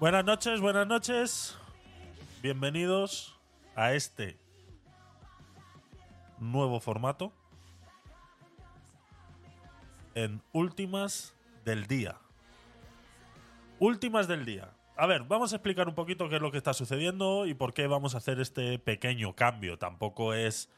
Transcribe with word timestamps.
Buenas 0.00 0.24
noches, 0.24 0.60
buenas 0.60 0.86
noches. 0.86 1.58
Bienvenidos 2.40 3.36
a 3.74 3.94
este 3.94 4.38
nuevo 6.38 6.78
formato 6.78 7.32
en 10.14 10.40
últimas 10.52 11.34
del 11.64 11.88
día. 11.88 12.14
Últimas 13.80 14.28
del 14.28 14.44
día. 14.44 14.70
A 14.96 15.06
ver, 15.06 15.24
vamos 15.24 15.52
a 15.52 15.56
explicar 15.56 15.88
un 15.88 15.96
poquito 15.96 16.28
qué 16.28 16.36
es 16.36 16.42
lo 16.42 16.52
que 16.52 16.58
está 16.58 16.74
sucediendo 16.74 17.44
y 17.46 17.54
por 17.54 17.74
qué 17.74 17.88
vamos 17.88 18.14
a 18.14 18.18
hacer 18.18 18.38
este 18.38 18.78
pequeño 18.78 19.34
cambio. 19.34 19.78
Tampoco 19.78 20.32
es 20.32 20.70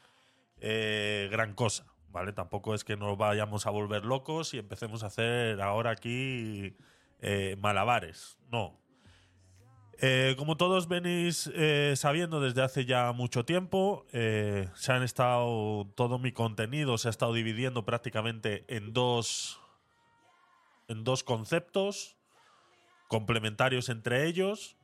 eh, 0.61 1.27
gran 1.29 1.53
cosa, 1.53 1.85
¿vale? 2.09 2.33
Tampoco 2.33 2.73
es 2.73 2.83
que 2.83 2.97
nos 2.97 3.15
vayamos 3.19 3.67
a 3.67 3.69
volver 3.69 4.03
locos 4.03 4.55
y 4.55 4.57
empecemos 4.57 5.03
a 5.03 5.07
hacer 5.07 5.61
ahora 5.61 5.91
aquí 5.91 6.75
eh, 7.19 7.55
malabares. 7.59 8.39
No. 8.49 8.80
Eh, 10.03 10.33
como 10.35 10.57
todos 10.57 10.87
venís 10.87 11.47
eh, 11.53 11.93
sabiendo 11.95 12.41
desde 12.41 12.63
hace 12.63 12.85
ya 12.85 13.11
mucho 13.11 13.45
tiempo, 13.45 14.07
eh, 14.11 14.67
se 14.73 14.91
han 14.91 15.03
estado. 15.03 15.85
Todo 15.93 16.17
mi 16.17 16.31
contenido 16.31 16.97
se 16.97 17.07
ha 17.07 17.11
estado 17.11 17.33
dividiendo 17.33 17.85
prácticamente 17.85 18.65
en 18.67 18.93
dos. 18.93 19.61
en 20.87 21.03
dos 21.03 21.23
conceptos 21.23 22.17
complementarios 23.07 23.89
entre 23.89 24.25
ellos 24.25 24.75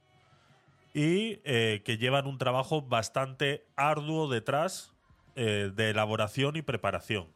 y 0.94 1.38
que 1.38 1.98
llevan 2.00 2.28
un 2.28 2.38
trabajo 2.38 2.82
bastante 2.82 3.66
arduo 3.76 4.28
detrás 4.28 4.94
de 5.36 5.90
elaboración 5.90 6.56
y 6.56 6.62
preparación. 6.62 7.28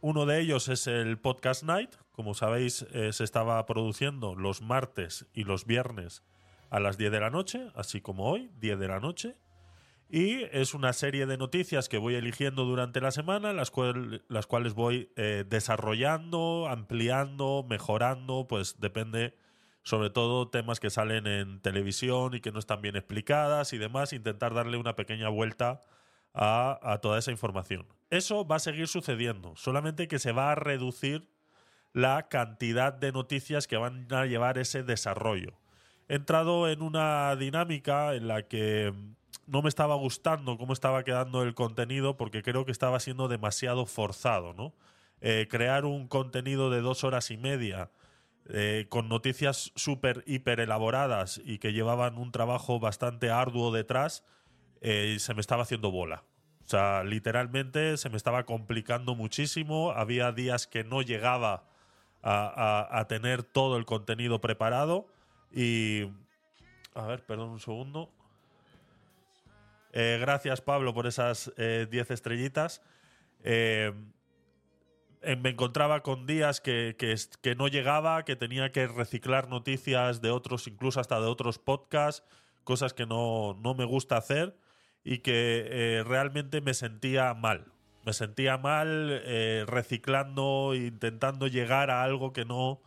Uno 0.00 0.26
de 0.26 0.40
ellos 0.40 0.68
es 0.68 0.86
el 0.86 1.18
Podcast 1.18 1.62
Night. 1.62 1.94
Como 2.12 2.34
sabéis, 2.34 2.82
eh, 2.92 3.12
se 3.12 3.24
estaba 3.24 3.64
produciendo 3.66 4.34
los 4.34 4.62
martes 4.62 5.26
y 5.32 5.44
los 5.44 5.66
viernes 5.66 6.22
a 6.70 6.78
las 6.80 6.96
10 6.98 7.10
de 7.12 7.20
la 7.20 7.30
noche, 7.30 7.68
así 7.74 8.00
como 8.00 8.30
hoy, 8.30 8.50
10 8.60 8.78
de 8.78 8.88
la 8.88 9.00
noche. 9.00 9.36
Y 10.08 10.42
es 10.52 10.74
una 10.74 10.92
serie 10.92 11.24
de 11.24 11.38
noticias 11.38 11.88
que 11.88 11.96
voy 11.96 12.14
eligiendo 12.16 12.64
durante 12.64 13.00
la 13.00 13.12
semana, 13.12 13.54
las, 13.54 13.70
cual- 13.70 14.22
las 14.28 14.46
cuales 14.46 14.74
voy 14.74 15.10
eh, 15.16 15.44
desarrollando, 15.48 16.66
ampliando, 16.68 17.64
mejorando, 17.68 18.46
pues 18.46 18.78
depende 18.78 19.34
sobre 19.84 20.10
todo 20.10 20.48
temas 20.48 20.80
que 20.80 20.90
salen 20.90 21.26
en 21.26 21.60
televisión 21.60 22.34
y 22.34 22.40
que 22.40 22.52
no 22.52 22.58
están 22.58 22.82
bien 22.82 22.94
explicadas 22.94 23.72
y 23.72 23.78
demás, 23.78 24.12
intentar 24.12 24.54
darle 24.54 24.76
una 24.76 24.94
pequeña 24.94 25.28
vuelta 25.28 25.80
a, 26.34 26.78
a 26.82 26.98
toda 26.98 27.18
esa 27.18 27.30
información. 27.32 27.86
Eso 28.10 28.46
va 28.46 28.56
a 28.56 28.60
seguir 28.60 28.86
sucediendo, 28.88 29.54
solamente 29.56 30.06
que 30.08 30.18
se 30.18 30.32
va 30.32 30.52
a 30.52 30.54
reducir 30.54 31.28
la 31.92 32.28
cantidad 32.28 32.92
de 32.92 33.12
noticias 33.12 33.66
que 33.66 33.76
van 33.76 34.06
a 34.10 34.26
llevar 34.26 34.58
ese 34.58 34.82
desarrollo. 34.82 35.58
He 36.08 36.16
entrado 36.16 36.68
en 36.68 36.82
una 36.82 37.34
dinámica 37.36 38.14
en 38.14 38.28
la 38.28 38.42
que 38.42 38.92
mm, 38.92 39.14
no 39.46 39.62
me 39.62 39.68
estaba 39.68 39.94
gustando 39.94 40.58
cómo 40.58 40.72
estaba 40.72 41.04
quedando 41.04 41.42
el 41.42 41.54
contenido 41.54 42.16
porque 42.16 42.42
creo 42.42 42.64
que 42.64 42.72
estaba 42.72 43.00
siendo 43.00 43.28
demasiado 43.28 43.86
forzado, 43.86 44.54
¿no? 44.54 44.74
Eh, 45.20 45.46
crear 45.48 45.84
un 45.84 46.08
contenido 46.08 46.68
de 46.70 46.80
dos 46.80 47.04
horas 47.04 47.30
y 47.30 47.36
media 47.36 47.90
eh, 48.48 48.86
con 48.88 49.08
noticias 49.08 49.70
súper, 49.76 50.24
hiper 50.26 50.58
elaboradas 50.58 51.40
y 51.44 51.58
que 51.58 51.72
llevaban 51.72 52.18
un 52.18 52.32
trabajo 52.32 52.80
bastante 52.80 53.30
arduo 53.30 53.70
detrás, 53.70 54.24
eh, 54.80 55.16
se 55.20 55.32
me 55.34 55.40
estaba 55.40 55.62
haciendo 55.62 55.92
bola. 55.92 56.24
O 56.64 56.68
sea, 56.68 57.04
literalmente 57.04 57.96
se 57.98 58.08
me 58.08 58.16
estaba 58.16 58.44
complicando 58.44 59.14
muchísimo. 59.14 59.92
Había 59.92 60.32
días 60.32 60.66
que 60.66 60.82
no 60.82 61.02
llegaba 61.02 61.64
a, 62.22 63.04
tener 63.08 63.42
todo 63.42 63.76
el 63.76 63.84
contenido 63.84 64.40
preparado. 64.40 65.06
Y. 65.50 66.10
A 66.94 67.06
ver, 67.06 67.24
perdón 67.24 67.50
un 67.50 67.60
segundo. 67.60 68.10
Eh, 69.92 70.18
gracias, 70.20 70.60
Pablo, 70.60 70.94
por 70.94 71.06
esas 71.06 71.52
10 71.56 72.10
estrellitas. 72.10 72.82
Eh, 73.44 73.92
eh, 75.22 75.36
me 75.36 75.50
encontraba 75.50 76.02
con 76.02 76.26
días 76.26 76.60
que, 76.60 76.96
que 76.98 77.14
que 77.40 77.54
no 77.54 77.68
llegaba, 77.68 78.24
que 78.24 78.34
tenía 78.34 78.72
que 78.72 78.88
reciclar 78.88 79.48
noticias 79.48 80.20
de 80.20 80.30
otros, 80.30 80.66
incluso 80.66 80.98
hasta 80.98 81.20
de 81.20 81.26
otros 81.26 81.58
podcasts, 81.58 82.26
cosas 82.64 82.92
que 82.92 83.06
no, 83.06 83.54
no 83.62 83.74
me 83.74 83.84
gusta 83.84 84.16
hacer 84.16 84.56
y 85.04 85.18
que 85.18 85.66
eh, 85.70 86.04
realmente 86.04 86.60
me 86.60 86.74
sentía 86.74 87.34
mal. 87.34 87.71
Me 88.04 88.12
sentía 88.12 88.58
mal 88.58 89.08
eh, 89.24 89.64
reciclando, 89.66 90.74
intentando 90.74 91.46
llegar 91.46 91.90
a 91.90 92.02
algo 92.02 92.32
que 92.32 92.44
no. 92.44 92.80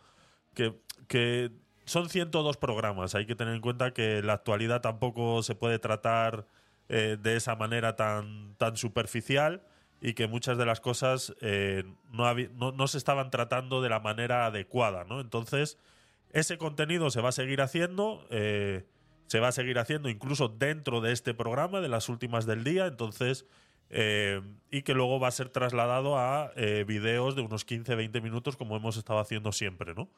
que, 0.54 0.74
que 1.08 1.50
son 1.86 2.10
102 2.10 2.56
programas. 2.58 3.14
Hay 3.14 3.26
que 3.26 3.34
tener 3.34 3.54
en 3.54 3.62
cuenta 3.62 3.92
que 3.92 4.22
la 4.22 4.34
actualidad 4.34 4.82
tampoco 4.82 5.42
se 5.42 5.54
puede 5.54 5.78
tratar 5.78 6.46
eh, 6.88 7.16
de 7.20 7.36
esa 7.36 7.56
manera 7.56 7.96
tan, 7.96 8.54
tan 8.58 8.76
superficial 8.76 9.62
y 10.02 10.12
que 10.12 10.26
muchas 10.26 10.58
de 10.58 10.66
las 10.66 10.80
cosas 10.80 11.34
eh, 11.40 11.84
no, 12.12 12.34
no, 12.34 12.72
no 12.72 12.86
se 12.86 12.98
estaban 12.98 13.30
tratando 13.30 13.80
de 13.80 13.88
la 13.88 14.00
manera 14.00 14.46
adecuada. 14.46 15.04
¿no? 15.04 15.20
Entonces, 15.20 15.78
ese 16.32 16.58
contenido 16.58 17.08
se 17.10 17.22
va 17.22 17.30
a 17.30 17.32
seguir 17.32 17.62
haciendo. 17.62 18.26
se 18.28 19.40
va 19.40 19.48
a 19.48 19.52
seguir 19.52 19.78
haciendo 19.78 20.10
incluso 20.10 20.48
dentro 20.48 21.00
de 21.00 21.12
este 21.12 21.32
programa, 21.32 21.80
de 21.80 21.88
las 21.88 22.10
últimas 22.10 22.44
del 22.44 22.64
día. 22.64 22.86
Entonces, 22.86 23.46
eh, 23.90 24.42
y 24.70 24.82
que 24.82 24.94
luego 24.94 25.20
va 25.20 25.28
a 25.28 25.32
ser 25.32 25.48
trasladado 25.48 26.18
a 26.18 26.52
eh, 26.56 26.84
videos 26.86 27.36
de 27.36 27.42
unos 27.42 27.66
15-20 27.66 28.20
minutos, 28.22 28.56
como 28.56 28.76
hemos 28.76 28.96
estado 28.96 29.20
haciendo 29.20 29.52
siempre, 29.52 29.94
¿no? 29.94 30.08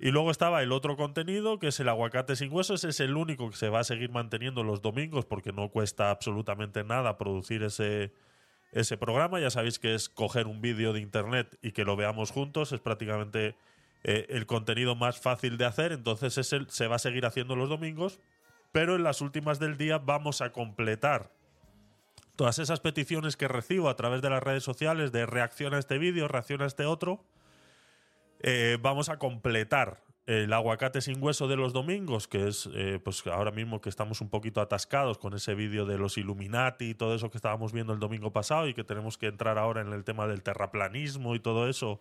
Y 0.00 0.12
luego 0.12 0.30
estaba 0.30 0.62
el 0.62 0.70
otro 0.70 0.96
contenido, 0.96 1.58
que 1.58 1.68
es 1.68 1.80
el 1.80 1.88
aguacate 1.88 2.36
sin 2.36 2.52
huesos. 2.52 2.84
Es 2.84 3.00
el 3.00 3.16
único 3.16 3.50
que 3.50 3.56
se 3.56 3.68
va 3.68 3.80
a 3.80 3.84
seguir 3.84 4.10
manteniendo 4.10 4.62
los 4.62 4.80
domingos, 4.80 5.24
porque 5.24 5.52
no 5.52 5.70
cuesta 5.70 6.10
absolutamente 6.10 6.84
nada 6.84 7.18
producir 7.18 7.64
ese, 7.64 8.12
ese 8.70 8.96
programa. 8.96 9.40
Ya 9.40 9.50
sabéis 9.50 9.80
que 9.80 9.96
es 9.96 10.08
coger 10.08 10.46
un 10.46 10.60
vídeo 10.60 10.92
de 10.92 11.00
internet 11.00 11.58
y 11.62 11.72
que 11.72 11.84
lo 11.84 11.96
veamos 11.96 12.30
juntos. 12.30 12.70
Es 12.70 12.80
prácticamente 12.80 13.56
eh, 14.04 14.26
el 14.28 14.46
contenido 14.46 14.94
más 14.94 15.20
fácil 15.20 15.58
de 15.58 15.64
hacer. 15.64 15.90
Entonces 15.90 16.38
ese 16.38 16.60
se 16.68 16.86
va 16.86 16.96
a 16.96 17.00
seguir 17.00 17.26
haciendo 17.26 17.56
los 17.56 17.68
domingos. 17.68 18.20
Pero 18.70 18.94
en 18.94 19.02
las 19.02 19.20
últimas 19.20 19.58
del 19.58 19.76
día 19.78 19.98
vamos 19.98 20.42
a 20.42 20.52
completar 20.52 21.32
todas 22.38 22.60
esas 22.60 22.78
peticiones 22.78 23.36
que 23.36 23.48
recibo 23.48 23.88
a 23.88 23.96
través 23.96 24.22
de 24.22 24.30
las 24.30 24.40
redes 24.40 24.62
sociales 24.62 25.10
de 25.10 25.26
reacción 25.26 25.74
a 25.74 25.78
este 25.80 25.98
vídeo, 25.98 26.28
reacción 26.28 26.62
a 26.62 26.66
este 26.66 26.86
otro. 26.86 27.24
eh, 28.40 28.78
vamos 28.80 29.08
a 29.08 29.18
completar 29.18 30.04
el 30.26 30.52
aguacate 30.52 31.00
sin 31.00 31.20
hueso 31.20 31.48
de 31.48 31.56
los 31.56 31.72
domingos, 31.72 32.28
que 32.28 32.46
es 32.46 32.70
eh, 32.74 33.00
pues 33.02 33.26
ahora 33.26 33.50
mismo 33.50 33.80
que 33.80 33.88
estamos 33.88 34.20
un 34.20 34.28
poquito 34.28 34.60
atascados 34.60 35.18
con 35.18 35.34
ese 35.34 35.56
vídeo 35.56 35.84
de 35.84 35.98
los 35.98 36.16
Illuminati 36.16 36.90
y 36.90 36.94
todo 36.94 37.16
eso 37.16 37.28
que 37.28 37.38
estábamos 37.38 37.72
viendo 37.72 37.92
el 37.92 37.98
domingo 37.98 38.32
pasado 38.32 38.68
y 38.68 38.74
que 38.74 38.84
tenemos 38.84 39.18
que 39.18 39.26
entrar 39.26 39.58
ahora 39.58 39.80
en 39.80 39.92
el 39.92 40.04
tema 40.04 40.28
del 40.28 40.44
terraplanismo 40.44 41.34
y 41.34 41.40
todo 41.40 41.68
eso 41.68 42.00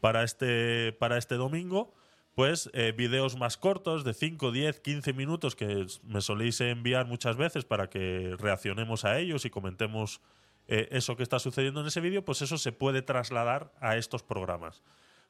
para 0.00 0.22
este, 0.22 0.92
para 0.92 1.18
este 1.18 1.34
domingo. 1.34 1.92
Pues 2.34 2.68
eh, 2.72 2.92
videos 2.96 3.36
más 3.36 3.56
cortos 3.56 4.02
de 4.02 4.12
5, 4.12 4.50
10, 4.50 4.80
15 4.80 5.12
minutos 5.12 5.54
que 5.54 5.86
me 6.02 6.20
soléis 6.20 6.60
enviar 6.60 7.06
muchas 7.06 7.36
veces 7.36 7.64
para 7.64 7.88
que 7.88 8.34
reaccionemos 8.38 9.04
a 9.04 9.18
ellos 9.18 9.44
y 9.44 9.50
comentemos 9.50 10.20
eh, 10.66 10.88
eso 10.90 11.16
que 11.16 11.22
está 11.22 11.38
sucediendo 11.38 11.80
en 11.80 11.86
ese 11.86 12.00
vídeo, 12.00 12.24
pues 12.24 12.42
eso 12.42 12.58
se 12.58 12.72
puede 12.72 13.02
trasladar 13.02 13.72
a 13.80 13.96
estos 13.96 14.22
programas. 14.22 14.82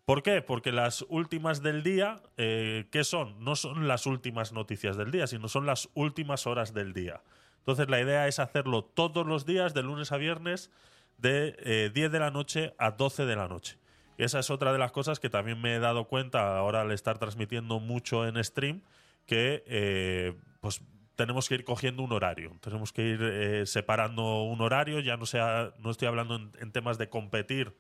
¿Por 0.05 0.23
qué? 0.23 0.43
Porque 0.43 0.71
las 0.71 1.05
últimas 1.09 1.63
del 1.63 1.83
día, 1.83 2.23
eh, 2.37 2.87
¿qué 2.91 3.05
son? 3.05 3.43
No 3.43 3.57
son 3.57 3.89
las 3.89 4.07
últimas 4.07 4.53
noticias 4.53 4.97
del 4.97 5.11
día, 5.11 5.27
sino 5.27 5.49
son 5.49 5.67
las 5.67 5.89
últimas 5.95 6.47
horas 6.47 6.75
del 6.75 6.93
día. 6.93 7.23
Entonces 7.59 7.89
la 7.89 8.01
idea 8.01 8.29
es 8.29 8.39
hacerlo 8.39 8.85
todos 8.85 9.27
los 9.27 9.47
días, 9.47 9.73
de 9.73 9.83
lunes 9.83 10.13
a 10.13 10.19
viernes, 10.19 10.71
de 11.17 11.57
eh, 11.61 11.91
10 11.93 12.13
de 12.13 12.19
la 12.19 12.31
noche 12.31 12.75
a 12.79 12.91
12 12.91 13.25
de 13.25 13.37
la 13.37 13.49
noche. 13.49 13.79
Esa 14.17 14.39
es 14.39 14.51
otra 14.51 14.73
de 14.73 14.79
las 14.79 14.93
cosas 14.93 15.19
que 15.19 15.29
también 15.29 15.61
me 15.61 15.75
he 15.75 15.79
dado 15.81 16.05
cuenta 16.05 16.57
ahora 16.57 16.83
al 16.83 16.93
estar 16.93 17.19
transmitiendo 17.19 17.81
mucho 17.81 18.27
en 18.27 18.43
stream, 18.43 18.83
que 19.27 19.65
eh, 19.67 20.35
pues 20.61 20.83
tenemos 21.17 21.49
que 21.49 21.57
ir 21.57 21.65
cogiendo 21.65 22.03
un 22.03 22.13
horario, 22.13 22.53
tenemos 22.61 22.93
que 22.93 23.03
ir 23.03 23.21
eh, 23.23 23.67
separando 23.67 24.43
un 24.43 24.61
horario, 24.61 25.01
ya 25.01 25.17
no 25.17 25.27
sea, 25.27 25.73
no 25.79 25.91
estoy 25.91 26.09
hablando 26.09 26.37
en, 26.37 26.73
temas 26.73 26.99
de 26.99 27.09
competir 27.09 27.75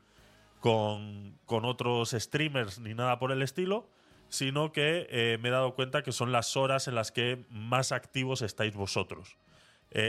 con, 0.61 1.39
con 1.45 1.65
otros 1.65 2.11
streamers 2.11 2.81
ni 2.81 2.95
nada 2.95 3.19
por 3.19 3.31
el 3.31 3.43
estilo, 3.43 3.89
sino 4.29 4.73
que 4.73 5.07
eh, 5.11 5.39
me 5.41 5.51
he 5.51 5.53
dado 5.53 5.75
cuenta 5.75 6.03
que 6.03 6.13
son 6.13 6.33
las 6.33 6.57
horas 6.57 6.89
en 6.89 6.97
las 6.97 7.13
que 7.13 7.45
más 7.49 7.93
activos 7.93 8.43
estáis 8.43 8.75
vosotros. 8.75 9.37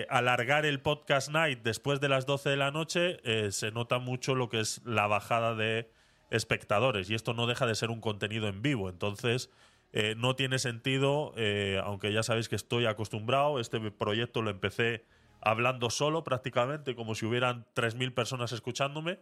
Alargar 0.10 0.66
el 0.66 0.81
podcast 0.81 1.30
night 1.30 1.60
después 1.62 2.00
de 2.01 2.10
las 2.10 2.25
12 2.25 2.50
de 2.50 2.57
la 2.57 2.71
noche 2.71 3.19
se 3.51 3.69
nota 3.69 4.00
mucho 4.00 4.33
lo 4.33 4.50
que 4.50 4.60
es 4.60 4.81
la 4.83 5.06
bajada 5.06 5.54
de 5.54 5.92
espectadores 6.30 7.10
y 7.10 7.16
esto 7.16 7.33
no 7.33 7.48
deja 7.48 7.66
de 7.66 7.75
ser 7.75 7.89
un 7.89 8.01
contenido 8.01 8.48
en 8.48 8.62
vivo. 8.62 8.89
Entonces, 8.89 9.50
eh, 9.94 10.16
no 10.18 10.36
tiene 10.36 10.60
sentido, 10.60 11.33
eh, 11.38 11.80
aunque 11.83 12.12
ya 12.12 12.24
sabéis 12.24 12.50
que 12.50 12.56
estoy 12.56 12.86
acostumbrado, 12.86 13.60
este 13.60 13.80
proyecto 13.92 14.42
lo 14.42 14.50
empecé 14.50 15.06
hablando 15.42 15.89
solo 15.89 16.24
prácticamente, 16.24 16.95
como 16.95 17.16
si 17.16 17.25
hubieran 17.25 17.66
3.000 17.75 18.13
personas 18.13 18.51
escuchándome 18.51 19.19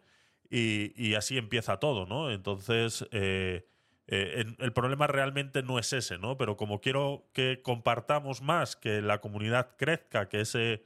y, 0.50 1.16
así 1.16 1.38
empieza 1.38 1.78
todo, 1.78 2.06
¿no? 2.06 2.32
Entonces, 2.32 3.08
eh, 3.12 3.66
el 4.08 4.74
problema 4.74 5.08
realmente 5.08 5.64
no 5.64 5.80
es 5.80 5.94
ese, 5.94 6.18
¿no? 6.18 6.38
Pero 6.38 6.58
como 6.58 6.80
quiero 6.80 7.26
que 7.34 7.62
compartamos 7.62 8.42
más, 8.42 8.76
que 8.76 9.02
la 9.02 9.20
comunidad 9.20 9.76
crezca, 9.78 10.30
que 10.30 10.42
ese 10.42 10.84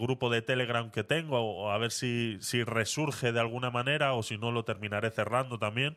grupo 0.00 0.30
de 0.30 0.42
Telegram 0.42 0.90
que 0.90 1.04
tengo, 1.04 1.70
a 1.70 1.78
ver 1.78 1.92
si, 1.92 2.38
si 2.40 2.64
resurge 2.64 3.32
de 3.32 3.38
alguna 3.38 3.70
manera 3.70 4.14
o 4.14 4.22
si 4.22 4.36
no 4.36 4.50
lo 4.50 4.64
terminaré 4.64 5.10
cerrando 5.10 5.58
también, 5.58 5.96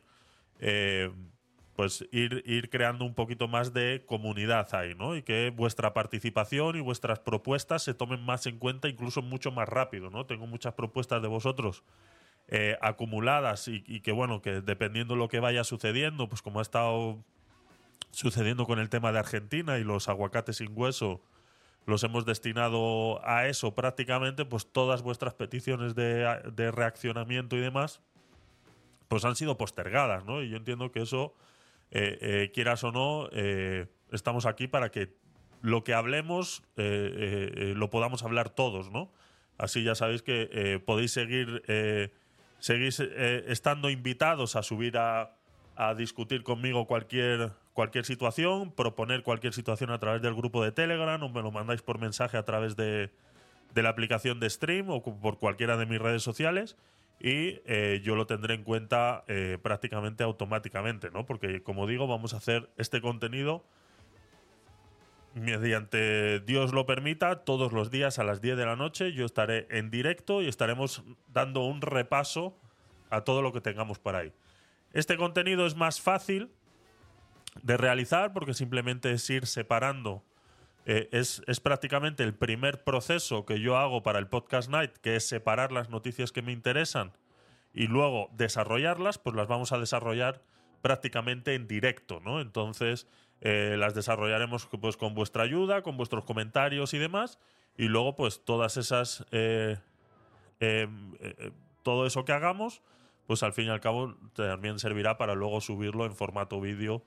pues 1.74 2.06
ir, 2.12 2.42
ir 2.46 2.70
creando 2.70 3.04
un 3.04 3.14
poquito 3.14 3.48
más 3.48 3.72
de 3.72 4.04
comunidad 4.06 4.72
ahí, 4.74 4.94
¿no? 4.94 5.16
Y 5.16 5.22
que 5.22 5.50
vuestra 5.50 5.92
participación 5.92 6.76
y 6.76 6.80
vuestras 6.80 7.18
propuestas 7.18 7.82
se 7.82 7.94
tomen 7.94 8.24
más 8.24 8.46
en 8.46 8.58
cuenta, 8.58 8.88
incluso 8.88 9.22
mucho 9.22 9.50
más 9.50 9.68
rápido, 9.68 10.08
¿no? 10.10 10.24
Tengo 10.24 10.46
muchas 10.46 10.74
propuestas 10.74 11.20
de 11.20 11.28
vosotros 11.28 11.82
eh, 12.46 12.76
acumuladas 12.80 13.68
y, 13.68 14.00
que, 14.00 14.12
bueno, 14.12 14.40
que 14.40 14.60
dependiendo 14.60 15.14
de 15.14 15.20
lo 15.20 15.28
que 15.28 15.40
vaya 15.40 15.64
sucediendo, 15.64 16.28
pues 16.28 16.42
como 16.42 16.60
ha 16.60 16.62
estado 16.62 17.24
sucediendo 18.12 18.66
con 18.66 18.78
el 18.78 18.88
tema 18.88 19.10
de 19.10 19.18
Argentina 19.18 19.78
y 19.78 19.84
los 19.84 20.08
aguacates 20.08 20.58
sin 20.58 20.70
hueso, 20.78 21.20
los 21.86 22.02
hemos 22.04 22.24
destinado 22.24 23.20
a 23.26 23.46
eso 23.46 23.74
prácticamente, 23.74 24.44
pues 24.44 24.70
todas 24.70 25.02
vuestras 25.02 25.34
peticiones 25.34 25.94
de, 25.94 26.40
de 26.52 26.70
reaccionamiento 26.70 27.56
y 27.56 27.60
demás, 27.60 28.00
pues 29.08 29.24
han 29.24 29.36
sido 29.36 29.56
postergadas, 29.56 30.24
¿no? 30.24 30.42
Y 30.42 30.48
yo 30.48 30.56
entiendo 30.56 30.90
que 30.90 31.02
eso 31.02 31.34
eh, 31.90 32.18
eh, 32.20 32.50
quieras 32.52 32.82
o 32.82 32.90
no, 32.90 33.28
eh, 33.32 33.86
estamos 34.10 34.46
aquí 34.46 34.66
para 34.66 34.90
que 34.90 35.14
lo 35.62 35.84
que 35.84 35.94
hablemos 35.94 36.62
lo 36.76 37.88
podamos 37.88 38.22
hablar 38.22 38.50
todos, 38.50 38.90
¿no? 38.90 39.10
Así 39.56 39.82
ya 39.82 39.94
sabéis 39.94 40.20
que 40.20 40.82
podéis 40.84 41.12
seguir, 41.12 41.62
seguir 42.58 42.92
estando 43.46 43.88
invitados 43.88 44.56
a 44.56 44.62
subir 44.62 44.98
a, 44.98 45.36
a, 45.74 45.94
discutir 45.94 46.42
conmigo 46.42 46.86
cualquier, 46.86 47.52
cualquier 47.74 48.06
situación, 48.06 48.72
proponer 48.72 49.22
cualquier 49.22 49.52
situación 49.52 49.90
a 49.90 49.98
través 49.98 50.22
del 50.22 50.34
grupo 50.34 50.64
de 50.64 50.72
Telegram 50.72 51.22
o 51.22 51.28
me 51.28 51.42
lo 51.42 51.50
mandáis 51.50 51.82
por 51.82 51.98
mensaje 51.98 52.38
a 52.38 52.44
través 52.44 52.76
de, 52.76 53.10
de 53.74 53.82
la 53.82 53.90
aplicación 53.90 54.40
de 54.40 54.48
Stream 54.48 54.88
o 54.88 55.02
por 55.02 55.38
cualquiera 55.38 55.76
de 55.76 55.84
mis 55.84 56.00
redes 56.00 56.22
sociales 56.22 56.76
y 57.20 57.60
eh, 57.66 58.00
yo 58.02 58.16
lo 58.16 58.26
tendré 58.26 58.54
en 58.54 58.64
cuenta 58.64 59.24
eh, 59.28 59.58
prácticamente 59.62 60.24
automáticamente, 60.24 61.10
¿no? 61.10 61.26
Porque 61.26 61.62
como 61.62 61.86
digo, 61.86 62.06
vamos 62.06 62.34
a 62.34 62.38
hacer 62.38 62.70
este 62.76 63.00
contenido 63.00 63.64
mediante 65.34 66.40
Dios 66.40 66.72
lo 66.72 66.86
permita, 66.86 67.44
todos 67.44 67.72
los 67.72 67.90
días 67.90 68.20
a 68.20 68.24
las 68.24 68.40
10 68.40 68.56
de 68.56 68.66
la 68.66 68.76
noche 68.76 69.12
yo 69.12 69.26
estaré 69.26 69.66
en 69.70 69.90
directo 69.90 70.42
y 70.42 70.48
estaremos 70.48 71.02
dando 71.32 71.64
un 71.64 71.80
repaso 71.80 72.56
a 73.10 73.22
todo 73.22 73.42
lo 73.42 73.52
que 73.52 73.60
tengamos 73.60 73.98
por 73.98 74.14
ahí. 74.14 74.32
Este 74.92 75.16
contenido 75.16 75.66
es 75.66 75.74
más 75.74 76.00
fácil 76.00 76.50
de 77.62 77.76
realizar 77.76 78.32
porque 78.32 78.54
simplemente 78.54 79.12
es 79.12 79.28
ir 79.30 79.46
separando 79.46 80.24
eh, 80.86 81.08
es, 81.12 81.60
prácticamente 81.60 82.22
el 82.24 82.34
primer 82.34 82.84
proceso 82.84 83.46
que 83.46 83.58
yo 83.60 83.78
hago 83.78 84.02
para 84.02 84.18
el 84.18 84.26
Podcast 84.26 84.68
Night, 84.68 84.92
que 84.98 85.16
es 85.16 85.26
separar 85.26 85.72
las 85.72 85.88
noticias 85.88 86.30
que 86.30 86.42
me 86.42 86.52
interesan 86.52 87.12
y 87.72 87.86
luego 87.86 88.28
desarrollarlas, 88.32 89.18
pues 89.18 89.34
las 89.34 89.48
vamos 89.48 89.72
a 89.72 89.78
desarrollar 89.78 90.42
prácticamente 90.82 91.54
en 91.54 91.66
directo, 91.66 92.20
¿no? 92.20 92.40
Entonces 92.40 93.08
eh, 93.40 93.76
las 93.78 93.94
desarrollaremos 93.94 94.68
pues, 94.80 94.98
con 94.98 95.14
vuestra 95.14 95.42
ayuda, 95.42 95.82
con 95.82 95.96
vuestros 95.96 96.24
comentarios 96.24 96.92
y 96.92 96.98
demás, 96.98 97.38
y 97.76 97.84
luego 97.84 98.14
pues 98.14 98.44
todas 98.44 98.76
esas... 98.76 99.24
Eh, 99.32 99.78
em, 100.60 101.14
todo 101.82 102.06
eso 102.06 102.24
que 102.24 102.32
hagamos, 102.32 102.82
pues 103.26 103.42
al 103.42 103.52
fin 103.52 103.66
y 103.66 103.68
al 103.68 103.80
cabo 103.80 104.14
también 104.34 104.78
servirá 104.78 105.18
para 105.18 105.34
luego 105.34 105.60
subirlo 105.60 106.06
en 106.06 106.14
formato 106.14 106.60
vídeo 106.60 107.04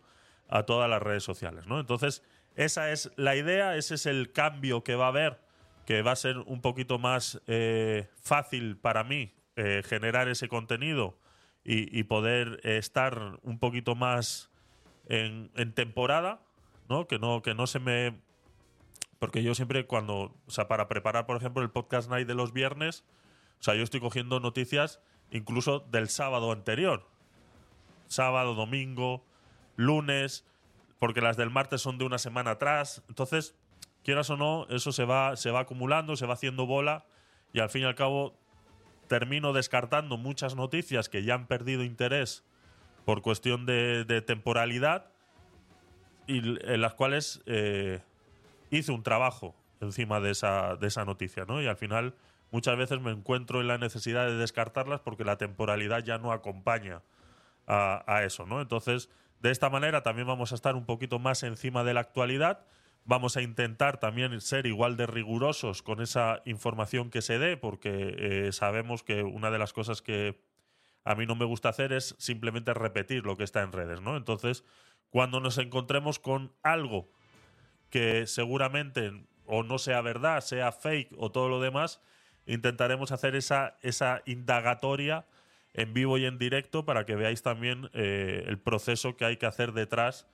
a 0.50 0.64
todas 0.64 0.90
las 0.90 1.02
redes 1.02 1.24
sociales, 1.24 1.68
¿no? 1.68 1.80
Entonces, 1.80 2.24
esa 2.56 2.92
es 2.92 3.12
la 3.16 3.36
idea, 3.36 3.76
ese 3.76 3.96
es 3.96 4.06
el 4.06 4.32
cambio 4.32 4.84
que 4.84 4.96
va 4.96 5.06
a 5.06 5.10
haber, 5.10 5.40
que 5.86 6.02
va 6.02 6.12
a 6.12 6.16
ser 6.16 6.40
un 6.40 6.62
poquito 6.62 6.98
más 7.00 7.42
eh, 7.48 8.10
fácil 8.22 8.78
para 8.78 9.04
mí 9.04 9.34
eh, 9.56 9.84
generar 9.86 10.28
ese 10.28 10.48
contenido 10.48 11.18
y, 11.70 12.04
poder 12.04 12.62
estar 12.64 13.40
un 13.44 13.60
poquito 13.60 13.94
más 13.94 14.50
en, 15.10 15.52
temporada, 15.74 16.40
¿no? 16.88 17.08
Que 17.08 17.20
no, 17.20 17.42
que 17.42 17.54
no 17.54 17.68
se 17.68 17.80
me. 17.80 18.22
Porque 19.20 19.44
yo 19.44 19.54
siempre 19.54 19.86
cuando. 19.86 20.34
O 20.48 20.52
sea, 20.52 20.70
para 20.70 20.88
preparar, 20.88 21.26
por 21.26 21.36
ejemplo, 21.36 21.62
el 21.62 21.70
podcast 21.70 22.10
night 22.10 22.26
de 22.26 22.36
los 22.36 22.54
viernes, 22.54 23.04
o 23.60 23.64
sea, 23.64 23.76
yo 23.76 23.84
estoy 23.84 24.00
cogiendo 24.00 24.40
noticias 24.40 25.02
incluso 25.30 25.82
del 25.82 26.08
sábado 26.08 26.54
anterior. 26.54 27.06
Sábado, 28.08 28.54
domingo, 28.54 29.26
lunes 29.78 30.44
porque 31.00 31.22
las 31.22 31.38
del 31.38 31.50
martes 31.50 31.82
son 31.82 31.98
de 31.98 32.06
una 32.06 32.18
semana 32.18 32.52
atrás. 32.52 33.02
Entonces, 33.08 33.56
quieras 34.04 34.30
o 34.30 34.38
no, 34.38 34.68
eso 34.70 34.92
se 34.92 35.06
va, 35.06 35.36
se 35.38 35.52
va 35.52 35.62
acumulando, 35.62 36.16
se 36.18 36.26
va 36.26 36.34
haciendo 36.34 36.66
bola 36.66 37.06
y 37.54 37.60
al 37.60 37.70
fin 37.70 37.84
y 37.84 37.86
al 37.86 37.96
cabo 37.96 38.34
termino 39.08 39.54
descartando 39.54 40.18
muchas 40.18 40.56
noticias 40.56 41.10
que 41.10 41.24
ya 41.24 41.36
han 41.36 41.48
perdido 41.48 41.84
interés 41.84 42.44
por 43.06 43.22
cuestión 43.22 43.66
de, 43.66 44.22
temporalidad 44.26 45.12
y 46.26 46.40
en 46.40 46.82
las 46.82 46.94
cuales 46.94 47.42
eh, 47.46 48.02
hice 48.70 48.92
un 48.92 49.02
trabajo 49.02 49.56
encima 49.80 50.20
de 50.20 50.32
esa, 50.32 50.76
de 50.76 50.88
esa 50.88 51.06
noticia, 51.06 51.46
¿no? 51.46 51.62
Y 51.62 51.68
al 51.68 51.78
final 51.78 52.16
muchas 52.52 52.78
veces 52.78 53.00
me 53.00 53.12
encuentro 53.12 53.62
en 53.62 53.68
la 53.68 53.78
necesidad 53.78 54.26
de 54.26 54.36
descartarlas 54.36 55.00
porque 55.00 55.24
la 55.24 55.38
temporalidad 55.38 56.04
ya 56.04 56.18
no 56.18 56.34
acompaña 56.34 57.02
a, 57.66 58.04
a 58.08 58.24
eso, 58.24 58.46
¿no? 58.46 58.60
Entonces, 58.60 59.10
de 59.40 59.52
esta 59.52 59.70
manera 59.70 60.04
también 60.04 60.28
vamos 60.28 60.52
a 60.52 60.56
estar 60.56 60.76
un 60.76 60.86
poquito 60.86 61.20
más 61.20 61.44
encima 61.44 61.84
de 61.84 61.94
la 61.94 62.02
actualidad. 62.02 62.66
Vamos 63.06 63.38
a 63.38 63.42
intentar 63.42 64.00
también 64.00 64.40
ser 64.42 64.66
igual 64.66 64.98
de 64.98 65.08
rigurosos 65.08 65.82
con 65.82 66.02
esa 66.02 66.42
información 66.46 67.10
que 67.10 67.22
se 67.22 67.40
dé, 67.40 67.56
porque 67.56 68.16
eh, 68.18 68.52
sabemos 68.52 69.04
que 69.04 69.24
una 69.24 69.52
de 69.52 69.60
las 69.60 69.74
cosas 69.74 70.02
que 70.02 70.42
a 71.06 71.16
mí 71.16 71.26
no 71.26 71.36
me 71.36 71.46
gusta 71.46 71.70
hacer 71.70 71.94
es 71.94 72.16
simplemente 72.18 72.74
repetir 72.74 73.26
lo 73.26 73.38
que 73.38 73.46
está 73.46 73.62
en 73.62 73.72
redes, 73.72 74.02
¿no? 74.02 74.18
Entonces, 74.18 74.66
cuando 75.10 75.40
nos 75.40 75.58
encontremos 75.58 76.20
con 76.20 76.54
algo 76.64 77.10
que 77.90 78.28
seguramente 78.28 79.26
o 79.46 79.64
no 79.64 79.78
sea 79.78 80.02
verdad, 80.02 80.42
sea 80.42 80.74
fake 80.74 81.14
o 81.18 81.32
todo 81.32 81.48
lo 81.48 81.62
demás, 81.62 82.02
intentaremos 82.46 83.14
hacer 83.14 83.36
esa, 83.36 83.78
esa 83.82 84.22
indagatoria 84.26 85.26
en 85.78 85.94
vivo 85.94 86.18
y 86.18 86.26
en 86.26 86.38
directo 86.38 86.84
para 86.84 87.06
que 87.06 87.16
veáis 87.16 87.44
también 87.44 87.90
eh, 87.94 88.44
el 88.48 88.58
proceso 88.58 89.16
que 89.16 89.26
hay 89.26 89.38
que 89.38 89.46
hacer 89.46 89.72
detrás 89.72 90.28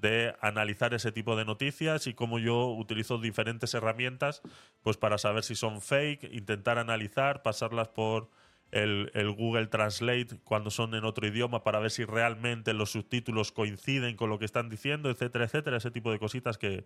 de 0.00 0.34
analizar 0.40 0.92
ese 0.92 1.12
tipo 1.12 1.36
de 1.36 1.44
noticias 1.44 2.06
y 2.06 2.14
cómo 2.14 2.38
yo 2.38 2.66
utilizo 2.66 3.18
diferentes 3.18 3.72
herramientas 3.74 4.42
pues 4.82 4.96
para 4.96 5.16
saber 5.16 5.44
si 5.44 5.54
son 5.54 5.80
fake, 5.80 6.24
intentar 6.34 6.78
analizar, 6.78 7.42
pasarlas 7.42 7.88
por 7.88 8.28
el, 8.72 9.10
Google 9.36 9.68
Translate 9.68 10.40
cuando 10.44 10.70
son 10.70 10.94
en 10.94 11.04
otro 11.04 11.26
idioma 11.26 11.62
para 11.62 11.78
ver 11.78 11.92
si 11.92 12.04
realmente 12.04 12.74
los 12.74 12.90
subtítulos 12.90 13.52
coinciden 13.52 14.16
con 14.16 14.30
lo 14.30 14.38
que 14.38 14.44
están 14.44 14.68
diciendo, 14.68 15.10
etcétera, 15.10 15.44
etcétera, 15.44 15.76
ese 15.76 15.92
tipo 15.92 16.10
de 16.10 16.18
cositas 16.18 16.58
que, 16.58 16.84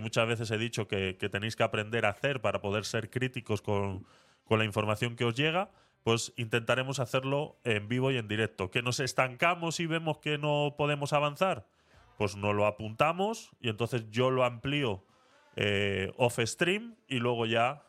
muchas 0.00 0.26
veces 0.28 0.50
he 0.52 0.58
dicho 0.58 0.86
que, 0.86 1.14
tenéis 1.30 1.56
que 1.56 1.64
aprender 1.64 2.06
a 2.06 2.10
hacer 2.10 2.40
para 2.40 2.60
poder 2.60 2.84
ser 2.84 3.10
críticos 3.10 3.60
con, 3.60 4.06
con 4.44 4.60
la 4.60 4.64
información 4.64 5.16
que 5.16 5.24
os 5.24 5.34
llega 5.34 5.68
pues 6.02 6.32
intentaremos 6.36 6.98
hacerlo 6.98 7.58
en 7.64 7.88
vivo 7.88 8.10
y 8.10 8.16
en 8.16 8.28
directo. 8.28 8.70
¿Que 8.70 8.82
nos 8.82 9.00
estancamos 9.00 9.80
y 9.80 9.86
vemos 9.86 10.18
que 10.18 10.38
no 10.38 10.74
podemos 10.76 11.12
avanzar? 11.12 11.66
Pues 12.16 12.36
nos 12.36 12.54
lo 12.54 12.66
apuntamos 12.66 13.50
y 13.60 13.68
entonces 13.68 14.10
yo 14.10 14.30
lo 14.30 14.44
amplío 14.44 15.04
eh, 15.56 16.12
off 16.16 16.38
stream 16.38 16.96
y 17.08 17.18
luego 17.18 17.44
ya 17.46 17.82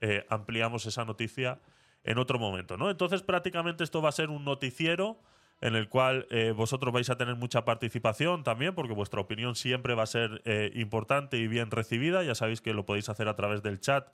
eh, 0.00 0.26
ampliamos 0.30 0.86
esa 0.86 1.04
noticia 1.04 1.60
en 2.02 2.18
otro 2.18 2.38
momento. 2.38 2.76
¿no? 2.76 2.90
Entonces 2.90 3.22
prácticamente 3.22 3.84
esto 3.84 4.02
va 4.02 4.08
a 4.08 4.12
ser 4.12 4.30
un 4.30 4.44
noticiero 4.44 5.18
en 5.60 5.76
el 5.76 5.88
cual 5.88 6.26
eh, 6.30 6.52
vosotros 6.54 6.92
vais 6.92 7.08
a 7.08 7.16
tener 7.16 7.36
mucha 7.36 7.64
participación 7.64 8.42
también, 8.42 8.74
porque 8.74 8.92
vuestra 8.92 9.20
opinión 9.20 9.54
siempre 9.54 9.94
va 9.94 10.02
a 10.02 10.06
ser 10.06 10.42
importante 10.74 11.38
y 11.38 11.46
bien 11.46 11.70
recibida. 11.70 12.22
Ya 12.22 12.34
sabéis 12.34 12.60
que 12.60 12.74
lo 12.74 12.84
podéis 12.84 13.08
hacer 13.08 13.28
a 13.28 13.36
través 13.36 13.62
del 13.62 13.80
chat 13.80 14.08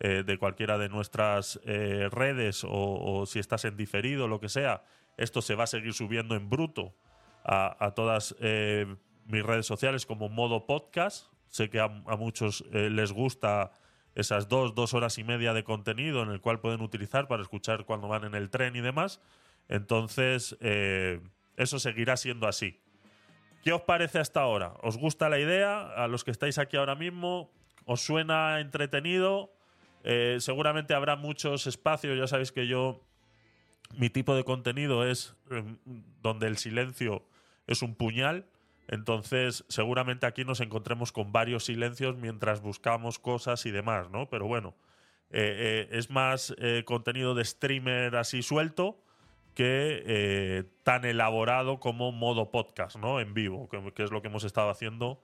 eh, 0.00 0.24
de 0.24 0.38
cualquiera 0.38 0.78
de 0.78 0.88
nuestras 0.88 1.60
eh, 1.64 2.08
redes 2.10 2.64
o, 2.68 3.24
si 3.26 3.38
estás 3.38 3.64
en 3.64 3.76
diferido, 3.76 4.26
lo 4.28 4.40
que 4.40 4.48
sea, 4.48 4.84
esto 5.16 5.42
se 5.42 5.54
va 5.54 5.64
a 5.64 5.66
seguir 5.68 5.94
subiendo 5.94 6.34
en 6.34 6.50
bruto 6.50 6.94
a, 7.44 7.92
todas 7.94 8.34
eh, 8.40 8.86
mis 9.26 9.42
redes 9.42 9.66
sociales 9.66 10.06
como 10.06 10.28
modo 10.28 10.66
podcast. 10.66 11.26
Sé 11.48 11.70
que 11.70 11.80
a, 11.80 11.88
muchos 11.88 12.64
les 12.72 13.12
gusta 13.12 13.72
esas 14.14 14.48
dos, 14.48 14.74
dos 14.74 14.94
horas 14.94 15.18
y 15.18 15.24
media 15.24 15.52
de 15.52 15.64
contenido 15.64 16.22
en 16.22 16.30
el 16.30 16.40
cual 16.40 16.60
pueden 16.60 16.80
utilizar 16.80 17.28
para 17.28 17.42
escuchar 17.42 17.84
cuando 17.84 18.08
van 18.08 18.24
en 18.24 18.34
el 18.34 18.48
tren 18.48 18.74
y 18.76 18.80
demás. 18.80 19.20
Entonces, 19.68 20.56
eso 20.60 21.78
seguirá 21.78 22.16
siendo 22.16 22.46
así. 22.46 22.80
¿Qué 23.62 23.72
os 23.72 23.82
parece 23.82 24.18
hasta 24.18 24.40
ahora? 24.40 24.74
¿Os 24.82 24.96
gusta 24.96 25.28
la 25.28 25.38
idea? 25.38 25.92
A 25.94 26.08
los 26.08 26.24
que 26.24 26.32
estáis 26.32 26.58
aquí 26.58 26.76
ahora 26.76 26.96
mismo, 26.96 27.52
¿os 27.84 28.00
suena 28.00 28.58
entretenido? 28.60 29.52
Eh, 30.04 30.38
seguramente 30.40 30.94
habrá 30.94 31.16
muchos 31.16 31.66
espacios, 31.66 32.18
ya 32.18 32.26
sabéis 32.26 32.52
que 32.52 32.66
yo, 32.66 33.00
mi 33.96 34.10
tipo 34.10 34.34
de 34.34 34.44
contenido 34.44 35.06
es 35.06 35.36
em, 35.50 35.78
donde 36.22 36.46
el 36.46 36.56
silencio 36.56 37.24
es 37.66 37.82
un 37.82 37.94
puñal. 37.94 38.46
Entonces, 38.88 39.64
seguramente 39.68 40.26
aquí 40.26 40.44
nos 40.44 40.60
encontremos 40.60 41.12
con 41.12 41.32
varios 41.32 41.64
silencios 41.64 42.16
mientras 42.16 42.60
buscamos 42.60 43.18
cosas 43.18 43.64
y 43.64 43.70
demás, 43.70 44.10
¿no? 44.10 44.28
Pero 44.28 44.46
bueno, 44.46 44.74
eh, 45.32 45.88
eh, 45.90 45.96
es 45.96 46.10
más 46.10 46.54
eh, 46.58 46.82
contenido 46.84 47.34
de 47.34 47.42
streamer 47.44 48.16
así 48.16 48.42
suelto 48.42 49.02
que 49.54 50.66
tan 50.82 51.04
elaborado 51.04 51.78
como 51.78 52.10
modo 52.10 52.50
podcast, 52.50 52.96
¿no? 52.96 53.20
En 53.20 53.34
vivo, 53.34 53.68
que, 53.68 54.02
es 54.02 54.10
lo 54.10 54.22
que 54.22 54.28
hemos 54.28 54.44
estado 54.44 54.70
haciendo 54.70 55.22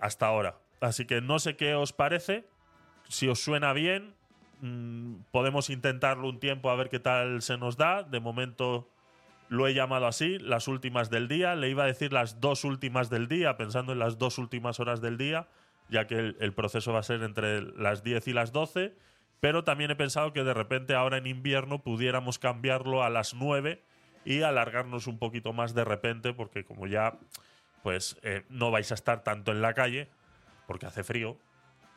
hasta 0.00 0.26
ahora. 0.26 0.58
Así 0.80 1.04
que 1.04 1.20
no 1.20 1.38
sé 1.38 1.54
qué 1.56 1.74
os 1.74 1.92
parece. 1.92 2.46
Si 3.08 3.28
os 3.28 3.40
suena 3.40 3.72
bien, 3.72 4.14
mm, 4.60 5.14
podemos 5.30 5.70
intentarlo 5.70 6.28
un 6.28 6.40
tiempo 6.40 6.70
a 6.70 6.76
ver 6.76 6.88
qué 6.88 7.00
tal 7.00 7.42
se 7.42 7.58
nos 7.58 7.76
da. 7.76 8.02
De 8.02 8.20
momento 8.20 8.88
lo 9.48 9.66
he 9.66 9.74
llamado 9.74 10.06
así, 10.06 10.38
las 10.38 10.68
últimas 10.68 11.10
del 11.10 11.28
día. 11.28 11.54
Le 11.54 11.70
iba 11.70 11.84
a 11.84 11.86
decir 11.86 12.12
las 12.12 12.40
dos 12.40 12.64
últimas 12.64 13.10
del 13.10 13.28
día, 13.28 13.56
pensando 13.56 13.92
en 13.92 13.98
las 13.98 14.18
dos 14.18 14.38
últimas 14.38 14.80
horas 14.80 15.00
del 15.00 15.16
día 15.18 15.48
ya 15.88 16.06
que 16.06 16.34
el, 16.38 16.52
proceso 16.52 16.92
va 16.92 17.00
a 17.00 17.02
ser 17.02 17.22
entre 17.22 17.62
las 17.62 18.02
10 18.02 18.28
y 18.28 18.32
las 18.32 18.52
12, 18.52 18.94
pero 19.40 19.64
también 19.64 19.90
he 19.90 19.96
pensado 19.96 20.32
que 20.32 20.44
de 20.44 20.54
repente 20.54 20.94
ahora 20.94 21.18
en 21.18 21.26
invierno 21.26 21.82
pudiéramos 21.82 22.38
cambiarlo 22.38 23.02
a 23.02 23.10
las 23.10 23.34
9 23.34 23.82
y 24.24 24.42
alargarnos 24.42 25.06
un 25.06 25.18
poquito 25.18 25.52
más 25.52 25.74
de 25.74 25.84
repente, 25.84 26.32
porque 26.34 26.64
como 26.64 26.86
ya 26.86 27.18
pues 27.82 28.18
eh, 28.22 28.44
no 28.48 28.70
vais 28.70 28.90
a 28.90 28.94
estar 28.94 29.22
tanto 29.22 29.52
en 29.52 29.62
la 29.62 29.72
calle, 29.72 30.08
porque 30.66 30.86
hace 30.86 31.04
frío, 31.04 31.38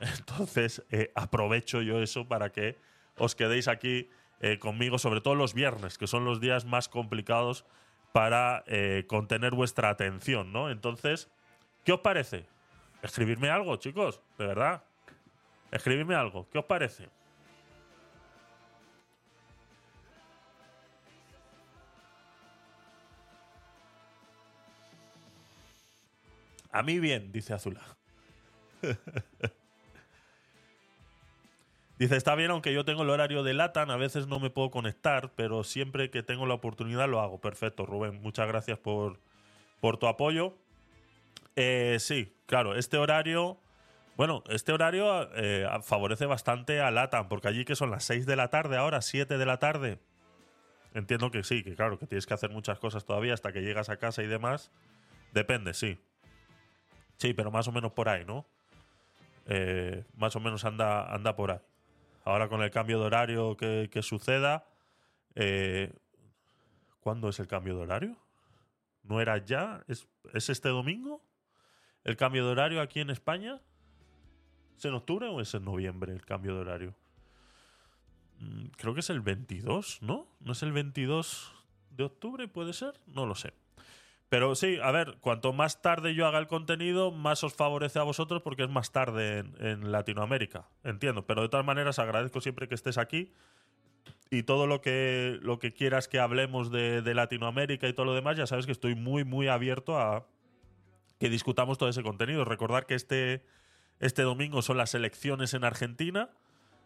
entonces 0.01 0.83
eh, 0.91 1.11
aprovecho 1.15 1.81
yo 1.81 2.01
eso 2.01 2.27
para 2.27 2.51
que 2.51 2.77
os 3.17 3.35
quedéis 3.35 3.67
aquí 3.67 4.09
eh, 4.39 4.57
conmigo, 4.59 4.97
sobre 4.97 5.21
todo 5.21 5.35
los 5.35 5.53
viernes, 5.53 5.97
que 5.97 6.07
son 6.07 6.25
los 6.25 6.41
días 6.41 6.65
más 6.65 6.89
complicados 6.89 7.65
para 8.11 8.65
contener 9.07 9.53
vuestra 9.53 9.87
atención, 9.87 10.51
¿no? 10.51 10.69
Entonces, 10.69 11.29
¿qué 11.85 11.93
os 11.93 12.01
parece? 12.01 12.45
Escribirme 13.01 13.49
algo, 13.49 13.77
chicos, 13.77 14.21
de 14.37 14.47
verdad. 14.47 14.83
Escribirme 15.71 16.13
algo. 16.15 16.49
¿Qué 16.49 16.57
os 16.59 16.65
parece? 16.65 17.07
A 26.71 26.83
mí 26.83 26.99
bien, 26.99 27.31
dice 27.31 27.53
Azula. 27.53 27.81
dice, 32.01 32.17
está 32.17 32.33
bien, 32.33 32.49
aunque 32.49 32.73
yo 32.73 32.83
tengo 32.83 33.03
el 33.03 33.09
horario 33.11 33.43
de 33.43 33.53
Latan, 33.53 33.91
a 33.91 33.95
veces 33.95 34.25
no 34.25 34.39
me 34.39 34.49
puedo 34.49 34.71
conectar, 34.71 35.31
pero 35.35 35.63
siempre 35.63 36.09
que 36.09 36.23
tengo 36.23 36.47
la 36.47 36.55
oportunidad 36.55 37.07
lo 37.07 37.21
hago. 37.21 37.39
Perfecto, 37.39 37.85
Rubén. 37.85 38.21
Muchas 38.21 38.47
gracias 38.47 38.79
por, 38.79 39.19
por 39.79 39.97
tu 39.97 40.07
apoyo. 40.07 40.57
Eh, 41.55 41.97
sí, 41.99 42.35
claro, 42.47 42.75
este 42.75 42.97
horario. 42.97 43.59
Bueno, 44.17 44.43
este 44.49 44.71
horario 44.71 45.29
eh, 45.35 45.67
favorece 45.83 46.25
bastante 46.25 46.81
a 46.81 46.89
LATAM, 46.89 47.29
porque 47.29 47.47
allí 47.47 47.65
que 47.65 47.75
son 47.75 47.91
las 47.91 48.03
6 48.05 48.25
de 48.25 48.35
la 48.35 48.49
tarde 48.49 48.77
ahora, 48.77 49.01
7 49.01 49.37
de 49.37 49.45
la 49.45 49.57
tarde. 49.57 49.99
Entiendo 50.95 51.29
que 51.29 51.43
sí, 51.43 51.63
que 51.63 51.75
claro, 51.75 51.99
que 51.99 52.07
tienes 52.07 52.25
que 52.25 52.33
hacer 52.33 52.49
muchas 52.49 52.79
cosas 52.79 53.05
todavía 53.05 53.35
hasta 53.35 53.53
que 53.53 53.61
llegas 53.61 53.89
a 53.89 53.97
casa 53.97 54.23
y 54.23 54.27
demás. 54.27 54.71
Depende, 55.33 55.75
sí. 55.75 55.99
Sí, 57.17 57.33
pero 57.33 57.51
más 57.51 57.67
o 57.67 57.71
menos 57.71 57.91
por 57.91 58.09
ahí, 58.09 58.25
¿no? 58.25 58.47
Eh, 59.45 60.03
más 60.15 60.35
o 60.35 60.39
menos 60.39 60.65
anda, 60.65 61.13
anda 61.13 61.35
por 61.35 61.51
ahí. 61.51 61.59
Ahora 62.23 62.49
con 62.49 62.61
el 62.61 62.71
cambio 62.71 62.99
de 62.99 63.05
horario 63.05 63.57
que, 63.57 64.01
suceda. 64.01 64.65
¿Cuándo 66.99 67.29
es 67.29 67.39
el 67.39 67.47
cambio 67.47 67.75
de 67.75 67.81
horario? 67.81 68.17
¿No 69.03 69.21
era 69.21 69.37
ya? 69.43 69.83
¿Es, 69.87 70.07
¿Es 70.33 70.49
este 70.49 70.69
domingo? 70.69 71.23
¿El 72.03 72.15
cambio 72.15 72.45
de 72.45 72.51
horario 72.51 72.81
aquí 72.81 72.99
en 72.99 73.09
España? 73.09 73.59
¿Es 74.77 74.85
en 74.85 74.93
octubre 74.93 75.27
o 75.27 75.41
es 75.41 75.53
en 75.53 75.65
noviembre 75.65 76.13
el 76.13 76.25
cambio 76.25 76.55
de 76.55 76.61
horario? 76.61 76.95
Mm, 78.39 78.65
creo 78.75 78.93
que 78.93 79.01
es 79.01 79.09
el 79.09 79.21
22, 79.21 80.01
¿no? 80.01 80.27
¿No 80.39 80.51
es 80.51 80.63
el 80.63 80.71
22 80.71 81.53
de 81.91 82.03
octubre? 82.03 82.47
¿Puede 82.47 82.73
ser? 82.73 82.99
No 83.05 83.25
lo 83.25 83.35
sé. 83.35 83.53
Pero 84.31 84.55
sí, 84.55 84.77
a 84.81 84.91
ver, 84.91 85.17
cuanto 85.19 85.51
más 85.51 85.81
tarde 85.81 86.15
yo 86.15 86.25
haga 86.25 86.39
el 86.39 86.47
contenido, 86.47 87.11
más 87.11 87.43
os 87.43 87.53
favorece 87.53 87.99
a 87.99 88.03
vosotros 88.03 88.41
porque 88.41 88.63
es 88.63 88.69
más 88.69 88.93
tarde 88.93 89.39
en, 89.59 89.91
Latinoamérica. 89.91 90.69
Entiendo. 90.85 91.25
Pero 91.25 91.41
de 91.41 91.49
todas 91.49 91.65
maneras, 91.65 91.99
agradezco 91.99 92.39
siempre 92.39 92.69
que 92.69 92.75
estés 92.75 92.97
aquí. 92.97 93.33
Y 94.29 94.43
todo 94.43 94.67
lo 94.67 94.79
que, 94.79 95.37
lo 95.41 95.59
que 95.59 95.73
quieras 95.73 96.07
que 96.07 96.17
hablemos 96.17 96.71
de, 96.71 97.01
Latinoamérica 97.13 97.89
y 97.89 97.93
todo 97.93 98.05
lo 98.05 98.13
demás, 98.13 98.37
ya 98.37 98.47
sabes 98.47 98.65
que 98.65 98.71
estoy 98.71 98.95
muy, 98.95 99.25
muy 99.25 99.49
abierto 99.49 99.99
a, 99.99 100.25
que 101.19 101.29
discutamos 101.29 101.77
todo 101.77 101.89
ese 101.89 102.01
contenido. 102.01 102.45
Recordar 102.45 102.85
que 102.85 102.95
este, 102.95 103.43
este 103.99 104.21
domingo 104.21 104.61
son 104.61 104.77
las 104.77 104.95
elecciones 104.95 105.53
en 105.53 105.65
Argentina. 105.65 106.29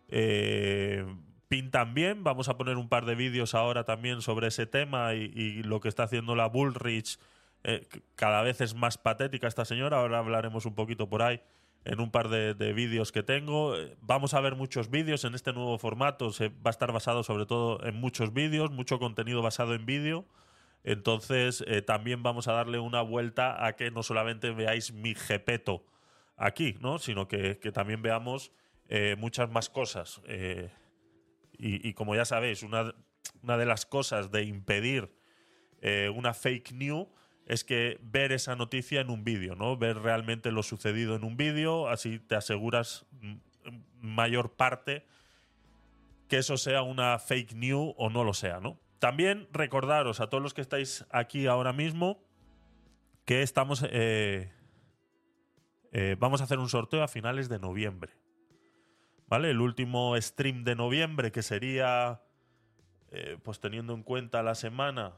Eh, 0.07 1.05
pintan 1.47 1.93
bien. 1.93 2.23
Vamos 2.23 2.49
a 2.49 2.57
poner 2.57 2.77
un 2.77 2.89
par 2.89 3.05
de 3.05 3.13
vídeos 3.13 3.53
ahora 3.53 3.83
también 3.83 4.23
sobre 4.23 4.47
ese 4.47 4.65
tema 4.65 5.13
y, 5.13 5.61
lo 5.61 5.79
que 5.79 5.89
está 5.89 6.05
haciendo 6.05 6.35
la 6.35 6.47
Bullrich. 6.47 7.19
Eh, 7.67 7.87
cada 8.15 8.43
vez 8.43 8.61
es 8.61 8.75
más 8.75 8.99
patética 8.99 9.47
esta 9.47 9.65
señora. 9.65 9.97
Ahora 9.97 10.19
hablaremos 10.19 10.67
un 10.67 10.75
poquito 10.75 11.09
por 11.09 11.23
ahí 11.23 11.41
en 11.83 11.99
un 11.99 12.11
par 12.11 12.29
de, 12.29 12.73
vídeos 12.73 13.11
que 13.11 13.23
tengo. 13.23 13.75
Eh, 13.75 13.97
vamos 14.01 14.35
a 14.35 14.41
ver 14.41 14.55
muchos 14.55 14.91
vídeos 14.91 15.23
en 15.23 15.33
este 15.33 15.51
nuevo 15.51 15.79
formato. 15.79 16.31
Se 16.31 16.49
va 16.49 16.65
a 16.65 16.69
estar 16.69 16.91
basado 16.91 17.23
sobre 17.23 17.47
todo 17.47 17.83
en 17.83 17.95
muchos 17.95 18.33
vídeos, 18.33 18.69
mucho 18.69 18.99
contenido 18.99 19.41
basado 19.41 19.73
en 19.73 19.87
vídeo. 19.87 20.25
Entonces, 20.83 21.63
eh, 21.67 21.81
también 21.81 22.21
vamos 22.21 22.47
a 22.47 22.53
darle 22.53 22.77
una 22.77 23.01
vuelta 23.01 23.65
a 23.65 23.75
que 23.75 23.89
no 23.89 24.03
solamente 24.03 24.51
veáis 24.51 24.93
mi 24.93 25.15
jepeto 25.15 25.83
aquí, 26.37 26.77
¿no? 26.81 26.99
Sino 26.99 27.27
que, 27.27 27.55
también 27.73 28.03
veamos 28.03 28.51
muchas 29.17 29.49
más 29.49 29.69
cosas. 29.69 30.21
Eh, 30.27 30.69
y, 31.57 31.93
como 31.93 32.15
ya 32.15 32.25
sabéis, 32.25 32.61
una, 32.61 32.93
una, 33.41 33.57
de 33.57 33.65
las 33.65 33.87
cosas 33.87 34.29
de 34.29 34.43
impedir 34.43 35.11
una 36.13 36.35
fake 36.35 36.73
news 36.73 37.07
es 37.45 37.63
que 37.63 37.99
ver 38.01 38.31
esa 38.31 38.55
noticia 38.55 39.01
en 39.01 39.09
un 39.09 39.23
vídeo, 39.23 39.55
¿no? 39.55 39.77
Ver 39.77 39.97
realmente 39.97 40.51
lo 40.51 40.63
sucedido 40.63 41.15
en 41.15 41.23
un 41.23 41.37
vídeo, 41.37 41.87
así 41.87 42.19
te 42.19 42.35
aseguras 42.35 43.05
mayor 44.01 44.53
parte 44.53 45.05
que 46.27 46.37
eso 46.37 46.57
sea 46.57 46.81
una 46.81 47.19
fake 47.19 47.53
news 47.53 47.93
o 47.97 48.09
no 48.09 48.23
lo 48.23 48.33
sea, 48.33 48.59
¿no? 48.59 48.79
También 48.99 49.47
recordaros 49.51 50.19
a 50.19 50.29
todos 50.29 50.41
los 50.41 50.53
que 50.53 50.61
estáis 50.61 51.05
aquí 51.11 51.45
ahora 51.47 51.73
mismo 51.73 52.23
que 53.25 53.41
estamos. 53.41 53.85
Eh, 53.89 54.51
eh, 55.91 56.15
vamos 56.19 56.41
a 56.41 56.45
hacer 56.45 56.59
un 56.59 56.69
sorteo 56.69 57.03
a 57.03 57.07
finales 57.07 57.49
de 57.49 57.59
noviembre. 57.59 58.13
¿Vale? 59.27 59.49
El 59.49 59.61
último 59.61 60.19
stream 60.19 60.63
de 60.63 60.75
noviembre, 60.75 61.31
que 61.31 61.43
sería. 61.43 62.21
Eh, 63.11 63.37
pues 63.43 63.59
teniendo 63.59 63.93
en 63.93 64.03
cuenta 64.03 64.43
la 64.43 64.55
semana. 64.55 65.17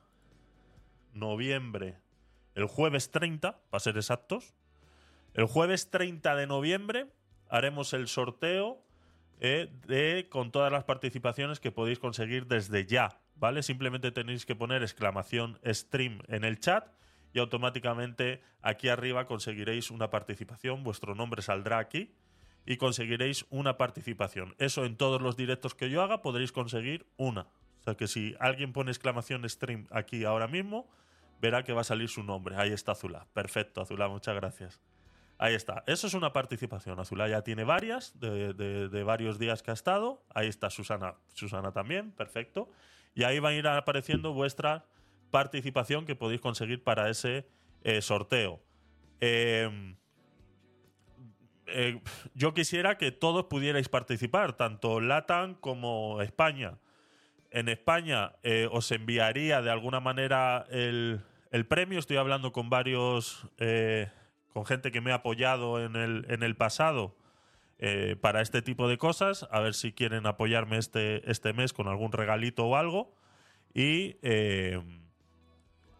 Noviembre. 1.14 1.98
El 2.58 2.66
jueves 2.66 3.12
30, 3.12 3.60
para 3.70 3.80
ser 3.80 3.98
exactos. 3.98 4.56
El 5.34 5.46
jueves 5.46 5.92
30 5.92 6.36
de 6.36 6.48
noviembre 6.48 7.06
haremos 7.50 7.94
el 7.94 8.08
sorteo 8.08 8.84
de, 9.40 10.28
con 10.32 10.52
todas 10.52 10.72
las 10.72 10.84
participaciones 10.84 11.60
que 11.60 11.72
podéis 11.72 12.00
conseguir 12.00 12.48
desde 12.48 12.86
ya 12.88 13.22
¿vale? 13.40 13.64
Simplemente 13.64 14.12
tenéis 14.12 14.46
que 14.46 14.56
poner 14.56 14.82
exclamación 14.82 15.60
stream 15.64 16.22
en 16.28 16.44
el 16.44 16.60
chat 16.60 16.88
y 17.34 17.40
automáticamente 17.40 18.42
aquí 18.62 18.90
arriba 18.90 19.28
conseguiréis 19.28 19.92
una 19.92 20.10
participación, 20.10 20.84
vuestro 20.84 21.14
nombre 21.14 21.42
saldrá 21.42 21.78
aquí 21.78 22.16
y 22.66 22.78
conseguiréis 22.78 23.46
una 23.52 23.78
participación. 23.78 24.56
Eso 24.58 24.86
en 24.86 24.98
todos 24.98 25.22
los 25.22 25.38
directos 25.38 25.76
que 25.76 25.92
yo 25.92 26.02
haga 26.02 26.24
podréis 26.24 26.52
conseguir 26.52 27.06
una. 27.18 27.42
O 27.80 27.84
sea 27.84 27.96
que 27.96 28.08
si 28.08 28.36
alguien 28.40 28.74
pone 28.74 28.92
exclamación 28.92 29.48
stream 29.48 29.88
aquí 29.92 30.26
ahora 30.26 30.48
mismo, 30.48 30.90
verá 31.42 31.64
que 31.64 31.74
va 31.74 31.82
a 31.82 31.84
salir 31.84 32.10
su 32.10 32.24
nombre. 32.24 32.56
Ahí 32.56 32.72
está 32.72 32.94
Azula. 32.94 33.28
Perfecto, 33.34 33.82
Azula, 33.82 34.08
muchas 34.08 34.36
gracias. 34.36 34.82
Ahí 35.40 35.54
está. 35.54 35.84
Eso 35.86 36.08
es 36.08 36.14
una 36.14 36.34
participación. 36.34 37.00
Azula 37.00 37.28
ya 37.28 37.44
tiene 37.44 37.64
varias, 37.64 38.20
de, 38.20 38.54
de 38.54 39.04
varios 39.04 39.38
días 39.38 39.62
que 39.62 39.72
ha 39.72 39.74
estado. 39.76 40.24
Ahí 40.34 40.48
está 40.48 40.70
Susana. 40.70 41.16
Susana 41.34 41.72
también, 41.72 42.12
perfecto 42.12 42.70
y 43.18 43.24
ahí 43.24 43.40
va 43.40 43.50
a 43.50 43.54
ir 43.54 43.68
apareciendo 43.68 44.32
vuestra 44.32 44.86
participación 45.32 46.06
que 46.06 46.16
podéis 46.16 46.40
conseguir 46.40 46.84
para 46.84 47.10
ese 47.10 47.48
eh, 47.84 48.04
sorteo. 48.04 48.62
Em, 49.20 49.98
eh, 51.66 52.00
yo 52.36 52.54
quisiera 52.54 53.00
que 53.00 53.12
todos 53.12 53.46
pudierais 53.46 53.90
participar, 53.90 54.54
tanto 54.54 55.02
LATAM 55.02 55.56
como 55.56 56.22
España. 56.22 56.78
En 57.58 57.70
España 57.70 58.34
eh, 58.44 58.68
os 58.72 58.92
enviaría 58.92 59.64
de 59.64 59.72
alguna 59.72 60.00
manera 60.00 60.68
el, 60.70 61.24
premio. 61.68 61.98
Estoy 61.98 62.18
hablando 62.18 62.52
con 62.52 62.70
varios, 62.70 63.48
con 64.54 64.64
gente 64.68 64.92
que 64.92 65.02
me 65.02 65.12
ha 65.12 65.16
apoyado 65.16 65.84
en 65.84 65.96
el, 65.96 66.28
en 66.30 66.44
el 66.44 66.56
pasado 66.56 67.18
eh, 67.80 68.16
para 68.22 68.42
este 68.42 68.62
tipo 68.62 68.88
de 68.88 69.00
cosas, 69.00 69.48
a 69.50 69.60
ver 69.60 69.74
si 69.74 69.92
quieren 69.92 70.28
apoyarme 70.28 70.78
este, 70.78 71.28
este 71.32 71.52
mes 71.54 71.74
con 71.74 71.88
algún 71.88 72.12
regalito 72.12 72.64
o 72.68 72.76
algo. 72.76 73.16
Y 73.74 74.18
eh, 74.22 74.80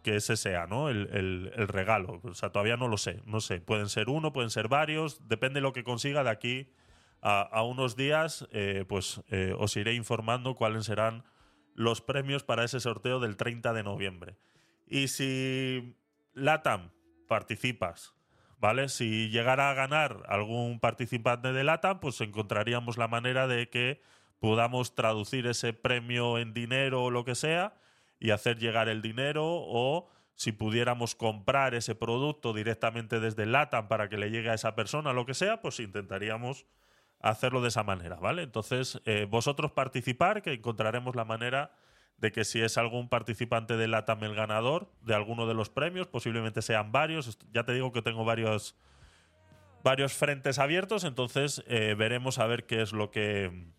que 0.04 0.14
ese 0.14 0.36
sea, 0.36 0.68
¿no? 0.68 0.88
El, 0.88 1.08
el- 1.12 1.52
el 1.56 1.66
regalo. 1.66 2.20
O 2.22 2.34
sea, 2.34 2.50
todavía 2.50 2.76
no 2.76 2.86
lo 2.86 2.98
sé. 2.98 3.20
No 3.26 3.40
sé. 3.40 3.60
Pueden 3.60 3.88
ser 3.88 4.08
uno, 4.10 4.32
pueden 4.32 4.50
ser 4.50 4.68
varios. 4.68 5.26
Depende 5.26 5.58
de 5.58 5.62
lo 5.62 5.72
que 5.72 5.82
consiga 5.82 6.22
de 6.22 6.30
aquí 6.30 6.70
a, 7.20 7.62
unos 7.64 7.96
días. 7.96 8.46
eh, 8.52 8.84
pues 8.88 9.22
eh, 9.30 9.52
os 9.58 9.76
iré 9.76 9.94
informando 9.94 10.54
cuáles 10.54 10.84
serán 10.84 11.24
los 11.78 12.00
premios 12.00 12.42
para 12.42 12.64
ese 12.64 12.80
sorteo 12.80 13.20
del 13.20 13.36
30 13.36 13.72
de 13.72 13.84
noviembre. 13.84 14.36
Y 14.88 15.06
si 15.06 15.96
LATAM 16.34 16.90
participas, 17.28 18.14
¿vale? 18.58 18.88
Si 18.88 19.28
llegara 19.30 19.70
a 19.70 19.74
ganar 19.74 20.24
algún 20.26 20.80
participante 20.80 21.52
de 21.52 21.62
LATAM, 21.62 22.00
pues 22.00 22.20
encontraríamos 22.20 22.98
la 22.98 23.06
manera 23.06 23.46
de 23.46 23.70
que 23.70 24.00
podamos 24.40 24.96
traducir 24.96 25.46
ese 25.46 25.72
premio 25.72 26.38
en 26.38 26.52
dinero 26.52 27.04
o 27.04 27.10
lo 27.12 27.24
que 27.24 27.36
sea 27.36 27.76
y 28.18 28.30
hacer 28.30 28.58
llegar 28.58 28.88
el 28.88 29.00
dinero 29.00 29.44
o 29.46 30.10
si 30.34 30.50
pudiéramos 30.50 31.14
comprar 31.14 31.76
ese 31.76 31.94
producto 31.94 32.52
directamente 32.52 33.20
desde 33.20 33.46
LATAM 33.46 33.86
para 33.86 34.08
que 34.08 34.18
le 34.18 34.32
llegue 34.32 34.50
a 34.50 34.54
esa 34.54 34.74
persona, 34.74 35.12
lo 35.12 35.26
que 35.26 35.34
sea, 35.34 35.60
pues 35.60 35.78
intentaríamos 35.78 36.66
hacerlo 37.20 37.60
de 37.60 37.68
esa 37.68 37.82
manera, 37.82 38.16
¿vale? 38.16 38.42
Entonces, 38.42 39.00
eh, 39.04 39.26
vosotros 39.28 39.72
participar, 39.72 40.42
que 40.42 40.52
encontraremos 40.52 41.16
la 41.16 41.24
manera 41.24 41.72
de 42.18 42.32
que 42.32 42.44
si 42.44 42.60
es 42.60 42.78
algún 42.78 43.08
participante 43.08 43.76
de 43.76 43.88
LATAM 43.88 44.24
el 44.24 44.34
ganador 44.34 44.90
de 45.02 45.14
alguno 45.14 45.46
de 45.46 45.54
los 45.54 45.70
premios, 45.70 46.08
posiblemente 46.08 46.62
sean 46.62 46.92
varios. 46.92 47.38
Ya 47.52 47.64
te 47.64 47.72
digo 47.72 47.92
que 47.92 48.02
tengo 48.02 48.24
varios, 48.24 48.76
varios 49.84 50.14
frentes 50.14 50.58
abiertos, 50.58 51.04
entonces 51.04 51.62
eh, 51.68 51.94
veremos 51.96 52.38
a 52.38 52.46
ver 52.46 52.66
qué 52.66 52.82
es 52.82 52.92
lo 52.92 53.10
que 53.10 53.72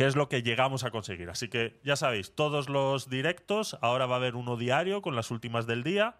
qué 0.00 0.06
es 0.06 0.16
lo 0.16 0.30
que 0.30 0.42
llegamos 0.42 0.84
a 0.84 0.90
conseguir. 0.90 1.28
Así 1.28 1.48
que 1.48 1.78
ya 1.84 1.94
sabéis, 1.94 2.34
todos 2.34 2.70
los 2.70 3.10
directos, 3.10 3.76
ahora 3.82 4.06
va 4.06 4.14
a 4.14 4.18
haber 4.18 4.34
uno 4.34 4.56
diario 4.56 5.02
con 5.02 5.14
las 5.14 5.30
últimas 5.30 5.66
del 5.66 5.82
día. 5.82 6.16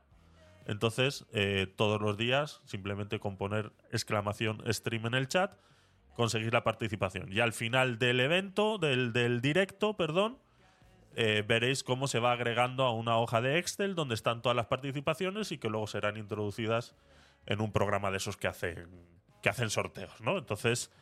Entonces, 0.66 1.24
eh, 1.32 1.66
todos 1.76 1.98
los 1.98 2.18
días, 2.18 2.60
simplemente 2.66 3.18
con 3.18 3.38
poner 3.38 3.72
exclamación 3.90 4.62
stream 4.70 5.06
en 5.06 5.14
el 5.14 5.28
chat, 5.28 5.54
conseguir 6.20 6.52
la 6.52 6.62
participación. 6.62 7.32
Y 7.32 7.40
al 7.40 7.54
final 7.54 7.98
del 7.98 8.20
evento, 8.20 8.76
del, 8.76 9.40
directo, 9.40 9.96
perdón, 9.96 10.36
eh, 11.16 11.42
veréis 11.48 11.82
cómo 11.82 12.08
se 12.08 12.18
va 12.18 12.32
agregando 12.32 12.84
a 12.84 12.92
una 12.92 13.16
hoja 13.16 13.40
de 13.40 13.58
Excel 13.58 13.94
donde 13.94 14.14
están 14.16 14.42
todas 14.42 14.54
las 14.54 14.66
participaciones 14.66 15.50
y 15.50 15.56
que 15.56 15.70
luego 15.70 15.86
serán 15.86 16.18
introducidas 16.18 16.94
en 17.46 17.62
un 17.62 17.72
programa 17.72 18.10
de 18.10 18.18
esos 18.18 18.36
que 18.36 18.48
hacen, 18.48 18.90
que 19.42 19.48
hacen 19.48 19.70
sorteos, 19.70 20.20
¿no? 20.20 20.36
Entonces, 20.36 20.92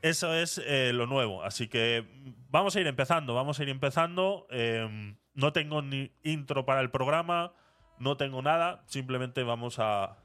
eso 0.00 0.32
es 0.34 0.56
eh, 0.64 0.92
lo 0.94 1.06
nuevo. 1.06 1.44
Así 1.44 1.68
que 1.68 2.06
vamos 2.48 2.74
a 2.76 2.80
ir 2.80 2.86
empezando, 2.86 3.34
vamos 3.34 3.60
a 3.60 3.62
ir 3.62 3.68
empezando. 3.68 4.46
Eh, 4.50 5.14
no 5.34 5.52
tengo 5.52 5.82
ni 5.82 6.12
intro 6.22 6.64
para 6.64 6.80
el 6.80 6.90
programa, 6.90 7.52
no 7.98 8.16
tengo 8.16 8.40
nada. 8.40 8.84
Simplemente 8.86 9.42
vamos 9.42 9.78
a 9.80 10.16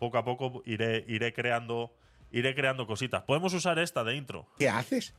poco 0.00 0.18
a 0.18 0.24
poco 0.24 0.60
iré, 0.66 1.04
iré 1.06 1.32
creando, 1.32 1.94
iré 2.30 2.54
creando 2.54 2.86
cositas. 2.86 3.22
Podemos 3.22 3.52
usar 3.54 3.78
esta 3.78 4.04
de 4.04 4.16
intro. 4.16 4.46
¿Qué 4.58 4.68
haces? 4.68 5.14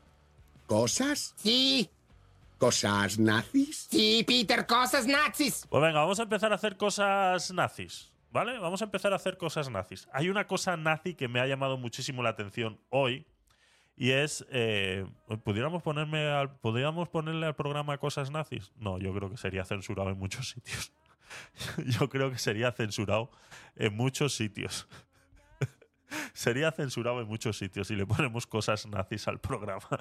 ¿Cosas? 0.67 1.33
Sí, 1.37 1.89
¿Cosas 2.61 3.17
nazis? 3.17 3.87
sí, 3.89 4.23
Peter, 4.27 4.67
cosas 4.67 5.07
nazis. 5.07 5.65
Pues 5.67 5.81
venga, 5.81 5.99
vamos 5.99 6.19
a 6.19 6.23
empezar 6.23 6.51
a 6.51 6.55
hacer 6.55 6.77
cosas 6.77 7.51
nazis, 7.51 8.13
¿vale? 8.31 8.59
Vamos 8.59 8.83
a 8.83 8.85
empezar 8.85 9.13
a 9.13 9.15
hacer 9.15 9.37
cosas 9.37 9.71
nazis. 9.71 10.07
Hay 10.13 10.29
una 10.29 10.45
cosa 10.45 10.77
nazi 10.77 11.15
que 11.15 11.27
me 11.27 11.39
ha 11.39 11.47
llamado 11.47 11.79
muchísimo 11.79 12.21
la 12.21 12.29
atención 12.29 12.79
hoy 12.91 13.25
y 13.97 14.11
es, 14.11 14.45
eh, 14.51 15.07
¿pudiéramos, 15.43 15.81
ponerme 15.81 16.27
al, 16.27 16.55
¿pudiéramos 16.59 17.09
ponerle 17.09 17.47
al 17.47 17.55
programa 17.55 17.97
cosas 17.97 18.29
nazis? 18.29 18.71
No, 18.75 18.99
yo 18.99 19.11
creo 19.11 19.31
que 19.31 19.37
sería 19.37 19.65
censurado 19.65 20.11
en 20.11 20.19
muchos 20.19 20.49
sitios. 20.49 20.91
yo 21.99 22.09
creo 22.09 22.29
que 22.29 22.37
sería 22.37 22.71
censurado 22.71 23.31
en 23.75 23.95
muchos 23.95 24.35
sitios. 24.35 24.87
sería 26.33 26.71
censurado 26.71 27.21
en 27.21 27.27
muchos 27.27 27.57
sitios 27.57 27.87
si 27.87 27.95
le 27.95 28.05
ponemos 28.05 28.47
cosas 28.47 28.85
nazis 28.87 29.27
al 29.27 29.39
programa. 29.39 29.87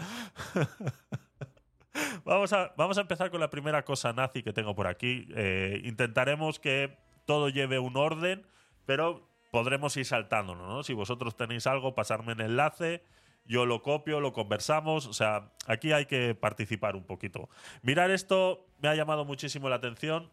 Vamos 2.25 2.53
a, 2.53 2.73
vamos 2.77 2.99
a 2.99 3.01
empezar 3.01 3.31
con 3.31 3.41
la 3.41 3.51
primera 3.51 3.85
cosa 3.85 4.13
nazi 4.13 4.43
que 4.43 4.53
tengo 4.53 4.77
por 4.77 4.87
aquí. 4.87 5.27
Eh, 5.35 5.81
intentaremos 5.85 6.61
que 6.61 6.97
todo 7.27 7.49
lleve 7.49 7.81
un 7.81 7.97
orden, 7.97 8.47
pero 8.87 9.29
podremos 9.51 9.97
ir 9.97 10.07
saltándonos, 10.07 10.69
¿no? 10.69 10.83
Si 10.83 10.93
vosotros 10.93 11.37
tenéis 11.37 11.67
algo, 11.67 11.95
pasarme 11.95 12.33
en 12.33 12.43
enlace, 12.43 13.03
yo 13.45 13.67
lo 13.67 13.83
copio, 13.83 14.21
lo 14.21 14.33
conversamos. 14.33 15.07
O 15.07 15.13
sea, 15.13 15.51
aquí 15.67 15.93
hay 15.93 16.07
que 16.07 16.35
participar 16.35 16.95
un 16.95 17.05
poquito. 17.05 17.49
Mirar 17.83 18.11
esto 18.11 18.67
me 18.81 18.89
ha 18.89 18.95
llamado 18.95 19.25
muchísimo 19.25 19.69
la 19.69 19.77
atención, 19.77 20.31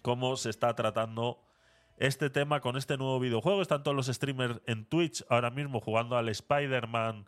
cómo 0.00 0.36
se 0.36 0.50
está 0.50 0.74
tratando 0.74 1.45
este 1.96 2.30
tema 2.30 2.60
con 2.60 2.76
este 2.76 2.96
nuevo 2.96 3.18
videojuego. 3.20 3.62
Están 3.62 3.82
todos 3.82 3.96
los 3.96 4.06
streamers 4.06 4.60
en 4.66 4.84
Twitch 4.84 5.24
ahora 5.28 5.50
mismo 5.50 5.80
jugando 5.80 6.16
al 6.16 6.28
Spider-Man 6.28 7.26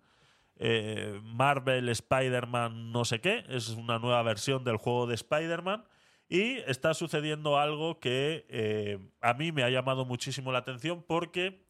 eh, 0.61 1.21
Marvel 1.23 1.89
Spider-Man 1.89 2.91
no 2.91 3.05
sé 3.05 3.21
qué, 3.21 3.45
es 3.49 3.69
una 3.69 4.01
nueva 4.01 4.23
versión 4.25 4.65
del 4.65 4.77
juego 4.77 5.07
de 5.07 5.15
Spider-Man 5.15 5.85
y 6.29 6.57
está 6.67 6.95
sucediendo 6.95 7.59
algo 7.59 8.01
que 8.01 8.45
eh, 8.49 8.99
a 9.21 9.35
mí 9.35 9.53
me 9.53 9.63
ha 9.63 9.71
llamado 9.71 10.05
muchísimo 10.05 10.51
la 10.51 10.59
atención 10.59 11.05
porque 11.07 11.65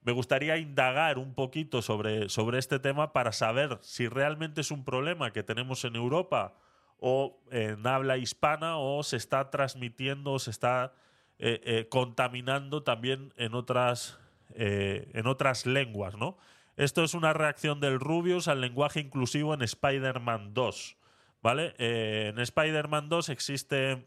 me 0.00 0.12
gustaría 0.12 0.56
indagar 0.56 1.18
un 1.18 1.34
poquito 1.34 1.82
sobre, 1.82 2.30
sobre 2.30 2.58
este 2.58 2.78
tema 2.78 3.12
para 3.12 3.32
saber 3.32 3.78
si 3.82 4.08
realmente 4.08 4.62
es 4.62 4.70
un 4.70 4.86
problema 4.86 5.34
que 5.34 5.42
tenemos 5.42 5.84
en 5.84 5.96
Europa 5.96 6.54
o 6.96 7.42
en 7.50 7.86
habla 7.86 8.16
hispana 8.16 8.78
o 8.78 9.02
se 9.02 9.18
está 9.18 9.50
transmitiendo, 9.50 10.38
se 10.38 10.50
está 10.50 10.94
eh, 11.42 11.58
eh, 11.64 11.88
contaminando 11.88 12.82
también 12.82 13.32
en 13.38 13.54
otras, 13.54 14.18
eh, 14.50 15.10
en 15.14 15.26
otras 15.26 15.64
lenguas, 15.64 16.14
¿no? 16.14 16.36
Esto 16.76 17.02
es 17.02 17.14
una 17.14 17.32
reacción 17.32 17.80
del 17.80 17.98
Rubius 17.98 18.46
al 18.46 18.60
lenguaje 18.60 19.00
inclusivo 19.00 19.54
en 19.54 19.62
Spider-Man 19.62 20.52
2. 20.52 20.98
¿Vale? 21.40 21.74
En 21.78 22.38
Spider-Man 22.38 23.08
2 23.08 23.30
existe 23.30 24.06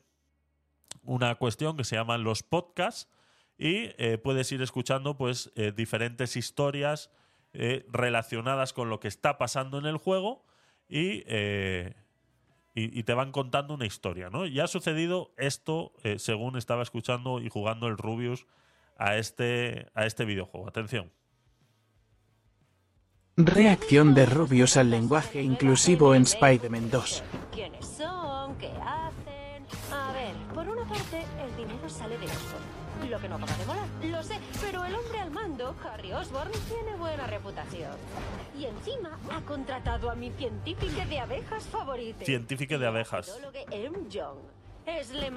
una 1.02 1.34
cuestión 1.34 1.76
que 1.76 1.84
se 1.84 1.96
llaman 1.96 2.24
los 2.24 2.44
podcasts 2.44 3.10
y 3.58 3.90
puedes 4.18 4.52
ir 4.52 4.62
escuchando 4.62 5.18
pues 5.18 5.52
diferentes 5.76 6.36
historias 6.36 7.10
relacionadas 7.54 8.74
con 8.74 8.90
lo 8.90 9.00
que 9.00 9.08
está 9.08 9.40
pasando 9.40 9.80
en 9.80 9.88
el 9.88 9.98
juego 9.98 10.46
y, 10.88 11.24
y, 12.74 12.98
y 12.98 13.04
te 13.04 13.14
van 13.14 13.32
contando 13.32 13.74
una 13.74 13.86
historia, 13.86 14.30
¿no? 14.30 14.46
Y 14.46 14.60
ha 14.60 14.68
sucedido 14.68 15.34
esto 15.38 15.94
eh, 16.04 16.20
según 16.20 16.58
estaba 16.58 16.82
escuchando 16.84 17.40
y 17.40 17.50
jugando 17.50 17.88
el 17.88 17.98
Rubius 17.98 18.48
a 18.98 19.18
este, 19.18 19.88
a 19.94 20.06
este 20.06 20.26
videojuego. 20.26 20.68
Atención. 20.68 21.12
Reacción 23.36 24.14
de 24.14 24.28
Rubius 24.28 24.78
al 24.78 24.92
lenguaje 24.92 25.42
inclusivo 25.42 26.14
en 26.14 26.24
Spider-Man 26.24 26.92
2. 26.92 27.24
¿Quiénes 27.52 27.86
son? 27.86 28.56
¿Qué 28.58 28.68
hacen? 28.68 29.13
Una 30.84 30.96
parte, 30.96 31.24
el 31.42 31.56
dinero 31.56 31.88
sale 31.88 32.18
de 32.18 32.26
Osborn. 32.26 33.10
Lo 33.10 33.20
que 33.20 33.30
no 33.30 33.36
acaba 33.36 33.56
de 33.56 33.66
molar, 33.66 33.88
lo 34.04 34.22
sé, 34.22 34.38
pero 34.60 34.84
el 34.84 34.94
hombre 34.94 35.20
al 35.20 35.32
mando, 35.32 35.76
Harry 35.84 36.12
Osborn, 36.12 36.52
tiene 36.68 36.96
buena 36.98 37.26
reputación. 37.26 37.96
Y 38.58 38.66
encima 38.66 39.18
ha 39.32 39.40
contratado 39.42 40.10
a 40.10 40.16
mi 40.16 40.32
científica 40.32 41.06
de 41.06 41.20
abejas 41.20 41.66
favorita. 41.68 42.26
Científica 42.26 42.78
de 42.78 42.88
abejas. 42.88 43.40
M. 43.72 44.10
Young. 44.10 44.40
Es 44.86 45.12
le 45.12 45.32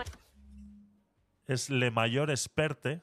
es 1.47 1.71
le 1.71 1.93
mayor 1.93 2.31
experte, 2.31 3.03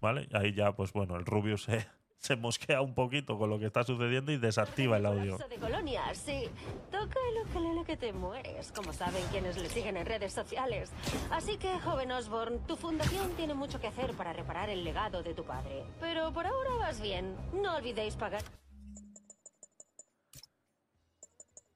¿vale? 0.00 0.28
Ahí 0.32 0.54
ya, 0.54 0.74
pues 0.74 0.92
bueno, 0.92 1.16
el 1.16 1.24
Rubius 1.24 1.64
se, 1.64 1.86
se 2.26 2.34
mosquea 2.34 2.80
un 2.80 2.92
poquito 2.92 3.38
con 3.38 3.48
lo 3.48 3.58
que 3.58 3.66
está 3.66 3.84
sucediendo 3.84 4.32
y 4.32 4.36
desactiva 4.36 4.96
el 4.96 5.06
audio. 5.06 5.38
de 5.38 5.56
colonias, 5.58 6.18
sí. 6.18 6.48
Toca 6.90 7.20
el 7.30 7.48
ukelele 7.48 7.84
que 7.84 7.96
te 7.96 8.12
mueres, 8.12 8.72
como 8.72 8.92
saben 8.92 9.22
quienes 9.30 9.56
le 9.56 9.68
siguen 9.68 9.96
en 9.96 10.06
redes 10.06 10.32
sociales. 10.32 10.92
Así 11.30 11.56
que, 11.56 11.78
joven 11.78 12.10
Osborn, 12.10 12.66
tu 12.66 12.76
fundación 12.76 13.30
tiene 13.36 13.54
mucho 13.54 13.80
que 13.80 13.86
hacer 13.86 14.12
para 14.14 14.32
reparar 14.32 14.68
el 14.70 14.82
legado 14.82 15.22
de 15.22 15.34
tu 15.34 15.44
padre. 15.44 15.84
Pero 16.00 16.32
por 16.32 16.46
ahora 16.46 16.70
vas 16.78 17.00
bien. 17.00 17.36
No 17.52 17.76
olvidéis 17.76 18.16
pagar. 18.16 18.42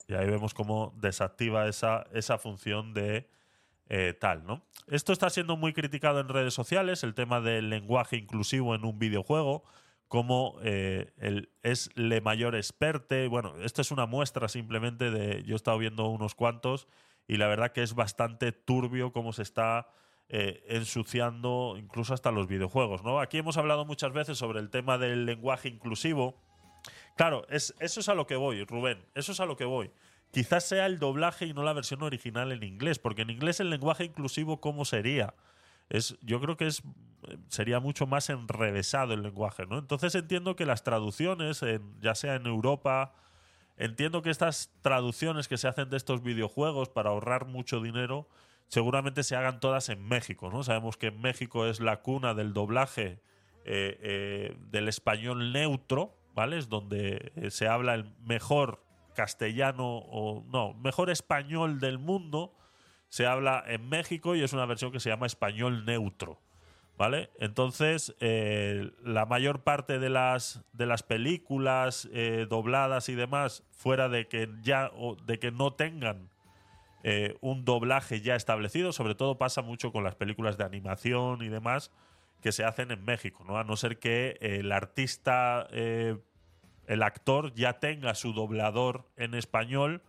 Y 0.09 0.15
ahí 0.15 0.27
vemos 0.27 0.53
cómo 0.53 0.93
desactiva 0.97 1.69
esa, 1.69 2.05
esa 2.13 2.39
función 2.39 2.93
de 2.93 3.31
eh, 3.89 4.15
tal, 4.15 4.45
¿no? 4.45 4.65
Esto 4.89 5.13
está 5.13 5.31
siendo 5.31 5.57
muy 5.57 5.73
criticado 5.73 6.19
en 6.19 6.29
redes 6.29 6.55
sociales, 6.55 7.05
el 7.05 7.15
tema 7.15 7.41
del 7.41 7.71
lenguaje 7.71 8.17
inclusivo 8.17 8.75
en 8.75 8.85
un 8.85 8.99
videojuego, 8.99 9.63
como 10.11 10.57
eh, 10.65 11.13
el, 11.19 11.51
es 11.63 11.89
le 11.95 12.21
mayor 12.21 12.57
experte. 12.57 13.29
Bueno, 13.29 13.55
esto 13.63 13.81
es 13.81 13.93
una 13.93 14.07
muestra 14.07 14.49
simplemente 14.49 15.13
de. 15.13 15.45
Yo 15.45 15.55
he 15.55 15.57
estado 15.57 15.79
viendo 15.79 16.09
unos 16.09 16.35
cuantos 16.35 16.89
y 17.29 17.37
la 17.37 17.47
verdad 17.47 17.71
que 17.71 17.85
es 17.85 17.95
bastante 17.95 18.51
turbio 18.51 19.13
cómo 19.13 19.33
se 19.33 19.43
está 19.43 19.87
eh, 20.29 20.65
ensuciando 20.67 21.77
incluso 21.79 22.13
hasta 22.13 22.33
los 22.33 22.49
videojuegos, 22.49 23.05
¿no? 23.05 23.21
Aquí 23.21 23.39
hemos 23.39 23.57
hablado 23.57 23.85
muchas 23.85 24.13
veces 24.13 24.37
sobre 24.37 24.59
el 24.59 24.69
tema 24.69 24.99
del 24.99 25.27
lenguaje 25.27 25.69
inclusivo. 25.69 26.43
Claro, 27.15 27.47
es, 27.49 27.77
eso 27.79 28.01
es 28.01 28.09
a 28.09 28.17
lo 28.17 28.27
que 28.27 28.35
voy, 28.35 28.65
Rubén. 28.65 29.07
Eso 29.15 29.31
es 29.31 29.39
a 29.39 29.47
lo 29.47 29.57
que 29.57 29.65
voy. 29.65 29.93
Quizás 30.33 30.65
sea 30.65 30.87
el 30.87 30.99
doblaje 30.99 31.47
y 31.47 31.55
no 31.55 31.63
la 31.63 31.73
versión 31.73 32.03
original 32.03 32.51
en 32.51 32.65
inglés, 32.65 32.99
porque 32.99 33.23
en 33.23 33.31
inglés 33.31 33.61
el 33.61 33.71
lenguaje 33.71 34.07
inclusivo, 34.07 34.61
¿cómo 34.61 34.85
sería? 34.85 35.35
Es, 35.91 36.17
yo 36.23 36.41
creo 36.41 36.57
que 36.57 36.67
es 36.67 36.83
sería 37.49 37.81
mucho 37.81 38.07
más 38.07 38.31
enrevesado 38.31 39.13
el 39.13 39.23
lenguaje, 39.23 39.67
¿no? 39.67 39.79
Entonces 39.79 40.15
entiendo 40.15 40.57
que 40.57 40.65
las 40.65 40.83
traducciones, 40.83 41.63
en- 41.63 42.01
ya 42.01 42.15
sea 42.15 42.35
en 42.35 42.47
Europa, 42.47 43.13
entiendo 43.77 44.23
que 44.23 44.31
estas 44.31 44.71
traducciones 44.81 45.47
que 45.47 45.59
se 45.59 45.69
hacen 45.69 45.91
de 45.91 45.99
estos 45.99 46.23
videojuegos 46.23 46.89
para 46.89 47.11
ahorrar 47.11 47.45
mucho 47.45 47.81
dinero, 47.83 48.27
seguramente 48.69 49.23
se 49.23 49.37
hagan 49.37 49.61
todas 49.61 49.89
en 49.91 50.03
México, 50.03 50.51
¿no? 50.51 50.63
Sabemos 50.63 50.97
que 50.97 51.11
México 51.11 51.67
es 51.67 51.81
la 51.81 52.01
cuna 52.01 52.33
del 52.35 52.53
doblaje 52.55 53.21
eh, 53.67 53.99
eh, 54.01 54.57
del 54.71 54.89
español 54.89 55.53
neutro, 55.53 56.17
¿vale? 56.35 56.57
Es 56.57 56.69
donde 56.71 57.33
eh, 57.37 57.51
se 57.51 57.69
habla 57.69 57.95
el 57.95 58.05
mejor 58.25 58.83
castellano 59.15 59.99
o 59.99 60.43
no, 60.51 60.73
mejor 60.75 61.11
español 61.11 61.81
del 61.81 61.99
mundo 61.99 62.55
se 63.11 63.27
habla 63.27 63.63
en 63.67 63.89
México 63.89 64.37
y 64.37 64.43
es 64.43 64.53
una 64.53 64.65
versión 64.67 64.93
que 64.93 65.01
se 65.01 65.11
llama 65.11 65.27
español 65.27 65.85
neutro. 65.85 66.41
¿Vale? 66.97 67.31
Entonces, 67.39 68.15
eh, 68.21 68.91
la 69.03 69.25
mayor 69.25 69.63
parte 69.63 69.99
de 69.99 70.11
las, 70.11 70.63
de 70.75 70.85
las 70.85 71.03
películas 71.03 72.09
eh, 72.13 72.47
dobladas 72.49 73.09
y 73.09 73.15
demás, 73.15 73.65
fuera 73.71 74.11
de 74.11 74.29
que 74.29 74.51
ya 74.61 74.91
o 74.95 75.17
de 75.17 75.39
que 75.39 75.51
no 75.51 75.73
tengan 75.73 76.29
eh, 77.03 77.39
un 77.41 77.65
doblaje 77.65 78.21
ya 78.21 78.37
establecido, 78.37 78.93
sobre 78.93 79.15
todo 79.15 79.39
pasa 79.39 79.63
mucho 79.63 79.93
con 79.93 80.05
las 80.05 80.15
películas 80.15 80.59
de 80.59 80.65
animación 80.65 81.43
y 81.43 81.49
demás 81.49 81.91
que 82.43 82.53
se 82.53 82.65
hacen 82.65 82.91
en 82.91 83.03
México, 83.03 83.45
¿no? 83.47 83.57
A 83.57 83.65
no 83.65 83.77
ser 83.77 83.99
que 83.99 84.37
el 84.41 84.71
artista, 84.71 85.69
el 85.71 87.03
actor 87.03 87.55
ya 87.55 87.81
tenga 87.81 88.15
su 88.15 88.35
doblador 88.35 89.07
en 89.17 89.35
español 89.35 90.03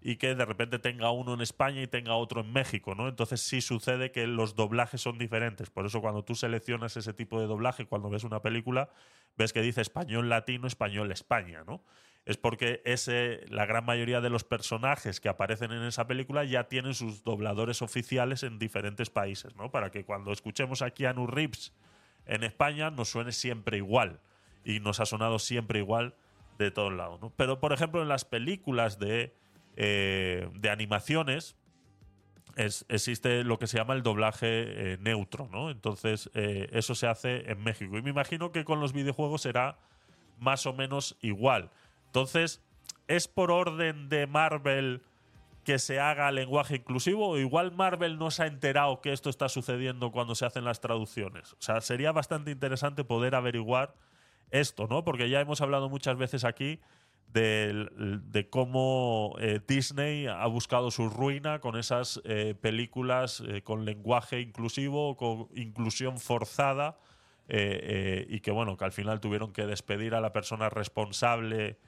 y 0.00 0.16
que 0.16 0.34
de 0.34 0.44
repente 0.44 0.78
tenga 0.78 1.10
uno 1.10 1.34
en 1.34 1.40
España 1.40 1.82
y 1.82 1.86
tenga 1.86 2.14
otro 2.14 2.42
en 2.42 2.52
México, 2.52 2.94
¿no? 2.94 3.08
Entonces 3.08 3.40
sí 3.40 3.60
sucede 3.60 4.12
que 4.12 4.26
los 4.26 4.54
doblajes 4.54 5.00
son 5.00 5.18
diferentes. 5.18 5.70
Por 5.70 5.86
eso 5.86 6.00
cuando 6.00 6.24
tú 6.24 6.34
seleccionas 6.34 6.96
ese 6.96 7.12
tipo 7.12 7.40
de 7.40 7.46
doblaje, 7.46 7.86
cuando 7.86 8.08
ves 8.08 8.24
una 8.24 8.40
película, 8.40 8.90
ves 9.36 9.52
que 9.52 9.60
dice 9.60 9.80
español 9.80 10.28
latino, 10.28 10.66
español 10.66 11.10
España, 11.10 11.64
¿no? 11.66 11.82
Es 12.26 12.36
porque 12.36 12.82
ese, 12.84 13.40
la 13.48 13.64
gran 13.64 13.86
mayoría 13.86 14.20
de 14.20 14.28
los 14.28 14.44
personajes 14.44 15.18
que 15.18 15.30
aparecen 15.30 15.72
en 15.72 15.82
esa 15.82 16.06
película 16.06 16.44
ya 16.44 16.64
tienen 16.64 16.94
sus 16.94 17.24
dobladores 17.24 17.80
oficiales 17.80 18.42
en 18.42 18.58
diferentes 18.58 19.08
países, 19.08 19.56
¿no? 19.56 19.70
Para 19.70 19.90
que 19.90 20.04
cuando 20.04 20.30
escuchemos 20.30 20.82
a 20.82 20.90
Keanu 20.90 21.26
Reeves 21.26 21.72
en 22.26 22.44
España 22.44 22.90
nos 22.90 23.08
suene 23.08 23.32
siempre 23.32 23.78
igual. 23.78 24.20
Y 24.64 24.80
nos 24.80 25.00
ha 25.00 25.06
sonado 25.06 25.38
siempre 25.38 25.78
igual 25.78 26.14
de 26.58 26.70
todos 26.70 26.92
lados, 26.92 27.20
¿no? 27.20 27.32
Pero, 27.36 27.60
por 27.60 27.72
ejemplo, 27.72 28.02
en 28.02 28.08
las 28.08 28.24
películas 28.24 28.98
de 28.98 29.32
eh, 29.80 30.48
de 30.54 30.70
animaciones 30.70 31.56
es- 32.56 32.84
existe 32.88 33.44
lo 33.44 33.58
que 33.60 33.68
se 33.68 33.76
llama 33.78 33.94
el 33.94 34.02
doblaje 34.02 34.94
eh, 34.94 34.98
neutro, 35.00 35.48
¿no? 35.52 35.70
Entonces, 35.70 36.28
eh, 36.34 36.68
eso 36.72 36.96
se 36.96 37.06
hace 37.06 37.48
en 37.50 37.62
México. 37.62 37.96
Y 37.96 38.02
me 38.02 38.10
imagino 38.10 38.50
que 38.50 38.64
con 38.64 38.80
los 38.80 38.92
videojuegos 38.92 39.42
será 39.42 39.78
más 40.38 40.66
o 40.66 40.72
menos 40.72 41.16
igual. 41.22 41.70
Entonces, 42.06 42.60
¿es 43.06 43.28
por 43.28 43.52
orden 43.52 44.08
de 44.08 44.26
Marvel 44.26 45.02
que 45.64 45.78
se 45.78 46.00
haga 46.00 46.32
lenguaje 46.32 46.76
inclusivo? 46.76 47.28
¿O 47.28 47.38
igual 47.38 47.70
Marvel 47.70 48.18
no 48.18 48.32
se 48.32 48.42
ha 48.42 48.46
enterado 48.46 49.00
que 49.00 49.12
esto 49.12 49.30
está 49.30 49.48
sucediendo 49.48 50.10
cuando 50.10 50.34
se 50.34 50.44
hacen 50.44 50.64
las 50.64 50.80
traducciones? 50.80 51.52
O 51.52 51.60
sea, 51.60 51.80
sería 51.80 52.10
bastante 52.10 52.50
interesante 52.50 53.04
poder 53.04 53.36
averiguar 53.36 53.94
esto, 54.50 54.88
¿no? 54.88 55.04
Porque 55.04 55.30
ya 55.30 55.40
hemos 55.40 55.60
hablado 55.60 55.88
muchas 55.88 56.16
veces 56.16 56.44
aquí 56.44 56.80
de, 57.32 58.48
cómo 58.50 59.34
eh, 59.38 59.60
Disney 59.66 60.26
ha 60.26 60.46
buscado 60.46 60.90
su 60.90 61.08
ruina 61.08 61.60
con 61.60 61.76
esas 61.76 62.20
eh, 62.24 62.54
películas 62.60 63.42
eh, 63.46 63.62
con 63.62 63.84
lenguaje 63.84 64.40
inclusivo, 64.40 65.16
con 65.16 65.48
inclusión 65.54 66.18
forzada, 66.18 66.98
y 67.50 68.40
que 68.40 68.50
bueno, 68.50 68.76
que 68.76 68.84
al 68.84 68.92
final 68.92 69.20
tuvieron 69.20 69.54
que 69.54 69.64
despedir 69.64 70.14
a 70.14 70.20
la 70.20 70.34
persona 70.34 70.68
responsable 70.68 71.78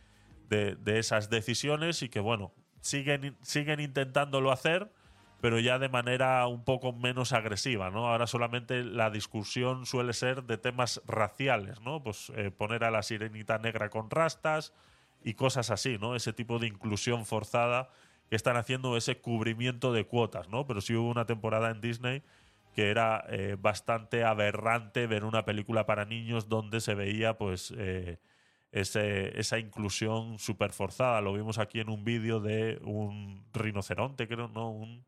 de, 0.49 0.99
esas 0.99 1.29
decisiones 1.29 2.03
y 2.03 2.09
que 2.09 2.21
bueno, 2.21 2.55
siguen, 2.81 3.37
siguen 3.43 3.79
intentándolo 3.79 4.53
hacer, 4.53 4.91
pero 5.43 5.59
ya 5.59 5.79
de 5.79 5.91
manera 5.91 6.47
un 6.47 6.65
poco 6.65 6.95
menos 6.95 7.35
agresiva, 7.35 7.91
¿no? 7.91 8.09
Ahora 8.09 8.27
solamente 8.27 8.83
la 8.83 9.11
discusión 9.11 9.85
suele 9.85 10.15
ser 10.15 10.45
de 10.45 10.57
temas 10.57 11.03
raciales, 11.07 11.83
¿no? 11.83 12.03
Pues 12.03 12.33
poner 12.57 12.83
a 12.85 12.91
la 12.91 13.03
sirenita 13.03 13.59
negra 13.59 13.91
con 13.91 14.09
rastas 14.09 14.73
y 15.25 15.35
cosas 15.35 15.71
así, 15.71 15.99
¿no? 15.99 16.17
Ese 16.17 16.33
tipo 16.33 16.59
de 16.59 16.67
inclusión 16.67 17.27
forzada 17.27 17.91
que 18.29 18.37
están 18.37 18.57
haciendo 18.57 18.97
ese 18.97 19.19
cubrimiento 19.19 19.93
de 19.93 20.05
cuotas, 20.07 20.49
¿no? 20.49 20.67
Pero 20.67 20.81
sí 20.81 20.95
hubo 20.95 21.11
una 21.11 21.27
temporada 21.27 21.71
en 21.71 21.81
Disney 21.81 22.23
que 22.75 22.91
era 22.91 23.25
eh, 23.29 23.57
bastante 23.61 24.23
aberrante 24.25 25.07
ver 25.09 25.25
una 25.25 25.45
película 25.45 25.87
para 25.87 26.05
niños 26.05 26.49
donde 26.49 26.81
se 26.81 26.95
veía, 26.95 27.37
pues, 27.37 27.75
eh, 27.77 28.19
ese- 28.73 29.39
esa 29.41 29.59
inclusión 29.59 30.39
súper 30.39 30.71
forzada. 30.73 31.21
Lo 31.21 31.33
vimos 31.33 31.59
aquí 31.59 31.81
en 31.81 31.89
un 31.91 32.05
vídeo 32.05 32.39
de 32.41 32.79
un 32.85 33.43
rinoceronte, 33.53 34.29
creo, 34.29 34.47
¿no? 34.49 34.71
Un, 34.71 35.05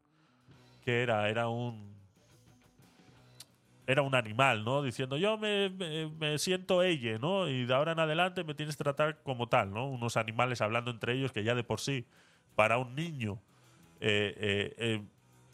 ¿Qué 0.84 1.02
era? 1.02 1.28
Era 1.28 1.48
un. 1.48 2.01
Era 3.86 4.02
un 4.02 4.14
animal, 4.14 4.64
¿no? 4.64 4.82
Diciendo, 4.82 5.16
yo 5.16 5.36
me, 5.38 5.68
me- 5.70 6.38
siento 6.38 6.82
ella, 6.82 7.18
¿no? 7.18 7.48
Y 7.48 7.64
de 7.66 7.74
ahora 7.74 7.92
en 7.92 7.98
adelante 7.98 8.44
me 8.44 8.54
tienes 8.54 8.76
que 8.76 8.84
tratar 8.84 9.22
como 9.22 9.48
tal, 9.48 9.72
¿no? 9.72 9.88
Unos 9.88 10.16
animales 10.16 10.60
hablando 10.60 10.90
entre 10.92 11.14
ellos 11.14 11.32
que 11.32 11.42
ya 11.42 11.54
de 11.56 11.64
por 11.64 11.80
sí, 11.80 12.06
para 12.54 12.78
un 12.78 12.94
niño, 12.94 13.40
eh, 14.00 14.34
eh, 14.38 14.74
eh, 14.78 15.02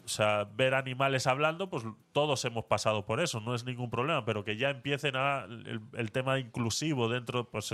o 0.05 0.07
sea, 0.07 0.43
ver 0.55 0.73
animales 0.75 1.27
hablando, 1.27 1.69
pues 1.69 1.83
todos 2.13 2.43
hemos 2.45 2.65
pasado 2.65 3.05
por 3.05 3.19
eso, 3.19 3.39
no 3.41 3.53
es 3.55 3.63
ningún 3.65 3.89
problema, 3.89 4.25
pero 4.25 4.43
que 4.43 4.57
ya 4.57 4.69
empiecen 4.71 5.15
a 5.15 5.45
el, 5.45 5.81
el 5.93 6.11
tema 6.11 6.39
inclusivo 6.39 7.09
dentro, 7.09 7.49
pues 7.49 7.71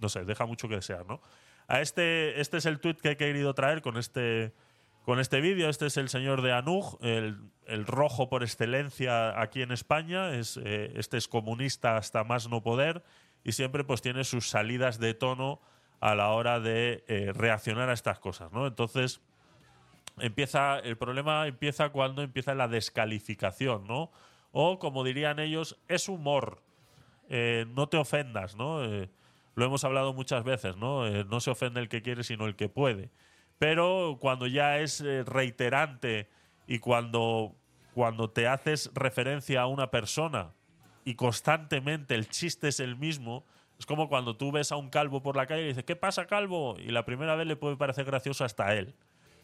no 0.00 0.08
sé, 0.08 0.24
deja 0.24 0.46
mucho 0.46 0.68
que 0.68 0.76
desear, 0.76 1.06
¿no? 1.06 1.20
A 1.66 1.80
este, 1.80 2.40
este 2.40 2.58
es 2.58 2.66
el 2.66 2.80
tweet 2.80 2.94
que 2.96 3.10
he 3.12 3.16
querido 3.16 3.54
traer 3.54 3.82
con 3.82 3.96
este, 3.98 4.54
con 5.08 5.20
este 5.20 5.40
vídeo. 5.40 5.70
Este 5.70 5.86
es 5.86 5.96
el 5.96 6.10
señor 6.10 6.42
de 6.42 6.52
Anuj, 6.52 6.98
el, 7.00 7.38
el 7.64 7.86
rojo 7.86 8.28
por 8.28 8.42
excelencia 8.42 9.40
aquí 9.40 9.62
en 9.62 9.72
España. 9.72 10.34
Es, 10.34 10.60
eh, 10.62 10.92
este 10.96 11.16
es 11.16 11.28
comunista 11.28 11.96
hasta 11.96 12.24
más 12.24 12.50
no 12.50 12.62
poder 12.62 13.02
y 13.42 13.52
siempre 13.52 13.84
pues 13.84 14.02
tiene 14.02 14.22
sus 14.24 14.50
salidas 14.50 14.98
de 14.98 15.14
tono 15.14 15.62
a 16.00 16.14
la 16.14 16.28
hora 16.28 16.60
de 16.60 17.04
eh, 17.08 17.32
reaccionar 17.34 17.88
a 17.88 17.94
estas 17.94 18.18
cosas, 18.18 18.52
¿no? 18.52 18.66
Entonces, 18.66 19.22
empieza 20.18 20.78
el 20.78 20.98
problema 20.98 21.46
empieza 21.46 21.88
cuando 21.88 22.20
empieza 22.20 22.54
la 22.54 22.68
descalificación, 22.68 23.86
¿no? 23.86 24.10
O 24.52 24.78
como 24.78 25.04
dirían 25.04 25.38
ellos, 25.38 25.78
es 25.88 26.10
humor. 26.10 26.60
Eh, 27.30 27.64
no 27.70 27.88
te 27.88 27.96
ofendas, 27.96 28.56
¿no? 28.56 28.82
Lo 29.54 29.64
hemos 29.64 29.84
hablado 29.84 30.12
muchas 30.12 30.44
veces, 30.44 30.76
¿no? 30.76 31.08
No 31.24 31.40
se 31.40 31.50
ofende 31.50 31.80
el 31.80 31.88
que 31.88 32.02
quiere, 32.02 32.24
sino 32.24 32.44
el 32.44 32.56
que 32.56 32.68
puede. 32.68 33.08
Pero 33.58 34.18
cuando 34.20 34.46
ya 34.46 34.78
es 34.78 35.00
eh, 35.00 35.24
reiterante 35.24 36.28
y 36.66 36.78
cuando, 36.78 37.56
cuando 37.92 38.30
te 38.30 38.46
haces 38.46 38.90
referencia 38.94 39.62
a 39.62 39.66
una 39.66 39.90
persona 39.90 40.52
y 41.04 41.14
constantemente 41.14 42.14
el 42.14 42.28
chiste 42.28 42.68
es 42.68 42.78
el 42.78 42.96
mismo, 42.96 43.44
es 43.78 43.86
como 43.86 44.08
cuando 44.08 44.36
tú 44.36 44.52
ves 44.52 44.70
a 44.70 44.76
un 44.76 44.90
calvo 44.90 45.22
por 45.22 45.36
la 45.36 45.46
calle 45.46 45.64
y 45.64 45.68
dices, 45.68 45.84
¿qué 45.84 45.96
pasa, 45.96 46.26
calvo? 46.26 46.76
Y 46.78 46.90
la 46.90 47.04
primera 47.04 47.34
vez 47.34 47.46
le 47.46 47.56
puede 47.56 47.76
parecer 47.76 48.04
gracioso 48.04 48.44
hasta 48.44 48.74
él. 48.74 48.94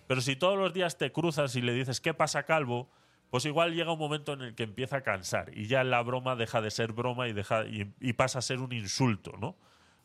Pero 0.07 0.21
si 0.21 0.37
todos 0.37 0.59
los 0.59 0.73
días 0.73 0.99
te 0.99 1.11
cruzas 1.11 1.57
y 1.57 1.63
le 1.63 1.73
dices, 1.73 2.01
¿qué 2.01 2.15
pasa, 2.15 2.45
calvo? 2.45 2.91
Pues 3.31 3.47
igual 3.47 3.75
llega 3.75 3.93
un 3.93 3.99
momento 3.99 4.35
en 4.35 4.43
el 4.43 4.55
que 4.55 4.63
empieza 4.63 4.99
a 4.99 5.03
cansar 5.03 5.51
y 5.57 5.67
ya 5.67 5.83
la 5.83 6.03
broma 6.03 6.37
deja 6.37 6.61
de 6.61 6.71
ser 6.71 6.93
broma 6.93 7.27
y, 7.27 7.33
deja, 7.33 7.65
y 7.67 8.13
pasa 8.13 8.39
a 8.39 8.43
ser 8.43 8.61
un 8.61 8.73
insulto, 8.73 9.33
¿no? 9.41 9.57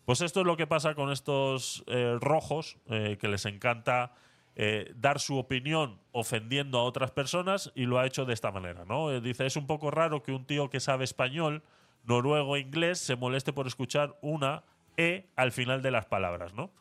Pues 0.10 0.22
esto 0.22 0.40
es 0.40 0.48
lo 0.48 0.58
que 0.58 0.66
pasa 0.66 0.96
con 0.96 1.12
estos 1.12 1.84
eh, 1.86 2.18
rojos, 2.20 2.80
eh, 2.88 3.20
que 3.22 3.28
les 3.28 3.46
encanta 3.46 4.16
eh, 4.56 4.92
dar 4.96 5.20
su 5.20 5.38
opinión 5.38 6.00
ofendiendo 6.14 6.80
a 6.80 6.84
otras 6.84 7.12
personas 7.12 7.72
y 7.76 7.86
lo 7.86 8.00
ha 8.00 8.08
hecho 8.08 8.26
de 8.26 8.34
esta 8.34 8.50
manera, 8.50 8.86
¿no? 8.86 9.22
Dice, 9.22 9.46
es 9.46 9.56
un 9.56 9.68
poco 9.68 9.92
raro 9.92 10.24
que 10.24 10.32
un 10.32 10.46
tío 10.46 10.72
que 10.72 10.80
sabe 10.80 11.04
español, 11.04 11.62
noruego 12.06 12.56
e 12.56 12.62
inglés 12.62 12.98
se 12.98 13.18
moleste 13.18 13.54
por 13.54 13.68
escuchar 13.68 14.18
una 14.24 14.64
E 14.98 15.28
al 15.36 15.52
final 15.52 15.84
de 15.84 15.92
las 15.92 16.08
palabras, 16.08 16.56
¿no? 16.56 16.72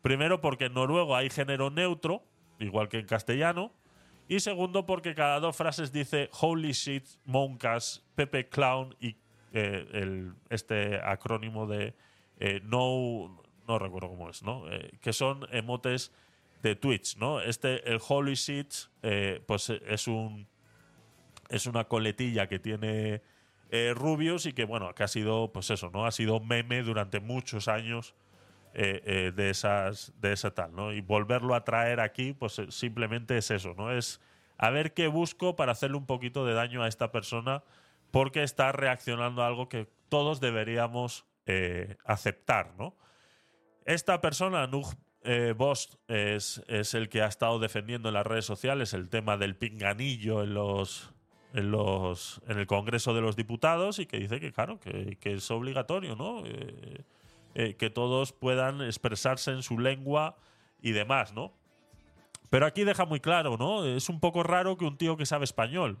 Primero 0.00 0.40
porque 0.40 0.66
en 0.66 0.74
noruego 0.74 1.16
hay 1.16 1.28
género 1.28 1.70
neutro, 1.70 2.22
igual 2.60 2.88
que 2.88 3.00
en 3.00 3.06
castellano, 3.06 3.72
y 4.28 4.38
segundo 4.38 4.86
porque 4.86 5.16
cada 5.16 5.40
dos 5.40 5.56
frases 5.56 5.90
dice 5.90 6.30
holy 6.40 6.70
shit, 6.70 7.04
monkas, 7.24 8.06
Pepe 8.14 8.48
Clown 8.48 8.94
y 9.00 9.16
este 10.50 11.00
acrónimo 11.02 11.66
de 11.66 11.96
eh, 12.38 12.60
no, 12.64 13.42
no 13.66 13.78
recuerdo 13.78 14.08
cómo 14.08 14.30
es, 14.30 14.42
¿no? 14.42 14.70
Eh, 14.70 14.98
que 15.00 15.12
son 15.12 15.46
emotes 15.52 16.12
de 16.62 16.76
Twitch, 16.76 17.16
¿no? 17.16 17.40
Este, 17.40 17.88
el 17.90 18.00
holy 18.06 18.34
shit, 18.34 18.72
eh, 19.02 19.42
pues 19.46 19.70
es 19.70 20.08
un 20.08 20.48
es 21.48 21.66
una 21.66 21.84
coletilla 21.84 22.48
que 22.48 22.58
tiene 22.58 23.22
Rubius 23.94 24.46
y 24.46 24.52
que, 24.52 24.64
bueno, 24.64 24.92
que 24.94 25.04
ha 25.04 25.08
sido, 25.08 25.52
pues 25.52 25.70
eso, 25.70 25.90
¿no? 25.92 26.06
Ha 26.06 26.10
sido 26.10 26.40
meme 26.40 26.82
durante 26.82 27.20
muchos 27.20 27.68
años 27.68 28.16
de 28.72 29.50
esas 29.50 30.12
de 30.20 30.32
ese 30.32 30.50
tal, 30.50 30.74
¿no? 30.74 30.92
Y 30.92 31.02
volverlo 31.02 31.54
a 31.54 31.62
traer 31.62 32.00
aquí, 32.00 32.32
pues 32.32 32.60
simplemente 32.70 33.38
es 33.38 33.52
eso, 33.52 33.74
¿no? 33.76 33.92
Es 33.92 34.20
a 34.58 34.70
ver 34.70 34.92
qué 34.92 35.06
busco 35.06 35.54
para 35.54 35.72
hacerle 35.72 35.98
un 35.98 36.06
poquito 36.06 36.44
de 36.44 36.54
daño 36.54 36.82
a 36.82 36.88
esta 36.88 37.12
persona 37.12 37.62
porque 38.10 38.42
está 38.42 38.72
reaccionando 38.72 39.42
a 39.42 39.46
algo 39.46 39.68
que 39.68 39.88
todos 40.08 40.40
deberíamos 40.40 41.26
eh, 41.46 41.96
aceptar, 42.04 42.74
¿no? 42.76 42.96
Esta 43.84 44.20
persona, 44.20 44.66
Nug 44.66 44.86
eh, 45.28 45.54
es, 46.08 46.62
es 46.68 46.94
el 46.94 47.08
que 47.08 47.22
ha 47.22 47.26
estado 47.26 47.58
defendiendo 47.58 48.08
en 48.08 48.14
las 48.14 48.26
redes 48.26 48.44
sociales 48.44 48.94
el 48.94 49.08
tema 49.08 49.36
del 49.36 49.56
pinganillo 49.56 50.44
en 50.44 50.54
los, 50.54 51.12
en 51.52 51.72
los 51.72 52.40
en 52.46 52.58
el 52.58 52.66
Congreso 52.66 53.12
de 53.12 53.20
los 53.22 53.34
Diputados 53.34 53.98
y 53.98 54.06
que 54.06 54.18
dice 54.18 54.38
que 54.38 54.52
claro 54.52 54.78
que, 54.78 55.16
que 55.20 55.34
es 55.34 55.50
obligatorio 55.50 56.14
no 56.14 56.44
Eh, 56.46 57.04
eh, 57.58 57.74
que 57.74 57.88
todos 57.88 58.32
puedan 58.32 58.82
expresarse 58.82 59.50
en 59.50 59.62
su 59.62 59.78
lengua 59.78 60.36
y 60.80 60.92
demás 60.92 61.32
no 61.32 61.54
pero 62.50 62.66
aquí 62.66 62.84
deja 62.84 63.04
muy 63.04 63.18
claro 63.18 63.56
no 63.56 63.84
es 63.84 64.08
un 64.08 64.20
poco 64.20 64.44
raro 64.44 64.76
que 64.76 64.84
un 64.84 64.96
tío 64.96 65.16
que 65.16 65.26
sabe 65.26 65.44
español 65.44 65.98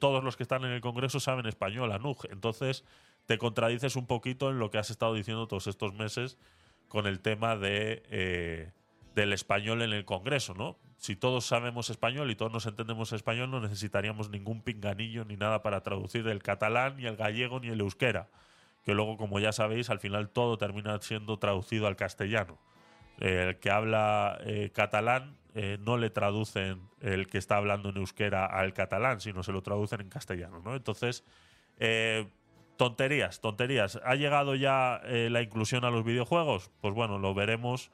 todos 0.00 0.24
los 0.24 0.36
que 0.36 0.42
están 0.42 0.64
en 0.64 0.72
el 0.72 0.80
Congreso 0.80 1.20
saben 1.20 1.46
español 1.46 1.92
Anuj 1.92 2.24
entonces 2.30 2.84
te 3.26 3.38
contradices 3.38 3.96
un 3.96 4.06
poquito 4.06 4.50
en 4.50 4.58
lo 4.58 4.70
que 4.70 4.78
has 4.78 4.90
estado 4.90 5.14
diciendo 5.14 5.48
todos 5.48 5.66
estos 5.66 5.94
meses 5.94 6.38
con 6.88 7.06
el 7.06 7.20
tema 7.20 7.56
de 7.56 8.02
eh, 8.10 8.72
del 9.14 9.32
español 9.32 9.82
en 9.82 9.92
el 9.92 10.04
Congreso, 10.04 10.54
¿no? 10.54 10.76
Si 10.96 11.16
todos 11.16 11.46
sabemos 11.46 11.90
español 11.90 12.30
y 12.30 12.34
todos 12.34 12.52
nos 12.52 12.66
entendemos 12.66 13.12
español, 13.12 13.50
no 13.50 13.60
necesitaríamos 13.60 14.30
ningún 14.30 14.62
pinganillo 14.62 15.24
ni 15.24 15.36
nada 15.36 15.62
para 15.62 15.82
traducir 15.82 16.26
el 16.28 16.42
catalán, 16.42 16.96
ni 16.96 17.06
el 17.06 17.16
gallego, 17.16 17.60
ni 17.60 17.68
el 17.68 17.80
euskera. 17.80 18.28
Que 18.84 18.94
luego, 18.94 19.16
como 19.16 19.38
ya 19.38 19.52
sabéis, 19.52 19.90
al 19.90 19.98
final 19.98 20.30
todo 20.30 20.58
termina 20.58 20.98
siendo 21.00 21.38
traducido 21.38 21.86
al 21.86 21.96
castellano. 21.96 22.58
Eh, 23.20 23.48
el 23.48 23.58
que 23.58 23.70
habla 23.70 24.38
eh, 24.44 24.70
catalán 24.74 25.36
eh, 25.54 25.78
no 25.80 25.96
le 25.98 26.10
traducen 26.10 26.80
el 27.00 27.28
que 27.28 27.38
está 27.38 27.56
hablando 27.56 27.90
en 27.90 27.98
euskera 27.98 28.46
al 28.46 28.72
catalán, 28.72 29.20
sino 29.20 29.42
se 29.42 29.52
lo 29.52 29.62
traducen 29.62 30.00
en 30.00 30.08
castellano, 30.08 30.60
¿no? 30.64 30.74
Entonces, 30.74 31.24
eh, 31.78 32.26
tonterías, 32.76 33.40
tonterías. 33.40 34.00
¿Ha 34.04 34.14
llegado 34.14 34.54
ya 34.54 35.00
eh, 35.04 35.28
la 35.30 35.42
inclusión 35.42 35.84
a 35.84 35.90
los 35.90 36.04
videojuegos? 36.04 36.70
Pues 36.80 36.94
bueno, 36.94 37.18
lo 37.18 37.34
veremos 37.34 37.90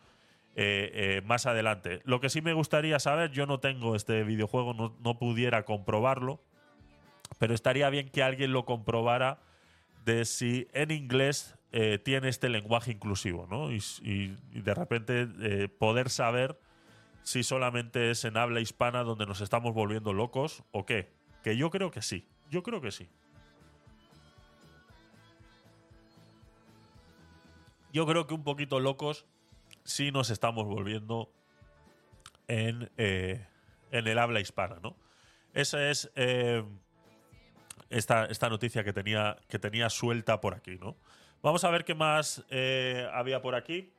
eh, 0.57 0.91
eh, 0.95 1.23
más 1.25 1.47
adelante. 1.47 2.01
Lo 2.05 2.21
que 2.21 2.29
sí 2.29 2.43
me 2.43 2.53
gustaría 2.53 2.99
saber, 2.99 3.31
yo 3.31 3.47
no 3.47 3.61
tengo 3.61 3.95
este 3.95 4.25
videojuego, 4.25 4.75
no, 4.75 5.19
pudiera 5.19 5.65
comprobarlo, 5.65 6.41
pero 7.39 7.55
estaría 7.55 7.89
bien 7.91 8.09
que 8.09 8.23
alguien 8.23 8.53
lo 8.53 8.65
comprobara 8.65 9.39
de 10.05 10.25
si 10.25 10.67
en 10.73 10.91
inglés 10.91 11.57
tiene 12.03 12.29
este 12.29 12.49
lenguaje 12.49 12.91
inclusivo, 12.91 13.47
¿no? 13.49 13.71
Y, 13.71 14.37
de 14.51 14.75
repente 14.75 15.69
poder 15.69 16.11
saber 16.11 16.59
si 17.23 17.45
solamente 17.45 18.11
es 18.11 18.25
en 18.25 18.37
habla 18.37 18.61
hispana 18.61 19.05
donde 19.05 19.25
nos 19.25 19.41
estamos 19.41 19.73
volviendo 19.73 20.13
locos 20.13 20.65
o 20.73 20.85
qué. 20.85 21.13
Que 21.45 21.57
yo 21.57 21.71
creo 21.71 21.93
que 21.93 22.03
sí, 22.03 22.27
yo 22.51 22.65
creo 22.65 22.81
que 22.81 22.91
sí. 22.91 23.09
Yo 27.93 28.07
creo 28.07 28.27
que 28.27 28.35
un 28.35 28.45
poquito 28.45 28.79
locos 28.79 29.27
sí 29.85 30.13
nos 30.13 30.31
estamos 30.31 30.67
volviendo 30.67 31.33
en, 32.47 32.91
eh, 32.97 33.45
en 33.91 34.07
el 34.07 34.19
habla 34.19 34.41
hispana, 34.41 34.79
¿no? 34.81 34.95
Esa 35.55 35.91
es 35.91 36.11
eh, 36.15 36.65
esta, 37.89 38.27
esta 38.27 38.49
noticia 38.49 38.85
que 38.85 38.93
tenía, 38.93 39.37
que 39.49 39.59
tenía 39.59 39.91
suelta 39.91 40.41
por 40.41 40.55
aquí, 40.55 40.79
¿no? 40.79 40.97
Vamos 41.43 41.65
a 41.65 41.71
ver 41.71 41.85
qué 41.85 41.95
más 41.95 42.45
eh, 42.51 43.09
había 43.13 43.43
por 43.43 43.57
aquí. 43.57 43.93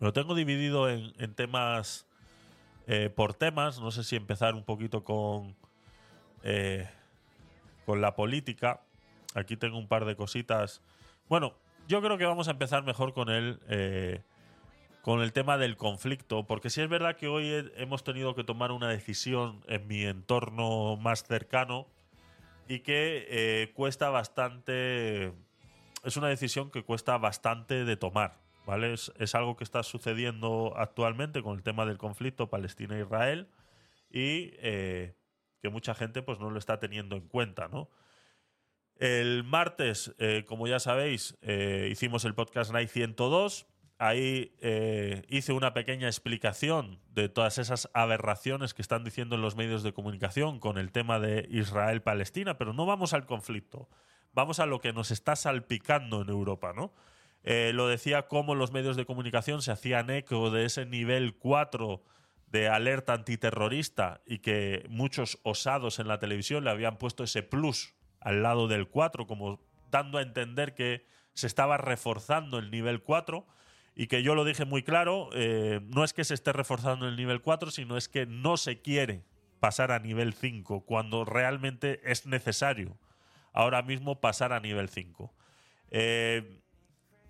Lo 0.00 0.12
tengo 0.12 0.34
dividido 0.34 0.90
en, 0.90 1.34
temas 1.34 2.06
por 3.14 3.32
temas. 3.32 3.80
No 3.80 3.90
sé 3.90 4.04
si 4.04 4.16
empezar 4.16 4.54
un 4.54 4.64
poquito 4.64 5.04
con, 5.04 5.56
con 7.84 8.00
la 8.00 8.14
política. 8.14 8.80
Aquí 9.34 9.56
tengo 9.56 9.78
un 9.78 9.88
par 9.88 10.04
de 10.04 10.16
cositas. 10.16 10.80
Bueno, 11.28 11.54
yo 11.88 12.00
creo 12.00 12.18
que 12.18 12.24
vamos 12.24 12.48
a 12.48 12.52
empezar 12.52 12.82
mejor 12.84 13.12
con 13.12 13.28
el, 13.30 13.60
eh, 13.68 14.22
con 15.02 15.20
el 15.20 15.32
tema 15.32 15.58
del 15.58 15.76
conflicto, 15.76 16.46
porque 16.46 16.70
sí 16.70 16.80
es 16.80 16.88
verdad 16.88 17.16
que 17.16 17.28
hoy 17.28 17.46
he- 17.48 17.72
hemos 17.82 18.04
tenido 18.04 18.34
que 18.34 18.44
tomar 18.44 18.72
una 18.72 18.88
decisión 18.88 19.62
en 19.68 19.86
mi 19.86 20.02
entorno 20.04 20.96
más 20.96 21.24
cercano 21.24 21.86
y 22.68 22.80
que 22.80 23.26
eh, 23.28 23.72
cuesta 23.74 24.08
bastante. 24.10 25.32
Es 26.04 26.16
una 26.16 26.28
decisión 26.28 26.70
que 26.70 26.82
cuesta 26.84 27.18
bastante 27.18 27.84
de 27.84 27.96
tomar, 27.96 28.38
¿vale? 28.66 28.92
Es, 28.94 29.12
es 29.18 29.34
algo 29.34 29.56
que 29.56 29.64
está 29.64 29.82
sucediendo 29.82 30.72
actualmente 30.76 31.42
con 31.42 31.56
el 31.56 31.62
tema 31.62 31.84
del 31.86 31.98
conflicto 31.98 32.48
Palestina-Israel 32.48 33.48
y 34.10 34.52
eh, 34.58 35.14
que 35.64 35.70
mucha 35.70 35.94
gente 35.94 36.20
pues 36.20 36.38
no 36.40 36.50
lo 36.50 36.58
está 36.58 36.78
teniendo 36.78 37.16
en 37.16 37.26
cuenta, 37.26 37.68
¿no? 37.68 37.88
El 38.96 39.44
martes, 39.44 40.14
eh, 40.18 40.44
como 40.46 40.66
ya 40.66 40.78
sabéis, 40.78 41.38
eh, 41.40 41.88
hicimos 41.90 42.26
el 42.26 42.34
podcast 42.34 42.70
Night 42.70 42.90
102. 42.90 43.66
Ahí 43.96 44.54
eh, 44.60 45.22
hice 45.30 45.54
una 45.54 45.72
pequeña 45.72 46.06
explicación 46.06 47.00
de 47.08 47.30
todas 47.30 47.56
esas 47.56 47.88
aberraciones 47.94 48.74
que 48.74 48.82
están 48.82 49.04
diciendo 49.04 49.36
en 49.36 49.40
los 49.40 49.56
medios 49.56 49.82
de 49.82 49.94
comunicación 49.94 50.60
con 50.60 50.76
el 50.76 50.92
tema 50.92 51.18
de 51.18 51.48
Israel-Palestina, 51.50 52.58
pero 52.58 52.74
no 52.74 52.84
vamos 52.84 53.14
al 53.14 53.24
conflicto, 53.24 53.88
vamos 54.34 54.60
a 54.60 54.66
lo 54.66 54.82
que 54.82 54.92
nos 54.92 55.10
está 55.10 55.34
salpicando 55.34 56.20
en 56.20 56.28
Europa, 56.28 56.74
¿no? 56.74 56.92
Lo 57.42 57.88
decía 57.88 58.28
cómo 58.28 58.54
los 58.54 58.70
medios 58.70 58.96
de 58.96 59.06
comunicación 59.06 59.62
se 59.62 59.72
hacían 59.72 60.10
eco 60.10 60.50
de 60.50 60.66
ese 60.66 60.84
nivel 60.84 61.36
4 61.36 62.02
de 62.54 62.68
alerta 62.68 63.14
antiterrorista 63.14 64.22
y 64.24 64.38
que 64.38 64.86
muchos 64.88 65.40
osados 65.42 65.98
en 65.98 66.06
la 66.06 66.20
televisión 66.20 66.62
le 66.62 66.70
habían 66.70 66.98
puesto 66.98 67.24
ese 67.24 67.42
plus 67.42 67.96
al 68.20 68.44
lado 68.44 68.68
del 68.68 68.86
4, 68.86 69.26
como 69.26 69.60
dando 69.90 70.18
a 70.18 70.22
entender 70.22 70.72
que 70.76 71.04
se 71.32 71.48
estaba 71.48 71.78
reforzando 71.78 72.60
el 72.60 72.70
nivel 72.70 73.02
4 73.02 73.44
y 73.96 74.06
que 74.06 74.22
yo 74.22 74.36
lo 74.36 74.44
dije 74.44 74.64
muy 74.66 74.84
claro, 74.84 75.30
eh, 75.32 75.80
no 75.82 76.04
es 76.04 76.12
que 76.12 76.22
se 76.22 76.34
esté 76.34 76.52
reforzando 76.52 77.08
el 77.08 77.16
nivel 77.16 77.40
4, 77.42 77.72
sino 77.72 77.96
es 77.96 78.08
que 78.08 78.24
no 78.24 78.56
se 78.56 78.80
quiere 78.80 79.24
pasar 79.58 79.90
a 79.90 79.98
nivel 79.98 80.32
5 80.32 80.84
cuando 80.86 81.24
realmente 81.24 82.00
es 82.04 82.24
necesario 82.24 82.96
ahora 83.52 83.82
mismo 83.82 84.20
pasar 84.20 84.52
a 84.52 84.60
nivel 84.60 84.88
5. 84.88 85.34
Eh, 85.90 86.62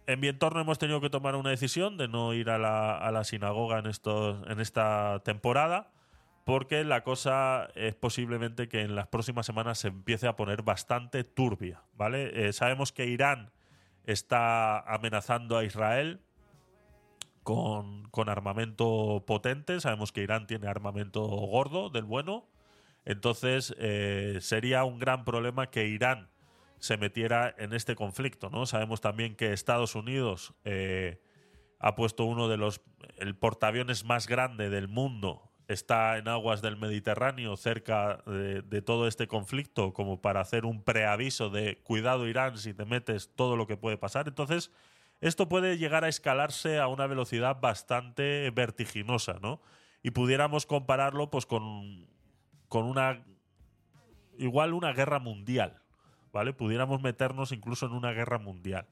en 0.06 0.20
mi 0.20 0.28
entorno 0.28 0.60
hemos 0.60 0.78
tenido 0.78 1.00
que 1.00 1.10
tomar 1.10 1.36
una 1.36 1.50
decisión 1.50 1.96
de 1.96 2.08
no 2.08 2.34
ir 2.34 2.50
a 2.50 2.58
la, 2.58 2.96
a 2.96 3.10
la 3.10 3.24
sinagoga 3.24 3.78
en, 3.78 3.86
estos, 3.86 4.46
en 4.48 4.60
esta 4.60 5.22
temporada, 5.24 5.90
porque 6.44 6.84
la 6.84 7.02
cosa 7.02 7.68
es 7.74 7.94
posiblemente 7.94 8.68
que 8.68 8.82
en 8.82 8.94
las 8.94 9.08
próximas 9.08 9.46
semanas 9.46 9.78
se 9.78 9.88
empiece 9.88 10.26
a 10.26 10.36
poner 10.36 10.62
bastante 10.62 11.24
turbia, 11.24 11.82
¿vale? 11.94 12.48
Eh, 12.48 12.52
sabemos 12.52 12.92
que 12.92 13.06
Irán 13.06 13.50
está 14.04 14.80
amenazando 14.80 15.56
a 15.56 15.64
Israel 15.64 16.20
con, 17.42 18.08
con 18.10 18.28
armamento 18.28 19.24
potente, 19.26 19.80
sabemos 19.80 20.12
que 20.12 20.22
Irán 20.22 20.46
tiene 20.46 20.66
armamento 20.66 21.22
gordo, 21.22 21.88
del 21.88 22.04
bueno, 22.04 22.46
entonces 23.06 23.74
eh, 23.78 24.38
sería 24.40 24.84
un 24.84 24.98
gran 24.98 25.24
problema 25.24 25.70
que 25.70 25.86
Irán 25.86 26.28
se 26.78 26.96
metiera 26.96 27.54
en 27.58 27.72
este 27.72 27.94
conflicto, 27.94 28.50
¿no? 28.50 28.66
Sabemos 28.66 29.00
también 29.00 29.37
que 29.37 29.52
Estados 29.52 29.94
Unidos 29.94 30.54
eh, 30.64 31.20
ha 31.78 31.94
puesto 31.94 32.24
uno 32.24 32.48
de 32.48 32.56
los 32.56 32.80
el 33.18 33.37
portaaviones 33.37 34.04
más 34.04 34.26
grande 34.26 34.70
del 34.70 34.88
mundo 34.88 35.50
está 35.68 36.18
en 36.18 36.28
aguas 36.28 36.62
del 36.62 36.76
Mediterráneo 36.76 37.56
cerca 37.56 38.22
de, 38.26 38.62
de 38.62 38.82
todo 38.82 39.06
este 39.08 39.26
conflicto 39.26 39.92
como 39.92 40.20
para 40.20 40.40
hacer 40.40 40.64
un 40.64 40.82
preaviso 40.82 41.50
de 41.50 41.78
cuidado 41.82 42.26
Irán 42.26 42.58
si 42.58 42.74
te 42.74 42.84
metes 42.84 43.30
todo 43.34 43.56
lo 43.56 43.66
que 43.66 43.76
puede 43.76 43.96
pasar 43.96 44.28
entonces 44.28 44.70
esto 45.20 45.48
puede 45.48 45.78
llegar 45.78 46.04
a 46.04 46.08
escalarse 46.08 46.78
a 46.78 46.88
una 46.88 47.06
velocidad 47.06 47.60
bastante 47.60 48.50
vertiginosa 48.50 49.38
¿no? 49.40 49.60
y 50.02 50.10
pudiéramos 50.10 50.66
compararlo 50.66 51.30
pues 51.30 51.46
con 51.46 52.06
con 52.68 52.84
una 52.84 53.24
igual 54.37 54.74
una 54.74 54.92
guerra 54.92 55.18
mundial 55.18 55.83
¿vale? 56.34 56.52
Pudiéramos 56.52 57.00
meternos 57.00 57.52
incluso 57.52 57.86
en 57.86 57.92
una 57.92 58.12
guerra 58.12 58.38
mundial. 58.38 58.86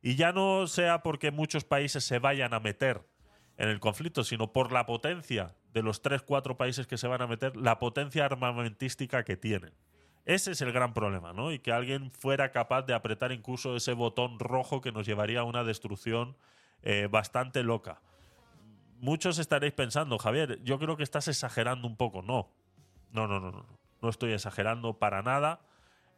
Y 0.00 0.14
ya 0.14 0.32
no 0.32 0.66
sea 0.68 1.02
porque 1.02 1.32
muchos 1.32 1.64
países 1.64 2.04
se 2.04 2.20
vayan 2.20 2.54
a 2.54 2.60
meter 2.60 3.02
en 3.58 3.68
el 3.68 3.80
conflicto, 3.80 4.22
sino 4.22 4.52
por 4.52 4.72
la 4.72 4.86
potencia 4.86 5.54
de 5.72 5.82
los 5.82 6.02
tres, 6.02 6.22
cuatro 6.22 6.56
países 6.56 6.86
que 6.86 6.96
se 6.96 7.08
van 7.08 7.20
a 7.20 7.26
meter, 7.26 7.56
la 7.56 7.78
potencia 7.78 8.24
armamentística 8.24 9.24
que 9.24 9.36
tienen. 9.36 9.72
Ese 10.24 10.52
es 10.52 10.60
el 10.60 10.72
gran 10.72 10.94
problema, 10.94 11.32
¿no? 11.32 11.52
Y 11.52 11.58
que 11.58 11.72
alguien 11.72 12.10
fuera 12.12 12.52
capaz 12.52 12.82
de 12.82 12.94
apretar 12.94 13.32
incluso 13.32 13.76
ese 13.76 13.92
botón 13.92 14.38
rojo 14.38 14.80
que 14.80 14.92
nos 14.92 15.04
llevaría 15.04 15.40
a 15.40 15.44
una 15.44 15.64
destrucción 15.64 16.36
eh, 16.82 17.08
bastante 17.10 17.62
loca. 17.62 18.00
Muchos 19.00 19.38
estaréis 19.38 19.72
pensando, 19.72 20.16
Javier, 20.18 20.62
yo 20.62 20.78
creo 20.78 20.96
que 20.96 21.02
estás 21.02 21.28
exagerando 21.28 21.88
un 21.88 21.96
poco. 21.96 22.22
No, 22.22 22.50
no, 23.10 23.26
no, 23.26 23.40
no, 23.40 23.50
no. 23.50 23.66
No 24.00 24.08
estoy 24.08 24.32
exagerando 24.32 24.98
para 24.98 25.22
nada. 25.22 25.60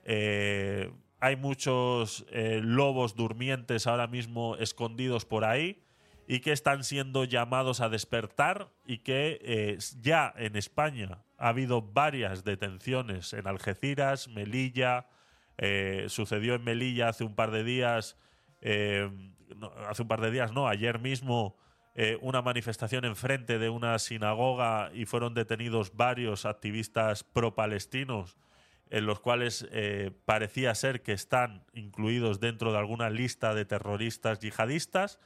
Eh, 0.09 0.93
hay 1.19 1.35
muchos 1.35 2.25
eh, 2.31 2.61
lobos 2.63 3.17
durmientes 3.17 3.89
ahora 3.89 4.07
mismo 4.07 4.55
escondidos 4.57 5.25
por 5.25 5.45
ahí 5.45 5.83
y 6.29 6.39
que 6.41 6.53
están 6.53 6.85
siendo 6.85 7.25
llamados 7.25 7.81
a 7.81 7.89
despertar 7.89 8.71
y 8.87 8.99
que 8.99 9.41
eh, 9.43 9.79
ya 10.01 10.33
en 10.37 10.55
España 10.55 11.25
ha 11.39 11.49
habido 11.49 11.83
varias 11.83 12.45
detenciones 12.45 13.33
en 13.33 13.49
Algeciras, 13.49 14.29
Melilla, 14.29 15.09
sucedió 16.09 16.55
en 16.55 16.63
Melilla 16.65 17.09
hace 17.09 17.25
un 17.25 17.35
par 17.35 17.51
de 17.51 17.65
días, 17.65 18.17
no, 18.63 19.73
hace 19.89 20.03
un 20.03 20.09
par 20.09 20.21
de 20.21 20.31
días, 20.31 20.53
no, 20.53 20.69
ayer 20.69 20.99
mismo 20.99 21.57
una 22.21 22.43
manifestación 22.43 23.07
enfrente 23.07 23.59
de 23.59 23.71
una 23.71 23.99
sinagoga 23.99 24.91
y 24.93 25.07
fueron 25.07 25.35
detenidos 25.35 25.97
varios 25.97 26.45
activistas 26.45 27.25
pro-palestinos 27.25 28.37
en 28.91 29.07
los 29.07 29.21
cuales 29.21 29.67
eh, 29.73 30.13
parecía 30.25 30.75
ser 30.75 31.03
que 31.03 31.13
están 31.13 31.65
incluidos 31.73 32.41
dentro 32.41 32.73
de 32.73 32.79
alguna 32.79 33.11
lista 33.11 33.55
de 33.55 33.65
terroristas 33.65 34.39
yihadistas. 34.39 35.19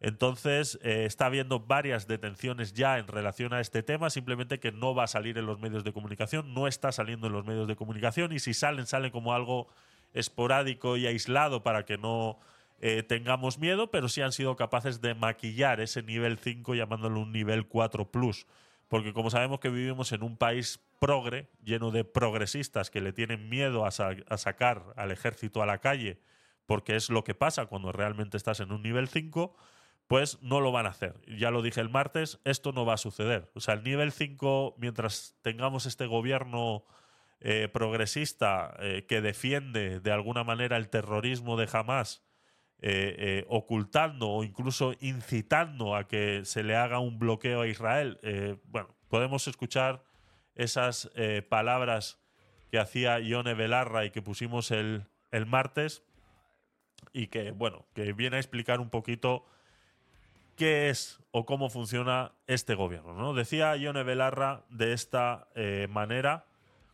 Entonces, 0.00 0.78
eh, 0.82 1.04
está 1.06 1.26
habiendo 1.26 1.58
varias 1.60 2.06
detenciones 2.06 2.72
ya 2.72 2.98
en 2.98 3.08
relación 3.08 3.52
a 3.52 3.60
este 3.60 3.82
tema, 3.82 4.10
simplemente 4.10 4.60
que 4.60 4.70
no 4.70 4.94
va 4.94 5.04
a 5.04 5.08
salir 5.08 5.36
en 5.38 5.46
los 5.46 5.58
medios 5.58 5.82
de 5.82 5.92
comunicación, 5.92 6.54
no 6.54 6.68
está 6.68 6.92
saliendo 6.92 7.26
en 7.26 7.32
los 7.32 7.44
medios 7.44 7.66
de 7.66 7.74
comunicación 7.74 8.32
y 8.32 8.38
si 8.38 8.54
salen, 8.54 8.86
salen 8.86 9.10
como 9.10 9.34
algo 9.34 9.66
esporádico 10.14 10.96
y 10.96 11.06
aislado 11.06 11.64
para 11.64 11.84
que 11.84 11.98
no 11.98 12.38
eh, 12.80 13.02
tengamos 13.02 13.58
miedo, 13.58 13.90
pero 13.90 14.08
sí 14.08 14.20
han 14.20 14.30
sido 14.30 14.54
capaces 14.54 15.00
de 15.00 15.14
maquillar 15.14 15.80
ese 15.80 16.02
nivel 16.02 16.38
5 16.38 16.76
llamándolo 16.76 17.20
un 17.20 17.32
nivel 17.32 17.66
4 17.66 18.08
plus. 18.10 18.46
Porque 18.88 19.12
como 19.12 19.30
sabemos 19.30 19.60
que 19.60 19.68
vivimos 19.68 20.12
en 20.12 20.22
un 20.22 20.36
país 20.36 20.80
progre, 20.98 21.50
lleno 21.62 21.90
de 21.90 22.04
progresistas 22.04 22.90
que 22.90 23.00
le 23.00 23.12
tienen 23.12 23.48
miedo 23.48 23.84
a, 23.84 23.90
sa- 23.90 24.16
a 24.28 24.38
sacar 24.38 24.94
al 24.96 25.10
ejército 25.10 25.62
a 25.62 25.66
la 25.66 25.78
calle, 25.78 26.20
porque 26.66 26.96
es 26.96 27.10
lo 27.10 27.22
que 27.24 27.34
pasa 27.34 27.66
cuando 27.66 27.92
realmente 27.92 28.36
estás 28.36 28.60
en 28.60 28.72
un 28.72 28.82
nivel 28.82 29.08
5, 29.08 29.54
pues 30.06 30.40
no 30.42 30.60
lo 30.60 30.72
van 30.72 30.86
a 30.86 30.90
hacer. 30.90 31.20
Ya 31.26 31.50
lo 31.50 31.60
dije 31.60 31.80
el 31.82 31.90
martes, 31.90 32.40
esto 32.44 32.72
no 32.72 32.86
va 32.86 32.94
a 32.94 32.98
suceder. 32.98 33.50
O 33.54 33.60
sea, 33.60 33.74
el 33.74 33.82
nivel 33.84 34.10
5, 34.10 34.76
mientras 34.78 35.36
tengamos 35.42 35.84
este 35.84 36.06
gobierno 36.06 36.84
eh, 37.40 37.68
progresista 37.70 38.74
eh, 38.80 39.04
que 39.06 39.20
defiende 39.20 40.00
de 40.00 40.12
alguna 40.12 40.44
manera 40.44 40.78
el 40.78 40.88
terrorismo 40.88 41.56
de 41.58 41.68
Hamas, 41.70 42.22
eh, 42.80 43.16
eh, 43.18 43.46
ocultando 43.48 44.28
o 44.30 44.44
incluso 44.44 44.94
incitando 45.00 45.96
a 45.96 46.06
que 46.06 46.44
se 46.44 46.62
le 46.62 46.76
haga 46.76 47.00
un 47.00 47.18
bloqueo 47.18 47.62
a 47.62 47.66
Israel. 47.66 48.20
Eh, 48.22 48.56
bueno, 48.66 48.94
podemos 49.08 49.48
escuchar 49.48 50.04
esas 50.54 51.10
palabras 51.48 52.20
que 52.70 52.80
hacía 52.80 53.20
Ione 53.20 53.54
Belarra 53.54 54.04
y 54.04 54.10
que 54.10 54.22
pusimos 54.22 54.72
el, 54.72 55.06
el 55.30 55.46
martes 55.46 56.02
y 57.12 57.28
que, 57.28 57.52
bueno, 57.52 57.86
que 57.94 58.12
viene 58.12 58.36
a 58.36 58.40
explicar 58.40 58.80
un 58.80 58.90
poquito 58.90 59.44
qué 60.56 60.88
es 60.88 61.20
o 61.30 61.46
cómo 61.46 61.70
funciona 61.70 62.32
este 62.48 62.74
gobierno. 62.74 63.14
¿no? 63.14 63.34
Decía 63.34 63.76
Ione 63.76 64.02
Belarra 64.02 64.64
de 64.68 64.92
esta 64.92 65.46
manera 65.88 66.46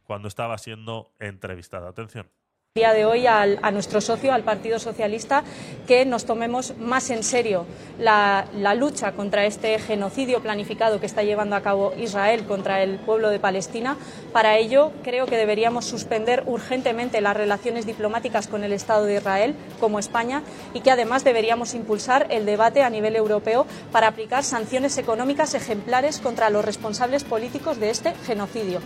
cuando 0.04 0.28
estaba 0.28 0.58
siendo 0.58 1.14
entrevistada. 1.18 1.88
Atención. 1.88 2.28
Día 2.76 2.92
de 2.92 3.04
hoy 3.04 3.24
a 3.28 3.70
nuestro 3.70 4.00
socio, 4.00 4.32
al 4.32 4.42
Partido 4.42 4.80
Socialista, 4.80 5.44
que 5.86 6.04
nos 6.04 6.24
tomemos 6.24 6.76
más 6.76 7.08
en 7.10 7.22
serio 7.22 7.66
la 8.00 8.74
lucha 8.74 9.12
contra 9.12 9.46
este 9.46 9.78
genocidio 9.78 10.42
planificado 10.42 10.98
que 10.98 11.06
está 11.06 11.22
llevando 11.22 11.54
a 11.54 11.60
cabo 11.60 11.92
Israel 11.96 12.46
contra 12.46 12.82
el 12.82 12.98
pueblo 12.98 13.30
de 13.30 13.38
Palestina. 13.38 13.96
Para 14.32 14.56
ello, 14.56 14.90
creo 15.04 15.26
que 15.26 15.36
deberíamos 15.36 15.84
suspender 15.84 16.42
urgentemente 16.46 17.20
las 17.20 17.36
relaciones 17.36 17.86
diplomáticas 17.86 18.48
con 18.48 18.64
el 18.64 18.72
Estado 18.72 19.04
de 19.04 19.18
Israel, 19.18 19.54
como 19.78 20.00
España, 20.00 20.42
y 20.72 20.80
que 20.80 20.90
además 20.90 21.22
deberíamos 21.22 21.74
impulsar 21.74 22.26
el 22.30 22.44
debate 22.44 22.82
a 22.82 22.90
nivel 22.90 23.14
europeo 23.14 23.68
para 23.92 24.08
aplicar 24.08 24.42
sanciones 24.42 24.98
económicas 24.98 25.54
ejemplares 25.54 26.18
contra 26.18 26.50
los 26.50 26.64
responsables 26.64 27.22
políticos 27.22 27.78
de 27.78 27.90
este 27.90 28.14
genocidio. 28.26 28.80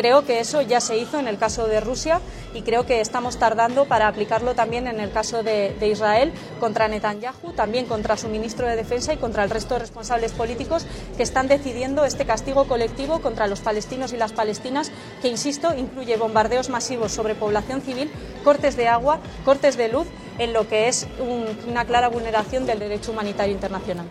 Creo 0.00 0.24
que 0.24 0.40
eso 0.40 0.62
ya 0.62 0.80
se 0.80 0.96
hizo 0.96 1.18
en 1.18 1.28
el 1.28 1.36
caso 1.36 1.66
de 1.66 1.78
Rusia 1.78 2.22
y 2.54 2.62
creo 2.62 2.86
que 2.86 3.02
estamos 3.02 3.38
tardando 3.38 3.84
para 3.84 4.08
aplicarlo 4.08 4.54
también 4.54 4.86
en 4.86 4.98
el 4.98 5.12
caso 5.12 5.42
de, 5.42 5.76
Israel 5.86 6.32
contra 6.58 6.88
Netanyahu, 6.88 7.52
también 7.54 7.84
contra 7.84 8.16
su 8.16 8.30
ministro 8.30 8.66
de 8.66 8.76
Defensa 8.76 9.12
y 9.12 9.18
contra 9.18 9.44
el 9.44 9.50
resto 9.50 9.74
de 9.74 9.80
responsables 9.80 10.32
políticos 10.32 10.86
que 11.18 11.22
están 11.22 11.48
decidiendo 11.48 12.06
este 12.06 12.24
castigo 12.24 12.66
colectivo 12.66 13.20
contra 13.20 13.46
los 13.46 13.60
palestinos 13.60 14.14
y 14.14 14.16
las 14.16 14.32
palestinas, 14.32 14.90
que, 15.20 15.28
insisto, 15.28 15.74
incluye 15.76 16.16
bombardeos 16.16 16.70
masivos 16.70 17.12
sobre 17.12 17.34
población 17.34 17.82
civil, 17.82 18.10
cortes 18.42 18.78
de 18.78 18.88
agua, 18.88 19.20
cortes 19.44 19.76
de 19.76 19.88
luz, 19.90 20.06
en 20.38 20.54
lo 20.54 20.66
que 20.66 20.88
es 20.88 21.08
un- 21.18 21.44
una 21.68 21.84
clara 21.84 22.08
vulneración 22.08 22.64
del 22.64 22.78
derecho 22.78 23.12
humanitario 23.12 23.52
internacional. 23.52 24.06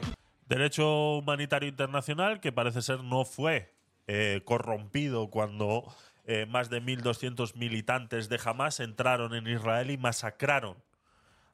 Derecho 0.46 1.18
humanitario 1.18 1.68
internacional 1.68 2.40
que 2.40 2.52
parece 2.52 2.84
ser 2.84 3.04
no 3.04 3.26
fue 3.26 3.79
eh, 4.12 4.42
corrompido 4.44 5.30
cuando 5.30 5.84
eh, 6.26 6.48
más 6.48 6.72
de 6.72 6.82
1.200 6.82 7.54
militantes 7.56 8.28
de 8.28 8.40
Hamas 8.44 8.80
entraron 8.80 9.36
en 9.36 9.46
Israel 9.46 9.92
y 9.92 10.00
masacraron 10.00 10.84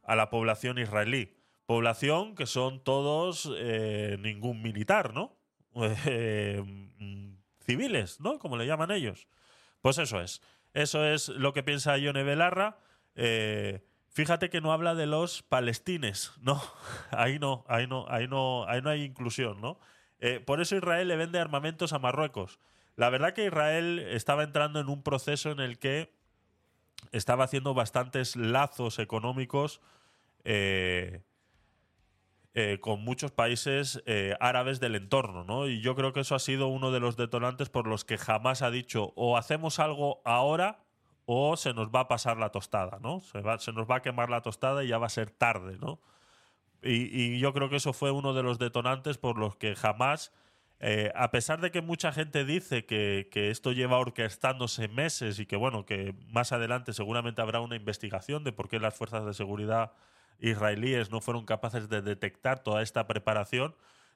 a 0.03 0.15
la 0.15 0.29
población 0.29 0.77
israelí. 0.77 1.35
Población 1.65 2.33
que 2.33 2.45
son 2.45 2.81
todos 2.81 3.51
eh, 3.57 4.15
ningún 4.21 4.61
militar, 4.61 5.13
¿no? 5.13 5.35
Civiles, 7.59 8.21
¿no? 8.21 8.39
Como 8.39 8.55
le 8.55 8.65
llaman 8.65 8.91
ellos. 8.91 9.27
Pues 9.81 9.97
eso 9.97 10.21
es. 10.21 10.41
Eso 10.73 11.03
es 11.03 11.27
lo 11.27 11.51
que 11.51 11.61
piensa 11.61 11.97
Ione 11.97 12.23
Belarra. 12.23 12.77
Fíjate 14.11 14.49
que 14.49 14.61
no 14.61 14.71
habla 14.71 14.95
de 14.95 15.07
los 15.07 15.43
palestines, 15.43 16.31
¿no? 16.39 16.63
Ahí 17.11 17.37
no, 17.37 17.65
ahí 17.67 17.85
no, 17.85 18.05
ahí 18.07 18.29
no, 18.29 18.63
ahí 18.69 18.81
no 18.81 18.89
hay 18.89 19.03
inclusión, 19.03 19.59
¿no? 19.59 19.77
Eh, 20.19 20.39
por 20.39 20.61
eso 20.61 20.75
Israel 20.75 21.07
le 21.07 21.15
vende 21.17 21.39
armamentos 21.39 21.93
a 21.93 21.99
Marruecos. 21.99 22.59
La 22.95 23.09
verdad 23.09 23.33
que 23.33 23.45
Israel 23.45 23.99
estaba 23.99 24.43
entrando 24.43 24.79
en 24.79 24.89
un 24.89 25.03
proceso 25.03 25.51
en 25.51 25.59
el 25.59 25.77
que 25.79 26.13
estaba 27.11 27.43
haciendo 27.43 27.73
bastantes 27.73 28.35
lazos 28.35 28.99
económicos 28.99 29.81
eh, 30.45 31.23
eh, 32.53 32.79
con 32.79 33.01
muchos 33.03 33.31
países 33.31 34.01
árabes 34.39 34.79
del 34.79 34.95
entorno, 34.95 35.43
¿no? 35.43 35.67
Y 35.67 35.81
yo 35.81 35.95
creo 35.95 36.13
que 36.13 36.21
eso 36.21 36.35
ha 36.35 36.39
sido 36.39 36.67
uno 36.67 36.91
de 36.91 37.01
los 37.01 37.17
detonantes 37.17 37.69
por 37.69 37.85
los 37.85 38.05
que 38.05 38.17
jamás 38.17 38.61
ha 38.61 38.71
dicho 38.71 39.11
o 39.17 39.37
hacemos 39.37 39.79
algo 39.79 40.21
ahora 40.23 40.79
o 41.25 41.57
se 41.57 41.73
nos 41.73 41.89
va 41.89 42.01
a 42.01 42.07
pasar 42.07 42.37
la 42.37 42.51
tostada, 42.51 42.99
¿no? 43.01 43.19
Se, 43.19 43.41
va- 43.41 43.57
se 43.59 43.73
nos 43.73 43.89
va 43.89 43.97
a 43.97 44.01
quemar 44.01 44.29
la 44.29 44.41
tostada 44.41 44.83
y 44.83 44.87
ya 44.87 44.97
va 44.97 45.07
a 45.07 45.09
ser 45.09 45.31
tarde, 45.31 45.77
¿no? 45.79 45.99
Y, 46.85 47.39
yo 47.39 47.53
creo 47.53 47.69
que 47.69 47.77
eso 47.77 47.93
fue 47.93 48.11
uno 48.11 48.33
de 48.33 48.43
los 48.43 48.59
detonantes 48.59 49.17
por 49.17 49.37
los 49.37 49.55
que 49.55 49.75
jamás, 49.75 50.31
eh, 50.79 51.11
a 51.15 51.31
pesar 51.31 51.59
de 51.61 51.71
que 51.71 51.81
mucha 51.81 52.11
gente 52.11 52.45
dice 52.45 52.85
que, 52.85 53.27
que 53.31 53.49
esto 53.49 53.71
lleva 53.71 53.97
orquestándose 53.97 54.87
meses 54.87 55.39
y 55.39 55.45
que, 55.45 55.55
bueno, 55.55 55.85
que 55.85 56.13
más 56.29 56.51
adelante 56.51 56.93
seguramente 56.93 57.41
habrá 57.41 57.59
una 57.61 57.75
investigación 57.75 58.43
de 58.43 58.51
por 58.51 58.69
qué 58.69 58.79
las 58.79 58.95
fuerzas 58.95 59.25
de 59.25 59.33
seguridad 59.33 59.93
israelíes 60.39 61.11
no 61.11 61.21
fueron 61.21 61.45
capaces 61.45 61.89
de 61.89 62.01
detectar 62.01 62.63
toda 62.63 62.81
esta 62.81 63.07
preparación, 63.07 63.75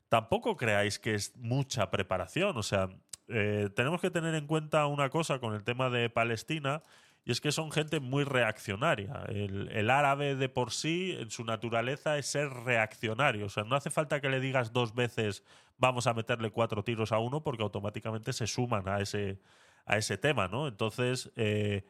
tampoco 0.10 0.58
creáis 0.58 0.99
que 0.99 1.15
es 1.15 1.36
mucha 1.38 1.89
preparación. 1.91 2.58
O 2.58 2.63
sea, 2.63 2.89
eh, 3.27 3.69
tenemos 3.75 4.01
que 4.01 4.12
tener 4.12 4.36
en 4.36 4.47
cuenta 4.47 4.86
una 4.88 5.10
cosa 5.10 5.39
con 5.39 5.53
el 5.53 5.63
tema 5.63 5.89
de 5.89 6.10
Palestina, 6.10 6.84
y 7.25 7.32
es 7.32 7.41
que 7.41 7.51
son 7.51 7.71
gente 7.71 7.99
muy 7.99 8.23
reaccionaria. 8.23 9.23
El, 9.27 9.89
árabe 9.89 10.36
de 10.36 10.49
por 10.49 10.71
sí, 10.71 11.15
en 11.19 11.29
su 11.29 11.43
naturaleza, 11.43 12.17
es 12.17 12.27
ser 12.27 12.49
reaccionario. 12.49 13.45
O 13.45 13.49
sea, 13.49 13.63
no 13.63 13.75
hace 13.75 13.89
falta 13.89 14.21
que 14.21 14.29
le 14.29 14.39
digas 14.39 14.73
dos 14.73 14.95
veces 14.95 15.43
vamos 15.77 16.08
a 16.08 16.13
meterle 16.13 16.51
cuatro 16.51 16.84
tiros 16.84 17.12
a 17.12 17.19
uno, 17.19 17.43
porque 17.43 17.63
automáticamente 17.63 18.34
se 18.34 18.48
suman 18.48 18.87
a 18.87 19.00
ese, 19.00 19.39
a 19.85 19.98
ese 19.98 20.17
tema, 20.17 20.48
¿no? 20.48 20.67
Entonces, 20.67 21.31
eh, 21.35 21.85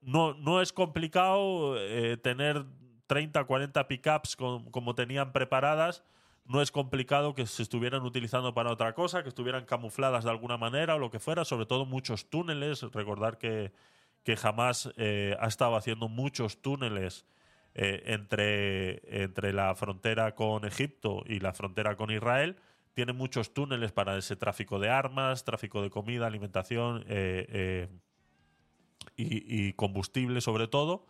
no, 0.00 0.34
no 0.34 0.62
es 0.62 0.72
complicado 0.72 1.76
eh, 1.78 2.16
tener 2.16 2.64
30, 3.06 3.44
40 3.44 3.88
pickups 3.88 4.36
com- 4.36 4.70
como 4.70 4.94
tenían 4.94 5.32
preparadas. 5.32 6.04
No 6.44 6.62
es 6.62 6.70
complicado 6.70 7.34
que 7.34 7.46
se 7.46 7.62
estuvieran 7.62 8.02
utilizando 8.02 8.54
para 8.54 8.70
otra 8.72 8.94
cosa, 8.94 9.22
que 9.22 9.28
estuvieran 9.28 9.66
camufladas 9.66 10.24
de 10.24 10.30
alguna 10.30 10.56
manera 10.56 10.94
o 10.94 10.98
lo 10.98 11.10
que 11.10 11.18
fuera. 11.18 11.44
Sobre 11.44 11.66
todo 11.66 11.84
muchos 11.84 12.30
túneles. 12.30 12.82
Recordar 12.92 13.38
que, 13.38 13.72
que 14.24 14.36
jamás 14.36 14.90
eh, 14.96 15.36
ha 15.40 15.46
estado 15.46 15.76
haciendo 15.76 16.08
muchos 16.08 16.60
túneles 16.60 17.24
eh, 17.74 18.02
entre, 18.06 19.22
entre 19.22 19.52
la 19.52 19.74
frontera 19.74 20.34
con 20.34 20.64
Egipto 20.64 21.22
y 21.26 21.40
la 21.40 21.52
frontera 21.52 21.96
con 21.96 22.10
Israel. 22.10 22.56
Tiene 22.94 23.12
muchos 23.12 23.54
túneles 23.54 23.92
para 23.92 24.16
ese 24.18 24.36
tráfico 24.36 24.78
de 24.78 24.90
armas, 24.90 25.44
tráfico 25.44 25.82
de 25.82 25.90
comida, 25.90 26.26
alimentación 26.26 27.04
eh, 27.08 27.88
y, 29.16 29.72
combustible 29.74 30.40
sobre 30.40 30.66
todo. 30.68 31.06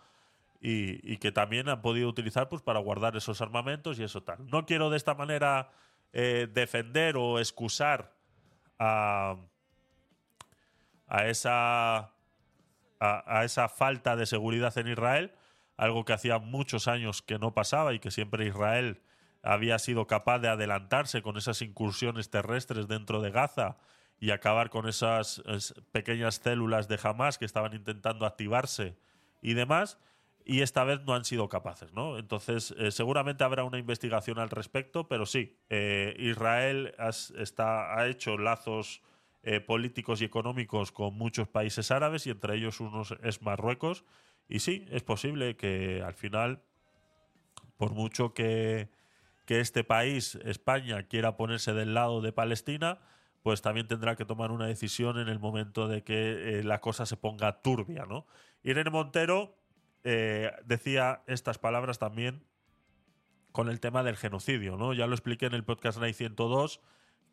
Y, 0.61 1.13
y 1.13 1.19
que 1.19 1.33
también 1.33 1.69
han 1.69 1.83
podido 1.83 2.09
utilizar 2.09 2.49
pues, 2.49 2.63
para 2.63 2.81
guardar 2.81 3.17
esos 3.17 3.41
armamentos 3.41 3.99
y 3.99 4.05
eso 4.05 4.23
tal. 4.23 4.47
No 4.51 4.67
quiero 4.67 4.91
de 4.91 4.97
esta 4.97 5.15
manera 5.15 5.71
defender 6.13 7.17
o 7.17 7.39
excusar 7.39 8.13
a, 8.79 9.37
a 11.07 11.27
esa 11.27 12.13
a, 13.01 13.45
esa 13.45 13.69
falta 13.69 14.17
de 14.17 14.27
seguridad 14.27 14.77
en 14.79 14.89
Israel, 14.89 15.33
algo 15.77 16.05
que 16.05 16.13
hacía 16.13 16.39
muchos 16.39 16.89
años 16.89 17.23
que 17.23 17.39
no 17.39 17.55
pasaba 17.55 17.95
y 17.95 17.99
que 17.99 18.11
siempre 18.11 18.47
Israel 18.47 19.01
había 19.43 19.79
sido 19.79 20.07
capaz 20.07 20.41
de 20.41 20.49
adelantarse 20.49 21.23
con 21.23 21.37
esas 21.37 21.63
incursiones 21.63 22.31
terrestres 22.31 22.89
dentro 22.89 23.21
de 23.21 23.31
Gaza 23.31 23.77
y 24.19 24.31
acabar 24.31 24.71
con 24.71 24.89
esas 24.89 25.43
es, 25.47 25.75
pequeñas 25.93 26.37
células 26.37 26.89
de 26.89 26.99
Hamas 27.03 27.39
que 27.39 27.45
estaban 27.45 27.73
intentando 27.73 28.27
activarse 28.27 28.97
y 29.41 29.55
demás, 29.55 29.99
y 30.45 30.63
esta 30.63 30.83
vez 30.83 31.03
no 31.05 31.15
han 31.15 31.25
sido 31.25 31.49
capaces, 31.49 31.93
¿no? 31.93 32.19
Entonces, 32.19 32.75
eh, 32.79 32.91
seguramente 32.91 33.45
habrá 33.45 33.65
una 33.65 33.79
investigación 33.79 34.39
al 34.39 34.49
respecto, 34.49 35.07
pero 35.07 35.27
sí, 35.27 35.59
eh, 35.69 36.17
Israel 36.19 36.95
está, 37.37 37.99
ha 37.99 38.09
hecho 38.09 38.39
lazos 38.39 39.03
eh, 39.51 39.61
políticos 39.61 40.21
y 40.21 40.27
económicos 40.27 40.93
con 40.93 41.15
muchos 41.15 41.49
países 41.49 41.91
árabes 41.91 42.27
y 42.27 42.31
entre 42.31 42.55
ellos 42.57 42.81
unos 42.81 43.15
es 43.23 43.41
Marruecos, 43.41 44.05
y 44.47 44.59
sí, 44.59 44.85
es 44.91 45.03
posible 45.03 45.57
que 45.57 46.03
al 46.03 46.13
final, 46.13 46.63
por 47.79 47.93
mucho 47.93 48.35
que, 48.35 48.91
que 49.47 49.61
este 49.61 49.85
país, 49.85 50.35
España, 50.45 51.05
quiera 51.05 51.39
ponerse 51.39 51.73
del 51.73 51.95
lado 51.95 52.21
de 52.21 52.31
Palestina, 52.31 52.99
pues 53.43 53.63
también 53.63 53.89
tendrá 53.89 54.17
que 54.17 54.27
tomar 54.27 54.51
una 54.51 54.67
decisión 54.67 55.19
en 55.19 55.29
el 55.29 55.39
momento 55.39 55.89
de 55.89 56.05
que 56.05 56.59
eh, 56.59 56.63
la 56.63 56.83
cosa 56.83 57.07
se 57.07 57.17
ponga 57.17 57.63
turbia, 57.63 58.05
¿no? 58.05 58.27
Irene 58.63 58.91
Montero 58.91 59.57
eh, 60.05 60.53
decía 60.67 61.23
estas 61.27 61.57
palabras 61.57 61.99
también 61.99 62.45
con 63.53 63.71
el 63.71 63.81
tema 63.81 64.03
del 64.03 64.19
genocidio, 64.19 64.77
¿no? 64.77 64.93
Ya 64.93 65.07
lo 65.07 65.15
expliqué 65.15 65.47
en 65.47 65.55
el 65.55 65.65
podcast 65.65 65.99
NAI 65.99 66.13
102 66.13 66.83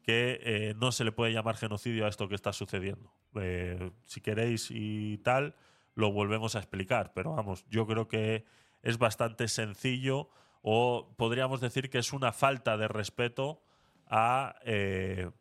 que 0.06 0.39
eh, 0.43 0.76
no 0.78 0.91
se 0.91 1.03
le 1.03 1.12
puede 1.12 1.34
llamar 1.34 1.58
genocidio 1.58 2.06
a 2.06 2.10
esto 2.10 2.30
que 2.30 2.36
está 2.36 2.53
sucediendo. 2.53 3.12
Eh, 3.41 3.91
si 4.06 4.22
queréis 4.22 4.70
y 4.70 5.18
tal, 5.20 5.56
lo 5.95 6.12
volvemos 6.12 6.56
a 6.56 6.60
explicar, 6.60 7.12
pero 7.16 7.34
vamos, 7.34 7.66
yo 7.70 7.88
creo 7.88 8.08
que 8.08 8.45
es 8.84 8.99
bastante 8.99 9.47
sencillo 9.47 10.30
o 10.62 11.16
podríamos 11.18 11.60
decir 11.60 11.89
que 11.89 11.97
es 11.97 12.14
una 12.14 12.32
falta 12.34 12.78
de 12.78 12.88
respeto 12.88 13.64
a 14.06 14.58
eh, 14.64 15.32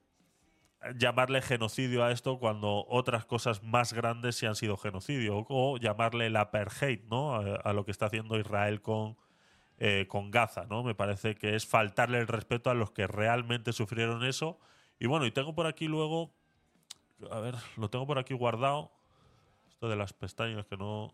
llamarle 0.97 1.43
genocidio 1.43 2.03
a 2.03 2.11
esto 2.11 2.39
cuando 2.39 2.87
otras 2.89 3.27
cosas 3.27 3.63
más 3.63 3.93
grandes 3.93 4.37
sí 4.37 4.47
han 4.47 4.55
sido 4.55 4.79
genocidio 4.79 5.45
o 5.47 5.77
llamarle 5.77 6.27
el 6.27 6.37
apartheid 6.37 7.01
¿no? 7.11 7.35
a, 7.35 7.57
a 7.57 7.73
lo 7.75 7.85
que 7.85 7.91
está 7.91 8.07
haciendo 8.07 8.39
Israel 8.39 8.81
con, 8.81 9.19
eh, 9.79 10.07
con 10.09 10.31
Gaza, 10.31 10.67
¿no? 10.67 10.83
Me 10.83 10.95
parece 10.95 11.35
que 11.35 11.57
es 11.57 11.67
faltarle 11.67 12.19
el 12.19 12.29
respeto 12.29 12.71
a 12.71 12.75
los 12.75 12.93
que 12.93 13.07
realmente 13.07 13.73
sufrieron 13.73 14.25
eso. 14.25 14.59
Y 15.01 15.07
bueno, 15.07 15.27
y 15.27 15.33
tengo 15.33 15.55
por 15.55 15.67
aquí 15.67 15.89
luego, 15.89 16.33
a 17.31 17.41
ver, 17.41 17.57
lo 17.77 17.91
tengo 17.91 18.07
por 18.07 18.19
aquí 18.19 18.35
guardado. 18.35 18.93
Esto 19.69 19.89
de 19.89 19.97
las 19.97 20.13
pestañas 20.13 20.67
que 20.67 20.77
no... 20.77 21.13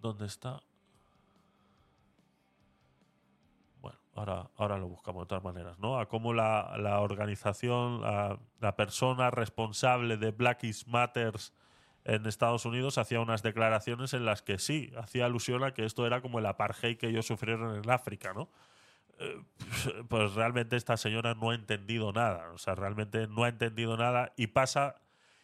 ¿Dónde 0.00 0.26
está? 0.26 0.60
Bueno, 3.80 3.98
ahora, 4.14 4.50
ahora 4.56 4.78
lo 4.78 4.88
buscamos 4.88 5.24
de 5.24 5.28
todas 5.28 5.44
maneras, 5.44 5.78
¿no? 5.78 6.00
A 6.00 6.08
cómo 6.08 6.32
la, 6.32 6.74
la 6.78 7.00
organización, 7.00 8.00
la, 8.00 8.38
la 8.60 8.76
persona 8.76 9.30
responsable 9.30 10.16
de 10.16 10.30
Black 10.30 10.62
Lives 10.62 10.88
Matters 10.88 11.52
en 12.04 12.26
Estados 12.26 12.64
Unidos 12.64 12.98
hacía 12.98 13.20
unas 13.20 13.42
declaraciones 13.42 14.14
en 14.14 14.24
las 14.24 14.42
que 14.42 14.58
sí, 14.58 14.92
hacía 14.96 15.26
alusión 15.26 15.64
a 15.64 15.74
que 15.74 15.84
esto 15.84 16.06
era 16.06 16.20
como 16.20 16.38
el 16.38 16.46
apartheid 16.46 16.96
que 16.96 17.08
ellos 17.08 17.26
sufrieron 17.26 17.76
en 17.76 17.90
África, 17.90 18.32
¿no? 18.32 18.48
Eh, 19.18 19.40
Pues 20.08 20.34
realmente 20.34 20.76
esta 20.76 20.96
señora 20.96 21.34
no 21.34 21.50
ha 21.50 21.54
entendido 21.54 22.12
nada, 22.12 22.50
o 22.52 22.58
sea, 22.58 22.74
realmente 22.74 23.26
no 23.26 23.44
ha 23.44 23.48
entendido 23.48 23.96
nada 23.96 24.32
y 24.36 24.48
pasa... 24.48 24.96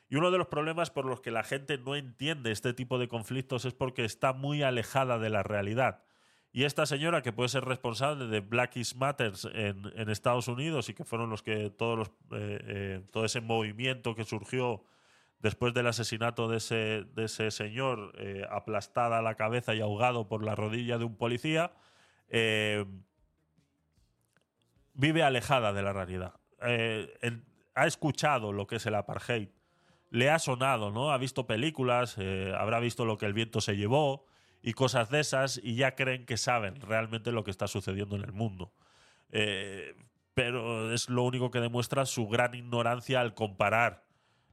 Y 0.09 0.15
uno 0.15 0.31
de 0.31 0.39
los 0.39 0.47
problemas 0.47 0.91
por 0.91 1.05
los 1.05 1.21
que 1.21 1.33
la 1.33 1.43
gente 1.43 1.79
no 1.79 1.97
entiende 1.97 2.53
este 2.53 2.73
tipo 2.73 2.97
de 2.99 3.09
conflictos 3.09 3.65
es 3.65 3.75
porque 3.75 4.05
está 4.05 4.33
muy 4.33 4.63
alejada 4.63 5.19
de 5.19 5.31
la 5.31 5.43
realidad. 5.43 6.05
Y 6.53 6.63
esta 6.63 6.87
señora, 6.87 7.23
que 7.23 7.33
puede 7.33 7.49
ser 7.49 7.65
responsable 7.65 8.29
de 8.29 8.39
Black 8.39 8.77
Lives 8.77 8.95
Matters 8.95 9.49
en, 9.53 9.93
en 9.97 10.09
Estados 10.09 10.47
Unidos 10.47 10.89
y 10.89 10.95
que 10.95 11.05
fueron 11.05 11.29
los 11.29 11.43
que 11.43 11.71
todos 11.71 11.99
los, 11.99 12.09
eh, 12.09 12.61
eh, 12.67 13.03
todo 13.11 13.25
ese 13.25 13.41
movimiento 13.41 14.15
que 14.15 14.25
surgió 14.25 14.85
después 15.41 15.74
del 15.74 15.87
asesinato 15.87 16.49
de 16.49 16.59
ese, 16.59 17.05
de 17.14 17.24
ese 17.24 17.51
señor 17.51 18.12
eh, 18.18 18.45
aplastada 18.51 19.22
la 19.22 19.34
cabeza 19.34 19.74
y 19.74 19.80
ahogado 19.80 20.28
por 20.28 20.45
la 20.45 20.55
rodilla 20.55 20.99
de 20.99 21.05
un 21.05 21.16
policía, 21.16 21.72
eh, 22.28 22.84
vive 24.95 25.22
alejada 25.22 25.72
de 25.72 25.82
la 25.82 25.93
realidad. 25.93 26.34
Eh, 26.62 27.14
ha 27.74 27.87
escuchado 27.87 28.53
lo 28.53 28.66
que 28.66 28.76
es 28.76 28.87
el 28.87 28.95
apartheid, 28.95 29.49
le 30.11 30.30
ha 30.30 30.39
sonado, 30.39 30.91
¿no? 30.91 31.11
Ha 31.11 31.18
visto 31.18 31.47
películas, 31.47 32.16
eh, 32.18 32.55
habrá 32.57 32.80
visto 32.80 33.05
lo 33.05 33.18
que 33.18 33.26
el 33.26 33.34
viento 33.34 33.61
se 33.61 33.76
llevó 33.76 34.24
y 34.62 34.72
cosas 34.72 35.11
de 35.11 35.20
esas 35.20 35.61
y 35.62 35.76
ya 35.76 35.95
creen 35.95 36.24
que 36.24 36.37
saben 36.37 36.80
realmente 36.80 37.32
lo 37.32 37.45
que 37.45 37.51
está 37.51 37.66
sucediendo 37.66 38.16
en 38.16 38.22
el 38.22 38.32
mundo. 38.32 38.72
Pero 40.34 40.93
es 40.93 41.11
lo 41.11 41.24
único 41.24 41.51
que 41.51 41.61
demuestra 41.61 42.07
su 42.07 42.28
gran 42.28 42.55
ignorancia 42.55 43.20
al 43.20 43.34
comparar 43.34 44.06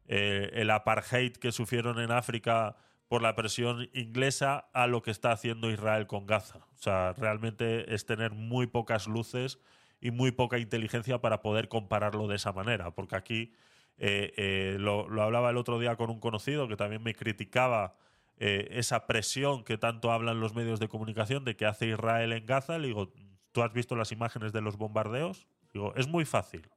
eh, 0.07 0.49
el 0.53 0.69
apartheid 0.69 1.33
que 1.33 1.51
sufrieron 1.51 1.99
en 1.99 2.11
África 2.11 2.75
por 3.07 3.21
la 3.21 3.35
presión 3.35 3.89
inglesa 3.93 4.69
a 4.73 4.87
lo 4.87 5.01
que 5.01 5.11
está 5.11 5.31
haciendo 5.31 5.71
Israel 5.71 6.07
con 6.07 6.25
Gaza. 6.25 6.59
O 6.75 6.81
sea, 6.81 7.13
realmente 7.13 7.93
es 7.93 8.05
tener 8.05 8.31
muy 8.31 8.67
pocas 8.67 9.07
luces 9.07 9.59
y 10.01 10.11
muy 10.11 10.31
poca 10.31 10.57
inteligencia 10.57 11.21
para 11.21 11.41
poder 11.41 11.69
compararlo 11.69 12.27
de 12.27 12.35
esa 12.35 12.51
manera, 12.51 12.91
porque 12.91 13.15
aquí 13.15 13.53
eh, 13.97 14.33
eh, 14.35 14.77
lo, 14.79 15.07
hablaba 15.21 15.51
el 15.51 15.57
otro 15.57 15.79
día 15.79 15.95
con 15.95 16.09
un 16.09 16.19
conocido 16.19 16.67
que 16.67 16.75
también 16.75 17.03
me 17.03 17.13
criticaba 17.13 17.95
esa 18.35 19.07
presión 19.07 19.63
que 19.63 19.77
tanto 19.77 20.11
hablan 20.11 20.41
los 20.41 20.53
medios 20.53 20.81
de 20.81 20.89
comunicación 20.89 21.45
de 21.45 21.55
que 21.55 21.65
hace 21.65 21.87
Israel 21.87 22.33
en 22.33 22.45
Gaza. 22.45 22.77
Le 22.77 22.87
digo, 22.87 23.13
¿tú 23.53 23.63
has 23.63 23.71
visto 23.71 23.95
las 23.95 24.11
imágenes 24.11 24.51
de 24.51 24.59
los 24.59 24.75
bombardeos? 24.75 25.47
Digo, 25.73 25.93
es 25.95 26.09
muy 26.09 26.25
fácil. 26.25 26.67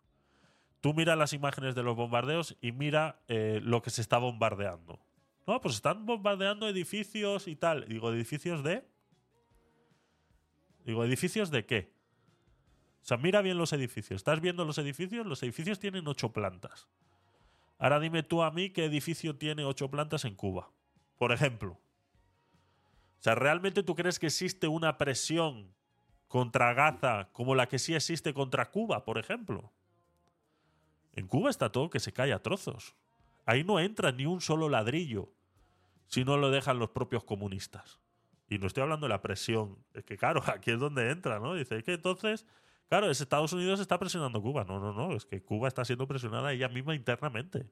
Tú 0.81 0.95
mira 0.95 1.16
las 1.16 1.33
imágenes 1.33 1.74
de 1.74 1.83
los 1.83 1.97
bombardeos 1.97 2.57
y 2.61 2.72
mira 2.72 3.20
eh, 3.29 3.61
lo 3.62 3.83
que 3.83 3.91
se 3.91 4.01
está 4.01 4.18
bombardeando. 4.18 5.01
No, 5.47 5.61
pues 5.61 5.77
están 5.77 6.07
bombardeando 6.07 6.68
edificios 6.68 7.49
y 7.49 7.57
tal. 7.57 7.87
Digo, 7.89 8.12
¿edificios 8.12 8.62
de? 8.62 8.85
Digo, 10.85 11.05
¿edificios 11.05 11.51
de 11.51 11.66
qué? 11.66 11.93
O 13.03 13.05
sea, 13.07 13.16
mira 13.16 13.41
bien 13.43 13.57
los 13.57 13.72
edificios. 13.72 14.16
¿Estás 14.18 14.41
viendo 14.41 14.64
los 14.64 14.79
edificios? 14.79 15.27
Los 15.27 15.43
edificios 15.43 15.79
tienen 15.79 16.09
ocho 16.09 16.33
plantas. 16.33 16.89
Ahora 17.79 18.01
dime 18.01 18.22
tú 18.22 18.43
a 18.43 18.51
mí 18.51 18.70
qué 18.70 18.85
edificio 18.85 19.37
tiene 19.37 19.64
ocho 19.64 19.91
plantas 19.91 20.24
en 20.24 20.35
Cuba. 20.35 20.70
Por 21.16 21.33
ejemplo. 21.33 21.72
O 21.72 23.22
sea, 23.22 23.35
¿realmente 23.35 23.83
tú 23.83 23.95
crees 23.95 24.18
que 24.18 24.27
existe 24.27 24.68
una 24.68 24.99
presión 24.99 25.74
contra 26.29 26.74
Gaza 26.74 27.29
como 27.33 27.55
la 27.55 27.68
que 27.68 27.79
sí 27.79 27.95
existe 27.95 28.35
contra 28.35 28.70
Cuba, 28.70 29.05
por 29.05 29.18
ejemplo? 29.18 29.72
En 31.16 31.26
Cuba 31.26 31.50
está 31.50 31.72
todo 31.72 31.90
que 31.90 31.98
se 31.98 32.12
cae 32.12 32.32
a 32.32 32.42
trozos. 32.42 32.94
Ahí 33.46 33.64
no 33.64 33.80
entra 33.80 34.12
ni 34.12 34.26
un 34.26 34.40
solo 34.40 34.68
ladrillo 34.68 35.32
si 36.06 36.24
no 36.24 36.36
lo 36.36 36.50
dejan 36.50 36.78
los 36.78 36.90
propios 36.90 37.24
comunistas. 37.24 37.98
Y 38.48 38.58
no 38.58 38.66
estoy 38.66 38.82
hablando 38.82 39.06
de 39.06 39.10
la 39.10 39.22
presión. 39.22 39.78
Es 39.94 40.04
que, 40.04 40.16
claro, 40.16 40.42
aquí 40.46 40.70
es 40.70 40.78
donde 40.78 41.10
entra, 41.10 41.40
¿no? 41.40 41.54
Dice, 41.54 41.78
es 41.78 41.84
que 41.84 41.94
entonces, 41.94 42.46
claro, 42.88 43.10
es 43.10 43.20
Estados 43.20 43.52
Unidos 43.52 43.80
está 43.80 43.98
presionando 43.98 44.40
Cuba. 44.42 44.64
No, 44.64 44.78
no, 44.78 44.92
no. 44.92 45.16
Es 45.16 45.24
que 45.24 45.42
Cuba 45.42 45.68
está 45.68 45.84
siendo 45.84 46.06
presionada 46.06 46.52
ella 46.52 46.68
misma 46.68 46.94
internamente. 46.94 47.66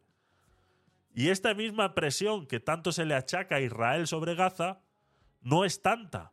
Y 1.14 1.28
esta 1.28 1.54
misma 1.54 1.94
presión 1.94 2.46
que 2.46 2.58
tanto 2.58 2.90
se 2.92 3.04
le 3.04 3.14
achaca 3.14 3.56
a 3.56 3.60
Israel 3.60 4.06
sobre 4.06 4.34
Gaza 4.34 4.80
no 5.42 5.64
es 5.64 5.82
tanta. 5.82 6.32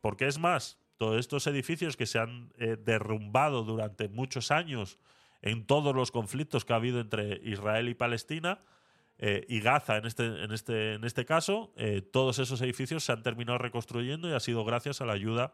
Porque 0.00 0.26
es 0.26 0.38
más, 0.38 0.78
todos 0.96 1.18
estos 1.18 1.46
edificios 1.46 1.96
que 1.96 2.06
se 2.06 2.18
han 2.18 2.52
eh, 2.58 2.76
derrumbado 2.78 3.64
durante 3.64 4.08
muchos 4.08 4.50
años 4.50 4.98
en 5.42 5.66
todos 5.66 5.94
los 5.94 6.10
conflictos 6.10 6.64
que 6.64 6.72
ha 6.72 6.76
habido 6.76 7.00
entre 7.00 7.40
Israel 7.42 7.88
y 7.88 7.94
Palestina 7.94 8.60
eh, 9.18 9.44
y 9.48 9.60
Gaza 9.60 9.98
en 9.98 10.06
este, 10.06 10.42
en 10.42 10.52
este, 10.52 10.94
en 10.94 11.04
este 11.04 11.24
caso, 11.24 11.72
eh, 11.76 12.00
todos 12.00 12.38
esos 12.38 12.60
edificios 12.62 13.04
se 13.04 13.12
han 13.12 13.22
terminado 13.22 13.58
reconstruyendo 13.58 14.28
y 14.28 14.32
ha 14.32 14.40
sido 14.40 14.64
gracias 14.64 15.00
a 15.00 15.06
la 15.06 15.12
ayuda 15.12 15.52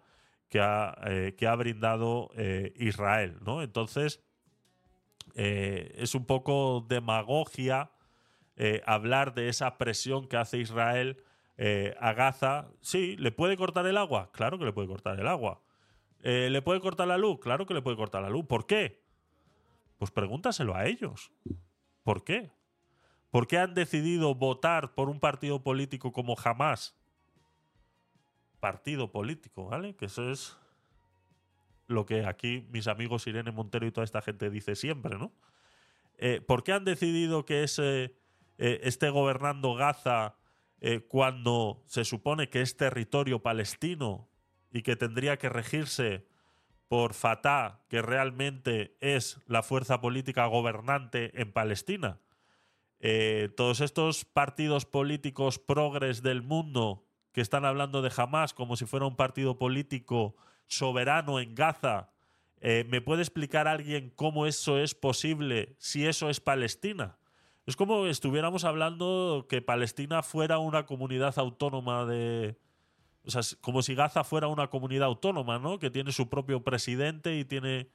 que 0.48 0.60
ha, 0.60 0.96
eh, 1.06 1.34
que 1.36 1.46
ha 1.46 1.54
brindado 1.54 2.30
Israel. 2.76 3.36
¿no? 3.44 3.62
Entonces, 3.62 4.22
es 5.34 6.14
un 6.14 6.24
poco 6.24 6.84
demagogia 6.88 7.90
hablar 8.86 9.34
de 9.34 9.48
esa 9.48 9.78
presión 9.78 10.26
que 10.26 10.36
hace 10.36 10.58
Israel 10.58 11.22
a 12.00 12.12
Gaza. 12.14 12.68
Sí, 12.80 13.16
¿le 13.18 13.30
puede 13.30 13.56
cortar 13.56 13.86
el 13.86 13.98
agua? 13.98 14.30
Claro 14.32 14.58
que 14.58 14.64
le 14.64 14.72
puede 14.72 14.88
cortar 14.88 15.20
el 15.20 15.28
agua. 15.28 15.60
¿Le 16.22 16.62
puede 16.62 16.80
cortar 16.80 17.06
la 17.06 17.18
luz? 17.18 17.38
Claro 17.40 17.66
que 17.66 17.74
le 17.74 17.82
puede 17.82 17.98
cortar 17.98 18.22
la 18.22 18.30
luz. 18.30 18.46
¿Por 18.46 18.66
qué? 18.66 19.07
Pues 19.98 20.10
pregúntaselo 20.10 20.74
a 20.74 20.86
ellos. 20.86 21.32
¿Por 22.02 22.24
qué? 22.24 22.50
¿Por 23.30 23.46
qué 23.46 23.58
han 23.58 23.74
decidido 23.74 24.34
votar 24.34 24.94
por 24.94 25.08
un 25.08 25.20
partido 25.20 25.62
político 25.62 26.12
como 26.12 26.36
jamás? 26.36 26.96
Partido 28.60 29.12
político, 29.12 29.66
¿vale? 29.66 29.94
Que 29.94 30.06
eso 30.06 30.30
es 30.30 30.56
lo 31.86 32.06
que 32.06 32.24
aquí 32.24 32.66
mis 32.70 32.86
amigos 32.86 33.26
Irene 33.26 33.50
Montero 33.50 33.86
y 33.86 33.92
toda 33.92 34.04
esta 34.04 34.22
gente 34.22 34.50
dice 34.50 34.76
siempre, 34.76 35.18
¿no? 35.18 35.32
Eh, 36.16 36.40
¿Por 36.40 36.64
qué 36.64 36.72
han 36.72 36.84
decidido 36.84 37.44
que 37.44 37.64
eh, 37.78 38.80
esté 38.82 39.10
gobernando 39.10 39.74
Gaza 39.74 40.36
eh, 40.80 41.00
cuando 41.08 41.82
se 41.86 42.04
supone 42.04 42.48
que 42.50 42.60
es 42.60 42.76
territorio 42.76 43.42
palestino 43.42 44.28
y 44.72 44.82
que 44.82 44.96
tendría 44.96 45.38
que 45.38 45.48
regirse 45.48 46.27
por 46.88 47.14
Fatah, 47.14 47.80
que 47.88 48.02
realmente 48.02 48.96
es 49.00 49.38
la 49.46 49.62
fuerza 49.62 50.00
política 50.00 50.46
gobernante 50.46 51.40
en 51.40 51.52
Palestina. 51.52 52.18
Eh, 53.00 53.50
todos 53.56 53.80
estos 53.80 54.24
partidos 54.24 54.84
políticos 54.84 55.58
progres 55.58 56.22
del 56.22 56.42
mundo 56.42 57.04
que 57.32 57.40
están 57.40 57.64
hablando 57.64 58.02
de 58.02 58.10
Hamas 58.16 58.54
como 58.54 58.76
si 58.76 58.86
fuera 58.86 59.06
un 59.06 59.16
partido 59.16 59.58
político 59.58 60.34
soberano 60.66 61.38
en 61.38 61.54
Gaza, 61.54 62.10
eh, 62.60 62.84
¿me 62.88 63.00
puede 63.00 63.22
explicar 63.22 63.68
alguien 63.68 64.10
cómo 64.16 64.46
eso 64.46 64.78
es 64.78 64.94
posible 64.94 65.76
si 65.78 66.06
eso 66.06 66.28
es 66.30 66.40
Palestina? 66.40 67.18
Es 67.66 67.76
como 67.76 68.06
estuviéramos 68.06 68.64
hablando 68.64 69.46
que 69.48 69.62
Palestina 69.62 70.22
fuera 70.22 70.58
una 70.58 70.86
comunidad 70.86 71.38
autónoma 71.38 72.06
de... 72.06 72.56
O 73.28 73.30
sea, 73.30 73.42
como 73.60 73.82
si 73.82 73.94
Gaza 73.94 74.24
fuera 74.24 74.48
una 74.48 74.68
comunidad 74.68 75.06
autónoma, 75.06 75.58
¿no? 75.58 75.78
Que 75.78 75.90
tiene 75.90 76.12
su 76.12 76.30
propio 76.30 76.64
presidente 76.64 77.38
y 77.38 77.44
tiene... 77.44 77.90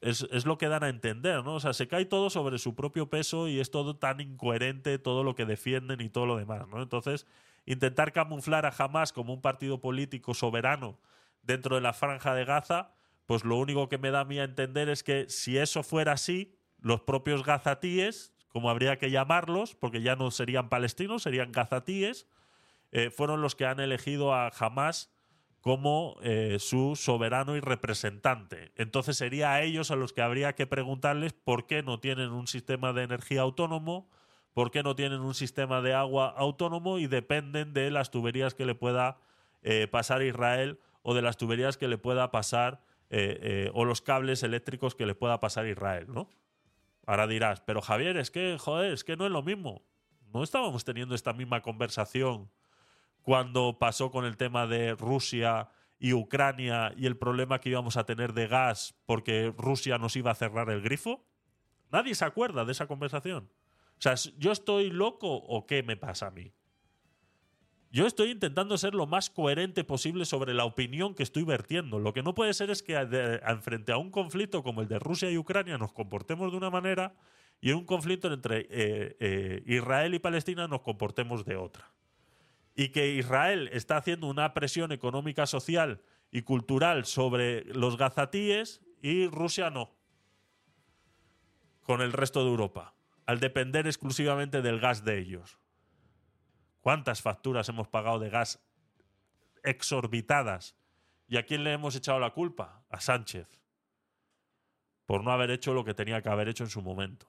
Es, 0.00 0.26
es 0.32 0.46
lo 0.46 0.56
que 0.56 0.68
dan 0.68 0.82
a 0.82 0.88
entender, 0.88 1.44
¿no? 1.44 1.54
O 1.54 1.60
sea, 1.60 1.74
se 1.74 1.86
cae 1.86 2.06
todo 2.06 2.30
sobre 2.30 2.58
su 2.58 2.74
propio 2.74 3.10
peso 3.10 3.46
y 3.46 3.60
es 3.60 3.70
todo 3.70 3.96
tan 3.96 4.20
incoherente, 4.20 4.98
todo 4.98 5.22
lo 5.22 5.34
que 5.34 5.44
defienden 5.44 6.00
y 6.00 6.08
todo 6.08 6.24
lo 6.24 6.36
demás, 6.36 6.66
¿no? 6.68 6.82
Entonces, 6.82 7.26
intentar 7.66 8.12
camuflar 8.12 8.64
a 8.64 8.74
Hamas 8.76 9.12
como 9.12 9.34
un 9.34 9.42
partido 9.42 9.80
político 9.82 10.32
soberano 10.32 10.98
dentro 11.42 11.76
de 11.76 11.82
la 11.82 11.92
franja 11.92 12.34
de 12.34 12.46
Gaza, 12.46 12.92
pues 13.26 13.44
lo 13.44 13.56
único 13.56 13.88
que 13.90 13.98
me 13.98 14.10
da 14.10 14.20
a 14.20 14.24
mí 14.24 14.38
a 14.38 14.44
entender 14.44 14.88
es 14.88 15.02
que 15.02 15.28
si 15.28 15.58
eso 15.58 15.82
fuera 15.82 16.12
así, 16.12 16.54
los 16.78 17.02
propios 17.02 17.44
gazatíes, 17.44 18.34
como 18.48 18.70
habría 18.70 18.98
que 18.98 19.10
llamarlos, 19.10 19.74
porque 19.74 20.02
ya 20.02 20.16
no 20.16 20.30
serían 20.30 20.68
palestinos, 20.68 21.22
serían 21.22 21.52
gazatíes, 21.52 22.26
eh, 22.94 23.10
fueron 23.10 23.42
los 23.42 23.56
que 23.56 23.66
han 23.66 23.80
elegido 23.80 24.32
a 24.32 24.52
Hamas 24.56 25.12
como 25.60 26.16
eh, 26.22 26.58
su 26.60 26.94
soberano 26.94 27.56
y 27.56 27.60
representante. 27.60 28.70
Entonces 28.76 29.16
sería 29.16 29.52
a 29.52 29.62
ellos 29.62 29.90
a 29.90 29.96
los 29.96 30.12
que 30.12 30.22
habría 30.22 30.54
que 30.54 30.68
preguntarles 30.68 31.32
por 31.32 31.66
qué 31.66 31.82
no 31.82 31.98
tienen 31.98 32.30
un 32.30 32.46
sistema 32.46 32.92
de 32.92 33.02
energía 33.02 33.40
autónomo, 33.40 34.08
por 34.52 34.70
qué 34.70 34.84
no 34.84 34.94
tienen 34.94 35.22
un 35.22 35.34
sistema 35.34 35.80
de 35.80 35.92
agua 35.92 36.32
autónomo 36.36 37.00
y 37.00 37.08
dependen 37.08 37.74
de 37.74 37.90
las 37.90 38.12
tuberías 38.12 38.54
que 38.54 38.64
le 38.64 38.76
pueda 38.76 39.18
eh, 39.62 39.88
pasar 39.88 40.22
Israel 40.22 40.78
o 41.02 41.14
de 41.14 41.22
las 41.22 41.36
tuberías 41.36 41.76
que 41.76 41.88
le 41.88 41.98
pueda 41.98 42.30
pasar 42.30 42.80
o 43.74 43.84
los 43.84 44.00
cables 44.00 44.42
eléctricos 44.42 44.96
que 44.96 45.06
le 45.06 45.14
pueda 45.14 45.38
pasar 45.38 45.68
Israel, 45.68 46.06
¿no? 46.08 46.28
Ahora 47.06 47.28
dirás, 47.28 47.60
pero 47.60 47.80
Javier, 47.80 48.16
es 48.16 48.32
que, 48.32 48.56
joder, 48.58 48.92
es 48.92 49.04
que 49.04 49.16
no 49.16 49.24
es 49.24 49.30
lo 49.30 49.40
mismo. 49.42 49.84
No 50.32 50.42
estábamos 50.42 50.84
teniendo 50.84 51.14
esta 51.14 51.32
misma 51.32 51.62
conversación 51.62 52.50
cuando 53.24 53.78
pasó 53.78 54.10
con 54.10 54.26
el 54.26 54.36
tema 54.36 54.66
de 54.66 54.94
Rusia 54.94 55.70
y 55.98 56.12
Ucrania 56.12 56.92
y 56.96 57.06
el 57.06 57.16
problema 57.16 57.58
que 57.58 57.70
íbamos 57.70 57.96
a 57.96 58.04
tener 58.04 58.34
de 58.34 58.46
gas 58.46 58.94
porque 59.06 59.52
Rusia 59.56 59.96
nos 59.96 60.14
iba 60.14 60.30
a 60.30 60.34
cerrar 60.34 60.68
el 60.68 60.82
grifo. 60.82 61.24
Nadie 61.90 62.14
se 62.14 62.26
acuerda 62.26 62.66
de 62.66 62.72
esa 62.72 62.86
conversación. 62.86 63.50
O 63.98 64.02
sea, 64.02 64.14
¿yo 64.36 64.52
estoy 64.52 64.90
loco 64.90 65.28
o 65.34 65.66
qué 65.66 65.82
me 65.82 65.96
pasa 65.96 66.26
a 66.26 66.30
mí? 66.30 66.52
Yo 67.90 68.06
estoy 68.06 68.30
intentando 68.30 68.76
ser 68.76 68.94
lo 68.94 69.06
más 69.06 69.30
coherente 69.30 69.84
posible 69.84 70.26
sobre 70.26 70.52
la 70.52 70.66
opinión 70.66 71.14
que 71.14 71.22
estoy 71.22 71.44
vertiendo. 71.44 72.00
Lo 72.00 72.12
que 72.12 72.22
no 72.22 72.34
puede 72.34 72.52
ser 72.52 72.68
es 72.68 72.82
que 72.82 72.94
frente 73.62 73.92
a 73.92 73.96
un 73.96 74.10
conflicto 74.10 74.62
como 74.62 74.82
el 74.82 74.88
de 74.88 74.98
Rusia 74.98 75.30
y 75.30 75.38
Ucrania 75.38 75.78
nos 75.78 75.92
comportemos 75.92 76.50
de 76.50 76.58
una 76.58 76.70
manera 76.70 77.14
y 77.60 77.70
en 77.70 77.76
un 77.76 77.84
conflicto 77.86 78.30
entre 78.30 78.66
eh, 78.68 79.16
eh, 79.20 79.62
Israel 79.64 80.12
y 80.12 80.18
Palestina 80.18 80.68
nos 80.68 80.82
comportemos 80.82 81.46
de 81.46 81.56
otra. 81.56 81.90
Y 82.74 82.88
que 82.88 83.10
Israel 83.14 83.68
está 83.72 83.96
haciendo 83.96 84.26
una 84.26 84.52
presión 84.52 84.92
económica, 84.92 85.46
social 85.46 86.02
y 86.30 86.42
cultural 86.42 87.04
sobre 87.04 87.64
los 87.66 87.96
gazatíes 87.96 88.82
y 89.00 89.28
Rusia 89.28 89.70
no. 89.70 89.96
Con 91.82 92.00
el 92.00 92.12
resto 92.12 92.42
de 92.42 92.50
Europa. 92.50 92.94
Al 93.26 93.38
depender 93.38 93.86
exclusivamente 93.86 94.60
del 94.60 94.80
gas 94.80 95.04
de 95.04 95.18
ellos. 95.18 95.58
¿Cuántas 96.80 97.22
facturas 97.22 97.68
hemos 97.68 97.88
pagado 97.88 98.18
de 98.18 98.30
gas 98.30 98.62
exorbitadas? 99.62 100.76
¿Y 101.26 101.36
a 101.36 101.46
quién 101.46 101.64
le 101.64 101.72
hemos 101.72 101.96
echado 101.96 102.18
la 102.18 102.30
culpa? 102.30 102.84
A 102.90 103.00
Sánchez. 103.00 103.60
Por 105.06 105.24
no 105.24 105.32
haber 105.32 105.50
hecho 105.50 105.72
lo 105.72 105.84
que 105.84 105.94
tenía 105.94 106.20
que 106.20 106.28
haber 106.28 106.48
hecho 106.48 106.64
en 106.64 106.70
su 106.70 106.82
momento. 106.82 107.26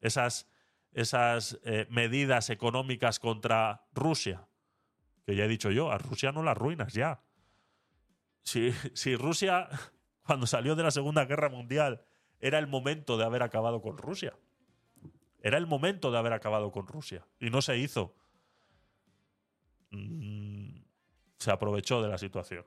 Esas, 0.00 0.50
esas 0.92 1.58
eh, 1.64 1.86
medidas 1.90 2.50
económicas 2.50 3.18
contra 3.18 3.86
Rusia, 3.92 4.48
que 5.24 5.36
ya 5.36 5.44
he 5.44 5.48
dicho 5.48 5.70
yo, 5.70 5.90
a 5.90 5.98
Rusia 5.98 6.32
no 6.32 6.42
la 6.42 6.52
arruinas 6.52 6.92
ya. 6.92 7.22
Si, 8.42 8.72
si 8.94 9.16
Rusia, 9.16 9.68
cuando 10.26 10.46
salió 10.46 10.74
de 10.74 10.82
la 10.82 10.90
Segunda 10.90 11.24
Guerra 11.24 11.48
Mundial, 11.48 12.04
era 12.40 12.58
el 12.58 12.66
momento 12.66 13.16
de 13.16 13.24
haber 13.24 13.42
acabado 13.42 13.80
con 13.80 13.98
Rusia. 13.98 14.34
Era 15.40 15.58
el 15.58 15.66
momento 15.66 16.10
de 16.10 16.18
haber 16.18 16.32
acabado 16.32 16.70
con 16.72 16.86
Rusia. 16.86 17.26
Y 17.40 17.50
no 17.50 17.62
se 17.62 17.78
hizo 17.78 18.14
mm, 19.90 20.82
se 21.42 21.50
aprovechó 21.50 22.02
de 22.02 22.08
la 22.08 22.18
situación. 22.18 22.64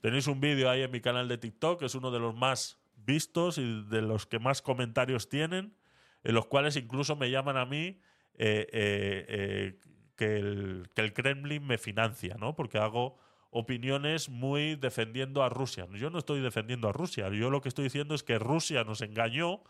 Tenéis 0.00 0.26
un 0.26 0.40
vídeo 0.40 0.70
ahí 0.70 0.82
en 0.82 0.90
mi 0.90 1.00
canal 1.00 1.28
de 1.28 1.38
TikTok, 1.38 1.80
que 1.80 1.86
es 1.86 1.94
uno 1.94 2.10
de 2.10 2.18
los 2.18 2.34
más 2.34 2.78
vistos 2.94 3.58
y 3.58 3.84
de 3.84 4.02
los 4.02 4.26
que 4.26 4.38
más 4.38 4.60
comentarios 4.60 5.28
tienen, 5.28 5.74
en 6.22 6.34
los 6.34 6.46
cuales 6.46 6.76
incluso 6.76 7.16
me 7.16 7.30
llaman 7.30 7.56
a 7.56 7.64
mí 7.64 8.00
eh, 8.34 8.66
eh, 8.72 9.26
eh, 9.28 9.78
que, 10.16 10.36
el, 10.36 11.12
Kremlin 11.14 11.66
me 11.66 11.78
financia, 11.78 12.36
¿no? 12.38 12.56
Porque 12.56 12.78
hago 12.78 13.18
opiniones 13.50 14.28
muy 14.28 14.76
defendiendo 14.76 15.42
a 15.42 15.48
Rusia. 15.48 15.86
Yo 15.92 16.10
no 16.10 16.18
estoy 16.18 16.40
defendiendo 16.40 16.88
a 16.88 16.92
Rusia, 16.92 17.28
yo 17.30 17.50
lo 17.50 17.60
que 17.60 17.68
estoy 17.68 17.84
diciendo 17.84 18.14
es 18.14 18.22
que 18.22 18.38
Rusia 18.38 18.84
nos 18.84 19.00
engañó 19.02 19.62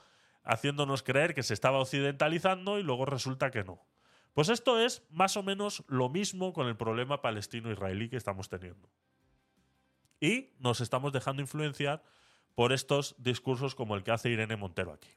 haciéndonos 0.42 1.02
creer 1.02 1.34
que 1.34 1.42
se 1.42 1.54
estaba 1.54 1.80
occidentalizando 1.80 2.78
y 2.78 2.82
luego 2.82 3.04
resulta 3.04 3.50
que 3.50 3.64
no. 3.64 3.84
Pues 4.32 4.48
esto 4.48 4.78
es 4.78 5.02
más 5.10 5.36
o 5.36 5.42
menos 5.42 5.82
lo 5.88 6.08
mismo 6.08 6.52
con 6.52 6.68
el 6.68 6.76
problema 6.76 7.22
palestino-israelí 7.22 8.08
que 8.08 8.16
estamos 8.16 8.48
teniendo. 8.48 8.88
Y 10.20 10.50
nos 10.58 10.80
estamos 10.80 11.12
dejando 11.12 11.42
influenciar 11.42 12.02
por 12.54 12.72
estos 12.72 13.14
discursos 13.18 13.74
como 13.74 13.96
el 13.96 14.02
que 14.02 14.12
hace 14.12 14.30
Irene 14.30 14.56
Montero 14.56 14.92
aquí. 14.92 15.10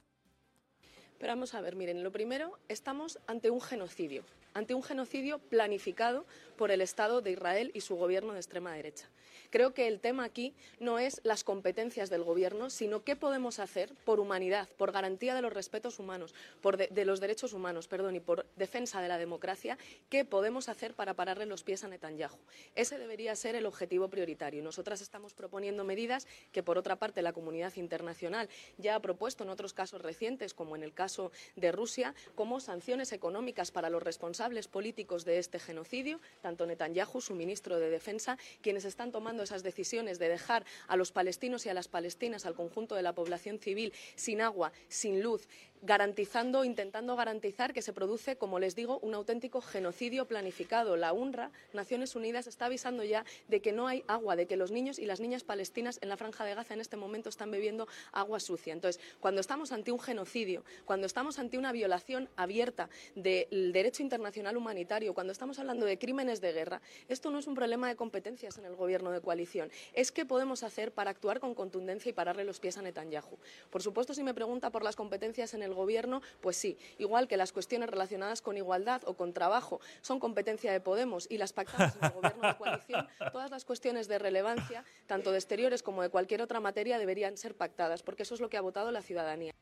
Pero 1.20 1.34
vamos 1.34 1.54
a 1.54 1.60
ver, 1.60 1.76
miren, 1.76 2.02
lo 2.02 2.12
primero, 2.12 2.58
estamos 2.70 3.20
ante 3.28 3.50
un 3.50 3.60
genocidio, 3.60 4.24
ante 4.54 4.74
un 4.74 4.82
genocidio 4.82 5.38
planificado 5.38 6.26
por 6.58 6.72
el 6.72 6.80
Estado 6.80 7.22
de 7.22 7.32
Israel 7.32 7.72
y 7.74 7.82
su 7.82 7.98
gobierno 7.98 8.32
de 8.34 8.40
extrema 8.40 8.74
derecha. 8.74 9.10
Creo 9.50 9.74
que 9.74 9.88
el 9.88 10.00
tema 10.00 10.26
aquí 10.26 10.54
no 10.80 11.00
es 11.00 11.22
las 11.24 11.44
competencias 11.44 12.10
del 12.10 12.24
gobierno, 12.24 12.70
sino 12.70 13.04
qué 13.04 13.16
podemos 13.16 13.60
hacer 13.60 13.92
por 14.06 14.20
humanidad, 14.20 14.70
por 14.78 14.92
garantía 14.92 15.34
de 15.34 15.42
los 15.42 15.52
respetos 15.52 15.98
humanos, 15.98 16.36
por 16.62 16.78
de, 16.78 16.88
de 16.88 17.04
los 17.04 17.20
derechos 17.20 17.54
humanos, 17.54 17.88
perdón, 17.88 18.16
y 18.16 18.20
por 18.20 18.46
defensa 18.56 19.02
de 19.02 19.08
la 19.08 19.18
democracia, 19.18 19.78
qué 20.10 20.24
podemos 20.24 20.70
hacer 20.70 20.94
para 20.94 21.16
pararle 21.16 21.48
los 21.48 21.64
pies 21.64 21.84
a 21.84 21.88
Netanyahu. 21.88 22.38
Ese 22.76 23.00
debería 23.00 23.36
ser 23.36 23.56
el 23.56 23.66
objetivo 23.66 24.08
prioritario. 24.08 24.62
Nosotras 24.62 25.02
estamos 25.02 25.34
proponiendo 25.34 25.84
medidas 25.84 26.28
que, 26.52 26.62
por 26.62 26.78
otra 26.78 26.98
parte, 26.98 27.24
la 27.24 27.34
comunidad 27.34 27.76
internacional 27.76 28.50
ya 28.78 28.96
ha 28.96 29.00
propuesto 29.00 29.44
en 29.44 29.50
otros 29.50 29.74
casos 29.74 30.02
recientes, 30.02 30.54
como 30.54 30.76
en 30.76 30.84
el 30.84 30.94
caso 30.94 31.09
de 31.56 31.72
Rusia, 31.72 32.14
como 32.36 32.60
sanciones 32.60 33.12
económicas 33.12 33.72
para 33.72 33.90
los 33.90 34.04
responsables 34.04 34.68
políticos 34.68 35.26
de 35.26 35.40
este 35.40 35.60
genocidio, 35.60 36.20
tanto 36.42 36.66
Netanyahu, 36.66 37.22
su 37.22 37.36
ministro 37.36 37.80
de 37.80 37.90
Defensa, 37.90 38.38
quienes 38.62 38.86
están 38.86 39.12
tomando 39.12 39.44
esas 39.44 39.64
decisiones 39.64 40.20
de 40.20 40.30
dejar 40.30 40.66
a 40.88 40.96
los 40.96 41.12
palestinos 41.12 41.66
y 41.66 41.70
a 41.70 41.74
las 41.74 41.88
palestinas, 41.88 42.46
al 42.46 42.56
conjunto 42.56 42.96
de 42.96 43.02
la 43.02 43.14
población 43.14 43.60
civil, 43.60 43.94
sin 44.16 44.42
agua, 44.42 44.72
sin 44.88 45.22
luz, 45.22 45.48
garantizando, 45.82 46.64
intentando 46.64 47.16
garantizar 47.16 47.74
que 47.74 47.82
se 47.82 47.94
produce, 47.94 48.36
como 48.36 48.60
les 48.60 48.76
digo, 48.76 49.00
un 49.00 49.14
auténtico 49.14 49.62
genocidio 49.62 50.26
planificado. 50.26 50.98
La 50.98 51.14
UNRWA, 51.14 51.52
Naciones 51.74 52.16
Unidas, 52.16 52.48
está 52.48 52.66
avisando 52.66 53.04
ya 53.04 53.26
de 53.48 53.62
que 53.62 53.72
no 53.72 53.88
hay 53.88 54.04
agua, 54.08 54.36
de 54.36 54.46
que 54.46 54.58
los 54.58 54.72
niños 54.72 55.00
y 55.00 55.06
las 55.06 55.20
niñas 55.20 55.44
palestinas 55.44 56.00
en 56.02 56.10
la 56.10 56.18
franja 56.18 56.44
de 56.44 56.56
Gaza 56.56 56.74
en 56.74 56.82
este 56.82 56.98
momento 56.98 57.30
están 57.30 57.52
bebiendo 57.52 57.88
agua 58.12 58.40
sucia. 58.40 58.74
Entonces, 58.74 59.02
cuando 59.20 59.42
estamos 59.42 59.72
ante 59.72 59.92
un 59.92 60.00
genocidio, 60.00 60.64
cuando 60.86 61.08
estamos 61.08 61.40
ante 61.40 61.58
una 61.58 61.72
violación 61.72 62.30
abierta 62.36 62.90
del 63.16 63.72
derecho 63.72 64.04
internacional 64.04 64.58
humanitario, 64.58 65.14
cuando 65.14 65.32
estamos 65.32 65.60
hablando 65.60 65.86
de 65.86 65.98
crímenes 65.98 66.42
de 66.42 66.54
guerra, 66.54 66.82
esto 67.08 67.32
no 67.32 67.40
es 67.40 67.48
un 67.48 67.56
problema 67.56 67.88
de 67.88 67.96
competencias 67.96 68.58
en 68.58 68.66
el 68.66 68.76
gobierno 68.76 69.12
de 69.12 69.22
coalición. 69.22 69.72
Es 69.94 70.12
qué 70.12 70.26
podemos 70.26 70.64
hacer 70.64 70.92
para 70.92 71.12
actuar 71.12 71.40
con 71.40 71.56
contundencia 71.56 72.10
y 72.10 72.14
pararle 72.14 72.44
los 72.44 72.60
pies 72.60 72.78
a 72.78 72.82
Netanyahu. 72.82 73.38
Por 73.70 73.82
supuesto, 73.82 74.14
si 74.14 74.24
me 74.24 74.34
pregunta 74.34 74.70
por 74.70 74.84
las 74.84 74.96
competencias 74.96 75.54
en 75.54 75.64
el 75.64 75.69
gobierno, 75.74 76.22
pues 76.42 76.58
sí, 76.58 76.78
igual 76.98 77.28
que 77.28 77.38
las 77.38 77.52
cuestiones 77.52 77.90
relacionadas 77.90 78.42
con 78.42 78.58
igualdad 78.58 79.02
o 79.06 79.16
con 79.16 79.34
trabajo 79.34 79.80
son 80.02 80.20
competencia 80.20 80.72
de 80.72 80.80
Podemos 80.82 81.28
y 81.30 81.38
las 81.38 81.54
pactadas 81.54 81.96
en 81.96 82.06
el 82.06 82.12
gobierno 82.12 82.48
de 82.48 82.58
coalición, 82.58 83.08
todas 83.32 83.52
las 83.52 83.66
cuestiones 83.66 84.08
de 84.08 84.20
relevancia, 84.20 84.84
tanto 85.08 85.32
de 85.32 85.38
exteriores 85.38 85.84
como 85.84 86.02
de 86.02 86.10
cualquier 86.10 86.42
otra 86.42 86.60
materia, 86.60 86.98
deberían 86.98 87.38
ser 87.38 87.56
pactadas, 87.56 88.04
porque 88.04 88.24
eso 88.24 88.36
es 88.36 88.42
lo 88.42 88.50
que 88.50 88.58
ha 88.58 88.62
votado 88.62 88.92
la 88.92 89.02
ciudadanía. 89.02 89.54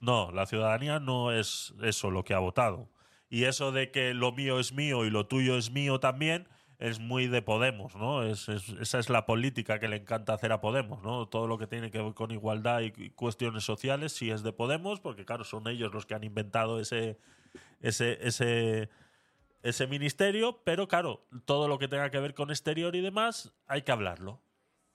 No, 0.00 0.30
la 0.30 0.46
ciudadanía 0.46 1.00
no 1.00 1.32
es 1.32 1.74
eso 1.82 2.10
lo 2.10 2.22
que 2.22 2.34
ha 2.34 2.38
votado. 2.38 2.88
Y 3.28 3.44
eso 3.44 3.72
de 3.72 3.90
que 3.90 4.14
lo 4.14 4.32
mío 4.32 4.60
es 4.60 4.72
mío 4.72 5.04
y 5.04 5.10
lo 5.10 5.26
tuyo 5.26 5.56
es 5.56 5.70
mío 5.70 5.98
también, 5.98 6.48
es 6.78 6.98
muy 6.98 7.26
de 7.26 7.42
Podemos, 7.42 7.94
¿no? 7.96 8.22
Es, 8.22 8.48
es- 8.48 8.68
esa 8.80 8.98
es 8.98 9.08
la 9.10 9.24
política 9.26 9.78
que 9.78 9.88
le 9.88 9.96
encanta 9.96 10.34
hacer 10.34 10.52
a 10.52 10.60
Podemos, 10.60 11.02
¿no? 11.02 11.26
Todo 11.28 11.46
lo 11.46 11.58
que 11.58 11.66
tiene 11.66 11.90
que 11.90 12.00
ver 12.02 12.14
con 12.14 12.30
igualdad 12.30 12.80
y, 12.82 12.92
y 12.96 13.10
cuestiones 13.10 13.64
sociales 13.64 14.12
sí 14.12 14.30
es 14.30 14.42
de 14.42 14.52
Podemos, 14.52 15.00
porque 15.00 15.24
claro, 15.24 15.44
son 15.44 15.68
ellos 15.68 15.92
los 15.94 16.06
que 16.06 16.14
han 16.14 16.24
inventado 16.24 16.78
ese, 16.80 17.18
ese, 17.80 18.18
ese, 18.26 18.90
ese 19.62 19.86
ministerio, 19.86 20.60
pero 20.64 20.86
claro, 20.88 21.26
todo 21.44 21.68
lo 21.68 21.78
que 21.78 21.88
tenga 21.88 22.10
que 22.10 22.20
ver 22.20 22.34
con 22.34 22.50
exterior 22.50 22.94
y 22.94 23.00
demás, 23.00 23.52
hay 23.66 23.82
que 23.82 23.92
hablarlo, 23.92 24.40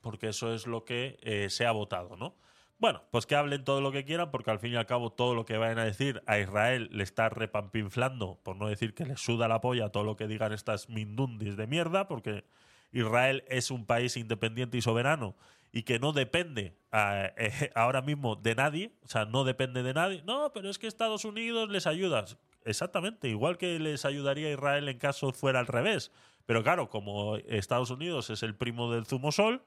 porque 0.01 0.29
eso 0.29 0.53
es 0.53 0.67
lo 0.67 0.86
que 0.86 1.17
eh, 1.21 1.49
se 1.49 1.65
ha 1.65 1.71
votado, 1.71 2.15
¿no? 2.15 2.36
Bueno, 2.82 3.03
pues 3.11 3.27
que 3.27 3.36
hablen 3.36 3.63
todo 3.63 3.79
lo 3.79 3.91
que 3.91 4.05
quieran, 4.05 4.32
porque 4.32 4.49
al 4.49 4.57
fin 4.57 4.73
y 4.73 4.75
al 4.75 4.88
cabo 4.88 5.11
todo 5.11 5.36
lo 5.36 5.45
que 5.45 5.55
vayan 5.55 5.77
a 5.77 5.86
decir 5.86 6.23
a 6.25 6.39
Israel 6.39 6.89
le 6.91 7.03
está 7.03 7.29
repampinflando, 7.29 8.39
por 8.41 8.55
no 8.55 8.69
decir 8.69 8.95
que 8.95 9.05
le 9.05 9.17
suda 9.17 9.47
la 9.47 9.61
polla 9.61 9.89
todo 9.89 10.03
lo 10.03 10.15
que 10.15 10.27
digan 10.27 10.51
estas 10.51 10.89
mindundis 10.89 11.57
de 11.57 11.67
mierda, 11.67 12.07
porque 12.07 12.43
Israel 12.91 13.43
es 13.49 13.69
un 13.69 13.86
país 13.86 14.17
independiente 14.17 14.79
y 14.79 14.82
soberano 14.82 15.36
y 15.71 15.84
que 15.84 15.99
no 15.99 16.11
depende 16.11 16.75
eh, 16.91 17.69
ahora 17.75 18.01
mismo 18.01 18.36
de 18.36 18.55
nadie, 18.55 18.95
o 19.03 19.07
sea, 19.07 19.25
no 19.25 19.43
depende 19.43 19.84
de 19.84 19.93
nadie. 19.93 20.23
No, 20.25 20.51
pero 20.51 20.67
es 20.67 20.79
que 20.79 20.88
Estados 20.88 21.23
Unidos 21.23 21.69
les 21.69 21.86
ayuda. 21.86 22.25
Exactamente, 22.65 23.27
igual 23.27 23.59
que 23.59 23.77
les 23.77 24.05
ayudaría 24.05 24.47
a 24.47 24.53
Israel 24.53 24.89
en 24.89 24.97
caso 24.97 25.32
fuera 25.34 25.59
al 25.59 25.67
revés. 25.67 26.11
Pero 26.47 26.63
claro, 26.63 26.89
como 26.89 27.36
Estados 27.36 27.91
Unidos 27.91 28.32
es 28.32 28.41
el 28.41 28.55
primo 28.55 28.91
del 28.91 29.05
zumosol, 29.05 29.61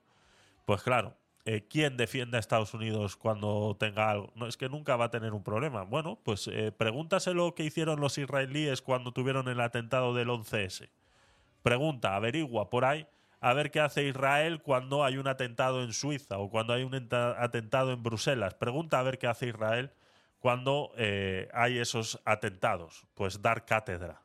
pues 0.64 0.82
claro, 0.82 1.16
eh, 1.44 1.66
¿quién 1.68 1.96
defiende 1.96 2.36
a 2.36 2.40
Estados 2.40 2.72
Unidos 2.74 3.16
cuando 3.16 3.76
tenga 3.78 4.10
algo? 4.10 4.32
No, 4.34 4.46
es 4.46 4.56
que 4.56 4.68
nunca 4.68 4.96
va 4.96 5.06
a 5.06 5.10
tener 5.10 5.32
un 5.34 5.42
problema. 5.42 5.82
Bueno, 5.82 6.18
pues 6.22 6.48
eh, 6.48 6.72
pregúntaselo 6.72 7.54
que 7.54 7.64
hicieron 7.64 8.00
los 8.00 8.16
israelíes 8.18 8.80
cuando 8.82 9.12
tuvieron 9.12 9.48
el 9.48 9.60
atentado 9.60 10.14
del 10.14 10.28
11S. 10.28 10.88
Pregunta, 11.62 12.14
averigua 12.16 12.70
por 12.70 12.84
ahí 12.84 13.06
a 13.40 13.52
ver 13.52 13.70
qué 13.70 13.80
hace 13.80 14.04
Israel 14.04 14.62
cuando 14.62 15.04
hay 15.04 15.18
un 15.18 15.28
atentado 15.28 15.82
en 15.82 15.92
Suiza 15.92 16.38
o 16.38 16.48
cuando 16.48 16.72
hay 16.72 16.82
un 16.82 16.92
enta- 16.92 17.36
atentado 17.38 17.92
en 17.92 18.02
Bruselas. 18.02 18.54
Pregunta 18.54 18.98
a 18.98 19.02
ver 19.02 19.18
qué 19.18 19.26
hace 19.26 19.48
Israel 19.48 19.92
cuando 20.40 20.92
eh, 20.96 21.48
hay 21.52 21.78
esos 21.78 22.20
atentados. 22.24 23.06
Pues 23.12 23.42
dar 23.42 23.66
cátedra 23.66 24.22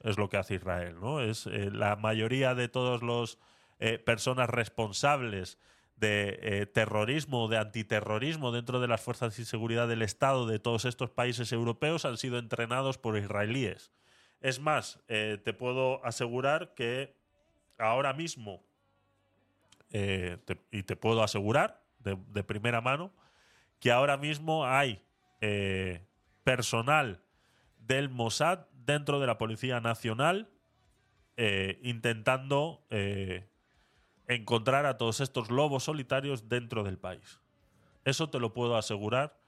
es 0.00 0.16
lo 0.16 0.30
que 0.30 0.38
hace 0.38 0.54
Israel, 0.54 0.96
¿no? 1.00 1.20
Es 1.20 1.46
eh, 1.46 1.70
la 1.70 1.96
mayoría 1.96 2.54
de 2.54 2.68
todos 2.68 3.02
los 3.02 3.38
eh, 3.78 3.98
personas 3.98 4.48
responsables 4.48 5.58
de 5.96 6.38
eh, 6.42 6.66
terrorismo 6.66 7.48
de 7.48 7.58
antiterrorismo 7.58 8.52
dentro 8.52 8.80
de 8.80 8.88
las 8.88 9.00
fuerzas 9.00 9.36
de 9.36 9.44
seguridad 9.44 9.88
del 9.88 10.02
Estado 10.02 10.46
de 10.46 10.58
todos 10.58 10.84
estos 10.84 11.10
países 11.10 11.52
europeos 11.52 12.04
han 12.04 12.18
sido 12.18 12.38
entrenados 12.38 12.98
por 12.98 13.16
israelíes. 13.16 13.92
Es 14.40 14.60
más, 14.60 15.00
eh, 15.08 15.38
te 15.42 15.52
puedo 15.52 16.04
asegurar 16.04 16.74
que 16.74 17.16
ahora 17.78 18.12
mismo, 18.12 18.62
eh, 19.90 20.38
y 20.70 20.82
te 20.82 20.96
puedo 20.96 21.22
asegurar 21.22 21.82
de, 21.98 22.44
primera 22.44 22.80
mano, 22.80 23.12
que 23.80 23.90
ahora 23.90 24.16
mismo 24.16 24.64
hay 24.64 25.02
eh, 25.40 26.06
personal 26.44 27.22
del 27.78 28.08
Mossad 28.08 28.66
dentro 28.72 29.18
de 29.18 29.26
la 29.26 29.38
Policía 29.38 29.80
Nacional 29.80 30.50
intentando 31.82 32.86
encontrar 34.28 34.86
a 34.86 34.96
todos 34.96 35.20
estos 35.20 35.50
lobos 35.50 35.84
solitarios 35.84 36.48
dentro 36.48 36.82
del 36.84 36.98
país. 36.98 37.40
Eso 38.04 38.30
te 38.30 38.38
lo 38.40 38.52
puedo 38.54 38.76
asegurar 38.76 39.38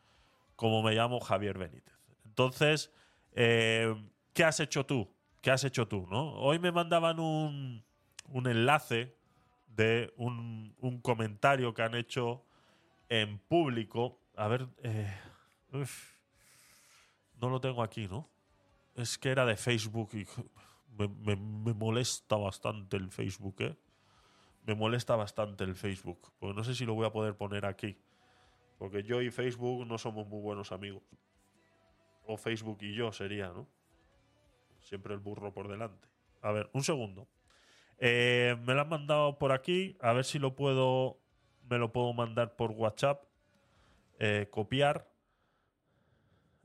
como 0.56 0.82
me 0.82 0.94
llamo 0.94 1.20
Javier 1.20 1.58
Benítez. 1.58 1.94
Entonces, 2.24 2.92
eh, 3.32 3.94
¿qué 4.32 4.44
has 4.44 4.60
hecho 4.60 4.84
tú? 4.86 5.08
¿Qué 5.40 5.50
has 5.50 5.64
hecho 5.64 5.86
tú? 5.86 6.06
¿no? 6.10 6.32
Hoy 6.34 6.58
me 6.58 6.72
mandaban 6.72 7.20
un, 7.20 7.84
un 8.28 8.46
enlace 8.48 9.16
de 9.68 10.12
un, 10.16 10.74
un 10.80 11.00
comentario 11.00 11.72
que 11.74 11.82
han 11.82 11.94
hecho 11.94 12.44
en 13.08 13.38
público. 13.38 14.20
A 14.36 14.48
ver, 14.48 14.68
eh, 14.82 15.12
no 17.40 17.48
lo 17.48 17.60
tengo 17.60 17.82
aquí, 17.82 18.08
¿no? 18.08 18.28
Es 18.94 19.16
que 19.18 19.30
era 19.30 19.46
de 19.46 19.56
Facebook 19.56 20.10
y 20.14 20.26
me, 20.98 21.08
me- 21.08 21.36
me 21.36 21.72
molesta 21.74 22.36
bastante 22.36 22.96
el 22.96 23.10
Facebook, 23.10 23.56
¿eh? 23.60 23.76
Me 24.68 24.74
molesta 24.74 25.16
bastante 25.16 25.64
el 25.64 25.74
Facebook. 25.74 26.30
Porque 26.38 26.54
no 26.54 26.62
sé 26.62 26.74
si 26.74 26.84
lo 26.84 26.92
voy 26.92 27.06
a 27.06 27.10
poder 27.10 27.34
poner 27.34 27.64
aquí. 27.64 27.96
Porque 28.76 29.02
yo 29.02 29.22
y 29.22 29.30
Facebook 29.30 29.86
no 29.86 29.96
somos 29.96 30.28
muy 30.28 30.42
buenos 30.42 30.72
amigos. 30.72 31.02
O 32.26 32.36
Facebook 32.36 32.76
y 32.82 32.94
yo 32.94 33.10
sería, 33.10 33.48
¿no? 33.48 33.66
Siempre 34.80 35.14
el 35.14 35.20
burro 35.20 35.54
por 35.54 35.68
delante. 35.68 36.06
A 36.42 36.52
ver, 36.52 36.68
un 36.74 36.84
segundo. 36.84 37.26
Eh, 37.96 38.58
me 38.66 38.74
lo 38.74 38.82
han 38.82 38.90
mandado 38.90 39.38
por 39.38 39.52
aquí. 39.52 39.96
A 40.02 40.12
ver 40.12 40.26
si 40.26 40.38
lo 40.38 40.54
puedo. 40.54 41.18
Me 41.70 41.78
lo 41.78 41.90
puedo 41.90 42.12
mandar 42.12 42.54
por 42.54 42.72
WhatsApp. 42.72 43.24
Eh, 44.18 44.48
copiar. 44.50 45.10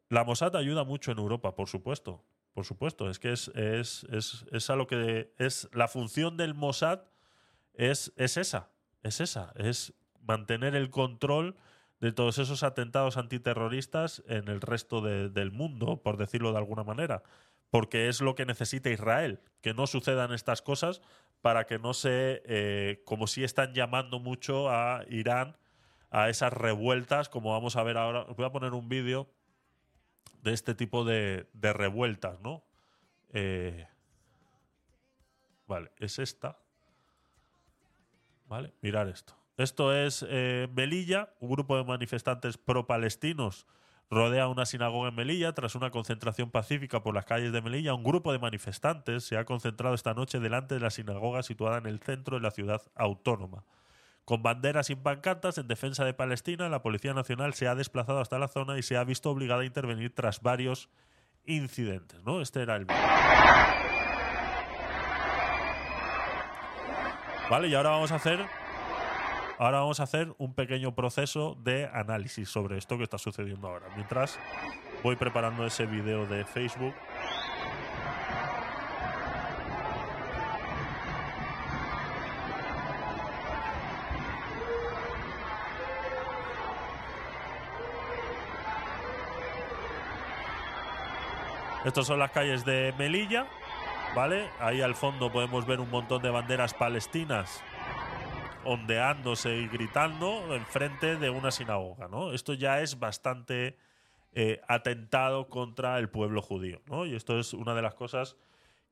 La 0.10 0.26
Mossad 0.26 0.58
ayuda 0.58 0.84
mucho 0.84 1.14
en 1.14 1.20
Europa, 1.20 1.56
por 1.56 1.70
supuesto. 1.70 2.22
Por 2.54 2.66
supuesto. 2.66 3.10
Es 3.10 3.18
que 3.18 3.32
es, 3.32 3.48
es, 3.56 4.04
es, 4.12 4.46
es 4.52 4.70
a 4.70 4.76
lo 4.76 4.88
que. 4.88 5.34
Es 5.38 5.70
la 5.72 5.88
función 5.88 6.36
del 6.36 6.54
Mossad 6.54 7.13
es, 7.74 8.14
es 8.16 8.38
esa. 8.38 8.70
Es 9.02 9.20
esa. 9.20 9.52
Es 9.56 9.94
mantener 10.22 10.76
el 10.76 10.90
control 10.90 11.56
de 12.00 12.12
todos 12.12 12.38
esos 12.38 12.64
atentados 12.64 13.18
antiterroristas 13.18 14.24
en 14.28 14.48
el 14.48 14.62
resto 14.62 15.02
de- 15.02 15.30
del 15.30 15.52
mundo, 15.52 16.02
por 16.02 16.18
decirlo 16.18 16.52
de 16.52 16.58
alguna 16.58 16.84
manera. 16.84 17.24
Porque 17.70 18.08
es 18.08 18.22
lo 18.22 18.36
que 18.36 18.46
necesita 18.46 18.90
Israel, 18.90 19.42
que 19.62 19.74
no 19.74 19.88
sucedan 19.88 20.32
estas 20.34 20.62
cosas 20.62 21.02
para 21.42 21.66
que 21.66 21.80
no 21.80 21.94
se, 21.94 22.42
eh, 22.46 23.02
como 23.06 23.28
si 23.28 23.44
están 23.44 23.74
llamando 23.74 24.20
mucho 24.20 24.70
a 24.70 25.04
Irán, 25.10 25.58
a 26.12 26.30
esas 26.30 26.54
revueltas, 26.54 27.28
como 27.30 27.52
vamos 27.52 27.76
a 27.76 27.84
ver 27.84 27.98
ahora. 27.98 28.22
Os 28.24 28.36
voy 28.38 28.46
a 28.46 28.52
poner 28.52 28.74
un 28.74 28.88
vídeo 28.88 29.28
de 30.44 30.54
este 30.54 30.76
tipo 30.76 31.04
de, 31.04 31.48
de 31.54 31.74
revueltas, 31.74 32.40
¿no? 32.42 32.64
Eh, 33.34 33.88
vale, 35.68 35.92
es 35.98 36.20
esta. 36.20 36.58
Vale, 38.46 38.74
mirar 38.82 39.08
esto. 39.08 39.36
Esto 39.58 39.94
es 39.94 40.26
eh, 40.28 40.68
Melilla, 40.74 41.30
un 41.40 41.50
grupo 41.50 41.78
de 41.78 41.84
manifestantes 41.84 42.58
pro-palestinos 42.58 43.68
rodea 44.14 44.48
una 44.48 44.66
sinagoga 44.66 45.10
en 45.10 45.16
Melilla 45.16 45.54
tras 45.54 45.76
una 45.76 45.92
concentración 45.92 46.52
pacífica 46.52 47.02
por 47.02 47.16
las 47.16 47.26
calles 47.26 47.52
de 47.52 47.62
Melilla. 47.62 47.94
Un 47.94 48.04
grupo 48.04 48.32
de 48.32 48.40
manifestantes 48.40 49.24
se 49.24 49.38
ha 49.38 49.46
concentrado 49.46 49.96
esta 49.96 50.14
noche 50.14 50.40
delante 50.40 50.76
de 50.76 50.82
la 50.82 50.90
sinagoga 50.90 51.44
situada 51.44 51.80
en 51.80 51.88
el 51.88 52.00
centro 52.00 52.38
de 52.38 52.44
la 52.44 52.52
ciudad 52.52 52.82
autónoma. 52.96 53.66
Con 54.26 54.42
banderas 54.42 54.90
y 54.90 54.96
pancartas 54.96 55.58
en 55.58 55.68
defensa 55.68 56.06
de 56.06 56.14
Palestina, 56.14 56.70
la 56.70 56.82
Policía 56.82 57.14
Nacional 57.14 57.54
se 57.54 57.68
ha 57.68 57.76
desplazado 57.76 58.20
hasta 58.20 58.40
la 58.40 58.48
zona 58.48 58.78
y 58.78 58.84
se 58.84 58.96
ha 58.96 59.04
visto 59.04 59.30
obligada 59.30 59.64
a 59.64 59.66
intervenir 59.66 60.14
tras 60.16 60.42
varios 60.42 60.90
incidentes. 61.44 62.24
¿no? 62.24 62.42
Este 62.42 62.62
era 62.62 62.78
el 62.78 62.86
vídeo. 62.86 63.02
Vale, 67.50 67.68
y 67.68 67.76
ahora 67.76 67.92
vamos 67.92 68.12
a 68.12 68.16
hacer. 68.16 68.40
Ahora 69.60 69.80
vamos 69.80 70.00
a 70.00 70.04
hacer 70.04 70.34
un 70.40 70.54
pequeño 70.56 70.96
proceso 70.96 71.56
de 71.60 71.88
análisis 71.94 72.50
sobre 72.50 72.78
esto 72.78 72.98
que 72.98 73.04
está 73.04 73.18
sucediendo 73.18 73.68
ahora. 73.68 73.86
Mientras 73.96 74.40
voy 75.04 75.16
preparando 75.16 75.66
ese 75.66 75.86
vídeo 75.86 76.26
de 76.26 76.46
Facebook. 76.46 76.96
Estas 91.86 92.08
son 92.08 92.18
las 92.18 92.32
calles 92.32 92.64
de 92.64 92.94
Melilla, 92.98 93.46
¿vale? 94.16 94.50
Ahí 94.60 94.82
al 94.82 94.96
fondo 94.96 95.32
podemos 95.32 95.66
ver 95.66 95.80
un 95.80 95.90
montón 95.90 96.22
de 96.22 96.30
banderas 96.30 96.74
palestinas 96.74 97.64
ondeándose 98.64 99.58
y 99.58 99.68
gritando 99.68 100.54
enfrente 100.56 101.18
de 101.18 101.30
una 101.30 101.52
sinagoga, 101.52 102.08
¿no? 102.08 102.32
Esto 102.32 102.54
ya 102.54 102.82
es 102.82 103.00
bastante 103.00 103.78
eh, 104.34 104.62
atentado 104.68 105.50
contra 105.50 105.98
el 106.00 106.10
pueblo 106.10 106.42
judío, 106.42 106.82
¿no? 106.86 107.06
Y 107.06 107.16
esto 107.16 107.40
es 107.40 107.54
una 107.54 107.74
de 107.74 107.82
las 107.82 107.96
cosas 107.96 108.38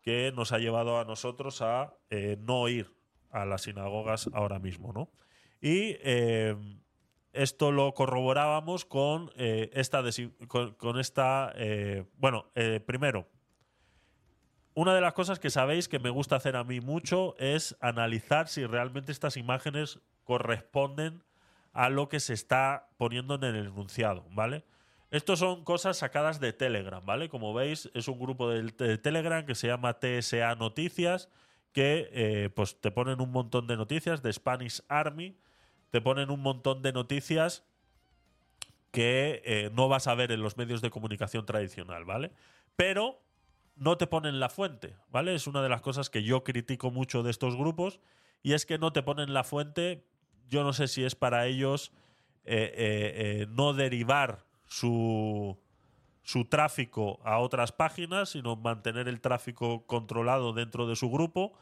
que 0.01 0.31
nos 0.35 0.51
ha 0.51 0.57
llevado 0.57 0.99
a 0.99 1.05
nosotros 1.05 1.61
a 1.61 1.95
eh, 2.09 2.37
no 2.39 2.67
ir 2.67 2.91
a 3.29 3.45
las 3.45 3.61
sinagogas 3.61 4.29
ahora 4.33 4.59
mismo, 4.59 4.91
¿no? 4.91 5.09
Y 5.61 5.97
eh, 6.01 6.55
esto 7.31 7.71
lo 7.71 7.93
corroborábamos 7.93 8.83
con 8.85 9.31
esta, 9.35 10.03
con, 10.47 10.99
esta 10.99 11.53
bueno, 12.17 12.47
primero, 12.85 13.27
una 14.73 14.95
de 14.95 15.01
las 15.01 15.13
cosas 15.13 15.39
que 15.39 15.49
sabéis 15.49 15.87
que 15.87 15.99
me 15.99 16.09
gusta 16.09 16.37
hacer 16.37 16.55
a 16.55 16.63
mí 16.63 16.79
mucho 16.79 17.35
es 17.37 17.75
analizar 17.81 18.47
si 18.47 18.65
realmente 18.65 19.11
estas 19.11 19.37
imágenes 19.37 19.99
corresponden 20.23 21.23
a 21.73 21.89
lo 21.89 22.09
que 22.09 22.19
se 22.19 22.33
está 22.33 22.89
poniendo 22.97 23.35
en 23.35 23.43
el 23.43 23.67
enunciado, 23.67 24.25
¿vale? 24.31 24.63
Estos 25.09 25.39
son 25.39 25.65
cosas 25.65 25.97
sacadas 25.97 26.39
de 26.39 26.53
Telegram, 26.53 27.05
¿vale? 27.05 27.27
Como 27.27 27.53
veis, 27.53 27.89
es 27.93 28.07
un 28.07 28.17
grupo 28.17 28.49
de, 28.49 28.97
Telegram 28.97 29.45
que 29.45 29.55
se 29.55 29.67
llama 29.67 29.99
TSA 29.99 30.55
Noticias, 30.55 31.27
que 31.73 32.09
eh, 32.13 32.49
pues 32.55 32.79
te 32.79 32.91
ponen 32.91 33.19
un 33.19 33.31
montón 33.31 33.67
de 33.67 33.75
noticias 33.75 34.21
de 34.21 34.31
Spanish 34.31 34.81
Army, 34.87 35.37
te 35.89 35.99
ponen 35.99 36.29
un 36.29 36.41
montón 36.41 36.81
de 36.81 36.93
noticias 36.93 37.63
que 38.91 39.41
eh, 39.45 39.69
no 39.73 39.89
vas 39.89 40.07
a 40.07 40.15
ver 40.15 40.31
en 40.31 40.41
los 40.41 40.57
medios 40.57 40.81
de 40.81 40.89
comunicación 40.89 41.45
tradicional, 41.45 42.05
¿vale? 42.05 42.31
Pero 42.77 43.21
no 43.81 43.97
te 43.97 44.05
ponen 44.05 44.39
la 44.39 44.47
fuente, 44.47 44.95
¿vale? 45.09 45.33
Es 45.33 45.47
una 45.47 45.63
de 45.63 45.67
las 45.67 45.81
cosas 45.81 46.11
que 46.11 46.21
yo 46.21 46.43
critico 46.43 46.91
mucho 46.91 47.23
de 47.23 47.31
estos 47.31 47.57
grupos 47.57 47.99
y 48.43 48.53
es 48.53 48.67
que 48.67 48.77
no 48.77 48.93
te 48.93 49.01
ponen 49.01 49.33
la 49.33 49.43
fuente. 49.43 50.05
Yo 50.47 50.63
no 50.63 50.71
sé 50.71 50.87
si 50.87 51.03
es 51.03 51.15
para 51.15 51.47
ellos 51.47 51.91
eh, 52.45 52.71
eh, 52.75 53.41
eh, 53.41 53.47
no 53.49 53.73
derivar 53.73 54.45
su, 54.67 55.57
su 56.21 56.45
tráfico 56.45 57.19
a 57.23 57.39
otras 57.39 57.71
páginas, 57.71 58.29
sino 58.29 58.55
mantener 58.55 59.07
el 59.07 59.19
tráfico 59.19 59.87
controlado 59.87 60.53
dentro 60.53 60.85
de 60.85 60.95
su 60.95 61.09
grupo 61.09 61.53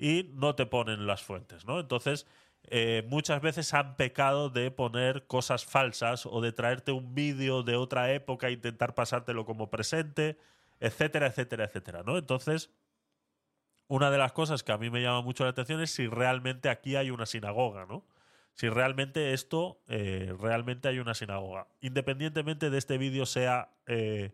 y 0.00 0.32
no 0.34 0.56
te 0.56 0.66
ponen 0.66 1.06
las 1.06 1.22
fuentes, 1.22 1.64
¿no? 1.64 1.78
Entonces, 1.78 2.26
muchas 3.06 3.40
veces 3.40 3.72
han 3.72 3.96
pecado 3.96 4.50
de 4.50 4.72
poner 4.72 5.28
cosas 5.28 5.64
falsas 5.64 6.26
o 6.26 6.40
de 6.40 6.50
traerte 6.50 6.90
un 6.90 7.14
vídeo 7.14 7.62
de 7.62 7.76
otra 7.76 8.12
época 8.12 8.48
e 8.48 8.52
intentar 8.52 8.96
pasártelo 8.96 9.44
como 9.44 9.70
presente, 9.70 10.38
etcétera, 10.80 11.26
etcétera, 11.26 11.64
etcétera, 11.64 12.02
¿no? 12.04 12.18
Entonces, 12.18 12.70
una 13.86 14.10
de 14.10 14.18
las 14.18 14.32
cosas 14.32 14.62
que 14.62 14.72
a 14.72 14.78
mí 14.78 14.90
me 14.90 15.02
llama 15.02 15.22
mucho 15.22 15.44
la 15.44 15.50
atención 15.50 15.80
es 15.80 15.90
si 15.90 16.06
realmente 16.06 16.68
aquí 16.68 16.96
hay 16.96 17.10
una 17.10 17.26
sinagoga, 17.26 17.86
¿no? 17.86 18.06
Si 18.54 18.68
realmente 18.68 19.32
esto, 19.32 19.80
eh, 19.88 20.34
realmente 20.38 20.88
hay 20.88 20.98
una 20.98 21.14
sinagoga. 21.14 21.68
Independientemente 21.80 22.70
de 22.70 22.78
este 22.78 22.98
vídeo 22.98 23.24
sea, 23.24 23.70
eh, 23.86 24.32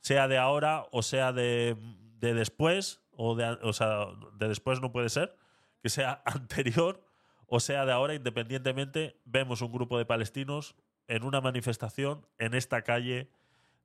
sea 0.00 0.28
de 0.28 0.38
ahora 0.38 0.86
o 0.92 1.02
sea 1.02 1.32
de, 1.32 1.76
de 2.18 2.34
después, 2.34 3.02
o, 3.12 3.34
de, 3.34 3.44
o 3.62 3.72
sea, 3.72 4.06
de 4.34 4.48
después 4.48 4.80
no 4.80 4.92
puede 4.92 5.08
ser, 5.08 5.36
que 5.82 5.88
sea 5.88 6.22
anterior 6.26 7.04
o 7.52 7.58
sea 7.58 7.84
de 7.84 7.90
ahora, 7.90 8.14
independientemente, 8.14 9.20
vemos 9.24 9.60
un 9.60 9.72
grupo 9.72 9.98
de 9.98 10.06
palestinos 10.06 10.76
en 11.08 11.24
una 11.24 11.40
manifestación 11.40 12.24
en 12.38 12.54
esta 12.54 12.82
calle 12.82 13.28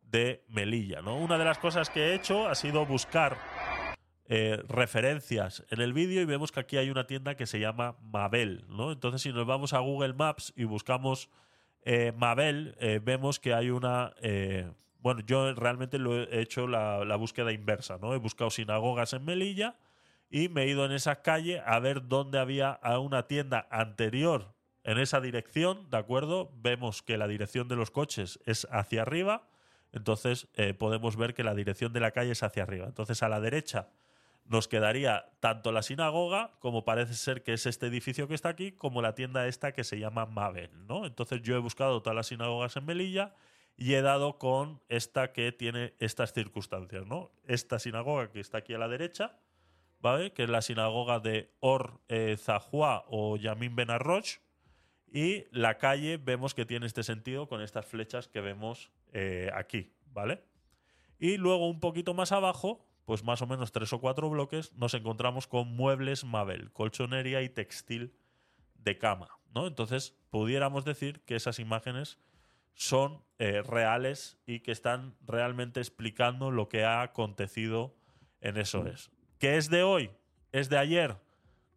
de 0.10 0.44
Melilla. 0.48 1.02
¿no? 1.02 1.18
Una 1.18 1.38
de 1.38 1.46
las 1.46 1.58
cosas 1.58 1.90
que 1.90 2.08
he 2.08 2.16
hecho 2.16 2.48
ha 2.48 2.56
sido 2.56 2.86
buscar 2.86 3.38
eh, 4.28 4.62
referencias 4.68 5.64
en 5.70 5.82
el 5.82 5.94
vídeo 5.94 6.22
y 6.22 6.26
vemos 6.26 6.52
que 6.52 6.60
aquí 6.60 6.78
hay 6.78 6.90
una 6.90 7.08
tienda 7.08 7.36
que 7.36 7.46
se 7.46 7.60
llama 7.60 7.98
Mabel. 8.02 8.66
¿no? 8.70 8.92
Entonces, 8.92 9.22
si 9.22 9.32
nos 9.32 9.46
vamos 9.46 9.74
a 9.74 9.80
Google 9.80 10.14
Maps 10.14 10.54
y 10.56 10.64
buscamos 10.64 11.30
eh, 11.84 12.14
Mabel, 12.16 12.76
eh, 12.80 13.00
vemos 13.04 13.40
que 13.40 13.54
hay 13.54 13.70
una. 13.70 14.14
bueno, 15.00 15.22
yo 15.22 15.54
realmente 15.54 16.00
lo 16.00 16.24
he 16.24 16.42
hecho 16.42 16.68
la, 16.68 17.06
la 17.06 17.16
búsqueda 17.16 17.52
inversa, 17.52 18.00
¿no? 18.02 18.16
He 18.16 18.18
buscado 18.18 18.50
sinagogas 18.50 19.14
en 19.14 19.24
Melilla 19.24 19.76
y 20.32 20.50
me 20.50 20.64
he 20.64 20.68
ido 20.68 20.84
en 20.86 20.92
esa 20.92 21.22
calle 21.22 21.62
a 21.64 21.78
ver 21.80 22.08
dónde 22.08 22.40
había 22.40 22.80
una 23.00 23.28
tienda 23.28 23.68
anterior 23.70 24.56
en 24.86 25.00
esa 25.00 25.20
dirección, 25.20 25.90
¿de 25.90 25.98
acuerdo? 25.98 26.52
Vemos 26.58 27.02
que 27.02 27.18
la 27.18 27.28
dirección 27.28 27.68
de 27.68 27.76
los 27.76 27.90
coches 27.90 28.40
es 28.46 28.68
hacia 28.72 29.02
arriba, 29.02 29.48
entonces 29.96 30.48
eh, 30.56 30.74
podemos 30.74 31.16
ver 31.16 31.34
que 31.34 31.44
la 31.44 31.56
dirección 31.56 31.94
de 31.94 32.02
la 32.02 32.12
calle 32.12 32.32
es 32.32 32.44
hacia 32.44 32.64
arriba. 32.64 32.86
Entonces 32.86 33.24
a 33.24 33.30
la 33.30 33.40
derecha 33.40 33.90
nos 34.46 34.68
quedaría 34.68 35.32
tanto 35.40 35.72
la 35.72 35.82
sinagoga, 35.82 36.52
como 36.60 36.86
parece 36.86 37.16
ser 37.16 37.44
que 37.44 37.54
es 37.54 37.66
este 37.66 37.88
edificio 37.88 38.28
que 38.28 38.36
está 38.36 38.50
aquí, 38.50 38.72
como 38.72 39.02
la 39.02 39.16
tienda 39.16 39.48
esta 39.48 39.72
que 39.72 39.84
se 39.84 39.98
llama 39.98 40.26
Mabel, 40.26 40.70
¿no? 40.86 41.06
Entonces 41.06 41.42
yo 41.42 41.56
he 41.56 41.60
buscado 41.60 42.02
todas 42.02 42.16
las 42.16 42.28
sinagogas 42.28 42.76
en 42.76 42.86
Melilla 42.86 43.34
y 43.78 43.94
he 43.94 44.02
dado 44.02 44.38
con 44.38 44.82
esta 44.88 45.32
que 45.32 45.52
tiene 45.52 45.94
estas 46.00 46.34
circunstancias, 46.34 47.06
¿no? 47.08 47.32
Esta 47.48 47.80
sinagoga 47.80 48.30
que 48.32 48.40
está 48.40 48.60
aquí 48.60 48.74
a 48.74 48.78
la 48.78 48.88
derecha, 48.88 49.40
¿vale? 50.00 50.32
Que 50.32 50.44
es 50.44 50.50
la 50.50 50.62
sinagoga 50.62 51.20
de 51.20 51.52
Or 51.60 52.00
eh, 52.08 52.38
Zahua 52.38 53.06
o 53.08 53.38
Yamin 53.38 53.76
Ben 53.76 53.90
Arroch. 53.90 54.40
Y 55.12 55.46
la 55.52 55.78
calle 55.78 56.18
vemos 56.18 56.54
que 56.54 56.66
tiene 56.66 56.86
este 56.86 57.04
sentido 57.04 57.48
con 57.48 57.62
estas 57.62 57.86
flechas 57.86 58.28
que 58.28 58.42
vemos 58.42 58.92
eh, 59.14 59.50
aquí, 59.54 59.94
¿vale? 60.12 60.44
Y 61.20 61.38
luego 61.38 61.70
un 61.70 61.80
poquito 61.80 62.14
más 62.14 62.32
abajo, 62.32 62.86
pues 63.06 63.24
más 63.24 63.42
o 63.42 63.48
menos 63.48 63.72
tres 63.72 63.94
o 63.94 64.02
cuatro 64.02 64.30
bloques, 64.30 64.74
nos 64.74 64.94
encontramos 64.94 65.48
con 65.48 65.74
muebles 65.76 66.26
Mabel, 66.26 66.72
colchonería 66.72 67.42
y 67.42 67.50
textil 67.50 68.14
de 68.76 68.98
cama, 68.98 69.30
¿no? 69.54 69.68
Entonces, 69.68 70.18
pudiéramos 70.30 70.86
decir 70.86 71.22
que 71.22 71.36
esas 71.36 71.60
imágenes 71.60 72.20
son 72.74 73.24
eh, 73.40 73.62
reales 73.62 74.38
y 74.46 74.60
que 74.60 74.72
están 74.72 75.16
realmente 75.26 75.80
explicando 75.80 76.52
lo 76.52 76.68
que 76.68 76.84
ha 76.84 77.02
acontecido 77.02 77.96
en 78.42 78.58
eso 78.58 78.86
es. 78.86 79.12
¿Qué 79.40 79.58
es 79.58 79.70
de 79.70 79.84
hoy? 79.84 80.12
¿Es 80.52 80.70
de 80.70 80.78
ayer? 80.78 81.18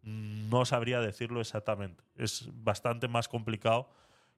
No 0.03 0.65
sabría 0.65 0.99
decirlo 1.01 1.41
exactamente. 1.41 2.03
Es 2.17 2.49
bastante 2.63 3.07
más 3.07 3.27
complicado 3.27 3.89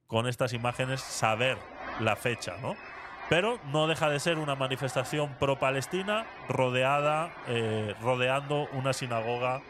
con 0.06 0.26
estas 0.26 0.52
imágenes 0.52 1.00
saber 1.00 1.56
la 2.00 2.16
fecha, 2.16 2.56
¿no? 2.60 2.74
Pero 3.28 3.58
no 3.72 3.86
deja 3.86 4.10
de 4.10 4.20
ser 4.20 4.38
una 4.38 4.56
manifestación 4.56 5.34
pro-palestina 5.38 6.26
rodeada, 6.48 7.32
eh, 7.48 7.94
rodeando 8.02 8.68
una 8.72 8.92
sinagoga 8.92 9.62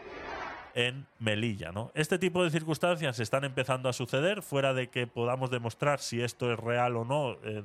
en 0.75 1.07
Melilla. 1.19 1.71
¿no? 1.71 1.93
Este 1.95 2.19
tipo 2.19 2.43
de 2.43 2.51
circunstancias 2.51 3.21
están 3.21 3.45
empezando 3.45 3.89
a 3.89 3.93
suceder, 3.93 4.43
fuera 4.43 4.73
de 4.75 4.89
que 4.89 5.07
podamos 5.07 5.51
demostrar 5.51 6.01
si 6.01 6.23
esto 6.23 6.51
es 6.53 6.59
real 6.59 6.97
o 6.97 7.05
no 7.05 7.37
eh, 7.45 7.63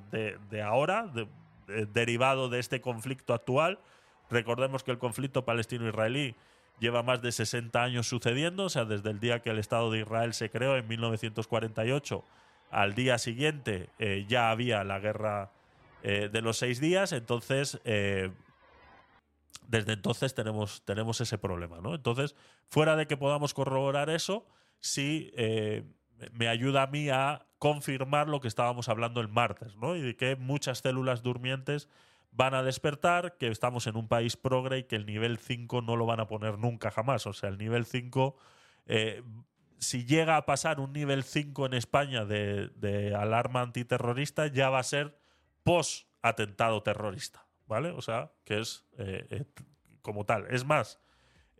de, 0.51 0.61
ahora, 0.61 1.07
de- 1.07 1.28
derivado 1.88 2.49
de 2.49 2.59
este 2.59 2.80
conflicto 2.82 3.34
actual. 3.34 3.80
Recordemos 4.30 4.84
que 4.84 4.91
el 4.91 4.99
conflicto 4.99 5.45
palestino-israelí 5.45 6.36
lleva 6.80 7.03
más 7.03 7.21
de 7.21 7.32
60 7.32 7.82
años 7.82 8.07
sucediendo, 8.07 8.65
o 8.65 8.69
sea, 8.69 8.86
desde 8.86 9.09
el 9.09 9.19
día 9.19 9.41
que 9.41 9.49
el 9.49 9.59
Estado 9.59 9.91
de 9.91 9.99
Israel 9.99 10.34
se 10.34 10.49
creó 10.49 10.78
en 10.78 10.88
1948 10.88 12.23
al 12.69 12.95
día 12.95 13.17
siguiente 13.17 13.89
eh, 13.99 14.25
ya 14.28 14.51
había 14.51 14.84
la 14.84 14.99
guerra 14.99 15.51
eh, 16.03 16.30
de 16.32 16.41
los 16.41 16.57
seis 16.57 16.80
días, 16.80 17.11
entonces 17.11 17.80
eh, 17.86 18.32
desde 19.67 19.93
entonces 19.93 20.34
tenemos, 20.34 20.84
tenemos 20.86 21.19
ese 21.21 21.38
problema, 21.38 21.80
¿no? 21.82 21.95
Entonces, 21.95 22.36
fuera 22.67 22.95
de 22.95 23.07
que 23.07 23.17
podamos 23.17 23.53
corroborar 23.53 24.09
eso, 24.09 24.45
sí 24.80 25.32
me 26.32 26.47
ayuda 26.47 26.84
a 26.84 26.88
mí 26.88 27.09
a 27.09 27.45
confirmar 27.59 28.30
lo 28.30 28.39
que 28.39 28.47
estábamos 28.47 28.88
hablando 28.88 29.19
el 29.19 29.28
martes, 29.28 29.75
¿no? 29.75 29.95
Y 29.95 30.01
de 30.01 30.15
que 30.15 30.38
muchas 30.38 30.80
células 30.80 31.21
durmientes 31.21 31.89
van 32.32 32.53
a 32.53 32.63
despertar, 32.63 33.38
que 33.38 33.47
estamos 33.47 33.88
en 33.88 33.95
un 33.95 34.07
país 34.07 34.38
progre 34.38 34.80
y 34.80 34.84
que 34.84 34.95
el 34.95 35.05
nivel 35.05 35.38
5 35.38 35.82
no 35.82 35.95
lo 35.95 36.05
van 36.05 36.19
a 36.19 36.28
poner 36.28 36.59
nunca 36.59 36.91
jamás. 36.91 37.25
O 37.25 37.34
sea, 37.34 37.49
el 37.49 37.57
nivel 37.57 37.86
5, 37.86 38.36
eh, 38.86 39.23
si 39.80 40.05
llega 40.05 40.38
a 40.38 40.45
pasar 40.45 40.80
un 40.80 40.93
nivel 40.93 41.23
5 41.23 41.65
en 41.65 41.73
España 41.73 42.25
de, 42.25 43.15
alarma 43.17 43.61
antiterrorista, 43.61 44.47
ya 44.47 44.69
va 44.69 44.80
a 44.80 44.84
ser 44.84 45.17
post-atentado 45.63 46.84
terrorista, 46.84 47.45
¿vale? 47.65 47.89
O 47.89 48.01
sea, 48.01 48.32
que 48.43 48.59
es 48.59 48.86
eh, 48.99 49.25
eh, 49.32 49.45
como 50.01 50.25
tal. 50.25 50.45
Es 50.51 50.63
más, 50.63 50.99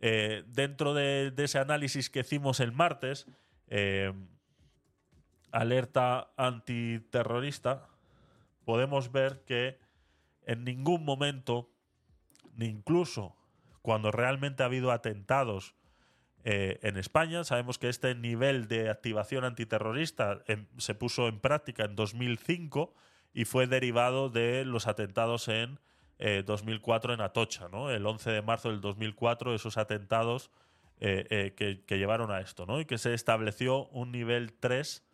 dentro 0.00 0.94
de, 0.94 1.34
ese 1.36 1.58
análisis 1.58 2.08
que 2.08 2.20
hicimos 2.20 2.60
el 2.60 2.70
martes, 2.70 3.26
alerta 5.50 6.30
antiterrorista, 6.36 7.88
podemos 8.64 9.10
ver 9.10 9.42
que 9.44 9.87
en 10.48 10.64
ningún 10.64 11.04
momento, 11.04 11.70
ni 12.56 12.66
incluso 12.66 13.36
cuando 13.82 14.10
realmente 14.10 14.62
ha 14.64 14.66
habido 14.66 14.90
atentados 14.90 15.74
eh, 16.42 16.80
en 16.82 16.96
España, 16.96 17.44
sabemos 17.44 17.78
que 17.78 17.88
este 17.88 18.14
nivel 18.14 18.66
de 18.66 18.90
activación 18.90 19.44
antiterrorista 19.44 20.42
se 20.78 20.94
puso 20.94 21.28
en 21.28 21.38
práctica 21.38 21.84
en 21.84 21.94
2005 21.94 22.94
y 23.34 23.44
fue 23.44 23.66
derivado 23.66 24.30
de 24.30 24.64
los 24.64 24.86
atentados 24.86 25.48
en 25.48 25.78
eh, 26.18 26.42
2004 26.46 27.14
en 27.14 27.20
Atocha, 27.20 27.68
¿no? 27.68 27.90
El 27.90 28.04
11 28.06 28.30
de 28.30 28.42
marzo 28.42 28.70
del 28.70 28.80
2004, 28.80 29.54
esos 29.54 29.76
atentados 29.76 30.50
eh, 30.98 31.26
eh, 31.30 31.54
que, 31.54 31.84
que 31.84 31.98
llevaron 31.98 32.30
a 32.30 32.40
esto, 32.40 32.66
¿no? 32.66 32.80
Y 32.80 32.86
que 32.86 32.98
se 32.98 33.12
estableció 33.14 33.86
un 33.88 34.10
nivel 34.10 34.54
3 34.54 35.07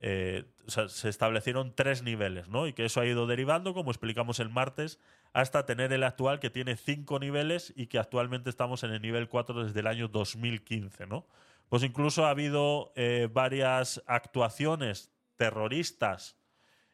eh, 0.00 0.44
se 0.66 1.08
establecieron 1.08 1.74
tres 1.74 2.02
niveles, 2.02 2.48
¿no? 2.48 2.66
Y 2.66 2.72
que 2.72 2.86
eso 2.86 3.00
ha 3.00 3.06
ido 3.06 3.26
derivando, 3.26 3.74
como 3.74 3.90
explicamos 3.90 4.40
el 4.40 4.48
martes, 4.48 4.98
hasta 5.32 5.66
tener 5.66 5.92
el 5.92 6.04
actual 6.04 6.40
que 6.40 6.48
tiene 6.48 6.76
cinco 6.76 7.18
niveles 7.18 7.72
y 7.76 7.86
que 7.86 7.98
actualmente 7.98 8.48
estamos 8.48 8.82
en 8.82 8.92
el 8.92 9.02
nivel 9.02 9.28
4 9.28 9.64
desde 9.64 9.80
el 9.80 9.86
año 9.86 10.08
2015, 10.08 11.06
¿no? 11.06 11.26
Pues 11.68 11.82
incluso 11.82 12.24
ha 12.24 12.30
habido 12.30 12.92
eh, 12.96 13.28
varias 13.30 14.02
actuaciones 14.06 15.12
terroristas 15.36 16.36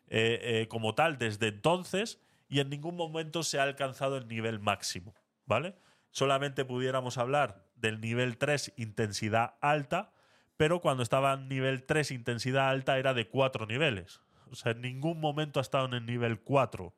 eh, 0.08 0.66
como 0.68 0.94
tal 0.94 1.18
desde 1.18 1.48
entonces 1.48 2.20
y 2.48 2.60
en 2.60 2.70
ningún 2.70 2.96
momento 2.96 3.42
se 3.42 3.58
ha 3.58 3.62
alcanzado 3.62 4.16
el 4.16 4.28
nivel 4.28 4.60
máximo, 4.60 5.14
¿vale? 5.46 5.74
Solamente 6.10 6.64
pudiéramos 6.64 7.18
hablar 7.18 7.66
del 7.76 8.00
nivel 8.00 8.38
3 8.38 8.72
intensidad 8.76 9.54
alta, 9.60 10.12
pero 10.56 10.80
cuando 10.80 11.02
estaba 11.02 11.34
en 11.34 11.48
nivel 11.48 11.84
3 11.84 12.10
intensidad 12.10 12.68
alta 12.68 12.98
era 12.98 13.14
de 13.14 13.28
4 13.28 13.66
niveles. 13.66 14.20
O 14.50 14.54
sea, 14.54 14.72
en 14.72 14.80
ningún 14.80 15.20
momento 15.20 15.60
ha 15.60 15.62
estado 15.62 15.86
en 15.86 15.94
el 15.94 16.06
nivel 16.06 16.40
4. 16.40 16.94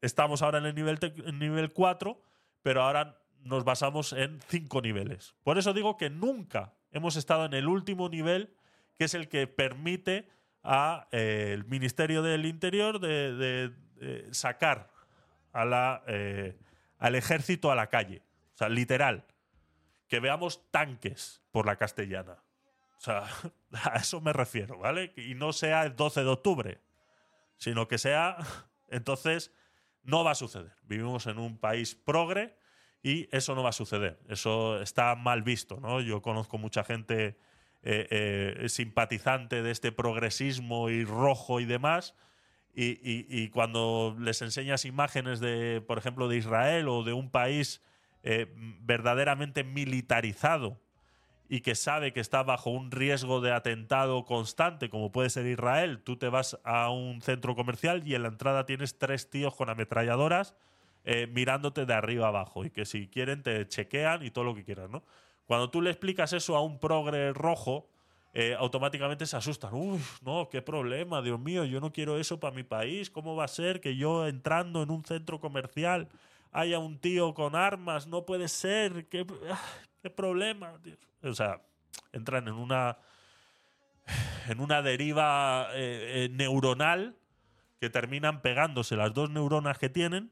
Estamos 0.00 0.42
ahora 0.42 0.58
en 0.58 0.66
el 0.66 0.74
nivel, 0.74 0.98
en 1.02 1.38
nivel 1.38 1.72
4, 1.72 2.20
pero 2.62 2.82
ahora 2.82 3.18
nos 3.40 3.64
basamos 3.64 4.12
en 4.12 4.40
cinco 4.48 4.82
niveles. 4.82 5.34
Por 5.42 5.58
eso 5.58 5.72
digo 5.72 5.96
que 5.96 6.10
nunca 6.10 6.74
hemos 6.90 7.16
estado 7.16 7.44
en 7.44 7.54
el 7.54 7.68
último 7.68 8.08
nivel, 8.08 8.54
que 8.96 9.04
es 9.04 9.14
el 9.14 9.28
que 9.28 9.46
permite 9.46 10.28
al 10.62 11.64
Ministerio 11.66 12.22
del 12.22 12.44
Interior 12.44 12.98
de 12.98 13.72
sacar 14.32 14.90
a 15.56 15.64
la, 15.64 16.02
eh, 16.06 16.54
al 16.98 17.14
ejército 17.14 17.72
a 17.72 17.74
la 17.74 17.88
calle. 17.88 18.22
O 18.54 18.58
sea, 18.58 18.68
literal. 18.68 19.24
Que 20.06 20.20
veamos 20.20 20.70
tanques 20.70 21.42
por 21.50 21.66
la 21.66 21.76
castellana. 21.76 22.36
O 22.98 23.00
sea, 23.00 23.24
a 23.72 23.96
eso 23.96 24.20
me 24.20 24.32
refiero, 24.32 24.78
¿vale? 24.78 25.12
Y 25.16 25.34
no 25.34 25.52
sea 25.52 25.84
el 25.84 25.96
12 25.96 26.22
de 26.22 26.28
octubre, 26.28 26.80
sino 27.56 27.88
que 27.88 27.98
sea... 27.98 28.38
Entonces, 28.88 29.52
no 30.04 30.22
va 30.22 30.30
a 30.30 30.36
suceder. 30.36 30.72
Vivimos 30.84 31.26
en 31.26 31.38
un 31.38 31.58
país 31.58 31.96
progre 31.96 32.56
y 33.02 33.28
eso 33.32 33.54
no 33.54 33.62
va 33.62 33.70
a 33.70 33.72
suceder. 33.72 34.20
Eso 34.28 34.80
está 34.80 35.14
mal 35.16 35.42
visto, 35.42 35.80
¿no? 35.80 36.00
Yo 36.00 36.22
conozco 36.22 36.56
mucha 36.58 36.84
gente 36.84 37.36
eh, 37.82 38.56
eh, 38.62 38.68
simpatizante 38.68 39.62
de 39.62 39.70
este 39.70 39.92
progresismo 39.92 40.90
y 40.90 41.04
rojo 41.04 41.60
y 41.60 41.66
demás. 41.66 42.14
Y, 42.78 43.48
cuando 43.50 44.14
les 44.20 44.42
enseñas 44.42 44.84
imágenes 44.84 45.40
de, 45.40 45.82
por 45.86 45.96
ejemplo, 45.96 46.28
de 46.28 46.36
Israel 46.36 46.88
o 46.88 47.04
de 47.04 47.14
un 47.14 47.30
país 47.30 47.80
eh, 48.22 48.52
verdaderamente 48.80 49.64
militarizado 49.64 50.78
y 51.48 51.60
que 51.60 51.74
sabe 51.74 52.12
que 52.12 52.20
está 52.20 52.42
bajo 52.42 52.70
un 52.70 52.90
riesgo 52.90 53.40
de 53.40 53.52
atentado 53.52 54.24
constante, 54.24 54.90
como 54.90 55.12
puede 55.12 55.30
ser 55.30 55.46
Israel, 55.46 56.00
tú 56.02 56.16
te 56.16 56.28
vas 56.28 56.58
a 56.64 56.90
un 56.90 57.22
centro 57.22 57.54
comercial 57.54 58.02
y 58.06 58.14
en 58.14 58.22
la 58.22 58.28
entrada 58.28 58.66
tienes 58.66 58.98
tres 58.98 59.30
tíos 59.30 59.54
con 59.54 59.70
ametralladoras 59.70 60.54
eh, 61.04 61.28
mirándote 61.28 61.86
de 61.86 61.94
arriba 61.94 62.28
abajo 62.28 62.64
y 62.64 62.70
que 62.70 62.84
si 62.84 63.06
quieren 63.06 63.44
te 63.44 63.68
chequean 63.68 64.24
y 64.24 64.32
todo 64.32 64.44
lo 64.44 64.56
que 64.56 64.64
quieran, 64.64 64.90
¿no? 64.90 65.04
Cuando 65.46 65.70
tú 65.70 65.80
le 65.80 65.90
explicas 65.90 66.32
eso 66.32 66.56
a 66.56 66.62
un 66.62 66.80
progre 66.80 67.32
rojo, 67.32 67.88
eh, 68.34 68.56
automáticamente 68.58 69.24
se 69.24 69.36
asustan. 69.36 69.72
Uy, 69.72 70.00
no, 70.22 70.48
qué 70.50 70.62
problema, 70.62 71.22
Dios 71.22 71.38
mío, 71.38 71.64
yo 71.64 71.80
no 71.80 71.92
quiero 71.92 72.18
eso 72.18 72.40
para 72.40 72.56
mi 72.56 72.64
país. 72.64 73.08
¿Cómo 73.08 73.36
va 73.36 73.44
a 73.44 73.48
ser 73.48 73.80
que 73.80 73.96
yo 73.96 74.26
entrando 74.26 74.82
en 74.82 74.90
un 74.90 75.04
centro 75.04 75.38
comercial 75.40 76.08
haya 76.50 76.80
un 76.80 76.98
tío 76.98 77.34
con 77.34 77.54
armas? 77.54 78.08
No 78.08 78.26
puede 78.26 78.48
ser. 78.48 79.06
¿Qué, 79.08 79.24
ah, 79.48 79.60
problema? 80.10 80.74
O 81.22 81.34
sea, 81.34 81.60
entran 82.12 82.48
en 82.48 82.54
una 82.54 82.98
en 84.48 84.60
una 84.60 84.82
deriva 84.82 85.68
eh, 85.74 86.24
eh, 86.24 86.28
neuronal 86.30 87.16
que 87.80 87.90
terminan 87.90 88.42
pegándose 88.42 88.96
las 88.96 89.12
dos 89.12 89.30
neuronas 89.30 89.78
que 89.78 89.88
tienen 89.88 90.30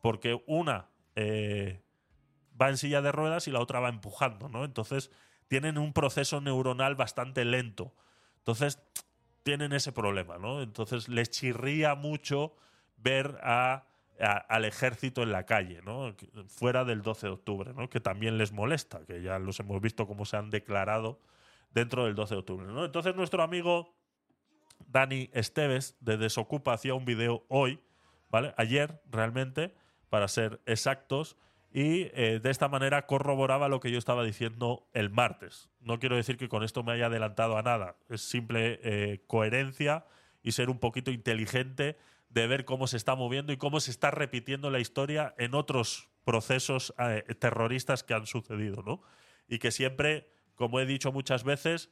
porque 0.00 0.42
una 0.46 0.88
eh, 1.14 1.82
va 2.60 2.68
en 2.68 2.76
silla 2.76 3.00
de 3.02 3.12
ruedas 3.12 3.46
y 3.46 3.50
la 3.50 3.60
otra 3.60 3.80
va 3.80 3.88
empujando, 3.88 4.48
¿no? 4.48 4.64
Entonces 4.64 5.10
tienen 5.48 5.78
un 5.78 5.92
proceso 5.92 6.40
neuronal 6.40 6.96
bastante 6.96 7.44
lento. 7.44 7.94
Entonces 8.38 8.82
tienen 9.42 9.72
ese 9.72 9.92
problema, 9.92 10.38
¿no? 10.38 10.62
Entonces 10.62 11.08
les 11.08 11.30
chirría 11.30 11.94
mucho 11.94 12.54
ver 12.96 13.38
a, 13.42 13.86
al 14.22 14.64
ejército 14.64 15.22
en 15.22 15.32
la 15.32 15.44
calle, 15.46 15.80
¿no? 15.82 16.14
Fuera 16.46 16.84
del 16.84 17.02
12 17.02 17.26
de 17.26 17.32
octubre, 17.32 17.72
¿no? 17.74 17.90
Que 17.90 18.00
también 18.00 18.38
les 18.38 18.52
molesta, 18.52 19.04
que 19.04 19.20
ya 19.20 19.38
los 19.38 19.58
hemos 19.60 19.80
visto 19.80 20.06
cómo 20.06 20.24
se 20.24 20.36
han 20.36 20.50
declarado 20.50 21.20
dentro 21.72 22.04
del 22.04 22.14
12 22.14 22.34
de 22.34 22.38
octubre. 22.38 22.84
Entonces 22.84 23.16
nuestro 23.16 23.42
amigo 23.42 23.94
Dani 24.86 25.30
Esteves 25.32 25.96
de 26.00 26.16
Desocupa 26.16 26.72
hacía 26.72 26.94
un 26.94 27.04
video 27.04 27.44
hoy, 27.48 27.80
¿vale? 28.30 28.54
Ayer 28.56 29.02
realmente, 29.10 29.74
para 30.08 30.28
ser 30.28 30.60
exactos, 30.66 31.36
y 31.72 32.10
eh, 32.12 32.38
de 32.42 32.50
esta 32.50 32.68
manera 32.68 33.06
corroboraba 33.06 33.68
lo 33.68 33.80
que 33.80 33.90
yo 33.90 33.98
estaba 33.98 34.22
diciendo 34.22 34.86
el 34.92 35.10
martes. 35.10 35.70
No 35.80 35.98
quiero 35.98 36.16
decir 36.16 36.36
que 36.36 36.48
con 36.48 36.62
esto 36.62 36.82
me 36.82 36.92
haya 36.92 37.06
adelantado 37.06 37.56
a 37.56 37.62
nada, 37.62 37.96
es 38.08 38.20
simple 38.20 38.78
eh, 38.82 39.24
coherencia 39.26 40.04
y 40.42 40.52
ser 40.52 40.68
un 40.68 40.78
poquito 40.78 41.10
inteligente 41.10 41.96
de 42.32 42.46
ver 42.46 42.64
cómo 42.64 42.86
se 42.86 42.96
está 42.96 43.14
moviendo 43.14 43.52
y 43.52 43.58
cómo 43.58 43.78
se 43.80 43.90
está 43.90 44.10
repitiendo 44.10 44.70
la 44.70 44.80
historia 44.80 45.34
en 45.36 45.54
otros 45.54 46.08
procesos 46.24 46.94
eh, 46.98 47.22
terroristas 47.38 48.02
que 48.02 48.14
han 48.14 48.26
sucedido, 48.26 48.82
¿no? 48.82 49.02
Y 49.48 49.58
que 49.58 49.70
siempre, 49.70 50.30
como 50.54 50.80
he 50.80 50.86
dicho 50.86 51.12
muchas 51.12 51.44
veces, 51.44 51.90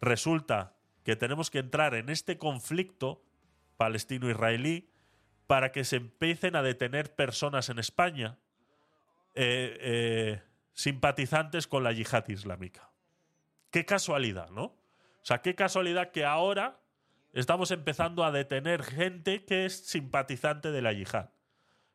resulta 0.00 0.76
que 1.02 1.16
tenemos 1.16 1.50
que 1.50 1.60
entrar 1.60 1.94
en 1.94 2.10
este 2.10 2.36
conflicto 2.36 3.24
palestino-israelí 3.78 4.90
para 5.46 5.72
que 5.72 5.84
se 5.84 5.96
empiecen 5.96 6.56
a 6.56 6.62
detener 6.62 7.14
personas 7.14 7.70
en 7.70 7.78
España 7.78 8.38
eh, 9.34 9.78
eh, 9.80 10.42
simpatizantes 10.74 11.66
con 11.66 11.84
la 11.84 11.92
yihad 11.92 12.28
islámica. 12.28 12.90
Qué 13.70 13.86
casualidad, 13.86 14.50
¿no? 14.50 14.64
O 14.64 15.26
sea, 15.26 15.40
qué 15.40 15.54
casualidad 15.54 16.10
que 16.10 16.24
ahora 16.24 16.83
estamos 17.40 17.70
empezando 17.70 18.24
a 18.24 18.32
detener 18.32 18.82
gente 18.82 19.44
que 19.44 19.66
es 19.66 19.86
simpatizante 19.86 20.70
de 20.70 20.82
la 20.82 20.92
yihad, 20.92 21.30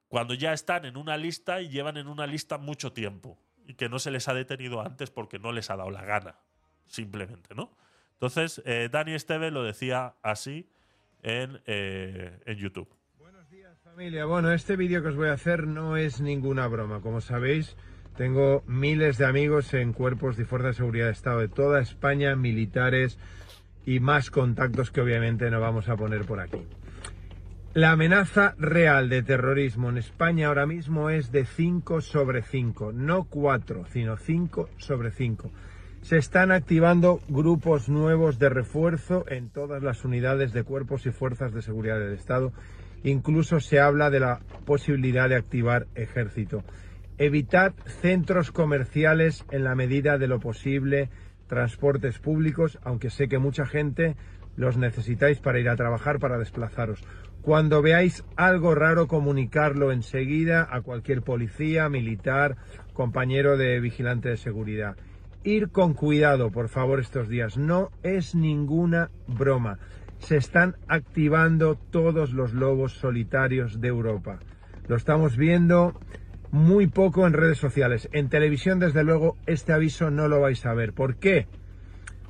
cuando 0.08 0.34
ya 0.34 0.54
están 0.54 0.86
en 0.86 0.98
una 0.98 1.18
lista 1.18 1.62
y 1.62 1.70
llevan 1.70 1.98
en 1.98 2.08
una 2.08 2.28
lista 2.28 2.58
mucho 2.58 2.94
tiempo 2.94 3.40
y 3.66 3.76
que 3.76 3.90
no 3.90 4.00
se 4.00 4.12
les 4.12 4.28
ha 4.28 4.34
detenido 4.34 4.82
antes 4.82 5.12
porque 5.12 5.40
no 5.40 5.52
les 5.52 5.70
ha 5.70 5.78
dado 5.78 5.92
la 5.92 6.04
gana, 6.04 6.36
simplemente, 6.88 7.56
¿no? 7.56 7.76
Entonces, 8.14 8.62
eh, 8.66 8.90
Dani 8.92 9.14
Esteve 9.14 9.50
lo 9.50 9.64
decía 9.64 10.16
así 10.22 10.70
en, 11.22 11.62
eh, 11.66 12.40
en 12.46 12.58
YouTube. 12.58 12.90
Familia, 13.84 14.26
bueno, 14.26 14.54
este 14.54 14.76
vídeo 14.76 15.02
que 15.02 15.10
os 15.10 15.16
voy 15.16 15.30
a 15.30 15.34
hacer 15.34 15.68
no 15.68 15.98
es 15.98 16.22
ninguna 16.22 16.68
broma. 16.68 17.02
Como 17.02 17.22
sabéis, 17.22 17.76
tengo 18.16 18.64
miles 18.66 19.18
de 19.18 19.26
amigos 19.26 19.74
en 19.74 19.94
cuerpos 19.94 20.38
de 20.38 20.46
fuerzas 20.46 20.76
de 20.76 20.78
seguridad 20.78 21.06
de 21.08 21.12
Estado 21.12 21.40
de 21.40 21.50
toda 21.50 21.82
España, 21.82 22.36
militares 22.36 23.18
y 23.86 24.00
más 24.00 24.32
contactos 24.32 24.92
que 24.92 25.02
obviamente 25.02 25.50
no 25.50 25.60
vamos 25.60 25.90
a 25.90 25.96
poner 25.96 26.26
por 26.26 26.40
aquí. 26.40 26.66
La 27.76 27.92
amenaza 27.92 28.56
real 28.58 29.10
de 29.10 29.22
terrorismo 29.22 29.90
en 29.90 30.00
España 30.00 30.48
ahora 30.48 30.66
mismo 30.66 31.12
es 31.12 31.32
de 31.32 31.46
5 31.46 32.02
sobre 32.02 32.42
5, 32.42 32.92
no 32.94 33.26
4, 33.26 33.86
sino 33.92 34.18
5 34.18 34.70
sobre 34.78 35.12
5. 35.12 35.52
Se 36.02 36.18
están 36.18 36.52
activando 36.52 37.20
grupos 37.30 37.88
nuevos 37.88 38.40
de 38.40 38.50
refuerzo 38.50 39.24
en 39.28 39.50
todas 39.50 39.84
las 39.84 40.04
unidades 40.04 40.52
de 40.52 40.64
cuerpos 40.64 41.06
y 41.06 41.12
fuerzas 41.12 41.54
de 41.54 41.62
seguridad 41.62 42.00
del 42.00 42.14
Estado. 42.14 42.54
Incluso 43.04 43.60
se 43.60 43.80
habla 43.80 44.10
de 44.10 44.22
la 44.22 44.40
posibilidad 44.66 45.30
de 45.30 45.36
activar 45.36 45.86
ejército. 45.94 46.64
Evitad 47.20 47.74
centros 48.02 48.52
comerciales 48.52 49.46
en 49.52 49.64
la 49.64 49.76
medida 49.76 50.18
de 50.18 50.28
lo 50.28 50.40
posible, 50.40 51.10
transportes 51.50 52.20
públicos, 52.20 52.80
aunque 52.84 53.10
sé 53.10 53.28
que 53.28 53.40
mucha 53.40 53.66
gente 53.66 54.16
los 54.56 54.78
necesitáis 54.78 55.40
para 55.40 55.60
ir 55.60 55.68
a 55.68 55.76
trabajar, 55.76 56.20
para 56.20 56.38
desplazaros. 56.38 57.04
Cuando 57.42 57.82
veáis 57.82 58.24
algo 58.36 58.76
raro, 58.76 59.08
comunicarlo 59.08 59.92
enseguida 59.92 60.68
a 60.70 60.82
cualquier 60.82 61.22
policía, 61.22 61.90
militar, 61.90 62.58
compañero 62.94 63.58
de 63.58 63.80
vigilante 63.80 64.30
de 64.30 64.38
seguridad. 64.38 64.96
Ir 65.44 65.70
con 65.70 65.94
cuidado, 65.94 66.52
por 66.52 66.68
favor, 66.68 67.00
estos 67.00 67.30
días. 67.30 67.58
No 67.58 67.92
es 68.04 68.36
ninguna 68.36 69.10
broma. 69.26 69.80
Se 70.20 70.36
están 70.36 70.76
activando 70.88 71.76
todos 71.76 72.34
los 72.34 72.54
lobos 72.54 72.94
solitarios 72.94 73.80
de 73.80 73.88
Europa. 73.88 74.40
Lo 74.88 74.98
estamos 74.98 75.38
viendo 75.38 75.98
muy 76.52 76.88
poco 76.88 77.28
en 77.28 77.34
redes 77.34 77.58
sociales. 77.58 78.10
En 78.12 78.30
televisión, 78.30 78.80
desde 78.80 79.04
luego, 79.04 79.38
este 79.46 79.74
aviso 79.74 80.10
no 80.12 80.28
lo 80.28 80.42
vais 80.42 80.66
a 80.66 80.74
ver. 80.74 80.94
¿Por 80.94 81.18
qué? 81.18 81.48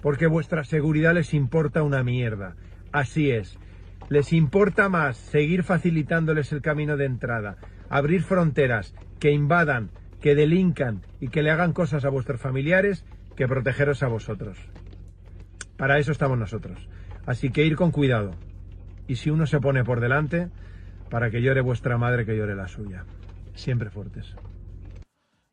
Porque 0.01 0.28
vuestra 0.28 0.63
seguridad 0.63 1.13
les 1.13 1.34
importa 1.34 1.84
una 1.84 2.03
mierda. 2.03 2.55
Así 2.91 3.32
es. 3.32 3.57
Les 4.09 4.34
importa 4.34 4.89
más 4.89 5.17
seguir 5.17 5.63
facilitándoles 5.63 6.51
el 6.51 6.61
camino 6.61 6.97
de 6.97 7.05
entrada, 7.05 7.57
abrir 7.89 8.24
fronteras, 8.24 8.95
que 9.20 9.32
invadan, 9.32 9.91
que 10.22 10.36
delincan 10.36 11.01
y 11.20 11.28
que 11.28 11.43
le 11.43 11.51
hagan 11.51 11.74
cosas 11.74 12.05
a 12.05 12.09
vuestros 12.09 12.41
familiares 12.41 13.05
que 13.36 13.47
protegeros 13.47 14.01
a 14.01 14.07
vosotros. 14.07 14.57
Para 15.78 15.99
eso 15.99 16.11
estamos 16.11 16.38
nosotros. 16.38 16.89
Así 17.26 17.51
que 17.51 17.65
ir 17.65 17.76
con 17.76 17.91
cuidado. 17.91 18.32
Y 19.07 19.15
si 19.15 19.30
uno 19.30 19.45
se 19.45 19.59
pone 19.59 19.84
por 19.84 19.99
delante, 19.99 20.49
para 21.09 21.30
que 21.30 21.41
llore 21.41 21.61
vuestra 21.61 21.97
madre, 21.97 22.26
que 22.26 22.36
llore 22.36 22.55
la 22.55 22.67
suya. 22.67 23.05
Siempre 23.60 23.89
fuertes. 23.89 24.36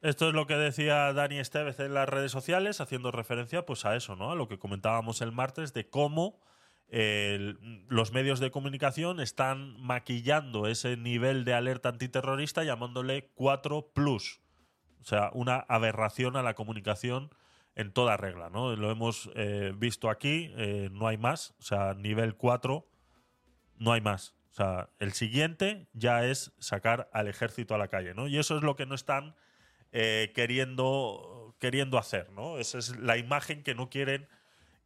Esto 0.00 0.28
es 0.28 0.34
lo 0.34 0.46
que 0.46 0.54
decía 0.54 1.12
Dani 1.12 1.40
Estevez 1.40 1.80
en 1.80 1.92
las 1.92 2.08
redes 2.08 2.30
sociales, 2.30 2.80
haciendo 2.80 3.10
referencia 3.10 3.66
pues 3.66 3.84
a 3.84 3.96
eso, 3.96 4.14
¿no? 4.14 4.30
A 4.30 4.36
lo 4.36 4.46
que 4.46 4.60
comentábamos 4.60 5.22
el 5.22 5.32
martes 5.32 5.74
de 5.74 5.90
cómo 5.90 6.40
los 6.88 8.12
medios 8.12 8.38
de 8.38 8.52
comunicación 8.52 9.18
están 9.18 9.76
maquillando 9.80 10.68
ese 10.68 10.96
nivel 10.96 11.44
de 11.44 11.54
alerta 11.54 11.88
antiterrorista 11.88 12.62
llamándole 12.62 13.32
4 13.34 13.90
plus. 13.92 14.40
O 15.00 15.04
sea, 15.04 15.30
una 15.34 15.56
aberración 15.68 16.36
a 16.36 16.44
la 16.44 16.54
comunicación 16.54 17.30
en 17.74 17.92
toda 17.92 18.16
regla, 18.16 18.50
¿no? 18.50 18.76
Lo 18.76 18.92
hemos 18.92 19.30
eh, 19.34 19.74
visto 19.76 20.10
aquí, 20.10 20.52
eh, 20.56 20.88
no 20.92 21.08
hay 21.08 21.18
más. 21.18 21.56
O 21.58 21.62
sea, 21.62 21.94
nivel 21.94 22.36
4, 22.36 22.88
no 23.78 23.92
hay 23.92 24.00
más. 24.00 24.35
O 24.56 24.62
sea, 24.62 24.88
el 25.00 25.12
siguiente 25.12 25.86
ya 25.92 26.24
es 26.24 26.54
sacar 26.58 27.10
al 27.12 27.28
ejército 27.28 27.74
a 27.74 27.78
la 27.78 27.88
calle, 27.88 28.14
¿no? 28.14 28.26
Y 28.26 28.38
eso 28.38 28.56
es 28.56 28.62
lo 28.62 28.74
que 28.74 28.86
no 28.86 28.94
están 28.94 29.36
eh, 29.92 30.32
queriendo, 30.34 31.54
queriendo 31.58 31.98
hacer, 31.98 32.30
¿no? 32.30 32.56
Esa 32.56 32.78
es 32.78 32.96
la 32.96 33.18
imagen 33.18 33.62
que 33.62 33.74
no 33.74 33.90
quieren, 33.90 34.26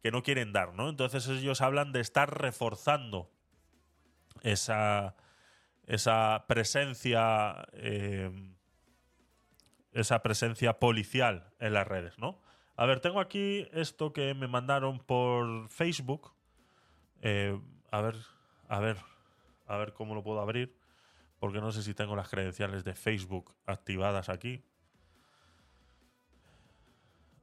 que 0.03 0.11
no 0.11 0.23
quieren 0.23 0.51
dar, 0.51 0.73
¿no? 0.73 0.89
Entonces 0.89 1.25
ellos 1.29 1.61
hablan 1.61 1.93
de 1.93 2.01
estar 2.01 2.37
reforzando 2.41 3.31
esa, 4.41 5.15
esa 5.87 6.43
presencia. 6.49 7.65
eh, 7.71 8.29
esa 9.93 10.21
presencia 10.21 10.79
policial 10.79 11.53
en 11.59 11.73
las 11.73 11.87
redes, 11.87 12.17
¿no? 12.17 12.41
A 12.75 12.85
ver, 12.85 12.99
tengo 12.99 13.21
aquí 13.21 13.69
esto 13.71 14.11
que 14.11 14.33
me 14.33 14.47
mandaron 14.47 14.99
por 14.99 15.69
Facebook. 15.69 16.33
Eh, 17.21 17.57
a 17.89 18.01
ver, 18.01 18.15
a 18.67 18.79
ver, 18.79 18.97
a 19.65 19.77
ver 19.77 19.93
cómo 19.93 20.15
lo 20.15 20.23
puedo 20.23 20.39
abrir. 20.39 20.77
Porque 21.39 21.59
no 21.59 21.71
sé 21.71 21.81
si 21.81 21.93
tengo 21.93 22.15
las 22.15 22.29
credenciales 22.29 22.83
de 22.83 22.93
Facebook 22.93 23.55
activadas 23.65 24.29
aquí. 24.29 24.63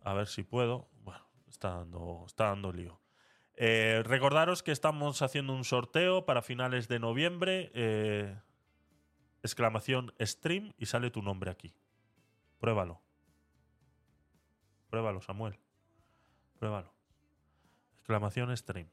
A 0.02 0.14
ver 0.14 0.28
si 0.28 0.44
puedo. 0.44 0.88
Bueno, 1.02 1.26
está 1.48 1.70
dando, 1.78 2.24
está 2.26 2.44
dando 2.46 2.72
lío. 2.72 3.00
Eh, 3.56 4.02
recordaros 4.04 4.62
que 4.62 4.70
estamos 4.70 5.20
haciendo 5.20 5.52
un 5.52 5.64
sorteo 5.64 6.24
para 6.26 6.42
finales 6.42 6.86
de 6.86 7.00
noviembre. 7.00 7.72
eh, 7.74 8.40
exclamación 9.42 10.12
stream 10.20 10.72
y 10.78 10.86
sale 10.86 11.10
tu 11.10 11.22
nombre 11.22 11.50
aquí. 11.50 11.74
Pruébalo. 12.58 13.00
Pruébalo, 14.90 15.20
Samuel. 15.20 15.58
Pruébalo. 16.58 16.92
Exclamación 17.98 18.56
stream. 18.56 18.88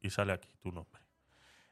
Y 0.00 0.10
sale 0.10 0.32
aquí 0.32 0.48
tu 0.60 0.70
nombre. 0.70 1.07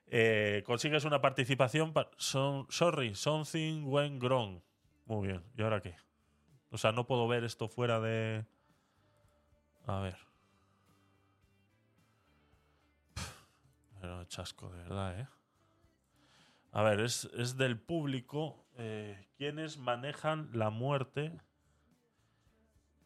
Eh, 0.09 0.63
consigues 0.65 1.05
una 1.05 1.21
participación. 1.21 1.93
sorry, 2.17 3.15
something 3.15 3.85
went 3.85 4.23
wrong. 4.23 4.61
Muy 5.07 5.29
bien. 5.29 5.43
¿Y 5.57 5.63
ahora 5.63 5.81
qué? 5.81 5.97
O 6.71 6.79
sea, 6.79 6.93
no 6.93 7.07
puedo 7.07 7.27
ver 7.29 7.45
esto 7.45 7.69
fuera 7.69 8.01
de. 8.01 8.45
A 9.87 10.01
ver. 10.01 10.19
Pero 14.01 14.25
chasco, 14.25 14.69
de 14.71 14.79
verdad, 14.83 15.21
¿eh? 15.21 15.29
A 16.73 16.83
ver, 16.83 17.01
es, 17.01 17.25
es 17.37 17.57
del 17.57 17.81
público. 17.81 18.67
Eh, 18.77 19.27
¿Quiénes 19.37 19.79
manejan 19.79 20.51
la 20.53 20.71
muerte? 20.71 21.33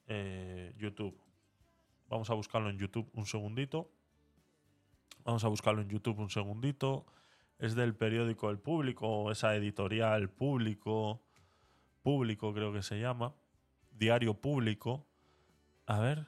Eh, 0.08 0.74
YouTube. 0.76 1.16
Vamos 2.08 2.28
a 2.30 2.34
buscarlo 2.34 2.68
en 2.68 2.78
YouTube 2.78 3.08
un 3.14 3.26
segundito. 3.26 3.88
Vamos 5.24 5.44
a 5.44 5.48
buscarlo 5.48 5.82
en 5.82 5.88
YouTube 5.88 6.18
un 6.18 6.30
segundito. 6.30 7.06
Es 7.58 7.74
del 7.74 7.94
periódico 7.94 8.50
El 8.50 8.58
Público, 8.58 9.30
esa 9.30 9.54
editorial 9.54 10.30
Público. 10.30 11.22
Público 12.02 12.54
creo 12.54 12.72
que 12.72 12.82
se 12.82 13.00
llama. 13.00 13.34
Diario 13.90 14.34
Público. 14.34 15.06
A 15.86 16.00
ver. 16.00 16.26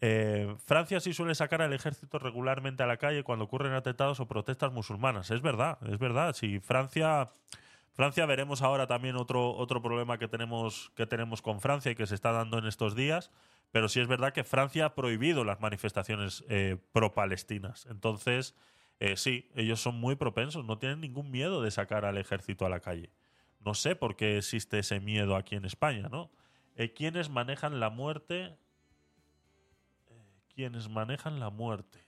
Eh, 0.00 0.54
Francia 0.64 1.00
sí 1.00 1.12
suele 1.12 1.34
sacar 1.34 1.62
al 1.62 1.72
ejército 1.72 2.18
regularmente 2.18 2.82
a 2.82 2.86
la 2.86 2.96
calle 2.96 3.24
cuando 3.24 3.46
ocurren 3.46 3.72
atentados 3.72 4.20
o 4.20 4.28
protestas 4.28 4.72
musulmanas. 4.72 5.30
Es 5.30 5.42
verdad, 5.42 5.78
es 5.88 5.98
verdad. 5.98 6.34
Si 6.34 6.60
Francia, 6.60 7.28
Francia 7.92 8.24
veremos 8.26 8.62
ahora 8.62 8.86
también 8.86 9.16
otro, 9.16 9.54
otro 9.54 9.82
problema 9.82 10.18
que 10.18 10.28
tenemos, 10.28 10.92
que 10.94 11.06
tenemos 11.06 11.42
con 11.42 11.60
Francia 11.60 11.90
y 11.90 11.94
que 11.94 12.06
se 12.06 12.14
está 12.14 12.32
dando 12.32 12.58
en 12.58 12.66
estos 12.66 12.94
días. 12.94 13.30
Pero 13.72 13.88
sí 13.88 14.00
es 14.00 14.08
verdad 14.08 14.32
que 14.32 14.44
Francia 14.44 14.86
ha 14.86 14.94
prohibido 14.94 15.44
las 15.44 15.60
manifestaciones 15.60 16.44
eh, 16.48 16.78
pro-palestinas. 16.92 17.86
Entonces, 17.90 18.54
eh, 19.00 19.16
sí, 19.16 19.50
ellos 19.54 19.80
son 19.80 20.00
muy 20.00 20.16
propensos, 20.16 20.64
no 20.64 20.78
tienen 20.78 21.00
ningún 21.00 21.30
miedo 21.30 21.62
de 21.62 21.70
sacar 21.70 22.04
al 22.04 22.16
ejército 22.18 22.64
a 22.64 22.70
la 22.70 22.80
calle. 22.80 23.10
No 23.60 23.74
sé 23.74 23.96
por 23.96 24.16
qué 24.16 24.38
existe 24.38 24.78
ese 24.78 25.00
miedo 25.00 25.36
aquí 25.36 25.56
en 25.56 25.64
España, 25.64 26.08
¿no? 26.08 26.30
Eh, 26.76 26.92
¿Quiénes 26.92 27.28
manejan 27.28 27.80
la 27.80 27.90
muerte? 27.90 28.56
quienes 30.56 30.88
manejan 30.88 31.38
la 31.38 31.50
muerte. 31.50 32.02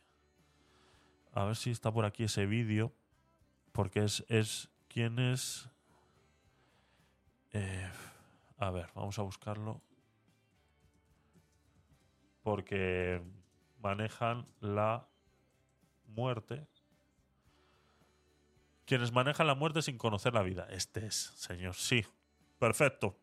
A 1.35 1.45
ver 1.45 1.55
si 1.55 1.71
está 1.71 1.93
por 1.93 2.07
aquí 2.07 2.25
ese 2.25 2.47
vídeo. 2.47 2.95
Porque 3.73 4.03
es, 4.03 4.25
es 4.29 4.71
quienes... 4.89 5.69
Eh, 7.53 7.89
a 8.57 8.71
ver, 8.71 8.89
vamos 8.95 9.19
a 9.19 9.23
buscarlo. 9.23 9.83
Porque 12.49 13.21
manejan 13.83 14.47
la 14.61 15.07
muerte. 16.07 16.67
Quienes 18.87 19.13
manejan 19.13 19.47
la 19.47 19.55
muerte 19.55 19.83
sin 19.83 19.99
conocer 19.99 20.33
la 20.33 20.43
vida. 20.43 20.67
Este 20.71 21.05
es, 21.05 21.15
señor. 21.37 21.75
Sí. 21.75 22.07
Perfecto. 22.59 23.19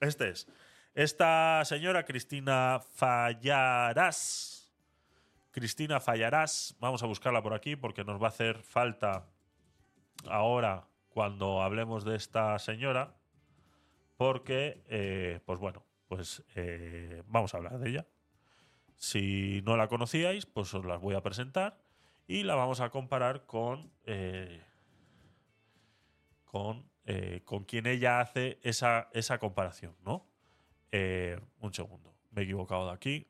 Este 0.00 0.30
es. 0.30 0.48
Esta 0.92 1.64
señora 1.64 2.04
Cristina 2.04 2.80
Fallarás. 2.96 4.74
Cristina 5.52 6.00
Fallarás. 6.00 6.74
Vamos 6.80 7.04
a 7.04 7.06
buscarla 7.06 7.40
por 7.44 7.54
aquí 7.54 7.76
porque 7.76 8.02
nos 8.02 8.20
va 8.20 8.26
a 8.26 8.30
hacer 8.30 8.60
falta 8.64 9.24
ahora 10.28 10.88
cuando 11.10 11.62
hablemos 11.62 12.04
de 12.04 12.16
esta 12.16 12.58
señora. 12.58 13.14
Porque, 14.16 14.82
eh, 14.88 15.38
pues 15.46 15.60
bueno, 15.60 15.84
pues 16.08 16.42
eh, 16.56 17.22
vamos 17.28 17.54
a 17.54 17.58
hablar 17.58 17.78
de 17.78 17.90
ella. 17.90 18.06
Si 18.96 19.62
no 19.64 19.76
la 19.76 19.88
conocíais, 19.88 20.46
pues 20.46 20.72
os 20.74 20.84
las 20.84 21.00
voy 21.00 21.14
a 21.14 21.22
presentar 21.22 21.78
y 22.26 22.42
la 22.42 22.54
vamos 22.54 22.80
a 22.80 22.90
comparar 22.90 23.46
con, 23.46 23.92
eh, 24.04 24.62
con, 26.44 26.88
eh, 27.04 27.42
con 27.44 27.64
quien 27.64 27.86
ella 27.86 28.20
hace 28.20 28.58
esa, 28.62 29.08
esa 29.12 29.38
comparación, 29.38 29.94
¿no? 30.04 30.26
Eh, 30.92 31.38
un 31.60 31.72
segundo, 31.74 32.14
me 32.30 32.40
he 32.42 32.44
equivocado 32.44 32.86
de 32.86 32.92
aquí. 32.92 33.26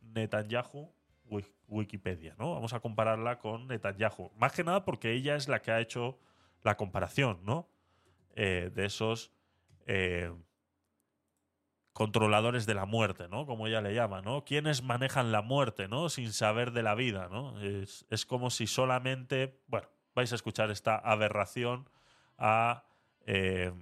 Netanyahu, 0.00 0.92
Wi- 1.26 1.44
Wikipedia, 1.68 2.34
¿no? 2.38 2.54
Vamos 2.54 2.72
a 2.72 2.80
compararla 2.80 3.38
con 3.38 3.66
Netanyahu. 3.68 4.30
Más 4.36 4.52
que 4.52 4.64
nada 4.64 4.84
porque 4.84 5.12
ella 5.12 5.36
es 5.36 5.48
la 5.48 5.60
que 5.62 5.70
ha 5.72 5.80
hecho 5.80 6.18
la 6.62 6.76
comparación, 6.76 7.40
¿no? 7.44 7.68
De 8.34 8.84
esos 8.86 9.32
controladores 11.92 12.66
de 12.66 12.74
la 12.74 12.86
muerte, 12.86 13.28
¿no? 13.28 13.46
Como 13.46 13.66
ella 13.66 13.80
le 13.80 13.94
llama, 13.94 14.22
¿no? 14.22 14.44
Quienes 14.44 14.82
manejan 14.82 15.32
la 15.32 15.42
muerte, 15.42 15.88
¿no? 15.88 16.08
Sin 16.08 16.32
saber 16.32 16.72
de 16.72 16.82
la 16.82 16.94
vida, 16.94 17.28
¿no? 17.30 17.60
Es, 17.60 18.26
como 18.26 18.50
si 18.50 18.66
solamente, 18.66 19.60
bueno, 19.66 19.88
vais 20.14 20.32
a 20.32 20.36
escuchar 20.36 20.70
esta 20.70 20.96
aberración 20.96 21.88
a, 22.38 22.84
eh, 23.26 23.72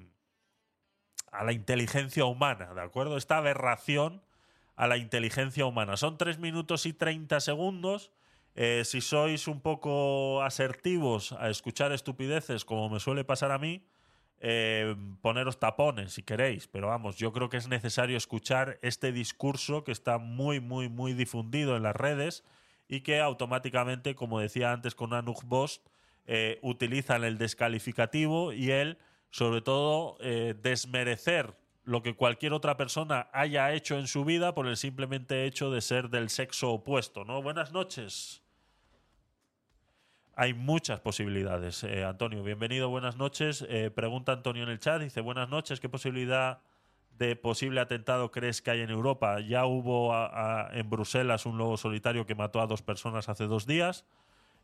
a 1.30 1.44
la 1.44 1.52
inteligencia 1.52 2.24
humana, 2.24 2.72
¿de 2.74 2.80
acuerdo? 2.80 3.16
Esta 3.16 3.38
aberración 3.38 4.22
a 4.78 4.86
la 4.86 4.96
inteligencia 4.96 5.66
humana. 5.66 5.96
Son 5.96 6.16
3 6.16 6.38
minutos 6.38 6.86
y 6.86 6.92
30 6.92 7.40
segundos. 7.40 8.12
Eh, 8.54 8.82
si 8.84 9.00
sois 9.00 9.48
un 9.48 9.60
poco 9.60 10.42
asertivos 10.42 11.32
a 11.32 11.50
escuchar 11.50 11.92
estupideces, 11.92 12.64
como 12.64 12.88
me 12.88 13.00
suele 13.00 13.24
pasar 13.24 13.50
a 13.50 13.58
mí, 13.58 13.84
eh, 14.40 14.94
poneros 15.20 15.58
tapones 15.58 16.12
si 16.12 16.22
queréis, 16.22 16.68
pero 16.68 16.88
vamos, 16.88 17.16
yo 17.16 17.32
creo 17.32 17.48
que 17.48 17.56
es 17.56 17.68
necesario 17.68 18.16
escuchar 18.16 18.78
este 18.82 19.12
discurso 19.12 19.82
que 19.84 19.92
está 19.92 20.18
muy, 20.18 20.60
muy, 20.60 20.88
muy 20.88 21.12
difundido 21.12 21.76
en 21.76 21.82
las 21.82 21.96
redes 21.96 22.44
y 22.88 23.00
que 23.00 23.20
automáticamente, 23.20 24.14
como 24.14 24.40
decía 24.40 24.72
antes 24.72 24.94
con 24.94 25.12
Anuk 25.12 25.44
Bost, 25.44 25.86
eh, 26.26 26.58
utilizan 26.62 27.24
el 27.24 27.38
descalificativo 27.38 28.52
y 28.52 28.70
el, 28.70 28.98
sobre 29.30 29.60
todo, 29.60 30.16
eh, 30.20 30.54
desmerecer 30.62 31.56
lo 31.84 32.02
que 32.02 32.14
cualquier 32.14 32.52
otra 32.52 32.76
persona 32.76 33.28
haya 33.32 33.72
hecho 33.72 33.98
en 33.98 34.06
su 34.06 34.24
vida 34.24 34.54
por 34.54 34.66
el 34.66 34.76
simplemente 34.76 35.46
hecho 35.46 35.70
de 35.70 35.80
ser 35.80 36.10
del 36.10 36.28
sexo 36.28 36.70
opuesto, 36.70 37.24
¿no? 37.24 37.42
Buenas 37.42 37.72
noches. 37.72 38.42
Hay 40.40 40.54
muchas 40.54 41.00
posibilidades. 41.00 41.82
Eh, 41.82 42.04
Antonio, 42.04 42.44
bienvenido, 42.44 42.88
buenas 42.88 43.16
noches. 43.16 43.66
Eh, 43.68 43.90
pregunta 43.90 44.30
Antonio 44.30 44.62
en 44.62 44.68
el 44.68 44.78
chat, 44.78 45.02
dice, 45.02 45.20
buenas 45.20 45.48
noches, 45.48 45.80
¿qué 45.80 45.88
posibilidad 45.88 46.60
de 47.10 47.34
posible 47.34 47.80
atentado 47.80 48.30
crees 48.30 48.62
que 48.62 48.70
hay 48.70 48.82
en 48.82 48.90
Europa? 48.90 49.40
Ya 49.40 49.66
hubo 49.66 50.14
en 50.70 50.88
Bruselas 50.88 51.44
un 51.44 51.58
lobo 51.58 51.76
solitario 51.76 52.24
que 52.24 52.36
mató 52.36 52.60
a 52.60 52.68
dos 52.68 52.82
personas 52.82 53.28
hace 53.28 53.48
dos 53.48 53.66
días. 53.66 54.06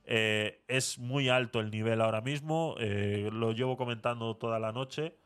Eh, 0.05 0.63
es 0.69 1.01
muy 1.01 1.29
alto 1.29 1.59
el 1.59 1.73
nivel 1.73 2.03
ahora 2.03 2.21
mismo, 2.21 2.77
eh, 2.79 3.29
lo 3.33 3.51
llevo 3.51 3.77
comentando 3.77 4.37
toda 4.37 4.61
la 4.61 4.71
noche. 4.71 5.17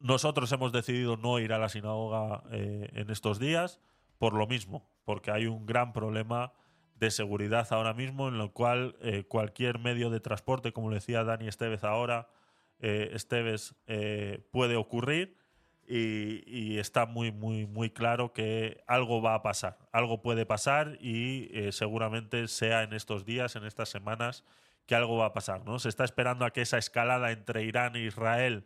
Nosotros 0.00 0.50
hemos 0.50 0.72
decidido 0.72 1.18
no 1.18 1.38
ir 1.40 1.52
a 1.52 1.58
la 1.58 1.68
sinagoga 1.68 2.42
en 2.52 3.10
estos 3.10 3.38
días 3.38 3.80
por 4.16 4.32
lo 4.32 4.46
mismo, 4.46 4.88
porque 5.04 5.30
hay 5.30 5.44
un 5.44 5.66
gran 5.66 5.92
problema 5.92 6.54
de 7.02 7.10
seguridad 7.10 7.66
ahora 7.70 7.94
mismo 7.94 8.28
en 8.28 8.38
lo 8.38 8.52
cual 8.52 8.94
eh, 9.00 9.24
cualquier 9.24 9.80
medio 9.80 10.08
de 10.08 10.20
transporte, 10.20 10.72
como 10.72 10.92
decía 10.92 11.24
Dani 11.24 11.48
Estevez 11.48 11.82
ahora, 11.82 12.28
eh, 12.78 13.10
Esteves, 13.12 13.74
eh, 13.88 14.46
puede 14.52 14.76
ocurrir 14.76 15.36
y, 15.88 16.78
está 16.78 17.06
muy, 17.06 17.32
muy, 17.32 17.66
muy 17.66 17.90
claro 17.90 18.32
que 18.32 18.82
algo 18.86 19.20
va 19.20 19.34
a 19.34 19.42
pasar, 19.42 19.78
algo 19.90 20.22
puede 20.22 20.46
pasar 20.46 20.96
y 21.00 21.50
eh, 21.52 21.72
seguramente 21.72 22.46
sea 22.46 22.84
en 22.84 22.92
estos 22.92 23.24
días, 23.26 23.56
en 23.56 23.64
estas 23.64 23.88
semanas, 23.88 24.44
que 24.86 24.94
algo 24.94 25.16
va 25.16 25.26
a 25.26 25.32
pasar. 25.32 25.64
¿no? 25.64 25.80
Se 25.80 25.88
está 25.88 26.04
esperando 26.04 26.44
a 26.44 26.52
que 26.52 26.62
esa 26.62 26.78
escalada 26.78 27.32
entre 27.32 27.64
Irán 27.64 27.96
e 27.96 28.04
Israel 28.04 28.64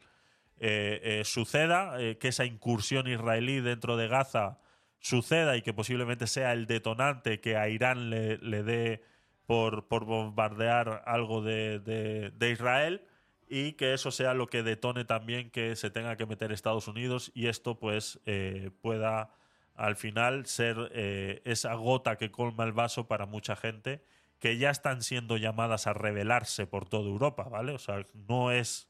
suceda, 1.24 1.98
que 2.18 2.28
esa 2.28 2.46
incursión 2.46 3.06
israelí 3.08 3.60
dentro 3.60 3.98
de 3.98 4.08
Gaza 4.08 4.58
suceda 5.00 5.56
y 5.56 5.62
que 5.62 5.72
posiblemente 5.72 6.26
sea 6.26 6.52
el 6.52 6.66
detonante 6.66 7.40
que 7.40 7.56
a 7.56 7.68
Irán 7.68 8.10
le, 8.10 8.38
le 8.38 8.62
dé 8.62 9.02
por, 9.46 9.86
por 9.86 10.04
bombardear 10.04 11.02
algo 11.06 11.42
de, 11.42 11.78
de- 11.78 12.50
Israel 12.50 13.02
y 13.48 13.72
que 13.72 13.94
eso 13.94 14.10
sea 14.10 14.34
lo 14.34 14.48
que 14.48 14.62
detone 14.64 15.04
también 15.04 15.50
que 15.50 15.76
se 15.76 15.90
tenga 15.90 16.16
que 16.16 16.26
meter 16.26 16.50
Estados 16.50 16.88
Unidos 16.88 17.30
y 17.34 17.46
esto 17.46 17.78
pues 17.78 18.20
eh, 18.26 18.70
pueda 18.82 19.30
al 19.74 19.94
final 19.94 20.46
ser 20.46 20.90
eh, 20.92 21.42
esa 21.44 21.74
gota 21.74 22.16
que 22.16 22.30
colma 22.32 22.64
el 22.64 22.72
vaso 22.72 23.06
para 23.06 23.26
mucha 23.26 23.54
gente 23.54 24.02
que 24.40 24.58
ya 24.58 24.70
están 24.70 25.02
siendo 25.02 25.36
llamadas 25.36 25.86
a 25.86 25.92
rebelarse 25.92 26.66
por 26.66 26.88
toda 26.88 27.08
Europa, 27.08 27.44
¿vale? 27.44 27.72
O 27.72 27.78
sea, 27.78 28.04
no 28.28 28.50
es 28.50 28.88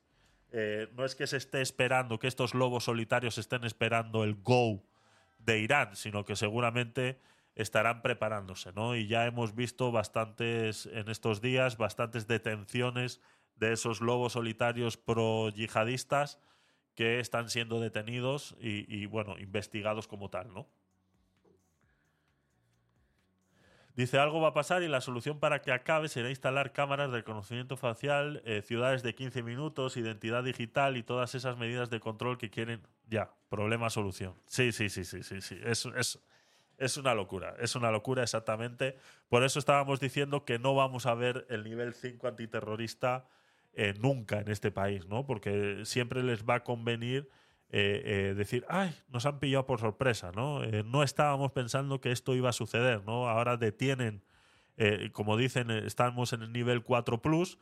eh, 0.52 0.88
no 0.94 1.04
es 1.04 1.14
que 1.16 1.26
se 1.26 1.36
esté 1.36 1.61
esperando 1.61 2.18
que 2.18 2.28
estos 2.28 2.54
lobos 2.54 2.84
solitarios 2.84 3.36
estén 3.36 3.64
esperando 3.64 4.24
el 4.24 4.36
go 4.36 4.82
de 5.47 5.61
Irán, 5.61 5.97
sino 5.97 6.24
que 6.24 6.36
seguramente 6.36 7.18
estarán 7.55 8.03
preparándose, 8.03 8.72
¿no? 8.72 8.97
Y 8.97 9.07
ya 9.07 9.24
hemos 9.26 9.55
visto 9.55 9.90
bastantes 9.90 10.86
en 10.86 11.09
estos 11.09 11.40
días, 11.40 11.78
bastantes 11.78 12.26
detenciones 12.26 13.22
de 13.55 13.72
esos 13.72 14.03
lobos 14.03 14.34
solitarios 14.34 14.99
pro 14.99 15.49
yihadistas 15.49 16.38
que 16.94 17.20
están 17.20 17.49
siendo 17.49 17.80
detenidos 17.80 18.57
y, 18.61 18.94
y, 18.94 19.07
bueno, 19.07 19.38
investigados 19.38 20.07
como 20.09 20.28
tal, 20.28 20.53
¿no? 20.53 20.68
Dice, 23.97 24.18
algo 24.18 24.42
va 24.42 24.49
a 24.49 24.53
pasar 24.53 24.82
y 24.82 24.88
la 24.88 25.01
solución 25.01 25.40
para 25.40 25.62
que 25.62 25.72
acabe 25.72 26.09
será 26.09 26.28
instalar 26.28 26.72
cámaras 26.72 27.11
de 27.11 27.16
reconocimiento 27.16 27.78
facial, 27.78 28.42
eh, 28.44 28.61
ciudades 28.61 29.03
de 29.03 29.14
15 29.14 29.42
minutos, 29.42 29.97
identidad 29.97 30.44
digital 30.44 30.99
y 30.99 31.03
todas 31.03 31.34
esas 31.34 31.57
medidas 31.57 31.88
de 31.88 31.99
control 31.99 32.36
que 32.36 32.51
quieren. 32.51 32.82
Ya, 33.09 33.30
problema-solución. 33.49 34.34
Sí, 34.44 34.70
sí, 34.72 34.90
sí, 34.90 35.05
sí, 35.05 35.22
sí, 35.22 35.40
sí. 35.40 35.59
Es, 35.64 35.86
es, 35.86 36.18
es 36.76 36.97
una 36.99 37.14
locura, 37.14 37.55
es 37.59 37.74
una 37.74 37.90
locura 37.90 38.22
exactamente. 38.22 38.99
Por 39.30 39.44
eso 39.44 39.59
estábamos 39.59 39.99
diciendo 39.99 40.44
que 40.44 40.59
no 40.59 40.74
vamos 40.74 41.07
a 41.07 41.14
ver 41.14 41.47
el 41.49 41.64
nivel 41.64 41.94
5 41.94 42.28
antiterrorista 42.28 43.26
eh, 43.72 43.94
nunca 43.99 44.40
en 44.40 44.51
este 44.51 44.70
país, 44.70 45.07
¿no? 45.07 45.24
Porque 45.24 45.86
siempre 45.86 46.22
les 46.22 46.44
va 46.44 46.57
a 46.57 46.64
convenir 46.64 47.30
eh, 47.71 48.03
eh, 48.05 48.35
decir, 48.35 48.64
ay, 48.69 48.95
nos 49.09 49.27
han 49.27 49.39
pillado 49.39 49.67
por 49.67 49.81
sorpresa, 49.81 50.31
¿no? 50.33 50.62
Eh, 50.62 50.85
no 50.85 51.03
estábamos 51.03 51.53
pensando 51.53 52.01
que 52.01 52.12
esto 52.12 52.35
iba 52.35 52.51
a 52.51 52.53
suceder, 52.53 53.03
¿no? 53.05 53.29
Ahora 53.29 53.57
detienen, 53.57 54.23
eh, 54.77 55.11
como 55.12 55.37
dicen, 55.37 55.71
eh, 55.71 55.83
estamos 55.85 56.33
en 56.33 56.43
el 56.43 56.53
nivel 56.53 56.83
4 56.83 57.21
plus, 57.21 57.59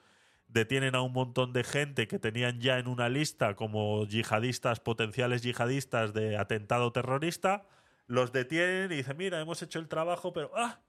detienen 0.49 0.95
a 0.95 1.01
un 1.01 1.13
montón 1.13 1.53
de 1.53 1.65
gente 1.65 2.07
que 2.07 2.19
tenían 2.19 2.61
ya 2.61 2.79
en 2.79 2.87
una 2.87 3.09
lista 3.09 3.57
como 3.57 4.05
yihadistas, 4.07 4.81
potenciales 4.81 5.43
yihadistas 5.43 6.13
de 6.13 6.37
atentado 6.37 6.93
terrorista, 6.93 7.67
los 8.07 8.33
detienen 8.33 8.93
y 8.93 8.97
dicen, 8.97 9.17
mira, 9.17 9.41
hemos 9.41 9.63
hecho 9.63 9.79
el 9.79 9.89
trabajo, 9.89 10.33
pero 10.33 10.51
¡ah! 10.55 10.81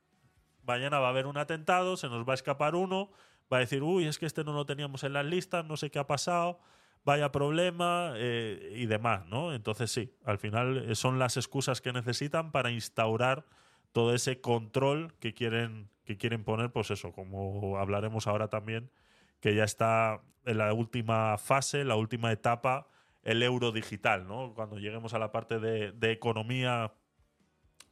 mañana 0.64 1.00
va 1.00 1.08
a 1.08 1.10
haber 1.12 1.28
un 1.28 1.38
atentado, 1.38 1.96
se 1.96 2.10
nos 2.10 2.28
va 2.28 2.34
a 2.34 2.36
escapar 2.36 2.76
uno, 2.76 3.12
va 3.52 3.58
a 3.58 3.60
decir, 3.62 3.84
uy, 3.84 4.06
es 4.08 4.20
que 4.20 4.26
este 4.26 4.44
no 4.44 4.54
lo 4.54 4.66
teníamos 4.66 5.04
en 5.04 5.14
las 5.14 5.26
listas, 5.26 5.66
no 5.66 5.78
sé 5.78 5.90
qué 5.90 6.00
ha 6.00 6.08
pasado, 6.08 6.60
vaya 7.06 7.32
problema 7.32 8.14
eh, 8.16 8.74
y 8.76 8.88
demás, 8.88 9.26
¿no? 9.28 9.54
Entonces 9.54 9.92
sí, 9.92 10.12
al 10.26 10.40
final 10.40 10.90
eh, 10.90 10.96
son 10.96 11.20
las 11.20 11.38
excusas 11.38 11.80
que 11.80 11.94
necesitan 11.94 12.52
para 12.52 12.72
instaurar 12.72 13.46
todo 13.92 14.14
ese 14.14 14.42
control 14.42 15.14
que 15.20 15.34
quieren, 15.34 15.90
que 16.04 16.18
quieren 16.18 16.44
poner, 16.44 16.72
pues 16.72 16.92
eso, 16.92 17.14
como 17.14 17.78
hablaremos 17.78 18.28
ahora 18.28 18.50
también, 18.50 18.92
que 19.40 19.56
ya 19.56 19.64
está 19.64 20.22
en 20.46 20.58
la 20.58 20.74
última 20.74 21.38
fase, 21.38 21.86
la 21.86 21.96
última 21.96 22.32
etapa, 22.32 22.88
el 23.24 23.42
euro 23.44 23.72
digital, 23.72 24.28
¿no? 24.28 24.54
Cuando 24.54 24.80
lleguemos 24.80 25.14
a 25.14 25.20
la 25.20 25.32
parte 25.32 25.60
de, 25.60 26.12
economía 26.12 26.92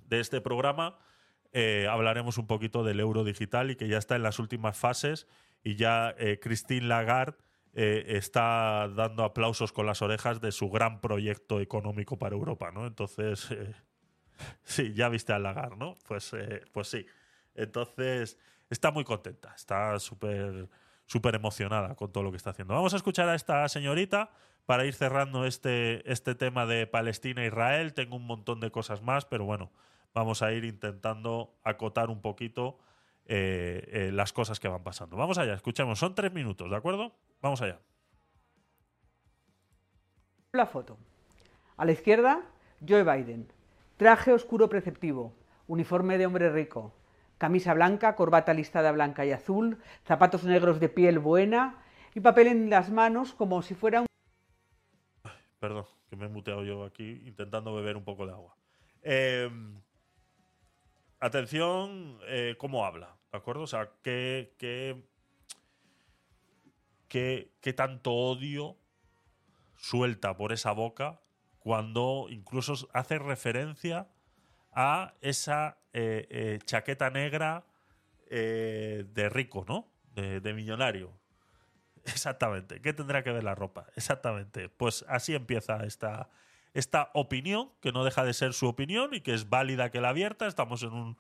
de 0.08 0.20
este 0.20 0.42
programa, 0.42 0.98
eh, 1.52 1.88
hablaremos 1.90 2.40
un 2.40 2.48
poquito 2.48 2.84
del 2.84 3.00
euro 3.00 3.24
digital 3.24 3.70
y 3.70 3.76
que 3.76 3.88
ya 3.88 4.00
está 4.00 4.16
en 4.16 4.24
las 4.24 4.40
últimas 4.40 4.76
fases 4.76 5.28
y 5.64 5.76
ya 5.76 6.16
eh, 6.18 6.40
Christine 6.42 6.88
Lagarde 6.88 7.38
eh, 7.74 8.06
está 8.18 8.88
dando 8.90 9.24
aplausos 9.24 9.72
con 9.72 9.86
las 9.86 10.02
orejas 10.02 10.42
de 10.42 10.52
su 10.52 10.70
gran 10.70 11.02
proyecto 11.02 11.60
económico 11.60 12.18
para 12.18 12.36
Europa, 12.36 12.72
¿no? 12.72 12.86
Entonces, 12.86 13.50
eh, 13.52 13.74
sí, 14.64 14.94
ya 14.94 15.10
viste 15.10 15.34
a 15.34 15.40
Lagarde, 15.40 15.78
¿no? 15.78 15.98
Pues, 16.08 16.34
eh, 16.34 16.62
pues 16.72 16.88
sí. 16.88 17.06
Entonces, 17.56 18.38
está 18.70 18.92
muy 18.92 19.04
contenta, 19.04 19.54
está 19.56 20.00
súper 20.00 20.70
súper 21.06 21.36
emocionada 21.36 21.96
con 21.96 22.12
todo 22.12 22.24
lo 22.24 22.32
que 22.32 22.38
está 22.38 22.52
haciendo. 22.52 22.74
Vamos 22.74 22.94
a 22.94 22.98
escuchar 22.98 23.30
a 23.30 23.36
esta 23.36 23.68
señorita 23.68 24.32
para 24.66 24.86
ir 24.86 24.94
cerrando 24.94 25.46
este, 25.46 26.10
este 26.12 26.36
tema 26.36 26.66
de 26.66 26.88
Palestina 26.88 27.44
e 27.44 27.48
Israel. 27.48 27.94
Tengo 27.94 28.16
un 28.16 28.26
montón 28.26 28.60
de 28.60 28.72
cosas 28.72 29.02
más, 29.02 29.26
pero 29.26 29.46
bueno, 29.46 29.72
vamos 30.14 30.42
a 30.42 30.52
ir 30.54 30.64
intentando 30.64 31.56
acotar 31.64 32.10
un 32.10 32.22
poquito 32.22 32.80
eh, 33.26 33.88
eh, 33.88 34.12
las 34.12 34.34
cosas 34.34 34.60
que 34.60 34.68
van 34.68 34.84
pasando. 34.84 35.16
Vamos 35.18 35.38
allá, 35.38 35.54
escuchemos. 35.54 36.00
Son 36.00 36.16
tres 36.16 36.34
minutos, 36.34 36.70
¿de 36.70 36.76
acuerdo? 36.76 37.14
Vamos 37.42 37.62
allá. 37.62 37.80
La 40.52 40.66
foto. 40.66 40.98
A 41.78 41.86
la 41.86 41.92
izquierda, 41.92 42.42
Joe 42.88 43.04
Biden. 43.04 43.52
Traje 43.98 44.34
oscuro 44.34 44.70
preceptivo, 44.70 45.34
uniforme 45.68 46.18
de 46.18 46.26
hombre 46.26 46.52
rico, 46.52 46.94
camisa 47.38 47.74
blanca, 47.74 48.16
corbata 48.16 48.54
listada 48.54 48.92
blanca 48.92 49.26
y 49.26 49.32
azul, 49.32 49.80
zapatos 50.06 50.44
negros 50.44 50.80
de 50.80 50.90
piel 50.90 51.20
buena 51.20 51.84
y 52.14 52.20
papel 52.20 52.48
en 52.48 52.70
las 52.70 52.92
manos 52.92 53.34
como 53.34 53.62
si 53.62 53.76
fuera 53.76 54.02
un... 54.02 54.08
Perdón, 55.60 55.86
que 56.10 56.16
me 56.16 56.26
he 56.26 56.30
muteado 56.30 56.64
yo 56.64 56.84
aquí 56.84 57.22
intentando 57.26 57.74
beber 57.74 57.98
un 57.98 58.04
poco 58.04 58.26
de 58.26 58.34
agua. 58.34 58.56
Eh, 59.02 59.50
atención, 61.26 62.20
eh, 62.28 62.56
cómo 62.58 62.86
habla, 62.86 63.16
¿de 63.32 63.38
acuerdo? 63.38 63.64
O 63.64 63.68
sea, 63.68 63.90
qué, 64.04 64.56
qué, 64.58 65.04
qué, 67.08 67.52
qué 67.62 67.74
tanto 67.74 68.12
odio 68.12 68.78
suelta 69.78 70.36
por 70.36 70.52
esa 70.52 70.72
boca 70.72 71.22
cuando 71.60 72.28
incluso 72.30 72.90
hace 72.94 73.20
referencia 73.20 74.10
a 74.74 75.14
esa 75.22 75.78
eh, 75.94 76.28
eh, 76.30 76.60
chaqueta 76.66 77.10
negra 77.10 77.66
de 78.30 79.30
rico, 79.30 79.64
¿no? 79.68 79.88
De 80.16 80.54
millonario. 80.56 81.14
Exactamente. 82.06 82.82
¿Qué 82.82 82.92
tendrá 82.92 83.24
que 83.24 83.32
ver 83.32 83.44
la 83.44 83.54
ropa? 83.54 83.86
Exactamente. 83.96 84.70
Pues 84.70 85.06
así 85.08 85.36
empieza 85.36 85.84
esta, 85.86 86.32
esta 86.74 87.12
opinión, 87.14 87.72
que 87.82 87.92
no 87.92 88.04
deja 88.04 88.24
de 88.24 88.34
ser 88.34 88.54
su 88.54 88.68
opinión 88.68 89.14
y 89.14 89.22
que 89.22 89.34
es 89.34 89.50
válida 89.50 89.92
que 89.92 90.02
la 90.02 90.10
abierta. 90.10 90.48
Estamos 90.48 90.84
en 90.84 90.94
un, 90.94 91.18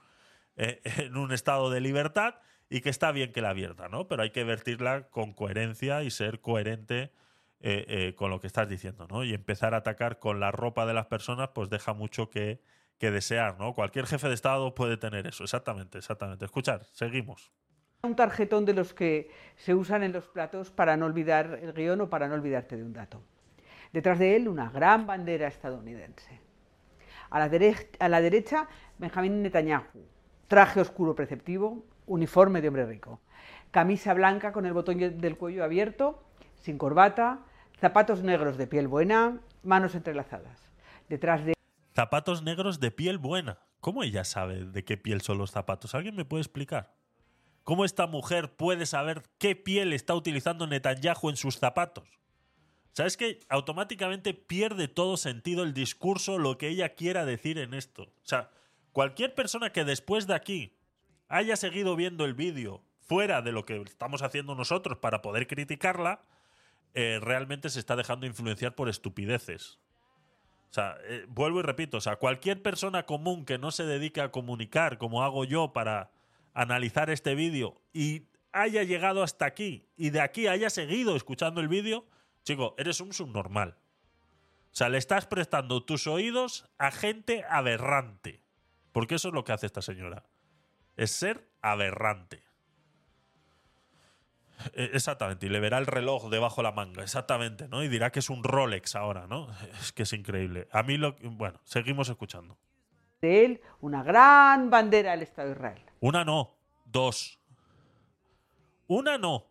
eh, 0.55 0.81
en 0.97 1.17
un 1.17 1.31
estado 1.31 1.69
de 1.69 1.81
libertad 1.81 2.35
y 2.69 2.81
que 2.81 2.89
está 2.89 3.11
bien 3.11 3.31
que 3.31 3.41
la 3.41 3.49
abierta, 3.49 3.87
¿no? 3.87 4.07
Pero 4.07 4.23
hay 4.23 4.31
que 4.31 4.43
vertirla 4.43 5.09
con 5.09 5.33
coherencia 5.33 6.03
y 6.03 6.09
ser 6.09 6.41
coherente 6.41 7.11
eh, 7.59 7.85
eh, 7.87 8.15
con 8.15 8.29
lo 8.29 8.39
que 8.39 8.47
estás 8.47 8.67
diciendo, 8.67 9.07
¿no? 9.09 9.23
Y 9.23 9.33
empezar 9.33 9.73
a 9.73 9.77
atacar 9.77 10.19
con 10.19 10.39
la 10.39 10.51
ropa 10.51 10.85
de 10.85 10.93
las 10.93 11.05
personas, 11.05 11.49
pues 11.53 11.69
deja 11.69 11.93
mucho 11.93 12.29
que, 12.29 12.61
que 12.97 13.11
desear, 13.11 13.59
¿no? 13.59 13.73
Cualquier 13.73 14.07
jefe 14.07 14.27
de 14.27 14.33
Estado 14.33 14.73
puede 14.75 14.97
tener 14.97 15.27
eso, 15.27 15.43
exactamente, 15.43 15.99
exactamente. 15.99 16.45
Escuchar, 16.45 16.85
seguimos. 16.91 17.51
un 18.01 18.15
tarjetón 18.15 18.65
de 18.65 18.73
los 18.73 18.93
que 18.93 19.31
se 19.55 19.75
usan 19.75 20.03
en 20.03 20.11
los 20.11 20.27
platos 20.27 20.71
para 20.71 20.97
no 20.97 21.05
olvidar 21.05 21.59
el 21.61 21.73
guion 21.73 22.01
o 22.01 22.09
para 22.09 22.27
no 22.27 22.33
olvidarte 22.33 22.75
de 22.75 22.83
un 22.83 22.91
dato. 22.91 23.23
Detrás 23.93 24.17
de 24.17 24.35
él, 24.35 24.47
una 24.47 24.71
gran 24.71 25.05
bandera 25.05 25.47
estadounidense. 25.47 26.41
A 27.29 27.39
la, 27.39 28.21
derecha, 28.21 28.67
Benjamín 28.97 29.41
Netanyahu. 29.43 30.05
Traje 30.47 30.81
oscuro 30.81 31.15
preceptivo, 31.15 31.85
uniforme 32.07 32.61
de 32.61 32.67
hombre 32.67 32.85
rico. 32.85 33.21
Camisa 33.71 34.13
blanca 34.13 34.51
con 34.51 34.65
el 34.65 34.73
botón 34.73 34.97
del 34.97 35.37
cuello 35.37 35.63
abierto, 35.63 36.23
sin 36.55 36.77
corbata, 36.77 37.39
zapatos 37.79 38.23
negros 38.23 38.57
de 38.57 38.67
piel 38.67 38.87
buena, 38.87 39.39
manos 39.63 39.95
entrelazadas. 39.95 40.69
Detrás 41.07 41.45
de 41.45 41.53
Zapatos 41.95 42.41
negros 42.41 42.79
de 42.79 42.89
piel 42.89 43.19
buena. 43.19 43.59
¿Cómo 43.79 44.03
ella 44.03 44.23
sabe 44.23 44.65
de 44.65 44.83
qué 44.83 44.97
piel 44.97 45.21
son 45.21 45.37
los 45.37 45.51
zapatos? 45.51 45.93
¿Alguien 45.93 46.15
me 46.15 46.25
puede 46.25 46.41
explicar? 46.41 46.95
¿Cómo 47.63 47.85
esta 47.85 48.07
mujer 48.07 48.55
puede 48.55 48.87
saber 48.87 49.23
qué 49.37 49.55
piel 49.55 49.93
está 49.93 50.15
utilizando 50.15 50.65
Netanyahu 50.65 51.29
en 51.29 51.35
sus 51.35 51.59
zapatos? 51.59 52.22
¿Sabes 52.93 53.17
que 53.17 53.39
automáticamente 53.49 54.35
pierde 54.35 54.87
todo 54.87 55.17
sentido 55.17 55.63
el 55.63 55.73
discurso, 55.73 56.37
lo 56.37 56.59
que 56.59 56.69
ella 56.69 56.93
quiera 56.93 57.25
decir 57.25 57.57
en 57.57 57.73
esto? 57.73 58.03
O 58.03 58.25
sea, 58.25 58.51
cualquier 58.91 59.33
persona 59.33 59.71
que 59.71 59.83
después 59.83 60.27
de 60.27 60.35
aquí 60.35 60.77
haya 61.27 61.55
seguido 61.55 61.95
viendo 61.95 62.23
el 62.23 62.35
vídeo 62.35 62.83
fuera 63.01 63.41
de 63.41 63.51
lo 63.51 63.65
que 63.65 63.81
estamos 63.81 64.21
haciendo 64.21 64.53
nosotros 64.53 64.99
para 64.99 65.23
poder 65.23 65.47
criticarla, 65.47 66.21
eh, 66.93 67.19
realmente 67.19 67.69
se 67.69 67.79
está 67.79 67.95
dejando 67.95 68.27
influenciar 68.27 68.75
por 68.75 68.87
estupideces. 68.87 69.79
O 70.69 70.73
sea, 70.73 70.97
eh, 71.05 71.25
vuelvo 71.27 71.59
y 71.59 71.63
repito, 71.63 71.97
o 71.97 72.01
sea, 72.01 72.17
cualquier 72.17 72.61
persona 72.61 73.07
común 73.07 73.45
que 73.45 73.57
no 73.57 73.71
se 73.71 73.85
dedique 73.85 74.21
a 74.21 74.31
comunicar 74.31 74.99
como 74.99 75.23
hago 75.23 75.45
yo 75.45 75.73
para 75.73 76.11
analizar 76.53 77.09
este 77.09 77.33
vídeo 77.33 77.81
y 77.91 78.27
haya 78.51 78.83
llegado 78.83 79.23
hasta 79.23 79.45
aquí 79.45 79.87
y 79.97 80.11
de 80.11 80.21
aquí 80.21 80.45
haya 80.45 80.69
seguido 80.69 81.15
escuchando 81.15 81.59
el 81.59 81.67
vídeo, 81.67 82.05
chico, 82.43 82.75
eres 82.77 82.99
un 83.01 83.13
subnormal. 83.13 83.77
O 84.71 84.75
sea, 84.75 84.89
le 84.89 84.97
estás 84.97 85.27
prestando 85.27 85.83
tus 85.83 86.07
oídos 86.07 86.67
a 86.77 86.91
gente 86.91 87.45
aberrante. 87.49 88.41
Porque 88.91 89.15
eso 89.15 89.27
es 89.29 89.33
lo 89.33 89.43
que 89.43 89.51
hace 89.51 89.65
esta 89.65 89.81
señora. 89.81 90.25
Es 90.97 91.11
ser 91.11 91.47
aberrante. 91.61 92.43
Eh, 94.73 94.91
Exactamente, 94.93 95.45
y 95.47 95.49
le 95.49 95.59
verá 95.59 95.77
el 95.77 95.87
reloj 95.87 96.29
debajo 96.29 96.57
de 96.57 96.63
la 96.63 96.71
manga, 96.71 97.03
exactamente, 97.03 97.67
¿no? 97.67 97.83
Y 97.83 97.87
dirá 97.87 98.11
que 98.11 98.19
es 98.19 98.29
un 98.29 98.43
Rolex 98.43 98.95
ahora, 98.95 99.27
¿no? 99.27 99.49
Es 99.81 99.91
que 99.91 100.03
es 100.03 100.13
increíble. 100.13 100.67
A 100.71 100.83
mí 100.83 100.97
lo... 100.97 101.15
Bueno, 101.21 101.59
seguimos 101.63 102.09
escuchando. 102.09 102.57
De 103.21 103.45
él, 103.45 103.61
una 103.81 104.03
gran 104.03 104.69
bandera 104.69 105.11
del 105.11 105.23
Estado 105.23 105.49
de 105.49 105.55
Israel. 105.55 105.81
Una 105.99 106.23
no, 106.23 106.55
dos. 106.85 107.39
Una 108.87 109.17
no. 109.17 109.47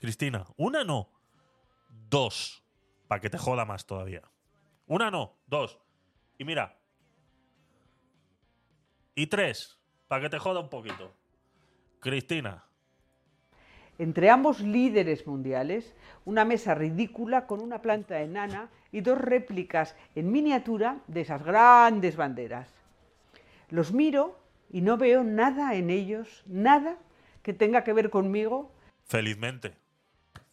Cristina, 0.00 0.44
una 0.56 0.84
no. 0.84 1.10
Dos. 2.08 2.64
Para 3.06 3.20
que 3.20 3.30
te 3.30 3.38
joda 3.38 3.64
más 3.64 3.86
todavía. 3.86 4.22
Una 4.86 5.10
no, 5.10 5.36
dos. 5.46 5.78
Y 6.38 6.44
mira. 6.44 6.78
Y 9.14 9.26
tres. 9.26 9.78
Para 10.06 10.22
que 10.22 10.30
te 10.30 10.38
joda 10.38 10.60
un 10.60 10.70
poquito. 10.70 11.12
Cristina. 12.00 12.64
Entre 13.98 14.30
ambos 14.30 14.60
líderes 14.60 15.26
mundiales, 15.26 15.94
una 16.24 16.44
mesa 16.44 16.74
ridícula 16.74 17.46
con 17.46 17.60
una 17.60 17.82
planta 17.82 18.20
enana 18.20 18.70
y 18.92 19.00
dos 19.00 19.18
réplicas 19.18 19.96
en 20.14 20.30
miniatura 20.30 21.00
de 21.08 21.22
esas 21.22 21.42
grandes 21.42 22.16
banderas. 22.16 22.72
Los 23.70 23.92
miro 23.92 24.38
y 24.70 24.80
no 24.80 24.96
veo 24.96 25.24
nada 25.24 25.74
en 25.74 25.90
ellos, 25.90 26.44
nada 26.46 26.96
que 27.42 27.52
tenga 27.52 27.82
que 27.82 27.92
ver 27.92 28.08
conmigo. 28.08 28.72
Felizmente. 29.04 29.87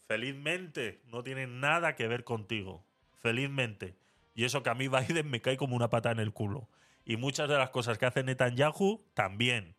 Felizmente. 0.07 1.02
No 1.11 1.23
tiene 1.23 1.48
nada 1.48 1.95
que 1.95 2.07
ver 2.07 2.23
contigo. 2.23 2.84
Felizmente. 3.22 3.95
Y 4.36 4.45
eso 4.45 4.64
que 4.64 4.69
a 4.69 4.76
mí 4.76 4.88
Biden 4.90 5.30
me 5.30 5.41
cae 5.41 5.57
como 5.57 5.76
una 5.76 5.90
pata 5.90 6.11
en 6.11 6.19
el 6.19 6.34
culo. 6.34 6.68
Y 7.06 7.18
muchas 7.18 7.48
de 7.49 7.57
las 7.57 7.69
cosas 7.69 7.98
que 7.98 8.06
hace 8.06 8.23
Netanyahu 8.23 9.03
también. 9.14 9.76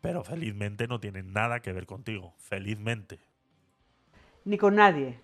Pero 0.00 0.24
felizmente 0.24 0.88
no 0.88 0.98
tienen 0.98 1.32
nada 1.32 1.60
que 1.60 1.72
ver 1.72 1.86
contigo. 1.86 2.34
Felizmente. 2.38 3.20
Ni 4.44 4.58
con 4.58 4.74
nadie. 4.74 5.20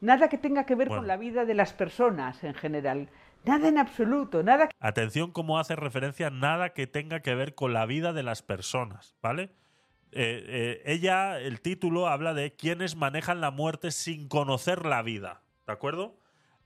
Nada 0.00 0.28
que 0.28 0.38
tenga 0.38 0.64
que 0.66 0.74
ver 0.74 0.88
Bueno. 0.88 1.00
con 1.00 1.08
la 1.08 1.16
vida 1.16 1.44
de 1.44 1.54
las 1.54 1.72
personas 1.72 2.44
en 2.44 2.54
general. 2.54 3.08
Nada 3.44 3.68
en 3.68 3.78
absoluto, 3.78 4.42
nada 4.42 4.68
Atención 4.80 5.30
cómo 5.30 5.58
hace 5.58 5.74
referencia 5.76 6.28
nada 6.28 6.70
que 6.74 6.86
tenga 6.86 7.20
que 7.20 7.34
ver 7.34 7.54
con 7.54 7.72
la 7.72 7.86
vida 7.86 8.12
de 8.12 8.22
las 8.22 8.42
personas, 8.42 9.16
¿vale? 9.22 9.50
Eh, 10.12 10.44
eh, 10.46 10.82
ella, 10.86 11.38
el 11.38 11.60
título 11.60 12.08
habla 12.08 12.34
de 12.34 12.54
quienes 12.54 12.96
manejan 12.96 13.40
la 13.40 13.50
muerte 13.50 13.90
sin 13.90 14.28
conocer 14.28 14.86
la 14.86 15.02
vida, 15.02 15.42
¿de 15.66 15.72
acuerdo? 15.72 16.18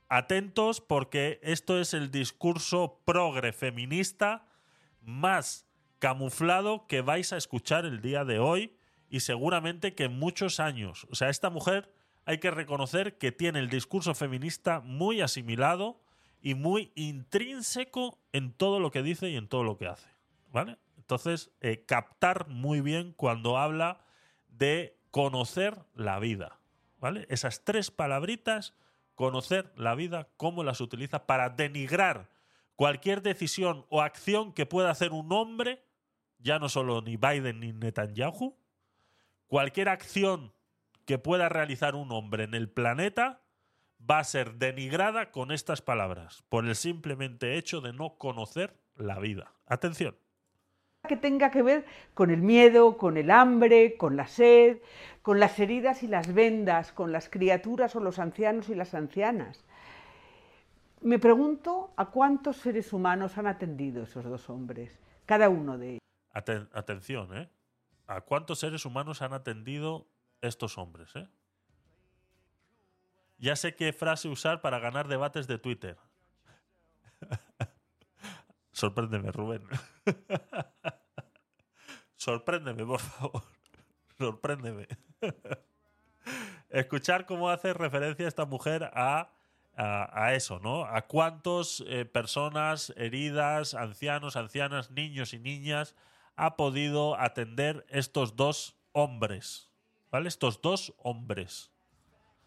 Atentos 0.09 0.81
porque 0.81 1.41
esto 1.43 1.81
es 1.81 1.95
el 1.95 2.11
discurso 2.11 3.01
progre 3.05 3.53
feminista 3.53 4.47
más 5.01 5.67
camuflado 5.99 6.87
que 6.87 7.01
vais 7.01 7.33
a 7.33 7.37
escuchar 7.37 7.85
el 7.85 8.01
día 8.01 8.25
de 8.25 8.39
hoy 8.39 8.77
y 9.09 9.21
seguramente 9.21 9.95
que 9.95 10.05
en 10.05 10.19
muchos 10.19 10.61
años. 10.61 11.07
O 11.11 11.15
sea, 11.15 11.29
esta 11.29 11.51
mujer 11.51 11.93
hay 12.25 12.39
que 12.39 12.51
reconocer 12.51 13.19
que 13.19 13.33
tiene 13.33 13.59
el 13.59 13.69
discurso 13.69 14.15
feminista 14.15 14.81
muy 14.81 15.21
asimilado 15.21 16.01
y 16.41 16.55
muy 16.55 16.93
intrínseco 16.95 18.19
en 18.33 18.53
todo 18.53 18.81
lo 18.81 18.91
que 18.91 19.03
dice 19.03 19.31
y 19.31 19.37
en 19.37 19.49
todo 19.49 19.65
lo 19.65 19.77
que 19.77 19.87
hace. 19.87 20.09
¿Vale? 20.53 20.77
Entonces, 21.13 21.51
eh, 21.61 21.85
captar 21.85 22.49
muy 22.49 22.81
bien 22.81 23.13
cuando 23.13 23.59
habla 23.59 24.01
de 24.49 24.99
conocer 25.11 25.79
la 25.95 26.19
vida. 26.19 26.59
¿Vale? 27.01 27.27
Esas 27.29 27.65
tres 27.65 27.91
palabritas, 27.91 28.75
conocer 29.15 29.75
la 29.77 29.95
vida, 29.95 30.31
cómo 30.39 30.65
las 30.65 30.81
utiliza 30.81 31.27
para 31.27 31.51
denigrar 31.51 32.31
cualquier 32.77 33.21
decisión 33.21 33.85
o 33.91 34.01
acción 34.01 34.55
que 34.55 34.65
pueda 34.65 34.89
hacer 34.91 35.13
un 35.13 35.31
hombre, 35.35 35.85
ya 36.39 36.59
no 36.59 36.71
solo 36.71 37.03
ni 37.03 37.19
Biden 37.19 37.61
ni 37.61 37.75
Netanyahu, 37.75 38.57
cualquier 39.49 39.91
acción 39.91 40.55
que 41.05 41.19
pueda 41.19 41.51
realizar 41.51 41.95
un 41.95 42.11
hombre 42.11 42.45
en 42.45 42.55
el 42.55 42.71
planeta 42.71 43.43
va 44.01 44.21
a 44.21 44.25
ser 44.25 44.55
denigrada 44.55 45.31
con 45.31 45.53
estas 45.53 45.83
palabras, 45.83 46.43
por 46.49 46.67
el 46.67 46.75
simplemente 46.75 47.59
hecho 47.59 47.83
de 47.83 47.93
no 47.93 48.17
conocer 48.17 48.81
la 48.97 49.19
vida. 49.19 49.53
Atención. 49.67 50.22
Que 51.09 51.17
tenga 51.17 51.51
que 51.51 51.63
ver 51.63 51.85
con 52.15 52.31
el 52.31 52.41
miedo, 52.43 52.97
con 52.97 53.17
el 53.17 53.33
hambre, 53.33 53.97
con 53.97 54.17
la 54.17 54.29
sed, 54.29 54.79
con 55.23 55.41
las 55.41 55.59
heridas 55.59 56.05
y 56.05 56.07
las 56.07 56.33
vendas, 56.33 56.93
con 56.93 57.11
las 57.11 57.29
criaturas 57.29 57.97
o 57.97 58.01
los 58.01 58.21
ancianos 58.21 58.69
y 58.69 58.77
las 58.77 58.95
ancianas. 58.95 59.65
Me 61.01 61.19
pregunto 61.19 61.93
a 61.97 62.07
cuántos 62.11 62.59
seres 62.59 62.93
humanos 62.93 63.37
han 63.37 63.49
atendido 63.49 64.05
esos 64.05 64.25
dos 64.25 64.49
hombres, 64.49 64.97
cada 65.27 65.49
uno 65.49 65.77
de 65.77 65.89
ellos. 65.95 66.01
Aten- 66.35 66.69
atención, 66.73 67.37
¿eh? 67.37 67.49
¿A 68.07 68.21
cuántos 68.21 68.61
seres 68.61 68.85
humanos 68.87 69.23
han 69.23 69.33
atendido 69.33 70.07
estos 70.41 70.79
hombres, 70.79 71.17
eh? 71.17 71.27
Ya 73.39 73.57
sé 73.57 73.75
qué 73.75 73.93
frase 73.93 74.29
usar 74.29 74.61
para 74.61 74.79
ganar 74.79 75.09
debates 75.09 75.49
de 75.49 75.59
Twitter. 75.59 75.97
Sorpréndeme, 78.73 79.31
Rubén. 79.31 79.63
Sorpréndeme, 82.17 82.85
por 82.85 83.01
favor. 83.01 83.43
Sorpréndeme. 84.19 84.89
Escuchar 86.71 87.27
cómo 87.27 87.51
hace 87.51 87.75
referencia 87.75 88.27
esta 88.27 88.47
mujer 88.47 88.91
a, 88.95 89.31
a, 89.77 90.35
eso, 90.35 90.59
¿no? 90.61 90.85
A 90.85 91.03
cuántas 91.03 91.85
personas 92.13 92.93
heridas, 92.97 93.75
ancianos, 93.75 94.37
ancianas, 94.37 94.91
niños 94.91 95.35
y 95.35 95.39
niñas 95.39 95.95
ha 96.37 96.57
podido 96.57 97.19
atender 97.19 97.85
estos 97.89 98.37
dos 98.37 98.77
hombres. 98.93 99.71
¿Vale? 100.11 100.29
Estos 100.29 100.61
dos 100.61 100.95
hombres. 100.99 101.71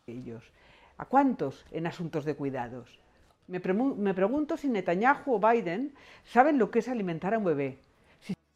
ellos. 0.05 0.43
¿A 0.97 1.05
cuántos 1.05 1.65
en 1.71 1.87
asuntos 1.87 2.25
de 2.25 2.35
cuidados? 2.35 2.99
Me, 3.47 3.59
pregunto 3.59 4.57
si 4.57 4.67
Netanyahu 4.69 5.35
o 5.35 5.39
Biden 5.39 5.93
saben 6.23 6.57
lo 6.57 6.71
que 6.71 6.79
es 6.79 6.87
alimentar 6.87 7.33
a 7.33 7.37
un 7.37 7.43
bebé. 7.43 7.79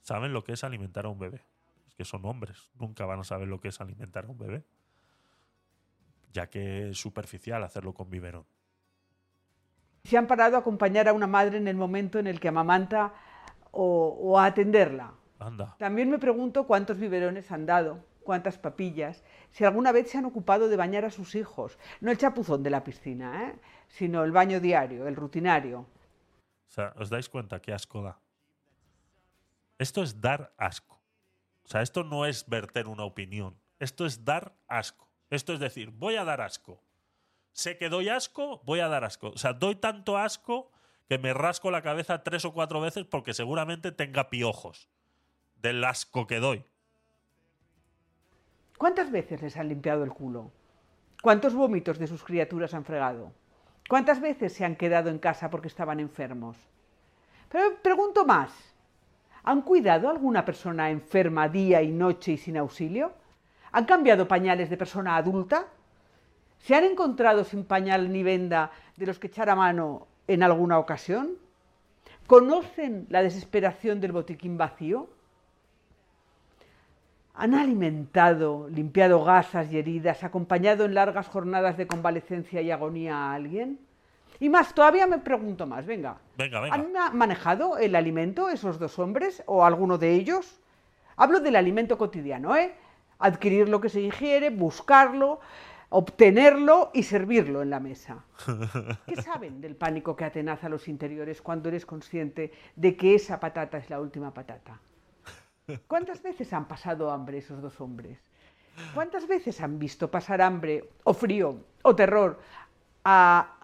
Saben 0.01 0.33
lo 0.33 0.43
que 0.43 0.53
es 0.53 0.63
alimentar 0.63 1.05
a 1.05 1.09
un 1.09 1.19
bebé. 1.19 1.43
Es 1.87 1.93
que 1.95 2.05
son 2.05 2.25
hombres. 2.25 2.69
Nunca 2.79 3.05
van 3.05 3.19
a 3.19 3.23
saber 3.23 3.47
lo 3.47 3.59
que 3.59 3.67
es 3.67 3.79
alimentar 3.79 4.25
a 4.25 4.29
un 4.29 4.37
bebé. 4.37 4.63
Ya 6.33 6.49
que 6.49 6.89
es 6.89 6.97
superficial 6.97 7.63
hacerlo 7.63 7.93
con 7.93 8.09
biberón. 8.09 8.45
Si 10.05 10.15
han 10.15 10.25
parado 10.25 10.55
a 10.55 10.59
acompañar 10.61 11.07
a 11.07 11.13
una 11.13 11.27
madre 11.27 11.57
en 11.57 11.67
el 11.67 11.75
momento 11.75 12.17
en 12.17 12.25
el 12.25 12.39
que 12.39 12.47
amamanta 12.47 13.13
o, 13.71 14.17
o 14.19 14.39
a 14.39 14.45
atenderla. 14.45 15.13
Anda. 15.37 15.75
También 15.77 16.09
me 16.09 16.17
pregunto 16.17 16.65
cuántos 16.65 16.97
biberones 16.97 17.51
han 17.51 17.65
dado, 17.65 18.03
cuántas 18.29 18.59
papillas, 18.59 19.23
si 19.49 19.65
alguna 19.65 19.91
vez 19.91 20.11
se 20.11 20.19
han 20.19 20.25
ocupado 20.25 20.69
de 20.69 20.77
bañar 20.77 21.03
a 21.03 21.09
sus 21.09 21.33
hijos. 21.33 21.79
No 21.99 22.11
el 22.11 22.17
chapuzón 22.19 22.61
de 22.61 22.69
la 22.69 22.83
piscina, 22.83 23.49
¿eh? 23.49 23.55
sino 23.87 24.23
el 24.23 24.31
baño 24.31 24.59
diario, 24.59 25.07
el 25.07 25.15
rutinario. 25.15 25.79
O 25.79 26.71
sea, 26.71 26.93
¿os 26.97 27.09
dais 27.09 27.27
cuenta 27.27 27.59
qué 27.59 27.73
asco 27.73 28.03
da? 28.03 28.19
Esto 29.79 30.03
es 30.03 30.21
dar 30.21 30.53
asco. 30.57 31.01
O 31.63 31.67
sea, 31.67 31.81
esto 31.81 32.03
no 32.03 32.27
es 32.27 32.47
verter 32.47 32.85
una 32.85 33.03
opinión. 33.03 33.59
Esto 33.79 34.05
es 34.05 34.23
dar 34.23 34.53
asco. 34.67 35.09
Esto 35.31 35.53
es 35.53 35.59
decir, 35.59 35.89
voy 35.89 36.15
a 36.15 36.23
dar 36.23 36.41
asco. 36.41 36.83
Sé 37.51 37.79
que 37.79 37.89
doy 37.89 38.09
asco, 38.09 38.61
voy 38.63 38.81
a 38.81 38.89
dar 38.89 39.05
asco. 39.05 39.29
O 39.29 39.39
sea, 39.39 39.53
doy 39.53 39.73
tanto 39.73 40.19
asco 40.19 40.71
que 41.07 41.17
me 41.17 41.33
rasco 41.33 41.71
la 41.71 41.81
cabeza 41.81 42.21
tres 42.21 42.45
o 42.45 42.53
cuatro 42.53 42.79
veces 42.79 43.05
porque 43.05 43.33
seguramente 43.33 43.91
tenga 43.91 44.29
piojos 44.29 44.87
del 45.55 45.83
asco 45.83 46.27
que 46.27 46.39
doy. 46.39 46.63
¿Cuántas 48.79 49.11
veces 49.11 49.41
les 49.41 49.57
han 49.57 49.67
limpiado 49.67 50.05
el 50.05 50.13
culo? 50.13 50.51
¿Cuántos 51.21 51.53
vómitos 51.53 51.99
de 51.99 52.07
sus 52.07 52.23
criaturas 52.23 52.73
han 52.73 52.85
fregado? 52.85 53.33
¿Cuántas 53.89 54.21
veces 54.21 54.53
se 54.53 54.63
han 54.63 54.77
quedado 54.77 55.09
en 55.09 55.19
casa 55.19 55.49
porque 55.49 55.67
estaban 55.67 55.99
enfermos? 55.99 56.55
Pero 57.49 57.75
pregunto 57.83 58.25
más. 58.25 58.53
¿Han 59.43 59.63
cuidado 59.63 60.07
a 60.07 60.11
alguna 60.11 60.45
persona 60.45 60.91
enferma 60.91 61.49
día 61.49 61.81
y 61.81 61.91
noche 61.91 62.31
y 62.31 62.37
sin 62.37 62.55
auxilio? 62.55 63.11
¿Han 63.73 63.83
cambiado 63.83 64.29
pañales 64.29 64.69
de 64.69 64.77
persona 64.77 65.17
adulta? 65.17 65.67
¿Se 66.59 66.73
han 66.73 66.85
encontrado 66.85 67.43
sin 67.43 67.65
pañal 67.65 68.09
ni 68.09 68.23
venda 68.23 68.71
de 68.95 69.07
los 69.07 69.19
que 69.19 69.27
echar 69.27 69.53
mano 69.57 70.07
en 70.25 70.41
alguna 70.41 70.79
ocasión? 70.79 71.31
¿Conocen 72.27 73.07
la 73.09 73.23
desesperación 73.23 73.99
del 73.99 74.13
botiquín 74.13 74.57
vacío? 74.57 75.09
¿Han 77.41 77.53
alimentado, 77.55 78.67
limpiado 78.69 79.23
gasas 79.23 79.71
y 79.71 79.77
heridas, 79.77 80.23
acompañado 80.25 80.83
en 80.83 80.93
largas 80.93 81.27
jornadas 81.29 81.77
de 81.77 81.87
convalecencia 81.87 82.61
y 82.61 82.69
agonía 82.69 83.15
a 83.15 83.33
alguien? 83.33 83.79
Y 84.41 84.49
más, 84.49 84.73
todavía 84.73 85.07
me 85.07 85.19
pregunto 85.19 85.65
más, 85.65 85.85
venga. 85.85 86.17
Venga, 86.37 86.59
venga. 86.59 86.75
¿Han 86.75 86.91
ma- 86.91 87.11
manejado 87.11 87.77
el 87.77 87.95
alimento 87.95 88.49
esos 88.49 88.77
dos 88.77 88.99
hombres 88.99 89.41
o 89.45 89.63
alguno 89.65 89.97
de 89.97 90.13
ellos? 90.15 90.59
Hablo 91.15 91.39
del 91.39 91.55
alimento 91.55 91.97
cotidiano, 91.97 92.55
¿eh? 92.57 92.73
Adquirir 93.19 93.69
lo 93.69 93.79
que 93.81 93.87
se 93.89 94.01
ingiere, 94.01 94.49
buscarlo, 94.49 95.39
obtenerlo 95.89 96.91
y 96.93 97.03
servirlo 97.03 97.61
en 97.61 97.69
la 97.69 97.79
mesa. 97.79 98.23
¿Qué 99.07 99.21
saben 99.21 99.61
del 99.61 99.75
pánico 99.75 100.15
que 100.15 100.25
atenaza 100.25 100.69
los 100.69 100.87
interiores 100.87 101.41
cuando 101.41 101.69
eres 101.69 101.85
consciente 101.85 102.51
de 102.75 102.95
que 102.95 103.15
esa 103.15 103.39
patata 103.39 103.77
es 103.77 103.89
la 103.89 103.99
última 103.99 104.33
patata? 104.33 104.79
¿Cuántas 105.87 106.21
veces 106.21 106.51
han 106.53 106.67
pasado 106.67 107.11
hambre 107.11 107.39
esos 107.39 107.61
dos 107.61 107.79
hombres? 107.81 108.19
¿Cuántas 108.93 109.27
veces 109.27 109.59
han 109.61 109.77
visto 109.77 110.09
pasar 110.09 110.41
hambre 110.41 110.89
o 111.03 111.13
frío 111.13 111.57
o 111.81 111.95
terror 111.95 112.39
a, 113.03 113.55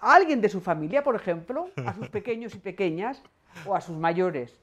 alguien 0.00 0.40
de 0.40 0.48
su 0.48 0.60
familia, 0.60 1.02
por 1.02 1.14
ejemplo, 1.14 1.70
a 1.84 1.92
sus 1.94 2.08
pequeños 2.08 2.54
y 2.54 2.58
pequeñas 2.58 3.22
o 3.66 3.74
a 3.76 3.80
sus 3.80 3.96
mayores? 3.96 4.58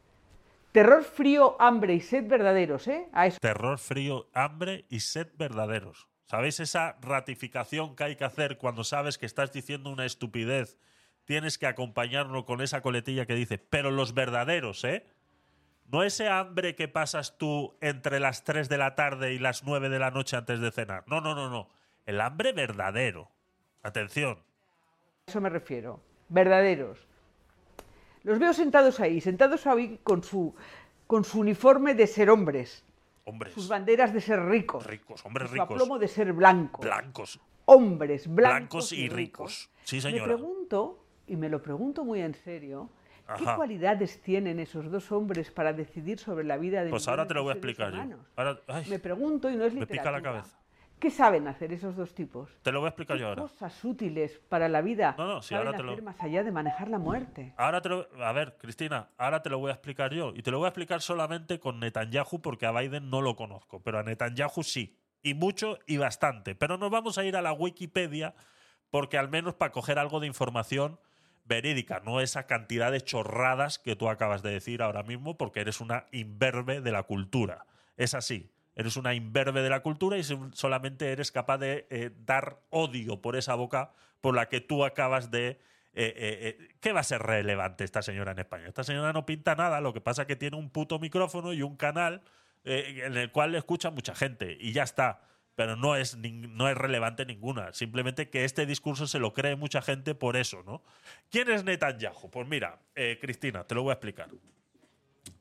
Terror, 0.72 1.04
frío, 1.04 1.56
hambre 1.60 1.94
y 1.94 2.02
sed 2.02 2.28
verdaderos, 2.28 2.88
¿eh? 2.88 3.10
Terror, 3.40 3.80
frío, 3.80 4.28
hambre 4.34 4.86
y 4.90 5.00
sed 5.00 5.28
verdaderos. 5.38 6.08
¿Sabéis 6.26 6.60
esa 6.60 6.98
ratificación 7.02 7.96
que 7.96 8.04
hay 8.04 8.16
que 8.16 8.26
hacer 8.26 8.58
cuando 8.58 8.84
sabes 8.84 9.18
que 9.18 9.26
estás 9.26 9.54
diciendo 9.54 9.90
una 9.90 10.06
estupidez? 10.06 10.78
Tienes 11.24 11.58
que 11.58 11.68
acompañarlo 11.68 12.46
con 12.46 12.62
esa 12.62 12.82
coletilla 12.82 13.26
que 13.26 13.36
dice, 13.36 13.58
pero 13.58 13.92
los 13.92 14.14
verdaderos, 14.14 14.84
¿eh? 14.84 15.06
No 15.88 16.04
ese 16.04 16.28
hambre 16.28 16.76
que 16.76 16.88
pasas 16.88 17.38
tú 17.38 17.74
entre 17.82 18.20
las 18.20 18.44
3 18.44 18.68
de 18.70 18.78
la 18.78 18.96
tarde 18.96 19.34
y 19.34 19.40
las 19.40 19.64
9 19.64 19.90
de 19.90 20.00
la 20.00 20.12
noche 20.12 20.36
antes 20.36 20.60
de 20.60 20.72
cenar. 20.72 21.04
No, 21.08 21.22
no, 21.22 21.34
no, 21.34 21.50
no. 21.50 21.70
El 22.06 22.20
hambre 22.22 22.52
verdadero. 22.52 23.30
Atención. 23.84 24.38
A 24.38 25.32
eso 25.32 25.40
me 25.42 25.50
refiero. 25.50 26.02
Verdaderos. 26.30 27.00
Los 28.24 28.40
veo 28.40 28.54
sentados 28.54 29.00
ahí, 29.00 29.22
sentados 29.22 29.66
ahí 29.68 30.00
con 30.04 30.24
su, 30.24 30.54
con 31.06 31.24
su 31.24 31.40
uniforme 31.40 31.94
de 31.96 32.08
ser 32.08 32.30
hombres, 32.30 32.84
Hombres. 33.24 33.54
sus 33.54 33.70
banderas 33.70 34.14
de 34.14 34.20
ser 34.20 34.42
ricos, 34.44 34.86
Ricos, 34.86 35.26
hombres 35.26 35.48
su 35.48 35.54
ricos. 35.54 35.70
aplomo 35.72 35.98
de 35.98 36.08
ser 36.10 36.34
blancos. 36.34 36.84
Blancos. 36.86 37.40
Hombres 37.66 38.28
blancos, 38.28 38.90
Blancos 38.90 38.92
y 38.94 39.08
ricos. 39.08 39.70
Sí, 39.84 39.98
Me 39.98 40.02
señora. 40.02 40.26
pregunto, 40.26 41.00
y 41.28 41.38
me 41.38 41.48
lo 41.48 41.62
pregunto 41.62 42.04
muy 42.04 42.22
en 42.22 42.34
serio, 42.34 42.90
¿qué 43.38 43.46
cualidades 43.56 44.22
tienen 44.22 44.60
esos 44.60 44.90
dos 44.92 45.12
hombres 45.12 45.52
para 45.52 45.74
decidir 45.74 46.20
sobre 46.20 46.44
la 46.46 46.58
vida 46.58 46.84
de 46.84 46.90
Pues 46.90 47.08
ahora 47.08 47.28
te 47.28 47.34
lo 47.34 47.44
voy 47.44 47.52
a 47.52 47.54
explicar 47.54 47.90
yo. 47.92 47.96
humanos? 47.96 48.20
Ahora, 48.36 48.60
ay, 48.68 48.86
Me 48.90 49.00
pregunto, 49.00 49.50
y 49.50 49.56
no 49.56 49.66
es 49.66 49.74
me 49.74 49.86
pica 49.86 50.12
la 50.12 50.18
literatura, 50.18 50.32
cabeza. 50.42 50.60
¿Qué 51.00 51.12
saben 51.12 51.48
hacer 51.48 51.72
esos 51.74 51.96
dos 51.96 52.16
tipos? 52.16 52.50
Te 52.64 52.72
lo 52.72 52.80
voy 52.80 52.88
a 52.88 52.90
explicar 52.90 53.18
¿Qué 53.18 53.22
yo 53.22 53.28
ahora. 53.28 53.44
cosas 53.44 53.86
útiles 53.86 54.40
para 54.50 54.68
la 54.68 54.82
vida 54.82 55.14
No, 55.16 55.28
no, 55.28 55.42
sí, 55.44 55.50
saben 55.50 55.68
ahora 55.68 55.78
te 55.78 55.84
lo- 55.84 56.02
más 56.02 56.20
allá 56.24 56.44
de 56.44 56.52
manejar 56.52 56.88
la 56.90 56.98
muerte? 56.98 57.54
Ahora 57.56 57.82
te 57.82 57.90
lo. 57.90 58.08
A 58.24 58.32
ver, 58.32 58.58
Cristina, 58.58 59.10
ahora 59.18 59.44
te 59.44 59.50
lo 59.52 59.60
voy 59.60 59.70
a 59.70 59.74
explicar 59.74 60.12
yo. 60.12 60.34
Y 60.36 60.42
te 60.42 60.50
lo 60.50 60.58
voy 60.58 60.66
a 60.66 60.70
explicar 60.70 61.02
solamente 61.02 61.60
con 61.60 61.80
Netanyahu 61.80 62.42
porque 62.42 62.66
a 62.66 62.72
Biden 62.72 63.12
no 63.12 63.22
lo 63.22 63.36
conozco. 63.36 63.80
Pero 63.84 64.00
a 64.00 64.04
Netanyahu 64.04 64.64
sí. 64.64 64.98
Y 65.22 65.36
mucho 65.36 65.78
y 65.86 65.98
bastante. 65.98 66.56
Pero 66.56 66.78
nos 66.80 66.90
vamos 66.90 67.20
a 67.20 67.26
ir 67.26 67.36
a 67.38 67.44
la 67.44 67.54
Wikipedia 67.54 68.34
porque 68.90 69.20
al 69.20 69.30
menos 69.30 69.54
para 69.54 69.72
coger 69.72 70.00
algo 70.00 70.20
de 70.20 70.26
información 70.28 71.00
verídica, 71.48 72.02
no 72.04 72.22
esa 72.22 72.46
cantidad 72.46 72.92
de 72.92 73.02
chorradas 73.02 73.80
que 73.80 73.96
tú 73.96 74.10
acabas 74.10 74.44
de 74.44 74.52
decir 74.52 74.82
ahora 74.82 75.04
mismo 75.04 75.38
porque 75.38 75.62
eres 75.62 75.82
una 75.82 76.06
imberbe 76.12 76.82
de 76.82 76.92
la 76.92 77.04
cultura. 77.04 77.66
Es 77.96 78.14
así. 78.14 78.52
Eres 78.76 78.96
una 78.96 79.16
imberbe 79.16 79.64
de 79.64 79.70
la 79.70 79.80
cultura 79.80 80.18
y 80.18 80.24
solamente 80.24 81.12
eres 81.12 81.32
capaz 81.32 81.58
de 81.58 81.88
eh, 81.90 82.12
dar 82.26 82.60
odio 82.70 83.22
por 83.22 83.36
esa 83.36 83.56
boca 83.56 83.92
por 84.22 84.36
la 84.36 84.50
que 84.50 84.62
tú 84.62 84.86
acabas 84.86 85.32
de... 85.32 85.60
eh, 85.94 86.14
eh, 86.14 86.70
¿Qué 86.80 86.92
va 86.92 87.00
a 87.00 87.04
ser 87.04 87.24
relevante 87.24 87.84
esta 87.84 88.04
señora 88.04 88.34
en 88.34 88.40
España? 88.40 88.68
Esta 88.68 88.84
señora 88.84 89.14
no 89.14 89.26
pinta 89.26 89.56
nada, 89.56 89.82
lo 89.82 89.94
que 89.94 90.02
pasa 90.02 90.24
es 90.24 90.28
que 90.28 90.36
tiene 90.36 90.58
un 90.58 90.70
puto 90.70 91.00
micrófono 91.00 91.54
y 91.54 91.64
un 91.64 91.76
canal 91.76 92.22
en 92.66 93.16
el 93.16 93.32
cual 93.32 93.54
le 93.54 93.58
escucha 93.60 93.90
mucha 93.90 94.14
gente 94.14 94.58
y 94.60 94.74
ya 94.74 94.84
está. 94.84 95.22
Pero 95.58 95.76
no 95.76 95.96
es, 95.96 96.16
no 96.16 96.70
es 96.70 96.78
relevante 96.78 97.26
ninguna. 97.26 97.74
Simplemente 97.74 98.30
que 98.30 98.46
este 98.46 98.68
discurso 98.68 99.08
se 99.08 99.18
lo 99.18 99.34
cree 99.34 99.56
mucha 99.56 99.82
gente 99.82 100.14
por 100.14 100.38
eso, 100.38 100.62
¿no? 100.62 100.84
¿Quién 101.32 101.50
es 101.50 101.64
Netanyahu? 101.64 102.30
Pues 102.30 102.48
mira, 102.48 102.80
eh, 102.94 103.18
Cristina, 103.20 103.64
te 103.64 103.74
lo 103.74 103.82
voy 103.82 103.90
a 103.90 103.94
explicar. 103.94 104.30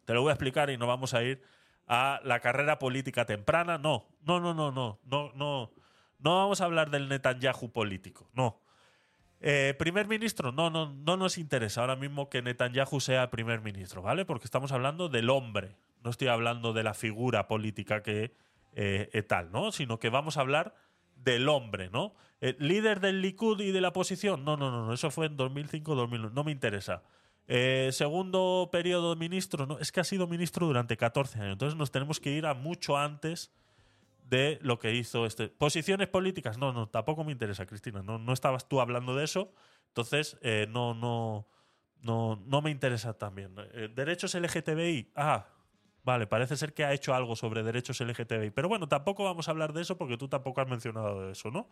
Te 0.06 0.14
lo 0.14 0.22
voy 0.22 0.30
a 0.30 0.32
explicar 0.32 0.70
y 0.70 0.78
nos 0.78 0.88
vamos 0.88 1.12
a 1.12 1.22
ir 1.22 1.42
a 1.86 2.22
la 2.24 2.40
carrera 2.40 2.78
política 2.78 3.26
temprana. 3.26 3.76
No, 3.76 4.08
no, 4.22 4.40
no, 4.40 4.54
no, 4.54 4.72
no, 4.72 4.98
no, 5.04 5.32
no. 5.34 5.72
No 6.18 6.36
vamos 6.36 6.62
a 6.62 6.64
hablar 6.64 6.88
del 6.88 7.10
Netanyahu 7.10 7.70
político, 7.70 8.30
no. 8.32 8.62
Eh, 9.40 9.74
primer 9.78 10.08
ministro, 10.08 10.50
no, 10.50 10.70
no, 10.70 10.94
no 10.94 11.18
nos 11.18 11.36
interesa 11.36 11.82
ahora 11.82 11.94
mismo 11.94 12.30
que 12.30 12.40
Netanyahu 12.40 13.00
sea 13.00 13.30
primer 13.30 13.60
ministro, 13.60 14.00
¿vale? 14.00 14.24
Porque 14.24 14.46
estamos 14.46 14.72
hablando 14.72 15.10
del 15.10 15.28
hombre, 15.28 15.76
no 16.02 16.08
estoy 16.08 16.28
hablando 16.28 16.72
de 16.72 16.84
la 16.84 16.94
figura 16.94 17.48
política 17.48 18.02
que 18.02 18.34
eh, 18.78 19.08
eh, 19.14 19.22
tal, 19.22 19.50
¿no? 19.50 19.72
Sino 19.72 19.98
que 19.98 20.10
vamos 20.10 20.36
a 20.36 20.42
hablar 20.42 20.74
del 21.14 21.48
hombre, 21.48 21.88
¿no? 21.88 22.14
Eh, 22.42 22.56
líder 22.58 23.00
del 23.00 23.22
Likud 23.22 23.58
y 23.62 23.72
de 23.72 23.80
la 23.80 23.88
oposición, 23.88 24.44
no, 24.44 24.58
no, 24.58 24.70
no, 24.70 24.84
no, 24.84 24.92
eso 24.92 25.10
fue 25.10 25.24
en 25.24 25.38
2005-2001, 25.38 26.30
no 26.30 26.44
me 26.44 26.52
interesa. 26.52 27.02
Segundo 27.92 28.68
periodo 28.70 29.14
de 29.14 29.18
ministro, 29.18 29.64
no, 29.64 29.78
es 29.78 29.92
que 29.92 30.00
ha 30.00 30.04
sido 30.04 30.26
ministro 30.26 30.66
durante 30.66 30.98
14 30.98 31.38
años, 31.38 31.52
entonces 31.52 31.78
nos 31.78 31.90
tenemos 31.90 32.20
que 32.20 32.32
ir 32.32 32.44
a 32.44 32.52
mucho 32.52 32.98
antes 32.98 33.50
de 34.28 34.58
lo 34.60 34.78
que 34.78 34.94
hizo 34.94 35.24
este. 35.24 35.48
Posiciones 35.48 36.08
políticas, 36.08 36.58
no, 36.58 36.74
no, 36.74 36.86
tampoco 36.86 37.24
me 37.24 37.32
interesa, 37.32 37.64
Cristina. 37.64 38.02
No, 38.02 38.18
no 38.18 38.34
estabas 38.34 38.68
tú 38.68 38.82
hablando 38.82 39.16
de 39.16 39.24
eso, 39.24 39.54
entonces 39.86 40.36
no, 40.68 40.92
no, 40.92 41.48
no, 42.02 42.42
no 42.44 42.60
me 42.60 42.70
interesa 42.70 43.14
también. 43.14 43.54
Derechos 43.94 44.34
LGTBI, 44.34 45.12
ah, 45.14 45.46
vale, 46.06 46.28
parece 46.28 46.56
ser 46.56 46.72
que 46.72 46.84
ha 46.84 46.92
hecho 46.92 47.14
algo 47.14 47.34
sobre 47.34 47.64
derechos 47.64 48.00
LGTBI, 48.00 48.52
pero 48.52 48.68
bueno, 48.68 48.88
tampoco 48.88 49.24
vamos 49.24 49.48
a 49.48 49.50
hablar 49.50 49.72
de 49.72 49.82
eso 49.82 49.98
porque 49.98 50.16
tú 50.16 50.28
tampoco 50.28 50.60
has 50.60 50.68
mencionado 50.68 51.28
eso, 51.28 51.50
¿no? 51.50 51.68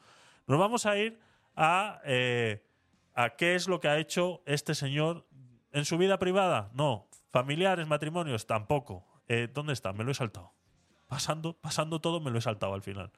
Nos 0.48 0.58
vamos 0.58 0.86
a 0.86 0.98
ir 0.98 1.20
a, 1.54 2.00
eh, 2.04 2.66
a 3.14 3.36
qué 3.36 3.54
es 3.54 3.68
lo 3.68 3.78
que 3.78 3.86
ha 3.86 3.96
hecho 3.96 4.42
este 4.44 4.74
señor 4.74 5.24
en 5.72 5.84
su 5.84 5.98
vida 5.98 6.18
privada, 6.18 6.68
no. 6.74 7.06
Familiares, 7.30 7.86
matrimonios, 7.86 8.44
tampoco. 8.44 9.06
Eh, 9.28 9.48
¿Dónde 9.54 9.72
está? 9.72 9.92
Me 9.92 10.02
lo 10.02 10.10
he 10.10 10.14
saltado 10.14 10.52
pasando, 11.06 11.52
pasando 11.52 12.00
todo, 12.00 12.18
me 12.18 12.32
lo 12.32 12.38
he 12.38 12.42
saltado 12.42 12.74
al 12.74 12.82
final. 12.82 13.12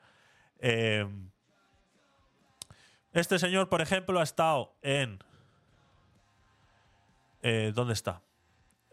Eh, 0.58 1.08
este 3.12 3.38
señor, 3.38 3.70
por 3.70 3.80
ejemplo, 3.80 4.20
ha 4.20 4.22
estado 4.22 4.76
en. 4.82 5.18
¿Dónde 7.74 7.92
está? 7.92 8.22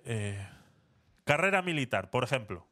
Eh, 0.05 0.47
carrera 1.23 1.61
militar, 1.61 2.09
por 2.09 2.23
ejemplo. 2.23 2.67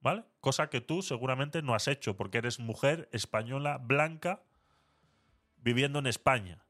¿Vale? 0.00 0.24
Cosa 0.40 0.68
que 0.68 0.80
tú 0.80 1.02
seguramente 1.02 1.62
no 1.62 1.74
has 1.74 1.88
hecho, 1.88 2.16
porque 2.16 2.38
eres 2.38 2.60
mujer 2.60 3.08
española 3.12 3.78
blanca 3.78 4.42
viviendo 5.56 5.98
en 5.98 6.06
España. 6.06 6.64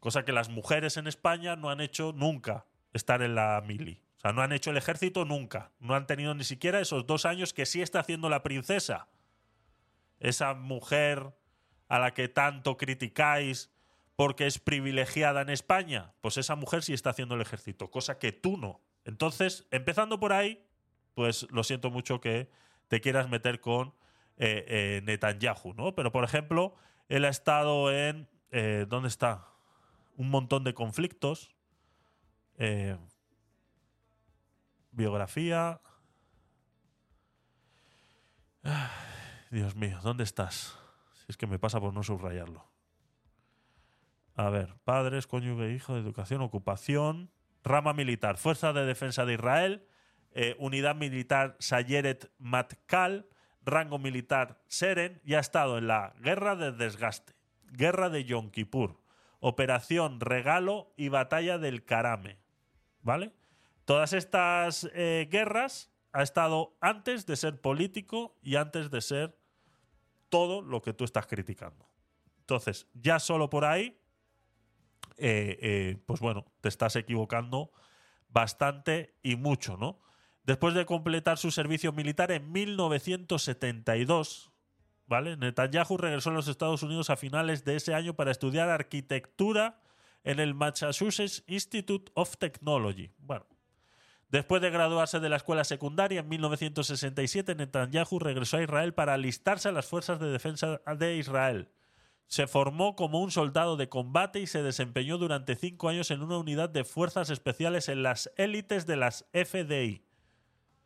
Cosa 0.00 0.24
que 0.24 0.32
las 0.32 0.48
mujeres 0.48 0.96
en 0.96 1.06
España 1.06 1.56
no 1.56 1.70
han 1.70 1.80
hecho 1.80 2.12
nunca, 2.12 2.66
estar 2.92 3.22
en 3.22 3.34
la 3.34 3.62
mili. 3.64 4.02
O 4.16 4.20
sea, 4.20 4.32
no 4.32 4.42
han 4.42 4.52
hecho 4.52 4.70
el 4.70 4.76
ejército 4.76 5.24
nunca. 5.24 5.72
No 5.78 5.94
han 5.94 6.06
tenido 6.06 6.34
ni 6.34 6.44
siquiera 6.44 6.80
esos 6.80 7.06
dos 7.06 7.24
años 7.24 7.54
que 7.54 7.64
sí 7.64 7.80
está 7.80 8.00
haciendo 8.00 8.28
la 8.28 8.42
princesa. 8.42 9.08
Esa 10.18 10.54
mujer 10.54 11.32
a 11.88 11.98
la 11.98 12.12
que 12.12 12.28
tanto 12.28 12.76
criticáis 12.76 13.70
porque 14.16 14.46
es 14.46 14.58
privilegiada 14.58 15.40
en 15.40 15.48
España. 15.48 16.12
Pues 16.20 16.36
esa 16.36 16.54
mujer 16.54 16.82
sí 16.82 16.92
está 16.92 17.10
haciendo 17.10 17.34
el 17.34 17.40
ejército, 17.40 17.90
cosa 17.90 18.18
que 18.18 18.32
tú 18.32 18.58
no. 18.58 18.82
Entonces, 19.10 19.66
empezando 19.72 20.20
por 20.20 20.32
ahí, 20.32 20.64
pues 21.14 21.48
lo 21.50 21.64
siento 21.64 21.90
mucho 21.90 22.20
que 22.20 22.48
te 22.86 23.00
quieras 23.00 23.28
meter 23.28 23.60
con 23.60 23.88
eh, 24.36 24.64
eh, 24.68 25.02
Netanyahu, 25.04 25.74
¿no? 25.74 25.96
Pero, 25.96 26.12
por 26.12 26.22
ejemplo, 26.22 26.76
él 27.08 27.24
ha 27.24 27.28
estado 27.28 27.92
en... 27.92 28.28
eh, 28.52 28.86
¿Dónde 28.88 29.08
está? 29.08 29.48
Un 30.16 30.30
montón 30.30 30.62
de 30.62 30.74
conflictos. 30.74 31.50
Biografía. 34.92 35.80
Dios 39.50 39.74
mío, 39.74 39.98
¿dónde 40.04 40.22
estás? 40.22 40.78
Si 41.14 41.24
es 41.28 41.36
que 41.36 41.48
me 41.48 41.58
pasa 41.58 41.80
por 41.80 41.92
no 41.92 42.04
subrayarlo. 42.04 42.70
A 44.36 44.50
ver, 44.50 44.76
padres, 44.84 45.26
cónyuge, 45.26 45.72
hijo, 45.72 45.96
educación, 45.96 46.42
ocupación, 46.42 47.32
rama 47.62 47.92
militar, 47.92 48.36
Fuerza 48.36 48.72
de 48.72 48.86
Defensa 48.86 49.24
de 49.24 49.34
Israel, 49.34 49.86
eh, 50.32 50.56
Unidad 50.58 50.96
Militar 50.96 51.56
Sayeret 51.58 52.30
Matkal, 52.38 53.28
rango 53.62 53.98
militar 53.98 54.62
Seren 54.68 55.20
y 55.24 55.34
ha 55.34 55.40
estado 55.40 55.78
en 55.78 55.86
la 55.86 56.14
Guerra 56.20 56.56
de 56.56 56.72
Desgaste, 56.72 57.34
Guerra 57.72 58.10
de 58.10 58.24
Yom 58.24 58.50
Kippur, 58.50 59.00
Operación 59.40 60.20
Regalo 60.20 60.92
y 60.96 61.08
Batalla 61.08 61.58
del 61.58 61.84
Karame. 61.84 62.38
¿Vale? 63.02 63.32
Todas 63.84 64.12
estas 64.12 64.88
eh, 64.94 65.28
guerras 65.30 65.90
ha 66.12 66.22
estado 66.22 66.76
antes 66.80 67.26
de 67.26 67.36
ser 67.36 67.60
político 67.60 68.38
y 68.42 68.56
antes 68.56 68.90
de 68.90 69.00
ser 69.00 69.38
todo 70.28 70.62
lo 70.62 70.82
que 70.82 70.92
tú 70.92 71.04
estás 71.04 71.26
criticando. 71.26 71.88
Entonces, 72.40 72.86
ya 72.94 73.18
solo 73.18 73.50
por 73.50 73.64
ahí 73.64 73.99
eh, 75.20 75.58
eh, 75.60 75.96
pues 76.06 76.20
bueno, 76.20 76.46
te 76.60 76.68
estás 76.68 76.96
equivocando 76.96 77.70
bastante 78.28 79.14
y 79.22 79.36
mucho, 79.36 79.76
¿no? 79.76 80.00
Después 80.44 80.74
de 80.74 80.86
completar 80.86 81.36
su 81.38 81.50
servicio 81.50 81.92
militar 81.92 82.32
en 82.32 82.50
1972, 82.50 84.50
¿vale? 85.06 85.36
Netanyahu 85.36 85.98
regresó 85.98 86.30
a 86.30 86.32
los 86.32 86.48
Estados 86.48 86.82
Unidos 86.82 87.10
a 87.10 87.16
finales 87.16 87.64
de 87.64 87.76
ese 87.76 87.92
año 87.94 88.14
para 88.14 88.30
estudiar 88.30 88.70
arquitectura 88.70 89.82
en 90.24 90.40
el 90.40 90.54
Massachusetts 90.54 91.44
Institute 91.46 92.10
of 92.14 92.38
Technology. 92.38 93.12
Bueno, 93.18 93.44
después 94.30 94.62
de 94.62 94.70
graduarse 94.70 95.20
de 95.20 95.28
la 95.28 95.36
escuela 95.36 95.64
secundaria 95.64 96.20
en 96.20 96.28
1967, 96.28 97.54
Netanyahu 97.54 98.18
regresó 98.18 98.56
a 98.56 98.62
Israel 98.62 98.94
para 98.94 99.12
alistarse 99.14 99.68
a 99.68 99.72
las 99.72 99.86
fuerzas 99.86 100.18
de 100.18 100.30
defensa 100.30 100.80
de 100.98 101.16
Israel. 101.16 101.68
Se 102.30 102.46
formó 102.46 102.94
como 102.94 103.20
un 103.20 103.32
soldado 103.32 103.76
de 103.76 103.88
combate 103.88 104.38
y 104.38 104.46
se 104.46 104.62
desempeñó 104.62 105.18
durante 105.18 105.56
cinco 105.56 105.88
años 105.88 106.12
en 106.12 106.22
una 106.22 106.38
unidad 106.38 106.70
de 106.70 106.84
fuerzas 106.84 107.28
especiales 107.28 107.88
en 107.88 108.04
las 108.04 108.30
élites 108.36 108.86
de 108.86 108.94
las 108.94 109.26
FDI. 109.32 110.04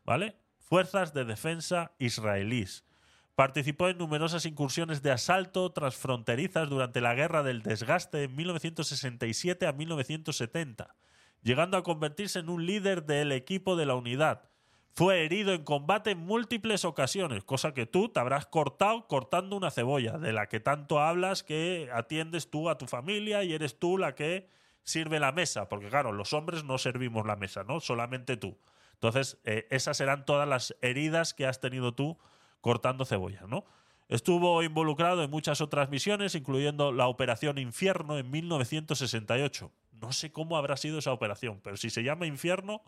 ¿Vale? 0.07 0.39
Fuerzas 0.57 1.13
de 1.13 1.27
Defensa 1.27 1.93
Israelíes. 1.99 2.87
Participó 3.35 3.89
en 3.89 3.99
numerosas 3.99 4.47
incursiones 4.47 5.03
de 5.03 5.11
asalto 5.11 5.71
transfronterizas 5.71 6.71
durante 6.71 7.03
la 7.03 7.15
Guerra 7.15 7.43
del 7.43 7.63
Desgaste 7.63 8.17
de 8.17 8.29
1967 8.29 9.67
a 9.67 9.73
1970, 9.73 10.97
llegando 11.43 11.77
a 11.77 11.83
convertirse 11.83 12.39
en 12.39 12.49
un 12.49 12.65
líder 12.65 13.05
del 13.05 13.33
equipo 13.33 13.77
de 13.77 13.85
la 13.85 13.97
unidad. 13.97 14.49
Fue 14.97 15.25
herido 15.25 15.53
en 15.53 15.65
combate 15.65 16.13
en 16.13 16.19
múltiples 16.19 16.85
ocasiones, 16.85 17.43
cosa 17.43 17.75
que 17.75 17.85
tú 17.85 18.11
te 18.11 18.21
habrás 18.21 18.47
cortado 18.47 19.09
cortando 19.09 19.57
una 19.57 19.73
cebolla, 19.73 20.19
de 20.19 20.33
la 20.33 20.49
que 20.49 20.61
tanto 20.61 21.01
hablas 21.01 21.43
que 21.43 21.91
atiendes 21.93 22.49
tú 22.49 22.71
a 22.71 22.79
tu 22.79 22.87
familia 22.87 23.43
y 23.43 23.53
eres 23.53 23.81
tú 23.81 23.99
la 23.99 24.15
que 24.15 24.49
sirve 24.85 25.19
la 25.19 25.33
mesa, 25.33 25.69
porque 25.69 25.89
claro, 25.89 26.13
los 26.13 26.33
hombres 26.33 26.63
no 26.63 26.79
servimos 26.79 27.27
la 27.27 27.35
mesa, 27.35 27.65
¿no? 27.65 27.81
Solamente 27.81 28.37
tú. 28.37 28.57
Entonces, 28.93 29.41
eh, 29.45 29.67
esas 29.71 29.97
serán 29.97 30.25
todas 30.25 30.47
las 30.49 30.77
heridas 30.81 31.35
que 31.35 31.47
has 31.47 31.59
tenido 31.61 31.93
tú 31.93 32.17
cortando 32.61 33.05
cebolla, 33.05 33.43
¿no? 33.49 33.65
Estuvo 34.09 34.63
involucrado 34.63 35.25
en 35.25 35.31
muchas 35.31 35.61
otras 35.61 35.91
misiones, 35.91 36.37
incluyendo 36.37 36.93
la 36.93 37.09
Operación 37.09 37.59
Infierno 37.59 38.17
en 38.17 38.31
1968. 38.31 39.73
No 40.01 40.13
sé 40.13 40.31
cómo 40.31 40.57
habrá 40.57 40.77
sido 40.77 41.01
esa 41.01 41.13
operación, 41.13 41.61
pero 41.65 41.77
si 41.77 41.91
se 41.91 42.05
llama 42.05 42.27
Infierno, 42.27 42.83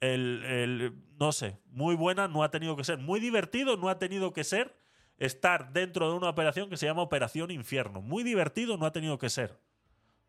el, 0.00 0.44
el- 0.44 0.94
no 1.18 1.32
sé, 1.32 1.58
muy 1.66 1.94
buena 1.96 2.28
no 2.28 2.42
ha 2.42 2.50
tenido 2.50 2.76
que 2.76 2.84
ser, 2.84 2.98
muy 2.98 3.20
divertido 3.20 3.76
no 3.76 3.88
ha 3.88 3.98
tenido 3.98 4.32
que 4.32 4.44
ser 4.44 4.76
estar 5.18 5.72
dentro 5.72 6.08
de 6.10 6.16
una 6.16 6.28
operación 6.28 6.70
que 6.70 6.76
se 6.76 6.86
llama 6.86 7.02
Operación 7.02 7.50
Infierno. 7.50 8.00
Muy 8.00 8.22
divertido 8.22 8.76
no 8.76 8.86
ha 8.86 8.92
tenido 8.92 9.18
que 9.18 9.28
ser. 9.30 9.58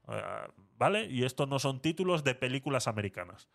Eh, 0.08 0.22
¿Vale? 0.78 1.06
Y 1.06 1.24
estos 1.26 1.48
no 1.48 1.60
son 1.60 1.80
títulos 1.82 2.24
de 2.24 2.34
películas 2.34 2.88
americanas. 2.88 3.50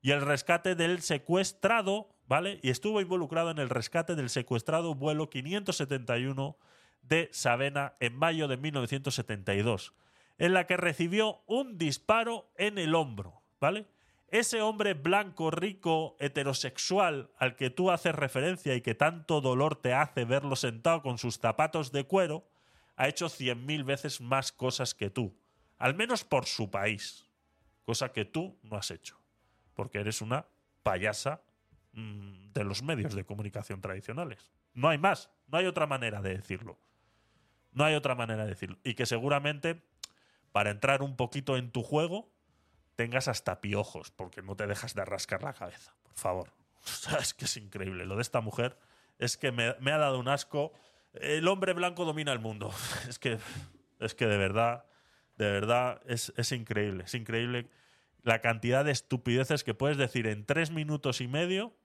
Y 0.00 0.12
el 0.12 0.22
rescate 0.22 0.74
del 0.76 1.02
secuestrado, 1.02 2.08
¿vale? 2.26 2.60
Y 2.62 2.70
estuvo 2.70 3.00
involucrado 3.00 3.50
en 3.50 3.58
el 3.58 3.68
rescate 3.68 4.14
del 4.14 4.30
secuestrado 4.30 4.94
vuelo 4.94 5.28
571 5.28 6.56
de 7.02 7.28
Savena 7.32 7.94
en 8.00 8.16
mayo 8.16 8.48
de 8.48 8.56
1972, 8.56 9.94
en 10.38 10.54
la 10.54 10.66
que 10.66 10.76
recibió 10.76 11.42
un 11.46 11.78
disparo 11.78 12.50
en 12.56 12.78
el 12.78 12.94
hombro, 12.94 13.42
¿vale? 13.60 13.86
Ese 14.30 14.60
hombre 14.60 14.92
blanco, 14.92 15.50
rico, 15.50 16.16
heterosexual 16.20 17.30
al 17.38 17.56
que 17.56 17.70
tú 17.70 17.90
haces 17.90 18.14
referencia 18.14 18.74
y 18.74 18.82
que 18.82 18.94
tanto 18.94 19.40
dolor 19.40 19.76
te 19.76 19.94
hace 19.94 20.26
verlo 20.26 20.54
sentado 20.54 21.00
con 21.00 21.16
sus 21.16 21.38
zapatos 21.38 21.92
de 21.92 22.04
cuero, 22.04 22.46
ha 22.96 23.08
hecho 23.08 23.30
cien 23.30 23.64
mil 23.64 23.84
veces 23.84 24.20
más 24.20 24.52
cosas 24.52 24.94
que 24.94 25.08
tú, 25.08 25.34
al 25.78 25.94
menos 25.94 26.24
por 26.24 26.44
su 26.44 26.70
país, 26.70 27.26
cosa 27.84 28.12
que 28.12 28.26
tú 28.26 28.58
no 28.62 28.76
has 28.76 28.90
hecho, 28.90 29.18
porque 29.74 30.00
eres 30.00 30.20
una 30.20 30.44
payasa 30.82 31.40
mm, 31.92 32.52
de 32.52 32.64
los 32.64 32.82
medios 32.82 33.14
de 33.14 33.24
comunicación 33.24 33.80
tradicionales. 33.80 34.52
No 34.74 34.88
hay 34.88 34.98
más, 34.98 35.30
no 35.46 35.56
hay 35.56 35.66
otra 35.66 35.86
manera 35.86 36.20
de 36.20 36.36
decirlo. 36.36 36.78
No 37.72 37.84
hay 37.84 37.94
otra 37.94 38.14
manera 38.14 38.44
de 38.44 38.50
decirlo. 38.50 38.78
Y 38.84 38.94
que 38.94 39.06
seguramente, 39.06 39.82
para 40.52 40.70
entrar 40.70 41.02
un 41.02 41.16
poquito 41.16 41.56
en 41.56 41.70
tu 41.70 41.82
juego, 41.82 42.28
tengas 42.98 43.28
hasta 43.28 43.60
piojos, 43.60 44.10
porque 44.10 44.42
no 44.42 44.56
te 44.56 44.66
dejas 44.66 44.92
de 44.92 45.04
rascar 45.04 45.44
la 45.44 45.52
cabeza. 45.52 45.94
Por 46.02 46.14
favor. 46.14 46.52
O 46.80 46.90
sea, 46.90 47.18
es 47.18 47.34
que 47.34 47.44
es 47.44 47.56
increíble. 47.56 48.06
Lo 48.06 48.16
de 48.16 48.22
esta 48.22 48.40
mujer 48.40 48.76
es 49.18 49.36
que 49.36 49.52
me, 49.52 49.66
ha 49.68 49.98
dado 49.98 50.18
un 50.18 50.26
asco. 50.26 50.72
El 51.12 51.46
hombre 51.46 51.74
blanco 51.74 52.04
domina 52.04 52.32
el 52.32 52.40
mundo. 52.40 52.72
Es 53.08 53.20
que, 53.20 53.38
es 54.00 54.14
que 54.14 54.26
de 54.26 54.36
verdad, 54.36 54.84
de 55.36 55.50
verdad, 55.50 56.00
es, 56.06 56.32
es 56.36 56.50
increíble. 56.50 57.04
Es 57.04 57.14
increíble 57.14 57.68
la 58.22 58.40
cantidad 58.40 58.84
de 58.84 58.90
estupideces 58.90 59.62
que 59.62 59.74
puedes 59.74 59.96
decir 59.96 60.26
en 60.26 60.44
tres 60.44 60.70
minutos 60.70 61.20
y 61.20 61.28
medio 61.28 61.76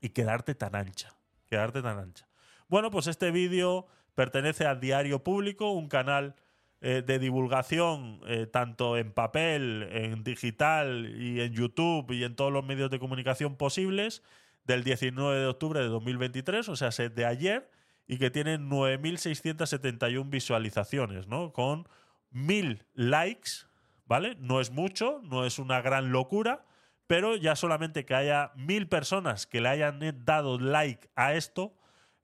y 0.00 0.08
quedarte 0.08 0.56
tan 0.56 0.74
ancha. 0.74 1.14
Quedarte 1.46 1.82
tan 1.82 1.98
ancha. 1.98 2.26
Bueno, 2.68 2.90
pues 2.90 3.06
este 3.06 3.30
vídeo 3.30 3.86
pertenece 4.16 4.66
al 4.66 4.80
Diario 4.80 5.22
Público, 5.22 5.70
un 5.70 5.88
canal 5.88 6.34
eh, 6.80 7.02
de 7.04 7.18
divulgación 7.18 8.20
eh, 8.28 8.46
tanto 8.46 8.96
en 8.96 9.10
papel, 9.10 9.88
en 9.90 10.22
digital 10.22 11.12
y 11.20 11.40
en 11.40 11.52
YouTube 11.52 12.12
y 12.12 12.22
en 12.22 12.36
todos 12.36 12.52
los 12.52 12.64
medios 12.64 12.88
de 12.88 13.00
comunicación 13.00 13.56
posibles 13.56 14.22
del 14.64 14.84
19 14.84 15.40
de 15.40 15.46
octubre 15.46 15.80
de 15.80 15.88
2023, 15.88 16.68
o 16.68 16.76
sea, 16.76 16.90
de 16.90 17.26
ayer, 17.26 17.68
y 18.06 18.18
que 18.18 18.30
tiene 18.30 18.60
9.671 18.60 20.30
visualizaciones, 20.30 21.26
¿no? 21.26 21.52
Con 21.52 21.88
1.000 22.32 22.84
likes, 22.94 23.50
¿vale? 24.06 24.36
No 24.38 24.60
es 24.60 24.70
mucho, 24.70 25.20
no 25.24 25.44
es 25.44 25.58
una 25.58 25.80
gran 25.80 26.12
locura, 26.12 26.64
pero 27.08 27.34
ya 27.34 27.56
solamente 27.56 28.04
que 28.04 28.14
haya 28.14 28.52
1.000 28.54 28.88
personas 28.88 29.48
que 29.48 29.60
le 29.60 29.68
hayan 29.68 29.98
dado 30.24 30.60
like 30.60 31.10
a 31.16 31.34
esto, 31.34 31.74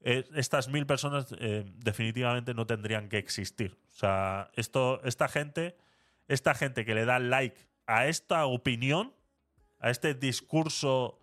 eh, 0.01 0.25
estas 0.37 0.69
mil 0.69 0.87
personas 0.87 1.35
definitivamente 1.77 2.55
no 2.55 2.67
tendrían 2.67 3.09
que 3.09 3.19
existir. 3.19 3.83
O 3.95 3.97
sea, 3.97 4.51
esto, 4.55 5.01
esta 5.05 5.29
gente, 5.29 5.77
esta 6.27 6.55
gente 6.55 6.85
que 6.85 6.95
le 6.95 7.05
da 7.05 7.21
like 7.21 7.69
a 7.87 8.09
esta 8.09 8.45
opinión, 8.47 9.15
a 9.79 9.91
este 9.91 10.15
discurso 10.15 11.21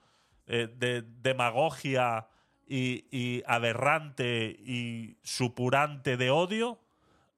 eh, 0.47 0.73
de 0.73 1.01
demagogia 1.01 2.29
y, 2.65 3.05
y 3.11 3.43
aberrante 3.45 4.55
y 4.59 5.17
supurante 5.21 6.15
de 6.15 6.31
odio, 6.31 6.79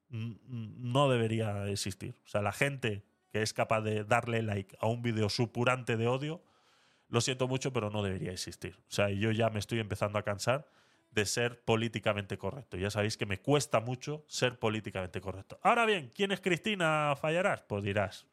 no 0.08 1.08
debería 1.08 1.66
existir. 1.66 2.14
O 2.24 2.28
sea, 2.28 2.40
la 2.40 2.52
gente 2.52 3.02
que 3.32 3.42
es 3.42 3.52
capaz 3.52 3.80
de 3.80 4.04
darle 4.04 4.42
like 4.42 4.76
a 4.78 4.86
un 4.86 5.02
vídeo 5.02 5.28
supurante 5.28 5.96
de 5.96 6.06
odio, 6.06 6.40
lo 7.08 7.20
siento 7.20 7.48
mucho, 7.48 7.72
pero 7.72 7.90
no 7.90 8.04
debería 8.04 8.30
existir. 8.30 8.76
O 8.88 8.92
sea, 8.92 9.10
yo 9.10 9.32
ya 9.32 9.50
me 9.50 9.58
estoy 9.58 9.80
empezando 9.80 10.20
a 10.20 10.22
cansar 10.22 10.68
de 11.14 11.26
ser 11.26 11.64
políticamente 11.64 12.36
correcto. 12.36 12.76
Ya 12.76 12.90
sabéis 12.90 13.16
que 13.16 13.26
me 13.26 13.38
cuesta 13.38 13.80
mucho 13.80 14.24
ser 14.28 14.58
políticamente 14.58 15.20
correcto. 15.20 15.58
Ahora 15.62 15.86
bien, 15.86 16.10
¿quién 16.14 16.32
es 16.32 16.40
Cristina 16.40 17.14
Fallarás? 17.20 17.62
Pues 17.62 17.84
dirás. 17.84 18.26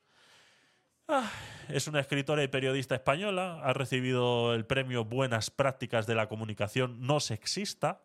"Ah, 1.07 1.29
es 1.69 1.87
una 1.87 1.99
escritora 1.99 2.43
y 2.43 2.47
periodista 2.47 2.95
española, 2.95 3.61
ha 3.63 3.73
recibido 3.73 4.53
el 4.53 4.65
premio 4.65 5.05
Buenas 5.05 5.51
Prácticas 5.51 6.07
de 6.07 6.15
la 6.15 6.27
Comunicación 6.27 7.01
No 7.05 7.19
Sexista. 7.19 8.03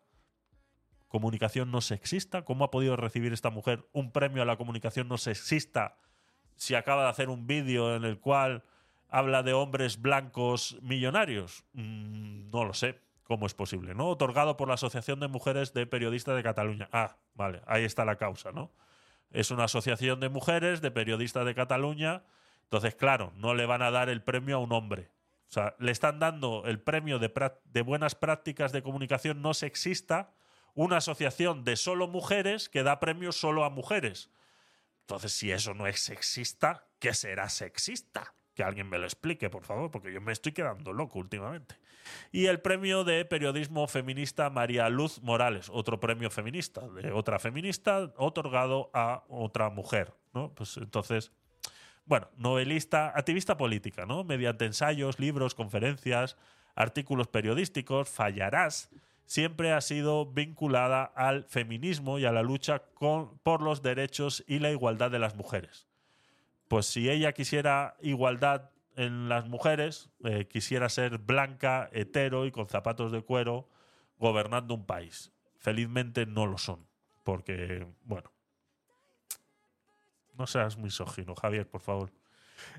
Comunicación 1.07 1.71
no 1.71 1.79
sexista. 1.79 2.43
¿Cómo 2.43 2.65
ha 2.65 2.71
podido 2.71 2.97
recibir 2.97 3.31
esta 3.31 3.49
mujer 3.49 3.87
un 3.93 4.11
premio 4.11 4.41
a 4.41 4.45
la 4.45 4.57
comunicación 4.57 5.07
no 5.07 5.17
sexista 5.17 5.97
si 6.57 6.75
acaba 6.75 7.03
de 7.03 7.09
hacer 7.09 7.29
un 7.29 7.47
vídeo 7.47 7.95
en 7.95 8.03
el 8.03 8.19
cual 8.19 8.65
habla 9.07 9.41
de 9.41 9.53
hombres 9.53 10.01
blancos 10.01 10.77
millonarios? 10.81 11.63
Mm, 11.71 12.49
no 12.49 12.65
lo 12.65 12.73
sé. 12.73 12.99
¿Cómo 13.27 13.45
es 13.45 13.53
posible? 13.53 13.93
¿No? 13.93 14.07
Otorgado 14.07 14.55
por 14.55 14.69
la 14.69 14.75
Asociación 14.75 15.19
de 15.19 15.27
Mujeres 15.27 15.73
de 15.73 15.85
Periodistas 15.85 16.37
de 16.37 16.43
Cataluña. 16.43 16.87
Ah, 16.93 17.17
vale, 17.33 17.61
ahí 17.67 17.83
está 17.83 18.05
la 18.05 18.15
causa, 18.15 18.53
¿no? 18.53 18.71
Es 19.31 19.51
una 19.51 19.65
asociación 19.65 20.21
de 20.21 20.29
mujeres, 20.29 20.79
de 20.79 20.91
periodistas 20.91 21.45
de 21.45 21.53
Cataluña. 21.53 22.23
Entonces, 22.63 22.95
claro, 22.95 23.33
no 23.35 23.53
le 23.53 23.65
van 23.65 23.81
a 23.81 23.91
dar 23.91 24.07
el 24.07 24.23
premio 24.23 24.55
a 24.55 24.59
un 24.59 24.71
hombre. 24.71 25.11
O 25.49 25.51
sea, 25.51 25.75
le 25.77 25.91
están 25.91 26.19
dando 26.19 26.63
el 26.65 26.79
premio 26.79 27.19
de, 27.19 27.33
de 27.65 27.81
buenas 27.81 28.15
prácticas 28.15 28.71
de 28.71 28.81
comunicación 28.81 29.41
no 29.41 29.53
sexista, 29.53 30.31
una 30.73 30.97
asociación 30.97 31.65
de 31.65 31.75
solo 31.75 32.07
mujeres 32.07 32.69
que 32.69 32.83
da 32.83 33.01
premios 33.01 33.35
solo 33.35 33.65
a 33.65 33.69
mujeres. 33.69 34.29
Entonces, 35.01 35.33
si 35.33 35.51
eso 35.51 35.73
no 35.73 35.85
es 35.85 35.99
sexista, 35.99 36.87
¿qué 36.99 37.13
será 37.13 37.49
sexista? 37.49 38.33
Que 38.57 38.63
alguien 38.63 38.89
me 38.89 38.97
lo 38.97 39.05
explique, 39.05 39.51
por 39.51 39.63
favor, 39.63 39.91
porque 39.91 40.11
yo 40.11 40.19
me 40.19 40.31
estoy 40.31 40.51
quedando 40.51 40.91
loco 40.91 41.19
últimamente. 41.19 41.75
Y 42.31 42.47
el 42.47 42.59
premio 42.59 43.03
de 43.03 43.23
periodismo 43.23 43.85
feminista 43.87 44.49
María 44.49 44.89
Luz 44.89 45.21
Morales, 45.21 45.69
otro 45.71 45.99
premio 45.99 46.31
feminista, 46.31 46.81
de 46.89 47.11
otra 47.11 47.37
feminista, 47.37 48.11
otorgado 48.17 48.89
a 48.95 49.23
otra 49.29 49.69
mujer. 49.69 50.11
¿no? 50.33 50.49
Pues 50.55 50.75
entonces, 50.77 51.31
bueno, 52.05 52.29
novelista, 52.35 53.09
activista 53.15 53.57
política, 53.57 54.07
¿no? 54.07 54.23
Mediante 54.23 54.65
ensayos, 54.65 55.19
libros, 55.19 55.53
conferencias, 55.53 56.35
artículos 56.73 57.27
periodísticos, 57.27 58.09
Fallarás 58.09 58.89
siempre 59.25 59.71
ha 59.71 59.81
sido 59.81 60.25
vinculada 60.25 61.03
al 61.03 61.43
feminismo 61.43 62.17
y 62.17 62.25
a 62.25 62.31
la 62.31 62.41
lucha 62.41 62.79
con- 62.95 63.37
por 63.39 63.61
los 63.61 63.83
derechos 63.83 64.43
y 64.47 64.57
la 64.59 64.71
igualdad 64.71 65.11
de 65.11 65.19
las 65.19 65.35
mujeres. 65.35 65.85
Pues 66.67 66.85
si 66.85 67.09
ella 67.09 67.33
quisiera 67.33 67.95
igualdad 68.01 68.71
en 68.95 69.29
las 69.29 69.47
mujeres, 69.47 70.09
eh, 70.23 70.47
quisiera 70.47 70.89
ser 70.89 71.19
blanca, 71.19 71.89
hetero 71.93 72.45
y 72.45 72.51
con 72.51 72.67
zapatos 72.67 73.11
de 73.11 73.21
cuero 73.21 73.69
gobernando 74.17 74.73
un 74.73 74.85
país. 74.85 75.31
Felizmente 75.59 76.25
no 76.25 76.47
lo 76.47 76.57
son, 76.57 76.87
porque, 77.23 77.87
bueno, 78.03 78.31
no 80.37 80.47
seas 80.47 80.77
misógino, 80.77 81.35
Javier, 81.35 81.67
por 81.67 81.81
favor. 81.81 82.11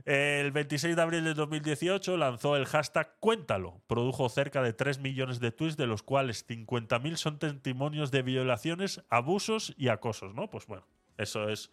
El 0.05 0.51
26 0.51 0.97
de 0.97 1.02
abril 1.02 1.24
de 1.24 1.35
2018 1.35 2.16
lanzó 2.16 2.56
el 2.56 2.66
hashtag 2.66 3.16
Cuéntalo. 3.20 3.81
Produjo 3.86 4.28
cerca 4.28 4.62
de 4.62 4.73
3 4.73 4.98
millones 4.98 5.39
de 5.39 5.52
tweets, 5.52 5.77
de 5.77 5.86
los 5.86 6.02
cuales 6.02 6.47
50.000 6.48 7.16
son 7.16 7.39
testimonios 7.39 8.10
de 8.10 8.23
violaciones, 8.23 9.02
abusos 9.09 9.74
y 9.77 9.89
acosos, 9.89 10.35
¿no? 10.35 10.51
Pues 10.51 10.66
bueno, 10.66 10.85
eso 11.16 11.48
es 11.48 11.70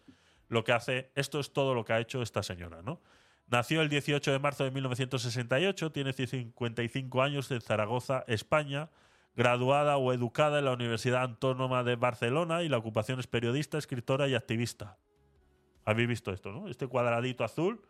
lo 0.48 0.64
que 0.64 0.72
hace, 0.72 1.10
esto 1.14 1.40
es 1.40 1.52
todo 1.52 1.74
lo 1.74 1.84
que 1.84 1.92
ha 1.92 2.00
hecho 2.00 2.22
esta 2.22 2.42
señora, 2.42 2.82
¿no? 2.82 3.00
Nació 3.48 3.80
el 3.80 3.88
18 3.88 4.32
de 4.32 4.38
marzo 4.38 4.64
de 4.64 4.72
1968, 4.72 5.92
tiene 5.92 6.12
55 6.12 7.22
años 7.22 7.50
en 7.52 7.60
Zaragoza, 7.60 8.24
España, 8.26 8.90
graduada 9.36 9.98
o 9.98 10.12
educada 10.12 10.58
en 10.58 10.64
la 10.64 10.72
Universidad 10.72 11.22
Autónoma 11.22 11.84
de 11.84 11.94
Barcelona 11.94 12.62
y 12.62 12.68
la 12.68 12.78
ocupación 12.78 13.20
es 13.20 13.28
periodista, 13.28 13.78
escritora 13.78 14.26
y 14.26 14.34
activista. 14.34 14.98
Habéis 15.84 16.08
visto 16.08 16.32
esto, 16.32 16.50
¿no? 16.50 16.68
Este 16.68 16.88
cuadradito 16.88 17.44
azul, 17.44 17.82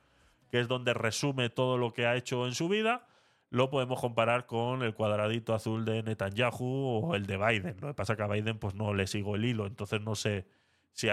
que 0.50 0.60
es 0.60 0.68
donde 0.68 0.92
resume 0.92 1.48
todo 1.48 1.78
lo 1.78 1.94
que 1.94 2.06
ha 2.06 2.16
hecho 2.16 2.46
en 2.46 2.54
su 2.54 2.68
vida, 2.68 3.06
lo 3.48 3.70
podemos 3.70 4.00
comparar 4.00 4.46
con 4.46 4.82
el 4.82 4.92
cuadradito 4.92 5.54
azul 5.54 5.84
de 5.84 6.02
Netanyahu 6.02 7.00
o 7.04 7.14
el 7.14 7.26
de 7.26 7.38
Biden. 7.38 7.76
Lo 7.80 7.88
que 7.88 7.94
pasa 7.94 8.16
que 8.16 8.22
a 8.22 8.26
Biden 8.26 8.58
pues 8.58 8.74
no 8.74 8.92
le 8.92 9.06
sigo 9.06 9.36
el 9.36 9.44
hilo, 9.44 9.66
entonces 9.66 10.00
no 10.02 10.14
sé 10.14 10.46
si, 10.96 11.08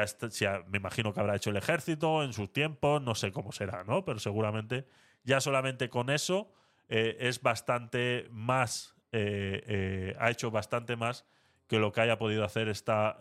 me 0.67 0.77
imagino 0.77 1.13
que 1.13 1.19
habrá 1.19 1.35
hecho 1.35 1.49
el 1.49 1.57
ejército 1.57 2.23
en 2.23 2.31
sus 2.31 2.51
tiempos, 2.53 3.01
no 3.01 3.15
sé 3.15 3.33
cómo 3.33 3.51
será, 3.51 3.83
¿no? 3.83 4.05
Pero 4.05 4.17
seguramente 4.17 4.87
ya 5.23 5.41
solamente 5.41 5.89
con 5.89 6.09
eso 6.09 6.53
eh, 6.87 7.17
es 7.19 7.41
bastante 7.41 8.27
más, 8.31 8.95
eh, 9.11 9.61
eh, 9.67 10.15
ha 10.19 10.31
hecho 10.31 10.51
bastante 10.51 10.95
más 10.95 11.25
que 11.67 11.79
lo 11.79 11.91
que 11.91 11.99
haya 11.99 12.17
podido 12.17 12.45
hacer 12.45 12.69
esta 12.69 13.17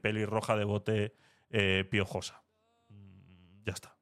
pelirroja 0.00 0.56
de 0.56 0.64
bote 0.64 1.14
piojosa. 1.90 2.42
Mm, 2.88 3.64
Ya 3.64 3.72
está. 3.72 3.94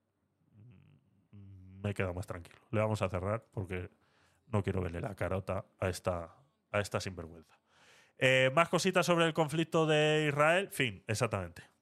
Mm, 1.33 1.81
Me 1.83 1.91
he 1.91 1.95
quedado 1.95 2.15
más 2.15 2.27
tranquilo. 2.27 2.61
Le 2.71 2.81
vamos 2.81 3.03
a 3.03 3.09
cerrar 3.09 3.45
porque 3.51 3.91
no 4.49 4.63
quiero 4.63 4.83
verle 4.83 5.01
la 5.01 5.17
carota 5.17 5.65
a 5.81 5.89
esta, 5.89 6.33
a 6.71 6.81
esta 6.81 7.01
sinvergüenza. 7.01 7.59
Más 8.55 8.69
cositas 8.69 9.05
sobre 9.05 9.27
el 9.27 9.35
conflicto 9.35 9.87
de 9.87 10.27
Israel. 10.29 10.69
Fin, 10.71 11.03
exactamente. 11.09 11.74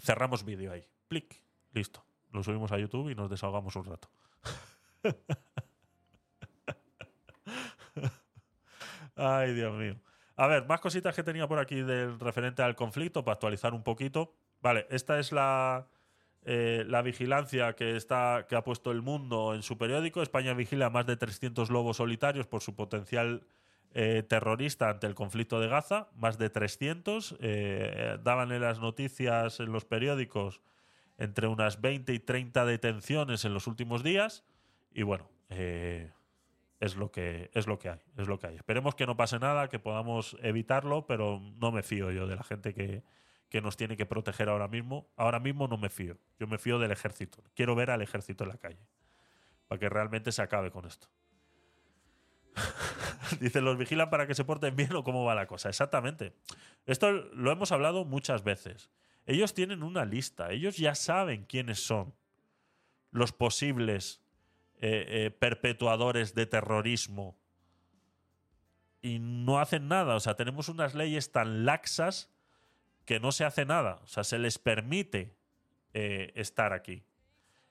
Cerramos 0.00 0.44
vídeo 0.44 0.72
ahí. 0.72 0.84
Plic. 1.08 1.42
Listo. 1.72 2.04
Lo 2.32 2.42
subimos 2.42 2.72
a 2.72 2.78
YouTube 2.78 3.10
y 3.10 3.14
nos 3.14 3.30
desahogamos 3.30 3.76
un 3.76 3.84
rato. 3.84 4.10
Ay, 9.16 9.52
Dios 9.54 9.76
mío. 9.76 9.96
A 10.36 10.46
ver, 10.46 10.66
más 10.66 10.80
cositas 10.80 11.14
que 11.14 11.22
tenía 11.22 11.46
por 11.46 11.58
aquí 11.58 11.82
del 11.82 12.18
referente 12.18 12.62
al 12.62 12.74
conflicto 12.74 13.24
para 13.24 13.34
actualizar 13.34 13.74
un 13.74 13.82
poquito. 13.82 14.32
Vale, 14.62 14.86
esta 14.90 15.18
es 15.18 15.32
la, 15.32 15.88
eh, 16.42 16.84
la 16.86 17.02
vigilancia 17.02 17.74
que, 17.74 17.96
está, 17.96 18.46
que 18.48 18.56
ha 18.56 18.64
puesto 18.64 18.90
el 18.90 19.02
mundo 19.02 19.54
en 19.54 19.62
su 19.62 19.76
periódico. 19.76 20.22
España 20.22 20.54
vigila 20.54 20.88
más 20.88 21.06
de 21.06 21.16
300 21.16 21.68
lobos 21.70 21.98
solitarios 21.98 22.46
por 22.46 22.62
su 22.62 22.74
potencial 22.74 23.46
eh, 23.92 24.22
terrorista 24.22 24.88
ante 24.88 25.06
el 25.06 25.14
conflicto 25.14 25.60
de 25.60 25.68
Gaza. 25.68 26.08
Más 26.14 26.38
de 26.38 26.50
300. 26.50 27.36
Eh, 27.40 28.18
daban 28.22 28.52
en 28.52 28.62
las 28.62 28.80
noticias 28.80 29.60
en 29.60 29.72
los 29.72 29.84
periódicos 29.84 30.60
entre 31.18 31.46
unas 31.46 31.80
20 31.80 32.14
y 32.14 32.18
30 32.18 32.64
detenciones 32.64 33.44
en 33.44 33.52
los 33.52 33.66
últimos 33.66 34.02
días. 34.02 34.44
Y 34.92 35.02
bueno, 35.02 35.28
eh, 35.50 36.10
es 36.80 36.96
lo 36.96 37.12
que 37.12 37.50
es 37.52 37.66
lo 37.66 37.78
que 37.78 37.90
hay, 37.90 38.00
es 38.16 38.26
lo 38.26 38.38
que 38.38 38.46
hay. 38.48 38.56
Esperemos 38.56 38.94
que 38.94 39.06
no 39.06 39.16
pase 39.16 39.38
nada, 39.38 39.68
que 39.68 39.78
podamos 39.78 40.36
evitarlo, 40.42 41.06
pero 41.06 41.40
no 41.60 41.72
me 41.72 41.82
fío 41.82 42.10
yo 42.10 42.26
de 42.26 42.36
la 42.36 42.42
gente 42.42 42.72
que, 42.72 43.02
que 43.50 43.60
nos 43.60 43.76
tiene 43.76 43.96
que 43.96 44.06
proteger 44.06 44.48
ahora 44.48 44.68
mismo. 44.68 45.10
Ahora 45.16 45.40
mismo 45.40 45.68
no 45.68 45.76
me 45.76 45.90
fío. 45.90 46.16
Yo 46.38 46.46
me 46.46 46.58
fío 46.58 46.78
del 46.78 46.92
ejército. 46.92 47.42
Quiero 47.54 47.74
ver 47.74 47.90
al 47.90 48.00
ejército 48.00 48.44
en 48.44 48.50
la 48.50 48.56
calle. 48.56 48.86
Para 49.68 49.78
que 49.78 49.88
realmente 49.88 50.32
se 50.32 50.40
acabe 50.40 50.70
con 50.70 50.86
esto. 50.86 51.08
Dicen, 53.40 53.64
¿los 53.64 53.76
vigilan 53.76 54.10
para 54.10 54.26
que 54.26 54.34
se 54.34 54.44
porten 54.44 54.76
bien 54.76 54.94
o 54.94 55.04
cómo 55.04 55.24
va 55.24 55.34
la 55.34 55.46
cosa? 55.46 55.68
Exactamente. 55.68 56.34
Esto 56.86 57.12
lo 57.12 57.52
hemos 57.52 57.72
hablado 57.72 58.04
muchas 58.04 58.42
veces. 58.44 58.90
Ellos 59.26 59.54
tienen 59.54 59.82
una 59.82 60.04
lista. 60.04 60.50
Ellos 60.50 60.76
ya 60.76 60.94
saben 60.94 61.44
quiénes 61.44 61.84
son 61.84 62.14
los 63.10 63.32
posibles 63.32 64.22
eh, 64.80 65.26
eh, 65.26 65.30
perpetuadores 65.30 66.34
de 66.34 66.46
terrorismo 66.46 67.38
y 69.02 69.18
no 69.18 69.60
hacen 69.60 69.88
nada. 69.88 70.14
O 70.14 70.20
sea, 70.20 70.34
tenemos 70.34 70.68
unas 70.68 70.94
leyes 70.94 71.32
tan 71.32 71.64
laxas 71.64 72.30
que 73.04 73.20
no 73.20 73.32
se 73.32 73.44
hace 73.44 73.64
nada. 73.64 74.00
O 74.02 74.06
sea, 74.06 74.24
se 74.24 74.38
les 74.38 74.58
permite 74.58 75.36
eh, 75.92 76.32
estar 76.34 76.72
aquí. 76.72 77.02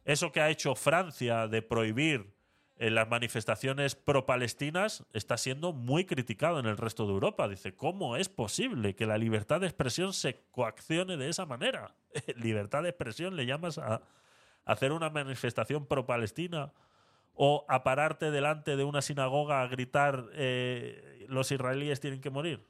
Eso 0.06 0.32
que 0.32 0.42
ha 0.42 0.50
hecho 0.50 0.76
Francia 0.76 1.48
de 1.48 1.62
prohibir 1.62 2.34
eh, 2.80 2.90
las 2.90 3.10
manifestaciones 3.10 3.96
pro-palestinas 3.96 5.06
está 5.12 5.36
siendo 5.36 5.74
muy 5.74 6.06
criticado 6.06 6.62
en 6.62 6.66
el 6.66 6.78
resto 6.78 7.06
de 7.06 7.12
Europa. 7.12 7.50
Dice, 7.50 7.76
¿cómo 7.76 8.16
es 8.16 8.30
posible 8.30 8.96
que 8.96 9.06
la 9.06 9.18
libertad 9.18 9.60
de 9.60 9.68
expresión 9.68 10.14
se 10.14 10.46
coaccione 10.52 11.18
de 11.18 11.28
esa 11.28 11.46
manera? 11.46 11.94
libertad 12.38 12.84
de 12.84 12.90
expresión 12.90 13.36
le 13.36 13.46
llamas 13.46 13.78
a 13.80 14.02
hacer 14.64 14.94
una 14.94 15.10
manifestación 15.10 15.88
pro-palestina 15.88 16.72
o 17.34 17.66
a 17.68 17.84
pararte 17.84 18.32
delante 18.32 18.78
de 18.78 18.86
una 18.86 19.02
sinagoga 19.02 19.62
a 19.62 19.68
gritar 19.68 20.28
eh, 20.32 21.26
los 21.28 21.52
israelíes 21.52 22.00
tienen 22.00 22.22
que 22.22 22.30
morir. 22.30 22.66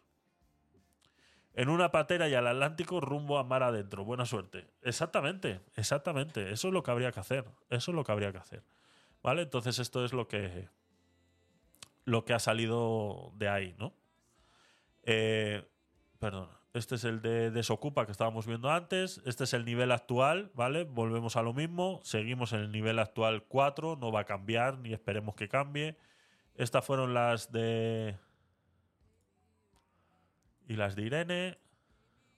En 1.53 1.69
una 1.69 1.91
patera 1.91 2.27
y 2.27 2.33
al 2.33 2.47
Atlántico 2.47 2.99
rumbo 2.99 3.37
a 3.37 3.43
mar 3.43 3.61
adentro. 3.61 4.05
Buena 4.05 4.25
suerte. 4.25 4.65
Exactamente, 4.81 5.61
exactamente. 5.75 6.51
Eso 6.51 6.69
es 6.69 6.73
lo 6.73 6.81
que 6.81 6.89
habría 6.89 7.11
que 7.11 7.19
hacer. 7.19 7.45
Eso 7.69 7.91
es 7.91 7.95
lo 7.95 8.03
que 8.03 8.11
habría 8.11 8.31
que 8.31 8.39
hacer. 8.39 8.63
¿Vale? 9.21 9.43
Entonces 9.43 9.79
esto 9.79 10.05
es 10.05 10.13
lo 10.13 10.27
que 10.27 10.69
lo 12.05 12.25
que 12.25 12.33
ha 12.33 12.39
salido 12.39 13.31
de 13.35 13.49
ahí, 13.49 13.75
¿no? 13.77 13.93
Eh. 15.03 15.65
Este 16.73 16.95
es 16.95 17.03
el 17.03 17.21
de 17.21 17.49
Desocupa 17.49 18.05
que 18.05 18.11
estábamos 18.11 18.45
viendo 18.45 18.69
antes. 18.69 19.21
Este 19.25 19.45
es 19.45 19.53
el 19.53 19.65
nivel 19.65 19.91
actual, 19.91 20.51
¿vale? 20.53 20.83
Volvemos 20.83 21.35
a 21.35 21.41
lo 21.41 21.53
mismo. 21.53 21.99
Seguimos 22.03 22.53
en 22.53 22.59
el 22.59 22.71
nivel 22.71 22.99
actual 22.99 23.43
4. 23.47 23.95
No 23.95 24.11
va 24.11 24.21
a 24.21 24.25
cambiar, 24.25 24.77
ni 24.77 24.93
esperemos 24.93 25.35
que 25.35 25.47
cambie. 25.47 25.97
Estas 26.55 26.85
fueron 26.85 27.13
las 27.13 27.51
de. 27.51 28.17
Y 30.67 30.75
las 30.75 30.95
de 30.95 31.03
Irene. 31.03 31.57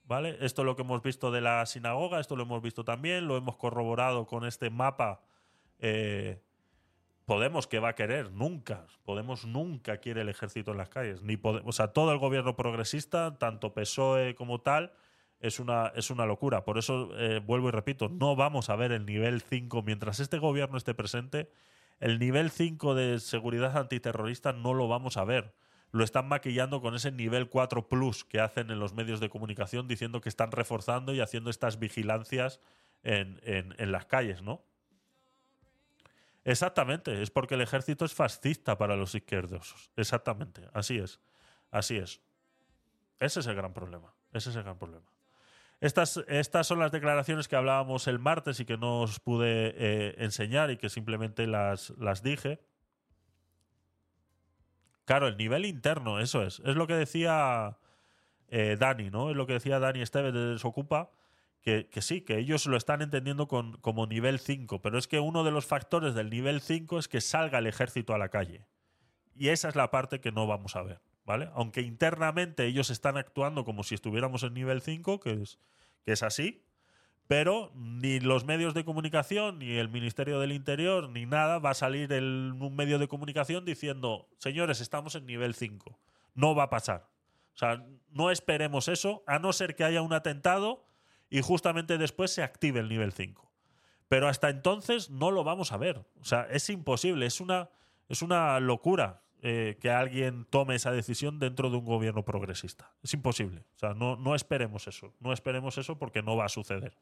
¿Vale? 0.06 0.38
Esto 0.42 0.62
es 0.62 0.66
lo 0.66 0.76
que 0.76 0.84
hemos 0.84 1.02
visto 1.02 1.32
de 1.32 1.42
la 1.42 1.66
sinagoga. 1.66 2.20
Esto 2.20 2.36
lo 2.36 2.44
hemos 2.44 2.62
visto 2.62 2.86
también. 2.86 3.28
Lo 3.28 3.36
hemos 3.36 3.58
corroborado 3.58 4.28
con 4.28 4.46
este 4.46 4.70
mapa. 4.70 5.22
Eh, 5.80 6.42
Podemos 7.26 7.68
que 7.68 7.80
va 7.80 7.90
a 7.90 7.96
querer, 7.96 8.32
nunca. 8.32 8.88
Podemos 9.06 9.46
nunca 9.46 9.98
quiere 9.98 10.22
el 10.22 10.30
ejército 10.30 10.72
en 10.72 10.78
las 10.78 10.90
calles. 10.90 11.22
Ni 11.22 11.38
Pode- 11.38 11.62
o 11.66 11.72
sea, 11.72 11.88
todo 11.90 12.12
el 12.12 12.18
gobierno 12.18 12.56
progresista, 12.56 13.38
tanto 13.38 13.74
PSOE 13.74 14.36
como 14.36 14.60
tal, 14.62 14.92
es 15.40 15.60
una, 15.60 15.92
es 15.96 16.10
una 16.12 16.26
locura. 16.26 16.66
Por 16.66 16.78
eso, 16.78 17.10
eh, 17.18 17.40
vuelvo 17.40 17.70
y 17.70 17.72
repito, 17.72 18.10
no 18.10 18.36
vamos 18.36 18.70
a 18.70 18.76
ver 18.76 18.92
el 18.92 19.06
nivel 19.06 19.42
5. 19.42 19.82
Mientras 19.82 20.20
este 20.20 20.40
gobierno 20.40 20.78
esté 20.78 20.94
presente, 20.94 21.50
el 22.00 22.20
nivel 22.20 22.50
5 22.52 22.96
de 22.96 23.20
seguridad 23.20 23.78
antiterrorista 23.78 24.52
no 24.54 24.74
lo 24.74 24.88
vamos 24.88 25.18
a 25.18 25.24
ver. 25.24 25.54
Lo 25.92 26.04
están 26.04 26.28
maquillando 26.28 26.82
con 26.82 26.96
ese 26.96 27.12
nivel 27.12 27.50
4 27.50 27.88
plus 27.90 28.24
que 28.24 28.40
hacen 28.40 28.72
en 28.72 28.80
los 28.80 28.94
medios 28.94 29.20
de 29.20 29.30
comunicación 29.30 29.88
diciendo 29.88 30.22
que 30.22 30.30
están 30.30 30.52
reforzando 30.52 31.14
y 31.14 31.20
haciendo 31.22 31.50
estas 31.50 31.80
vigilancias 31.80 32.60
en- 33.04 33.40
en 33.44 33.92
las 33.92 34.06
calles, 34.06 34.42
¿no? 34.42 34.64
Exactamente, 36.44 37.22
es 37.22 37.30
porque 37.30 37.56
el 37.56 37.62
ejército 37.62 38.06
es 38.06 38.14
fascista 38.14 38.78
para 38.78 38.96
los 38.96 39.14
izquierdosos. 39.14 39.92
Exactamente, 39.96 40.68
así 40.74 40.98
es. 40.98 41.20
Así 41.70 41.98
es. 41.98 42.22
Ese 43.20 43.40
es 43.40 43.48
el 43.48 43.56
gran 43.56 43.74
problema. 43.74 44.14
Ese 44.34 44.50
es 44.50 44.56
el 44.56 44.64
gran 44.64 44.78
problema. 44.78 45.06
Estas, 45.80 46.18
estas 46.28 46.68
son 46.68 46.80
las 46.80 46.92
declaraciones 46.92 47.48
que 47.48 47.56
hablábamos 47.56 48.08
el 48.08 48.20
martes 48.20 48.60
y 48.60 48.66
que 48.66 48.78
no 48.78 49.02
os 49.02 49.20
pude 49.20 49.74
eh, 49.76 50.16
enseñar 50.20 50.70
y 50.70 50.78
que 50.78 50.90
simplemente 50.90 51.48
las, 51.48 51.92
las 51.98 52.22
dije. 52.22 52.60
Claro, 55.06 55.28
el 55.28 55.38
nivel 55.38 55.66
interno, 55.66 56.20
eso 56.20 56.44
es. 56.44 56.60
Es 56.66 56.76
lo 56.76 56.86
que 56.86 56.94
decía 56.94 57.78
eh, 58.50 58.78
Dani, 58.80 59.10
¿no? 59.10 59.32
Es 59.32 59.36
lo 59.36 59.48
que 59.48 59.54
decía 59.54 59.80
Dani 59.80 60.02
Esteves 60.02 60.34
de 60.34 60.52
Desocupa, 60.54 61.10
que, 61.62 61.88
sí, 62.02 62.22
que 62.22 62.40
ellos 62.40 62.66
lo 62.66 62.76
están 62.76 63.02
entendiendo 63.02 63.48
con, 63.48 63.78
como 63.78 64.08
nivel 64.08 64.40
5, 64.40 64.82
pero 64.82 64.98
es 64.98 65.08
que 65.08 65.20
uno 65.20 65.44
de 65.44 65.52
los 65.52 65.66
factores 65.66 66.16
del 66.16 66.30
nivel 66.30 66.60
5 66.60 66.98
es 66.98 67.08
que 67.08 67.22
salga 67.22 67.60
el 67.60 67.68
ejército 67.68 68.14
a 68.14 68.18
la 68.18 68.30
calle. 68.30 68.66
Y 69.36 69.50
esa 69.50 69.70
es 69.70 69.76
la 69.76 69.92
parte 69.92 70.20
que 70.20 70.32
no 70.32 70.48
vamos 70.48 70.76
a 70.76 70.82
ver, 70.82 71.02
¿vale? 71.24 71.50
Aunque 71.54 71.82
internamente 71.82 72.66
ellos 72.66 72.90
están 72.90 73.18
actuando 73.18 73.64
como 73.64 73.84
si 73.84 73.96
estuviéramos 73.96 74.44
en 74.44 74.56
nivel 74.56 74.82
5, 74.82 75.20
que 75.20 75.34
es, 75.34 75.60
que 76.04 76.14
es 76.14 76.24
así, 76.24 76.66
pero 77.28 77.72
ni 77.76 78.20
los 78.20 78.44
medios 78.44 78.74
de 78.74 78.84
comunicación, 78.84 79.60
ni 79.60 79.78
el 79.78 79.88
Ministerio 79.88 80.40
del 80.40 80.52
Interior, 80.52 81.10
ni 81.10 81.26
nada 81.26 81.60
va 81.60 81.70
a 81.70 81.76
salir 81.76 82.12
en 82.12 82.62
un 82.62 82.76
medio 82.76 83.00
de 83.00 83.08
comunicación 83.08 83.66
diciendo, 83.66 84.28
señores, 84.38 84.82
estamos 84.82 85.16
en 85.16 85.28
nivel 85.28 85.54
5. 85.54 85.98
No 86.34 86.56
va 86.56 86.64
a 86.64 86.70
pasar. 86.70 87.08
O 87.54 87.58
sea, 87.58 87.86
no 88.10 88.32
esperemos 88.32 88.88
eso, 88.88 89.24
a 89.28 89.40
no 89.40 89.54
ser 89.54 89.76
que 89.76 89.84
haya 89.84 90.02
un 90.02 90.12
atentado 90.12 90.84
y 91.32 91.42
justamente 91.42 91.98
después 91.98 92.32
se 92.32 92.44
active 92.44 92.82
el 92.82 92.90
nivel 92.90 93.14
5. 93.14 93.50
Pero 94.10 94.28
hasta 94.28 94.50
entonces 94.50 95.10
no 95.10 95.32
lo 95.32 95.44
vamos 95.44 95.72
a 95.72 95.78
ver. 95.78 96.06
O 96.20 96.26
sea, 96.26 96.46
es 96.52 96.70
imposible, 96.70 97.26
es 97.26 97.40
una, 97.40 97.70
es 98.10 98.22
una 98.22 98.60
locura 98.60 99.22
eh, 99.42 99.78
que 99.80 99.90
alguien 99.90 100.46
tome 100.50 100.76
esa 100.76 100.92
decisión 100.92 101.40
dentro 101.40 101.70
de 101.70 101.78
un 101.78 101.86
gobierno 101.86 102.24
progresista. 102.26 102.92
Es 103.02 103.14
imposible. 103.14 103.62
O 103.76 103.80
sea, 103.80 103.94
no, 103.94 104.18
no 104.18 104.36
esperemos 104.36 104.88
eso. 104.88 105.14
No 105.22 105.32
esperemos 105.32 105.78
eso 105.78 105.98
porque 105.98 106.22
no 106.22 106.36
va 106.36 106.46
a 106.46 106.50
suceder. 106.50 106.98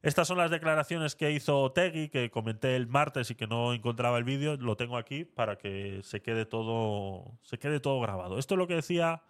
Estas 0.00 0.26
son 0.26 0.38
las 0.38 0.50
declaraciones 0.50 1.14
que 1.14 1.32
hizo 1.32 1.60
Otegui, 1.60 2.08
que 2.08 2.30
comenté 2.30 2.76
el 2.76 2.86
martes 2.86 3.30
y 3.30 3.34
que 3.34 3.46
no 3.46 3.74
encontraba 3.74 4.16
el 4.16 4.24
vídeo. 4.24 4.56
Lo 4.56 4.76
tengo 4.76 4.96
aquí 4.96 5.26
para 5.26 5.56
que 5.56 6.00
se 6.02 6.22
quede 6.22 6.46
todo, 6.46 7.38
se 7.42 7.58
quede 7.58 7.80
todo 7.80 8.00
grabado. 8.00 8.38
Esto 8.38 8.54
es 8.54 8.58
lo 8.58 8.66
que 8.66 8.76
decía 8.76 9.22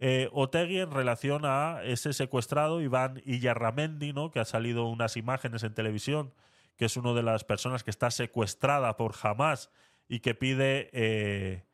eh, 0.00 0.28
Otegui 0.32 0.80
en 0.80 0.90
relación 0.90 1.42
a 1.44 1.80
ese 1.82 2.12
secuestrado 2.12 2.80
Iván 2.80 3.20
Illarramendi, 3.24 4.12
¿no? 4.12 4.30
que 4.30 4.40
ha 4.40 4.44
salido 4.44 4.86
unas 4.86 5.16
imágenes 5.16 5.64
en 5.64 5.74
televisión, 5.74 6.32
que 6.76 6.84
es 6.84 6.96
una 6.96 7.12
de 7.12 7.22
las 7.22 7.44
personas 7.44 7.82
que 7.82 7.90
está 7.90 8.10
secuestrada 8.10 8.96
por 8.96 9.14
Hamas 9.22 9.70
y 10.06 10.20
que 10.20 10.34
pide, 10.34 10.88
eh, 10.92 11.64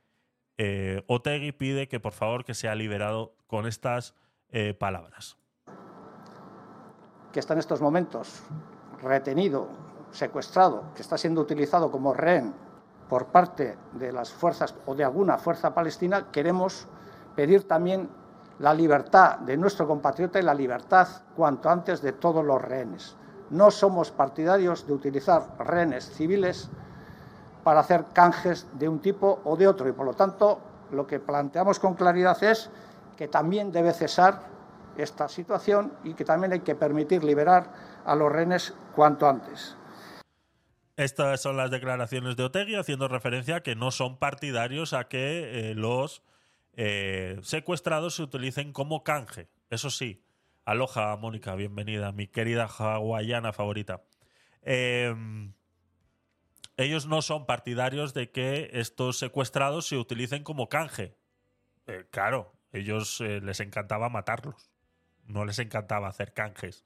eh, 0.56 1.02
Otegui 1.06 1.52
pide 1.52 1.88
que 1.88 2.00
por 2.00 2.12
favor 2.12 2.44
que 2.44 2.54
sea 2.54 2.74
liberado 2.74 3.36
con 3.46 3.66
estas 3.66 4.14
eh, 4.48 4.74
palabras. 4.74 5.36
que 7.32 7.40
está 7.40 7.54
en 7.54 7.58
estos 7.58 7.80
momentos 7.80 8.44
retenido, 9.02 9.68
secuestrado, 10.12 10.92
que 10.94 11.02
está 11.02 11.18
siendo 11.18 11.40
utilizado 11.40 11.90
como 11.90 12.14
rehén 12.14 12.54
por 13.08 13.26
parte 13.26 13.76
de 13.92 14.12
las 14.12 14.32
fuerzas 14.32 14.74
o 14.86 14.94
de 14.94 15.02
alguna 15.02 15.36
fuerza 15.38 15.74
palestina, 15.74 16.30
queremos 16.30 16.86
pedir 17.34 17.66
también 17.66 18.08
la 18.58 18.72
libertad 18.72 19.38
de 19.38 19.56
nuestro 19.56 19.86
compatriota 19.86 20.38
y 20.38 20.42
la 20.42 20.54
libertad 20.54 21.08
cuanto 21.36 21.68
antes 21.68 22.00
de 22.02 22.12
todos 22.12 22.44
los 22.44 22.60
rehenes. 22.62 23.16
No 23.50 23.70
somos 23.70 24.10
partidarios 24.10 24.86
de 24.86 24.92
utilizar 24.92 25.56
rehenes 25.58 26.10
civiles 26.10 26.70
para 27.62 27.80
hacer 27.80 28.06
canjes 28.12 28.66
de 28.74 28.88
un 28.88 29.00
tipo 29.00 29.40
o 29.44 29.56
de 29.56 29.66
otro 29.66 29.88
y 29.88 29.92
por 29.92 30.06
lo 30.06 30.14
tanto 30.14 30.60
lo 30.92 31.06
que 31.06 31.18
planteamos 31.18 31.78
con 31.80 31.94
claridad 31.94 32.42
es 32.42 32.70
que 33.16 33.28
también 33.28 33.72
debe 33.72 33.92
cesar 33.92 34.42
esta 34.96 35.28
situación 35.28 35.92
y 36.04 36.14
que 36.14 36.24
también 36.24 36.52
hay 36.52 36.60
que 36.60 36.74
permitir 36.74 37.24
liberar 37.24 37.72
a 38.04 38.14
los 38.14 38.30
rehenes 38.30 38.74
cuanto 38.94 39.28
antes. 39.28 39.76
Estas 40.96 41.40
son 41.40 41.56
las 41.56 41.72
declaraciones 41.72 42.36
de 42.36 42.44
Otegui 42.44 42.76
haciendo 42.76 43.08
referencia 43.08 43.56
a 43.56 43.60
que 43.62 43.74
no 43.74 43.90
son 43.90 44.18
partidarios 44.18 44.92
a 44.92 45.08
que 45.08 45.70
eh, 45.70 45.74
los 45.74 46.22
eh, 46.76 47.38
secuestrados 47.42 48.16
se 48.16 48.22
utilicen 48.22 48.72
como 48.72 49.04
canje. 49.04 49.48
Eso 49.70 49.90
sí, 49.90 50.24
aloja 50.64 51.16
Mónica, 51.16 51.54
bienvenida, 51.54 52.12
mi 52.12 52.26
querida 52.26 52.66
hawaiana 52.66 53.52
favorita. 53.52 54.04
Em, 54.62 55.52
ellos 56.76 57.06
no 57.06 57.22
son 57.22 57.46
partidarios 57.46 58.14
de 58.14 58.30
que 58.30 58.70
estos 58.72 59.18
secuestrados 59.18 59.86
se 59.86 59.96
utilicen 59.96 60.42
como 60.42 60.68
canje. 60.68 61.16
Eh, 61.86 62.06
claro, 62.10 62.52
ellos 62.72 63.20
eh, 63.20 63.40
les 63.40 63.60
encantaba 63.60 64.08
matarlos. 64.08 64.70
No 65.26 65.44
les 65.44 65.58
encantaba 65.58 66.08
hacer 66.08 66.32
canjes. 66.32 66.84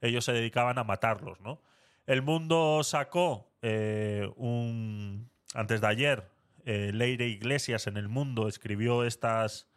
Ellos 0.00 0.24
se 0.24 0.32
dedicaban 0.32 0.78
a 0.78 0.84
matarlos, 0.84 1.40
¿no? 1.40 1.62
El 2.06 2.22
mundo 2.22 2.82
sacó 2.82 3.52
eh, 3.62 4.28
un. 4.36 5.30
Antes 5.54 5.80
de 5.80 5.86
ayer, 5.86 6.29
eh, 6.64 6.90
Leire 6.92 7.28
Iglesias 7.28 7.86
en 7.86 7.96
el 7.96 8.08
mundo 8.08 8.48
escribió 8.48 9.04
estas, 9.04 9.68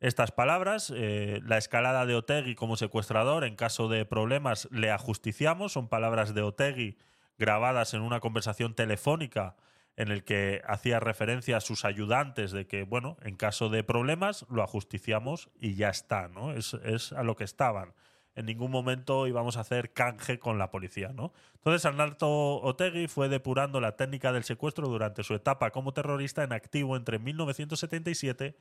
estas 0.00 0.32
palabras. 0.32 0.92
eh, 0.94 1.40
la 1.44 1.58
escalada 1.58 2.06
de 2.06 2.14
Otegui 2.14 2.54
como 2.54 2.76
secuestrador, 2.76 3.44
en 3.44 3.56
caso 3.56 3.88
de 3.88 4.04
problemas, 4.04 4.68
le 4.70 4.90
ajusticiamos. 4.90 5.72
Son 5.72 5.88
palabras 5.88 6.34
de 6.34 6.42
Otegui 6.42 6.98
grabadas 7.38 7.94
en 7.94 8.02
una 8.02 8.20
conversación 8.20 8.74
telefónica 8.74 9.56
en 9.96 10.12
el 10.12 10.22
que 10.22 10.62
hacía 10.66 11.00
referencia 11.00 11.56
a 11.56 11.60
sus 11.60 11.84
ayudantes 11.84 12.52
de 12.52 12.66
que, 12.66 12.84
bueno, 12.84 13.16
en 13.22 13.36
caso 13.36 13.68
de 13.68 13.82
problemas 13.82 14.46
lo 14.48 14.62
ajusticiamos 14.62 15.50
y 15.58 15.74
ya 15.74 15.88
está, 15.88 16.28
¿no? 16.28 16.52
Es, 16.52 16.74
es 16.84 17.12
a 17.12 17.24
lo 17.24 17.34
que 17.34 17.44
estaban. 17.44 17.94
En 18.34 18.46
ningún 18.46 18.70
momento 18.70 19.26
íbamos 19.26 19.56
a 19.56 19.60
hacer 19.60 19.92
canje 19.92 20.38
con 20.38 20.58
la 20.58 20.70
policía, 20.70 21.08
¿no? 21.12 21.32
Entonces, 21.54 21.84
Arnaldo 21.84 22.60
Otegui 22.62 23.08
fue 23.08 23.28
depurando 23.28 23.80
la 23.80 23.96
técnica 23.96 24.32
del 24.32 24.44
secuestro 24.44 24.88
durante 24.88 25.24
su 25.24 25.34
etapa 25.34 25.70
como 25.70 25.92
terrorista 25.92 26.44
en 26.44 26.52
activo 26.52 26.96
entre 26.96 27.18
1977 27.18 28.56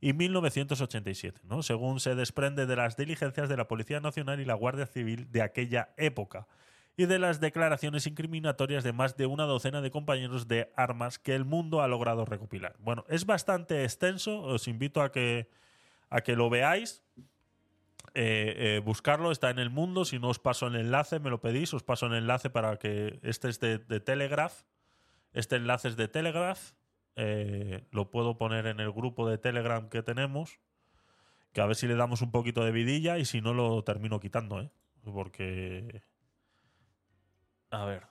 y 0.00 0.12
1987, 0.12 1.40
¿no? 1.44 1.62
Según 1.62 2.00
se 2.00 2.14
desprende 2.14 2.66
de 2.66 2.76
las 2.76 2.96
diligencias 2.96 3.48
de 3.48 3.56
la 3.56 3.68
Policía 3.68 4.00
Nacional 4.00 4.40
y 4.40 4.44
la 4.44 4.54
Guardia 4.54 4.86
Civil 4.86 5.30
de 5.30 5.42
aquella 5.42 5.90
época 5.96 6.46
y 6.98 7.06
de 7.06 7.20
las 7.20 7.40
declaraciones 7.40 8.08
incriminatorias 8.08 8.82
de 8.82 8.92
más 8.92 9.16
de 9.16 9.26
una 9.26 9.44
docena 9.44 9.80
de 9.80 9.92
compañeros 9.92 10.48
de 10.48 10.72
armas 10.74 11.20
que 11.20 11.36
el 11.36 11.44
mundo 11.44 11.80
ha 11.80 11.86
logrado 11.86 12.24
recopilar. 12.24 12.74
Bueno, 12.80 13.04
es 13.08 13.24
bastante 13.24 13.84
extenso, 13.84 14.42
os 14.42 14.66
invito 14.66 15.00
a 15.00 15.12
que, 15.12 15.48
a 16.10 16.22
que 16.22 16.34
lo 16.34 16.50
veáis. 16.50 17.04
Eh, 18.14 18.76
eh, 18.76 18.82
buscarlo, 18.84 19.30
está 19.30 19.50
en 19.50 19.58
el 19.58 19.70
mundo. 19.70 20.04
Si 20.04 20.18
no 20.18 20.28
os 20.28 20.38
paso 20.38 20.66
el 20.66 20.76
enlace, 20.76 21.20
me 21.20 21.30
lo 21.30 21.40
pedís, 21.40 21.72
os 21.74 21.82
paso 21.82 22.06
el 22.06 22.14
enlace 22.14 22.50
para 22.50 22.76
que 22.76 23.18
este 23.22 23.48
es 23.48 23.60
de, 23.60 23.78
de 23.78 24.00
Telegraph. 24.00 24.62
Este 25.32 25.56
enlace 25.56 25.88
es 25.88 25.96
de 25.96 26.08
Telegraph. 26.08 26.72
Eh, 27.16 27.86
lo 27.90 28.10
puedo 28.10 28.38
poner 28.38 28.66
en 28.66 28.80
el 28.80 28.92
grupo 28.92 29.28
de 29.28 29.38
Telegram 29.38 29.88
que 29.88 30.02
tenemos. 30.02 30.60
Que 31.52 31.60
a 31.60 31.66
ver 31.66 31.76
si 31.76 31.86
le 31.86 31.96
damos 31.96 32.22
un 32.22 32.30
poquito 32.30 32.64
de 32.64 32.72
vidilla 32.72 33.18
y 33.18 33.24
si 33.24 33.40
no 33.40 33.54
lo 33.54 33.82
termino 33.84 34.20
quitando, 34.20 34.60
¿eh? 34.60 34.70
Porque. 35.04 36.02
A 37.70 37.84
ver. 37.84 38.06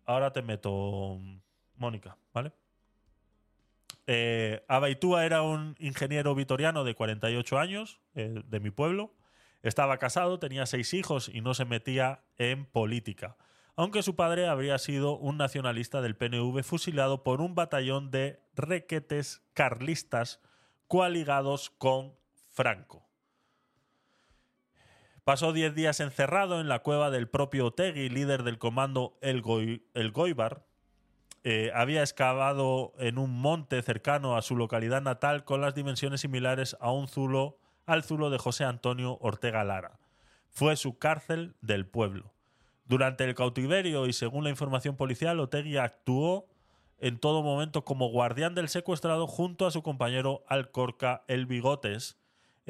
ahora 0.05 0.33
te 0.33 0.41
meto, 0.41 1.19
Mónica, 1.75 2.17
¿vale? 2.33 2.51
Eh, 4.07 4.63
Abaitúa 4.67 5.23
era 5.23 5.43
un 5.43 5.75
ingeniero 5.77 6.33
vitoriano 6.33 6.83
de 6.83 6.95
48 6.95 7.59
años, 7.59 7.99
eh, 8.15 8.41
de 8.43 8.59
mi 8.59 8.71
pueblo. 8.71 9.13
Estaba 9.61 9.97
casado, 9.97 10.39
tenía 10.39 10.65
seis 10.65 10.93
hijos 10.93 11.29
y 11.29 11.41
no 11.41 11.53
se 11.53 11.65
metía 11.65 12.23
en 12.37 12.65
política. 12.65 13.37
Aunque 13.75 14.03
su 14.03 14.15
padre 14.15 14.47
habría 14.47 14.77
sido 14.77 15.15
un 15.17 15.37
nacionalista 15.37 16.01
del 16.01 16.15
PNV 16.15 16.63
fusilado 16.63 17.23
por 17.23 17.39
un 17.39 17.55
batallón 17.55 18.09
de 18.09 18.41
requetes 18.55 19.43
carlistas 19.53 20.41
coaligados 20.87 21.69
con 21.69 22.15
Franco. 22.49 23.08
Pasó 25.29 25.53
10 25.53 25.75
días 25.75 25.99
encerrado 25.99 26.59
en 26.59 26.67
la 26.67 26.79
cueva 26.79 27.11
del 27.11 27.27
propio 27.27 27.67
Otegui, 27.67 28.09
líder 28.09 28.41
del 28.41 28.57
comando 28.57 29.15
El, 29.21 29.43
Goi- 29.43 29.83
El 29.93 30.09
Goibar, 30.11 30.65
eh, 31.43 31.69
había 31.75 32.01
excavado 32.01 32.93
en 32.97 33.19
un 33.19 33.39
monte 33.39 33.79
cercano 33.83 34.35
a 34.35 34.41
su 34.41 34.55
localidad 34.55 35.03
natal 35.03 35.43
con 35.43 35.61
las 35.61 35.75
dimensiones 35.75 36.21
similares 36.21 36.75
a 36.79 36.91
un 36.91 37.07
zulo, 37.07 37.59
al 37.85 38.01
zulo 38.01 38.31
de 38.31 38.39
José 38.39 38.63
Antonio 38.63 39.19
Ortega 39.21 39.63
Lara. 39.63 39.99
Fue 40.49 40.75
su 40.75 40.97
cárcel 40.97 41.53
del 41.61 41.85
pueblo. 41.85 42.33
Durante 42.85 43.23
el 43.23 43.35
cautiverio 43.35 44.07
y 44.07 44.13
según 44.13 44.43
la 44.43 44.49
información 44.49 44.95
policial, 44.95 45.39
Otegui 45.39 45.77
actuó 45.77 46.47
en 46.97 47.19
todo 47.19 47.43
momento 47.43 47.85
como 47.85 48.09
guardián 48.09 48.55
del 48.55 48.67
secuestrado 48.67 49.27
junto 49.27 49.67
a 49.67 49.71
su 49.71 49.83
compañero 49.83 50.43
Alcorca 50.47 51.23
El 51.27 51.45
Bigotes, 51.45 52.17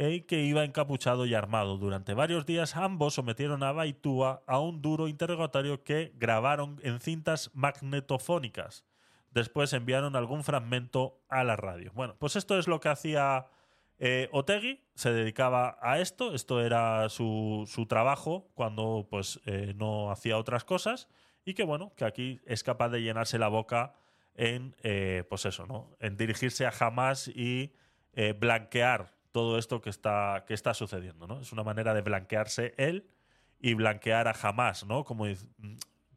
eh, 0.02 0.26
que 0.26 0.44
iba 0.44 0.64
encapuchado 0.64 1.26
y 1.26 1.34
armado. 1.34 1.78
Durante 1.78 2.14
varios 2.14 2.46
días 2.46 2.78
ambos 2.78 3.16
sometieron 3.16 3.64
a 3.64 3.74
Baitúa 3.74 4.44
a 4.48 4.58
un 4.58 4.82
duro 4.82 5.10
interrogatorio 5.10 5.84
que 5.84 6.14
grabaron 6.16 6.80
en 6.84 7.02
cintas 7.02 7.52
magnetofónicas. 7.54 8.86
Después 9.32 9.74
enviaron 9.74 10.16
algún 10.16 10.46
fragmento 10.46 11.22
a 11.28 11.44
la 11.44 11.58
radio. 11.58 11.92
Bueno, 11.94 12.16
pues 12.18 12.38
esto 12.38 12.58
es 12.58 12.70
lo 12.70 12.80
que 12.80 12.88
hacía 12.88 13.48
eh, 13.98 14.30
Otegui, 14.32 14.80
se 14.96 15.12
dedicaba 15.12 15.78
a 15.82 16.00
esto, 16.00 16.34
esto 16.34 16.62
era 16.62 17.10
su, 17.10 17.66
su 17.68 17.86
trabajo 17.86 18.48
cuando 18.54 19.06
pues 19.10 19.42
eh, 19.46 19.74
no 19.76 20.12
hacía 20.12 20.38
otras 20.38 20.64
cosas 20.64 21.10
y 21.44 21.56
que 21.56 21.66
bueno, 21.66 21.92
que 21.98 22.06
aquí 22.06 22.40
es 22.46 22.64
capaz 22.64 22.88
de 22.88 23.02
llenarse 23.02 23.38
la 23.38 23.50
boca 23.50 23.96
en, 24.36 24.78
eh, 24.82 25.26
pues 25.28 25.46
eso, 25.46 25.68
¿no? 25.68 25.94
En 26.00 26.16
dirigirse 26.16 26.66
a 26.66 26.72
Hamas 26.80 27.28
y 27.28 27.74
eh, 28.14 28.32
blanquear 28.32 29.19
todo 29.32 29.58
esto 29.58 29.82
que 29.82 29.90
está, 29.90 30.44
que 30.48 30.54
está 30.54 30.74
sucediendo, 30.74 31.28
¿no? 31.28 31.40
Es 31.42 31.52
una 31.52 31.64
manera 31.64 31.94
de 31.94 32.02
blanquearse 32.02 32.74
él 32.78 33.08
y 33.60 33.74
blanquear 33.74 34.28
a 34.28 34.36
Hamas, 34.42 34.86
¿no? 34.86 35.04
Como 35.04 35.26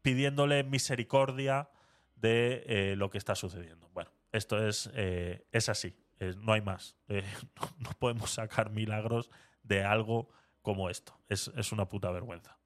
pidiéndole 0.02 0.64
misericordia 0.64 1.68
de 2.16 2.64
eh, 2.66 2.96
lo 2.96 3.10
que 3.10 3.18
está 3.18 3.34
sucediendo. 3.34 3.88
Bueno, 3.92 4.10
esto 4.30 4.66
es, 4.66 4.90
eh, 4.94 5.46
es 5.52 5.68
así, 5.68 5.94
no 6.38 6.52
hay 6.52 6.60
más. 6.60 6.96
Eh, 7.08 7.24
no, 7.78 7.90
podemos 7.98 8.30
sacar 8.30 8.70
milagros 8.70 9.30
de 9.62 9.84
algo 9.84 10.28
como 10.62 10.88
esto. 10.88 11.18
Es, 11.28 11.50
es 11.56 11.72
una 11.72 11.88
puta 11.88 12.10
vergüenza. 12.10 12.58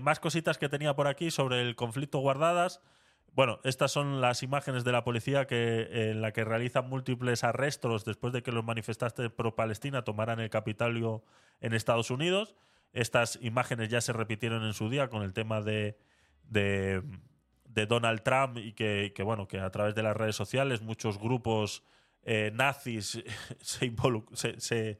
Más 0.00 0.20
cositas 0.20 0.56
que 0.56 0.70
tenía 0.70 0.96
por 0.96 1.06
aquí 1.06 1.30
sobre 1.30 1.60
el 1.60 1.76
conflicto 1.76 2.20
guardadas. 2.20 2.80
Bueno, 3.36 3.60
estas 3.64 3.92
son 3.92 4.22
las 4.22 4.42
imágenes 4.42 4.82
de 4.82 4.92
la 4.92 5.04
policía 5.04 5.46
que, 5.46 6.10
en 6.10 6.22
la 6.22 6.32
que 6.32 6.42
realizan 6.42 6.88
múltiples 6.88 7.44
arrestos 7.44 8.06
después 8.06 8.32
de 8.32 8.42
que 8.42 8.50
los 8.50 8.64
manifestantes 8.64 9.30
pro-Palestina 9.30 10.04
tomaran 10.04 10.40
el 10.40 10.48
Capitolio 10.48 11.22
en 11.60 11.74
Estados 11.74 12.10
Unidos. 12.10 12.56
Estas 12.94 13.38
imágenes 13.42 13.90
ya 13.90 14.00
se 14.00 14.14
repitieron 14.14 14.64
en 14.64 14.72
su 14.72 14.88
día 14.88 15.08
con 15.08 15.22
el 15.22 15.34
tema 15.34 15.60
de, 15.60 15.98
de, 16.44 17.02
Donald 17.86 18.22
Trump 18.22 18.56
y 18.56 18.72
que, 18.72 19.12
bueno, 19.22 19.46
que 19.46 19.60
a 19.60 19.70
través 19.70 19.94
de 19.94 20.02
las 20.02 20.16
redes 20.16 20.34
sociales 20.34 20.80
muchos 20.80 21.18
grupos 21.18 21.84
eh, 22.24 22.50
nazis 22.54 23.22
se, 23.60 23.94
se- 24.60 24.98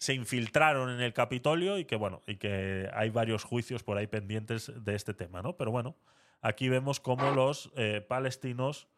se 0.00 0.14
infiltraron 0.14 0.90
en 0.90 1.00
el 1.00 1.14
Capitolio 1.14 1.78
y 1.78 1.86
que 1.86 1.96
bueno, 1.96 2.22
y 2.26 2.36
que 2.36 2.88
hay 2.92 3.08
varios 3.10 3.44
juicios 3.44 3.82
por 3.82 3.96
ahí 3.96 4.06
pendientes 4.06 4.70
de 4.84 4.94
este 4.94 5.14
tema, 5.14 5.40
¿no? 5.42 5.56
Pero 5.56 5.70
bueno, 5.72 5.96
aquí 6.40 6.68
vemos 6.68 7.00
cómo 7.00 7.30
los 7.30 7.70
eh, 7.76 8.04
palestinos, 8.06 8.88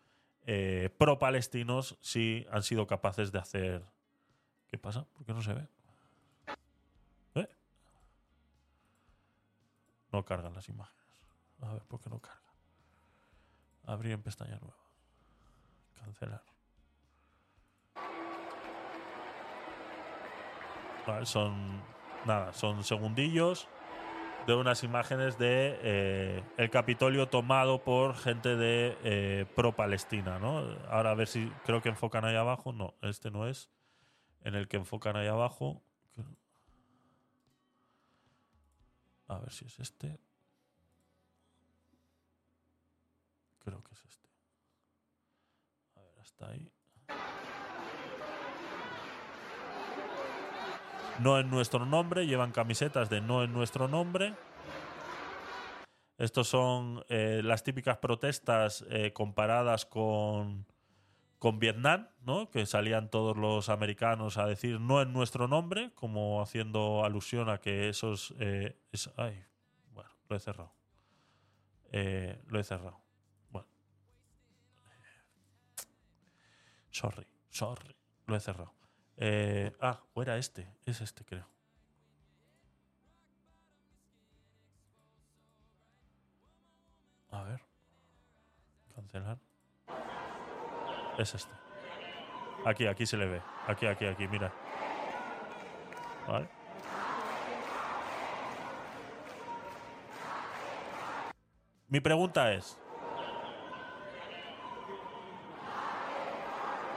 eh, 0.47 0.91
pro-palestinos, 0.99 1.99
sí 2.01 2.47
han 2.51 2.63
sido 2.63 2.87
capaces 2.87 3.33
de 3.33 3.39
hacer. 3.39 3.85
¿Qué 4.67 4.79
pasa? 4.79 5.05
¿Por 5.05 5.25
qué 5.25 5.33
no 5.33 5.43
se 5.43 5.55
ve? 5.55 5.69
¿Eh? 7.35 7.49
No 10.13 10.25
cargan 10.25 10.55
las 10.55 10.69
imágenes. 10.69 11.01
A 11.61 11.73
ver, 11.73 11.83
¿por 11.83 12.01
qué 12.01 12.11
no 12.11 12.21
cargan? 12.21 12.41
Abrir 13.87 14.13
en 14.13 14.23
pestaña 14.23 14.59
nueva. 14.59 14.77
Cancelar. 15.99 16.43
Vale, 21.07 21.27
son 21.27 21.83
nada, 22.25 22.53
son 22.53 22.85
segundillos 22.85 23.69
de 24.47 24.55
unas 24.55 24.83
imágenes 24.83 25.39
de 25.39 25.79
eh, 25.83 26.45
el 26.57 26.71
Capitolio 26.71 27.29
tomado 27.29 27.85
por 27.85 28.17
gente 28.17 28.57
de 28.57 28.97
eh, 29.05 29.47
pro 29.55 29.75
Palestina, 29.77 30.39
¿no? 30.39 30.59
Ahora 30.89 31.11
a 31.11 31.15
ver 31.15 31.29
si 31.29 31.49
creo 31.65 31.83
que 31.83 31.89
enfocan 31.91 32.25
ahí 32.25 32.37
abajo. 32.37 32.73
No, 32.73 32.95
este 33.03 33.31
no 33.31 33.47
es. 33.47 33.71
En 34.43 34.55
el 34.55 34.69
que 34.69 34.79
enfocan 34.79 35.17
ahí 35.17 35.27
abajo. 35.27 35.83
A 39.29 39.39
ver 39.39 39.53
si 39.53 39.67
es 39.67 39.79
este. 39.79 40.19
Creo 43.61 43.83
que 43.85 43.95
es 43.95 44.05
este. 44.05 44.29
A 45.97 46.03
ver, 46.03 46.19
hasta 46.19 46.49
ahí. 46.49 46.73
No 51.19 51.39
en 51.39 51.51
nuestro 51.51 51.85
nombre, 51.85 52.27
llevan 52.27 52.53
camisetas 52.53 53.11
de 53.11 53.21
no 53.21 53.45
en 53.45 53.53
nuestro 53.53 53.89
nombre. 53.89 54.35
Estos 56.17 56.49
son 56.49 57.05
eh, 57.09 57.41
las 57.45 57.63
típicas 57.63 57.99
protestas 57.99 58.85
eh, 58.91 59.13
comparadas 59.13 59.87
con, 59.87 60.67
con 61.39 61.59
Vietnam, 61.59 62.09
¿no? 62.21 62.51
que 62.51 62.67
salían 62.67 63.11
todos 63.11 63.37
los 63.37 63.69
americanos 63.69 64.37
a 64.37 64.47
decir 64.47 64.81
no 64.81 65.01
en 65.01 65.13
nuestro 65.13 65.49
nombre, 65.49 65.93
como 65.95 66.43
haciendo 66.43 67.05
alusión 67.05 67.49
a 67.49 67.59
que 67.59 67.89
esos... 67.89 68.35
eh, 68.39 68.77
ay, 69.17 69.45
bueno, 69.93 70.11
lo 70.29 70.37
he 70.37 70.41
cerrado. 70.41 70.73
Lo 71.93 72.61
he 72.61 72.65
cerrado. 72.65 73.01
Bueno. 73.51 73.69
Sorry, 76.91 77.27
sorry. 77.49 77.97
Lo 78.27 78.37
he 78.37 78.41
cerrado. 78.41 78.80
Eh, 79.23 79.71
ah, 79.83 80.01
o 80.15 80.23
era 80.23 80.39
este. 80.39 80.67
Es 80.87 81.03
este, 81.03 81.25
creo. 81.27 81.47
A 87.31 87.43
ver. 87.43 87.61
Cancelar. 88.95 89.39
Es 91.19 91.35
este. 91.35 91.53
Aquí, 92.65 92.87
aquí 92.87 93.05
se 93.05 93.19
le 93.19 93.27
ve. 93.27 93.43
Aquí, 93.67 93.87
aquí, 93.87 94.07
aquí, 94.07 94.27
mira. 94.27 94.51
Vale. 96.27 96.49
Mi 101.89 102.01
pregunta 102.01 102.53
es. 102.55 102.79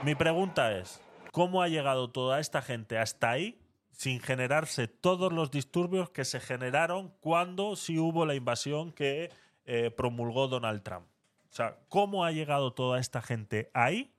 Mi 0.02 0.14
pregunta 0.14 0.72
es, 0.72 1.00
¿cómo 1.34 1.62
ha 1.62 1.68
llegado 1.68 2.12
toda 2.12 2.38
esta 2.38 2.62
gente 2.62 2.96
hasta 2.96 3.32
ahí 3.32 3.60
sin 3.90 4.20
generarse 4.20 4.86
todos 4.86 5.32
los 5.32 5.50
disturbios 5.50 6.08
que 6.10 6.24
se 6.24 6.38
generaron 6.38 7.08
cuando 7.18 7.74
sí 7.74 7.98
hubo 7.98 8.24
la 8.24 8.36
invasión 8.36 8.92
que 8.92 9.32
eh, 9.64 9.90
promulgó 9.90 10.46
Donald 10.46 10.84
Trump? 10.84 11.08
O 11.50 11.52
sea, 11.52 11.80
¿cómo 11.88 12.24
ha 12.24 12.30
llegado 12.30 12.72
toda 12.72 13.00
esta 13.00 13.20
gente 13.20 13.68
ahí 13.74 14.14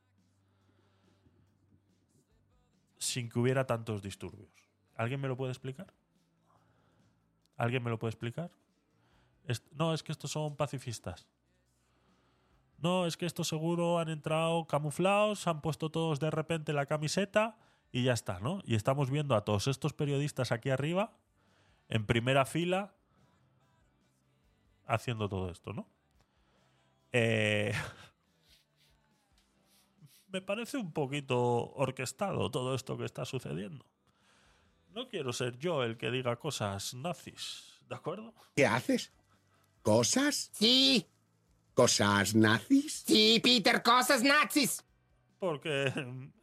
sin 2.98 3.30
que 3.30 3.40
hubiera 3.40 3.66
tantos 3.66 4.02
disturbios? 4.02 4.52
¿Alguien 4.94 5.22
me 5.22 5.30
lo 5.30 5.38
puede 5.38 5.54
explicar? 5.54 5.94
¿Alguien 7.56 7.82
me 7.82 7.92
lo 7.92 7.98
puede 7.98 8.10
explicar? 8.10 8.52
No, 9.72 9.94
es 9.94 10.04
que 10.04 10.12
estos 10.12 10.32
son 10.32 10.58
pacifistas. 10.58 11.26
No, 12.86 13.08
es 13.08 13.18
que 13.18 13.26
estos 13.26 13.48
seguro 13.48 13.98
han 13.98 14.10
entrado 14.10 14.68
camuflados, 14.68 15.48
han 15.48 15.60
puesto 15.60 15.90
todos 15.90 16.20
de 16.20 16.30
repente 16.30 16.72
la 16.72 16.86
camiseta 16.86 17.58
y 17.92 18.04
ya 18.04 18.14
está, 18.14 18.40
¿no? 18.40 18.62
Y 18.64 18.76
estamos 18.76 19.10
viendo 19.10 19.34
a 19.34 19.44
todos 19.44 19.66
estos 19.66 19.94
periodistas 19.94 20.52
aquí 20.52 20.70
arriba, 20.70 21.18
en 21.90 22.06
primera 22.06 22.46
fila, 22.46 22.94
haciendo 24.86 25.28
todo 25.28 25.50
esto, 25.50 25.74
¿no? 25.74 25.90
Eh, 27.12 27.74
me 30.28 30.44
parece 30.44 30.78
un 30.78 30.92
poquito 30.92 31.74
orquestado 31.74 32.52
todo 32.52 32.76
esto 32.76 33.00
que 33.00 33.06
está 33.06 33.26
sucediendo. 33.26 33.84
No 34.90 35.10
quiero 35.10 35.34
ser 35.34 35.58
yo 35.58 35.82
el 35.82 35.98
que 35.98 36.12
diga 36.12 36.36
cosas 36.36 36.94
nazis, 36.94 37.82
¿de 37.90 37.96
acuerdo? 37.96 38.36
¿Qué 38.56 38.68
haces? 38.68 39.12
¿Cosas? 39.82 40.52
Sí, 40.54 41.08
¿Cosas 41.76 42.34
nazis? 42.34 43.04
sí, 43.06 43.42
Peter, 43.44 43.84
cosas 43.84 44.24
nazis. 44.24 44.82
Porque 45.40 45.92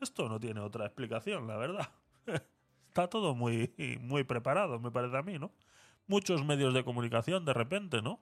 esto 0.00 0.28
no 0.28 0.38
tiene 0.38 0.60
otra 0.60 0.84
explicación, 0.84 1.46
la 1.46 1.56
verdad. 1.56 1.88
Está 2.88 3.08
todo 3.08 3.34
muy, 3.34 3.72
muy 4.02 4.24
preparado, 4.24 4.78
me 4.78 4.90
parece 4.90 5.16
a 5.16 5.22
mí, 5.22 5.38
¿no? 5.38 5.50
Muchos 6.06 6.44
medios 6.44 6.74
de 6.74 6.84
comunicación 6.84 7.46
de 7.46 7.54
repente, 7.54 8.02
¿no? 8.02 8.20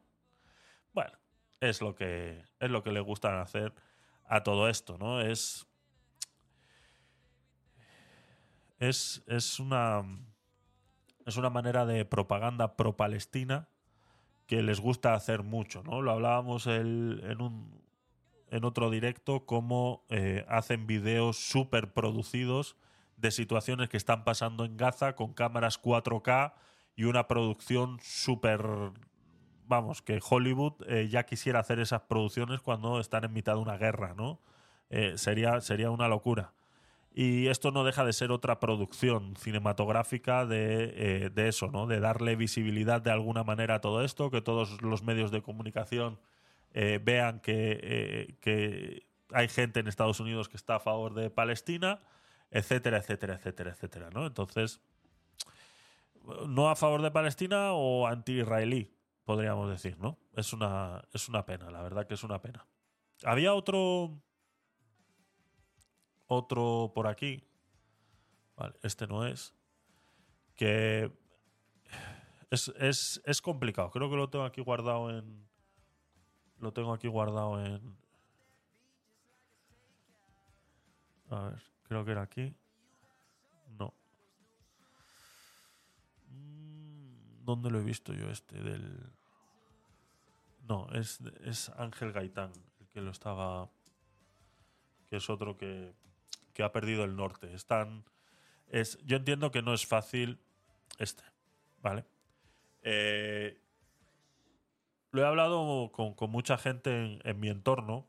Bueno, 0.93 1.19
es 1.59 1.81
lo 1.81 1.97
que, 1.97 2.45
es 2.61 2.71
lo 2.71 2.85
que 2.85 2.93
le 2.93 3.01
gustan 3.01 3.41
hacer 3.41 3.75
a 4.25 4.45
todo 4.45 4.69
esto, 4.69 4.97
¿no? 4.97 5.21
Es. 5.21 5.67
Es, 8.79 9.25
es 9.27 9.59
una. 9.59 10.05
Es 11.27 11.37
una 11.37 11.51
manera 11.51 11.85
de 11.87 12.05
propaganda 12.05 12.77
pro-palestina 12.77 13.69
que 14.51 14.63
les 14.65 14.81
gusta 14.81 15.15
hacer 15.15 15.45
mucho, 15.45 15.85
¿no? 15.85 16.03
Lo 16.03 16.11
hablábamos 16.11 16.67
el- 16.67 17.23
en 17.25 17.41
un, 17.41 17.71
en 18.51 18.65
otro 18.65 18.91
directo 18.91 19.47
cómo 19.47 20.05
eh, 20.09 20.45
hacen 20.49 20.89
videos 20.89 21.37
súper 21.39 21.93
producidos 21.93 22.77
de 23.17 23.31
situaciones 23.31 23.89
que 23.89 23.97
están 23.97 24.25
pasando 24.25 24.65
en 24.65 24.77
Gaza 24.77 25.15
con 25.15 25.35
cámaras 25.35 25.79
4K 25.79 26.55
y 26.97 27.05
una 27.05 27.29
producción 27.29 27.99
súper... 28.03 28.65
Vamos, 29.69 30.03
que 30.03 30.19
Hollywood 30.29 30.73
eh, 30.89 31.07
ya 31.09 31.27
quisiera 31.27 31.61
hacer 31.61 31.79
esas 31.79 32.03
producciones 32.03 32.61
cuando 32.61 32.99
están 32.99 33.23
en 33.23 33.33
mitad 33.33 33.55
de 33.55 33.61
una 33.61 33.77
guerra, 33.77 34.15
¿no? 34.17 34.41
Eh, 34.89 35.13
sería, 35.17 35.61
sería 35.61 35.93
una 35.93 36.09
locura. 36.09 36.55
Y 37.13 37.49
esto 37.49 37.73
no 37.73 37.83
deja 37.83 38.05
de 38.05 38.13
ser 38.13 38.31
otra 38.31 38.61
producción 38.61 39.35
cinematográfica 39.37 40.47
de, 40.47 41.25
eh, 41.25 41.31
de 41.31 41.49
eso, 41.49 41.69
¿no? 41.71 41.87
De 41.87 41.99
darle 41.99 42.37
visibilidad 42.37 43.03
de 43.03 43.11
alguna 43.11 43.43
manera 43.43 43.77
a 43.77 43.81
todo 43.81 44.05
esto, 44.05 44.31
que 44.31 44.41
todos 44.41 44.81
los 44.81 45.03
medios 45.03 45.33
de 45.33 45.43
comunicación 45.43 46.21
eh, 46.73 47.01
vean 47.03 47.41
que, 47.41 47.81
eh, 47.83 48.35
que 48.41 49.07
hay 49.33 49.49
gente 49.49 49.81
en 49.81 49.89
Estados 49.89 50.21
Unidos 50.21 50.49
que 50.49 50.57
está 50.57 50.77
a 50.77 50.81
favor 50.81 51.15
de 51.15 51.31
Palestina, 51.31 52.01
etcétera, 52.53 52.99
etcétera, 52.99 53.35
etcétera, 53.35 53.71
etcétera, 53.73 54.11
¿no? 54.11 54.27
Entonces, 54.27 54.81
no 56.47 56.71
a 56.71 56.77
favor 56.77 57.03
de 57.03 57.11
Palestina 57.11 57.73
o 57.73 58.07
anti-israelí, 58.07 58.95
podríamos 59.25 59.69
decir, 59.69 59.99
¿no? 59.99 60.17
Es 60.37 60.53
una, 60.53 61.03
es 61.13 61.29
una 61.29 61.45
pena, 61.45 61.71
la 61.71 61.83
verdad 61.83 62.07
que 62.07 62.15
es 62.15 62.23
una 62.23 62.41
pena. 62.41 62.67
Había 63.25 63.53
otro 63.55 64.23
otro 66.31 66.93
por 66.95 67.09
aquí. 67.09 67.43
Vale, 68.57 68.75
este 68.83 69.07
no 69.09 69.27
es. 69.27 69.53
Que 70.55 71.13
es, 72.51 72.69
es, 72.77 73.21
es 73.25 73.43
complicado. 73.43 73.91
Creo 73.91 74.09
que 74.09 74.17
lo 74.17 74.31
tengo 74.31 74.45
aquí 74.45 74.61
guardado 74.61 75.11
en. 75.11 75.49
Lo 76.59 76.73
tengo 76.73 76.93
aquí 76.93 77.09
guardado 77.09 77.65
en. 77.65 77.97
A 81.31 81.43
ver, 81.43 81.63
creo 81.83 82.05
que 82.05 82.13
era 82.13 82.23
aquí. 82.23 82.55
No. 83.77 83.93
Mm, 86.29 87.45
¿Dónde 87.45 87.71
lo 87.71 87.81
he 87.81 87.85
visto 87.85 88.13
yo 88.13 88.31
este? 88.31 88.63
Del. 88.63 89.13
No, 90.69 90.89
es, 90.93 91.21
es 91.45 91.71
Ángel 91.71 92.13
Gaitán 92.13 92.53
el 92.79 92.89
que 92.89 93.01
lo 93.01 93.11
estaba. 93.11 93.69
Que 95.09 95.17
es 95.17 95.29
otro 95.29 95.57
que, 95.57 95.93
ha 96.63 96.73
perdido 96.73 97.05
el 97.05 97.17
norte. 97.17 97.55
Están, 97.55 98.05
es, 98.69 98.99
yo 99.05 99.17
entiendo 99.17 99.51
que 99.51 99.63
no 99.63 99.75
es 99.75 99.87
fácil 99.87 100.41
este, 100.99 101.23
¿vale? 101.81 102.05
Eh, 102.83 103.61
lo 105.13 105.23
he 105.23 105.27
hablado 105.27 105.91
con, 105.93 106.31
mucha 106.31 106.57
gente 106.57 107.19
en, 107.25 107.41
mi 107.41 107.49
entorno 107.49 108.09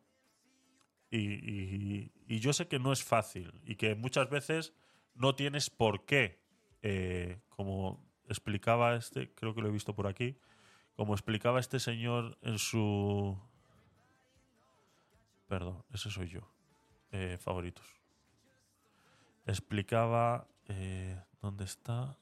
y 1.10 2.40
yo 2.40 2.53
sé 2.53 2.68
que 2.68 2.80
no 2.80 2.94
es 2.94 3.03
fácil 3.03 3.60
y 3.65 3.76
que 3.76 3.95
muchas 3.95 4.30
veces 4.30 4.73
no 5.15 5.36
tienes 5.36 5.69
por 5.69 6.06
qué, 6.06 6.40
eh, 6.82 7.41
como 7.49 8.03
explicaba 8.28 8.95
este, 8.95 9.34
creo 9.34 9.53
que 9.53 9.61
lo 9.61 9.68
he 9.68 9.72
visto 9.72 9.95
por 9.95 10.07
aquí, 10.07 10.38
como 10.95 11.14
explicaba 11.14 11.60
este 11.60 11.80
señor 11.80 12.38
en 12.41 12.57
su... 12.60 13.38
Perdón, 15.48 15.84
ese 15.94 16.10
soy 16.10 16.30
yo. 16.30 16.41
Eh, 17.11 17.38
favoritos 17.40 18.01
explicaba 19.45 20.47
eh, 20.68 21.19
dónde 21.41 21.65
está 21.65 22.18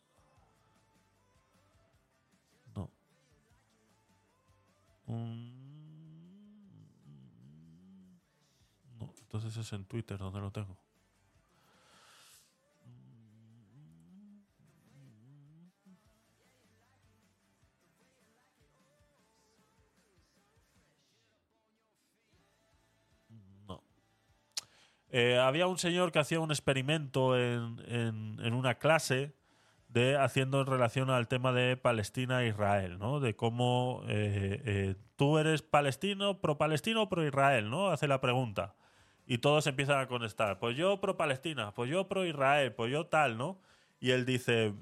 no. 2.75 2.89
Entonces 9.21 9.57
es 9.57 9.73
en 9.73 9.85
Twitter 9.85 10.17
donde 10.17 10.39
lo 10.39 10.51
tengo 10.51 10.88
Eh, 25.11 25.37
había 25.37 25.67
un 25.67 25.77
señor 25.77 26.11
que 26.11 26.19
hacía 26.19 26.39
un 26.39 26.51
experimento 26.51 27.37
en, 27.37 27.77
en- 27.87 28.53
una 28.53 28.75
clase 28.75 29.33
de 29.87 30.15
haciendo 30.17 30.61
en 30.61 30.67
relación 30.67 31.09
al 31.09 31.27
tema 31.27 31.51
de 31.51 31.75
Palestina 31.75 32.43
e 32.43 32.49
Israel, 32.49 32.99
¿no? 32.99 33.19
De 33.19 33.35
cómo 33.35 34.03
eh, 34.07 34.61
eh, 34.65 34.95
tú 35.15 35.39
eres 35.39 35.63
palestino, 35.63 36.39
pro 36.41 36.57
palestino 36.59 37.03
o 37.03 37.09
pro 37.09 37.25
Israel, 37.25 37.69
¿no? 37.71 37.89
Hace 37.89 38.07
la 38.07 38.21
pregunta. 38.21 38.75
Y 39.25 39.39
todos 39.39 39.65
empiezan 39.67 39.99
a 39.99 40.07
contestar. 40.07 40.59
Pues 40.59 40.77
yo 40.77 40.99
pro 41.01 41.17
Palestina, 41.17 41.71
pues 41.73 41.89
yo 41.89 42.07
pro 42.07 42.25
Israel, 42.25 42.73
pues 42.73 42.91
yo 42.91 43.07
tal, 43.07 43.37
¿no? 43.37 43.59
Y 43.99 44.11
él 44.11 44.25
dice, 44.25 44.73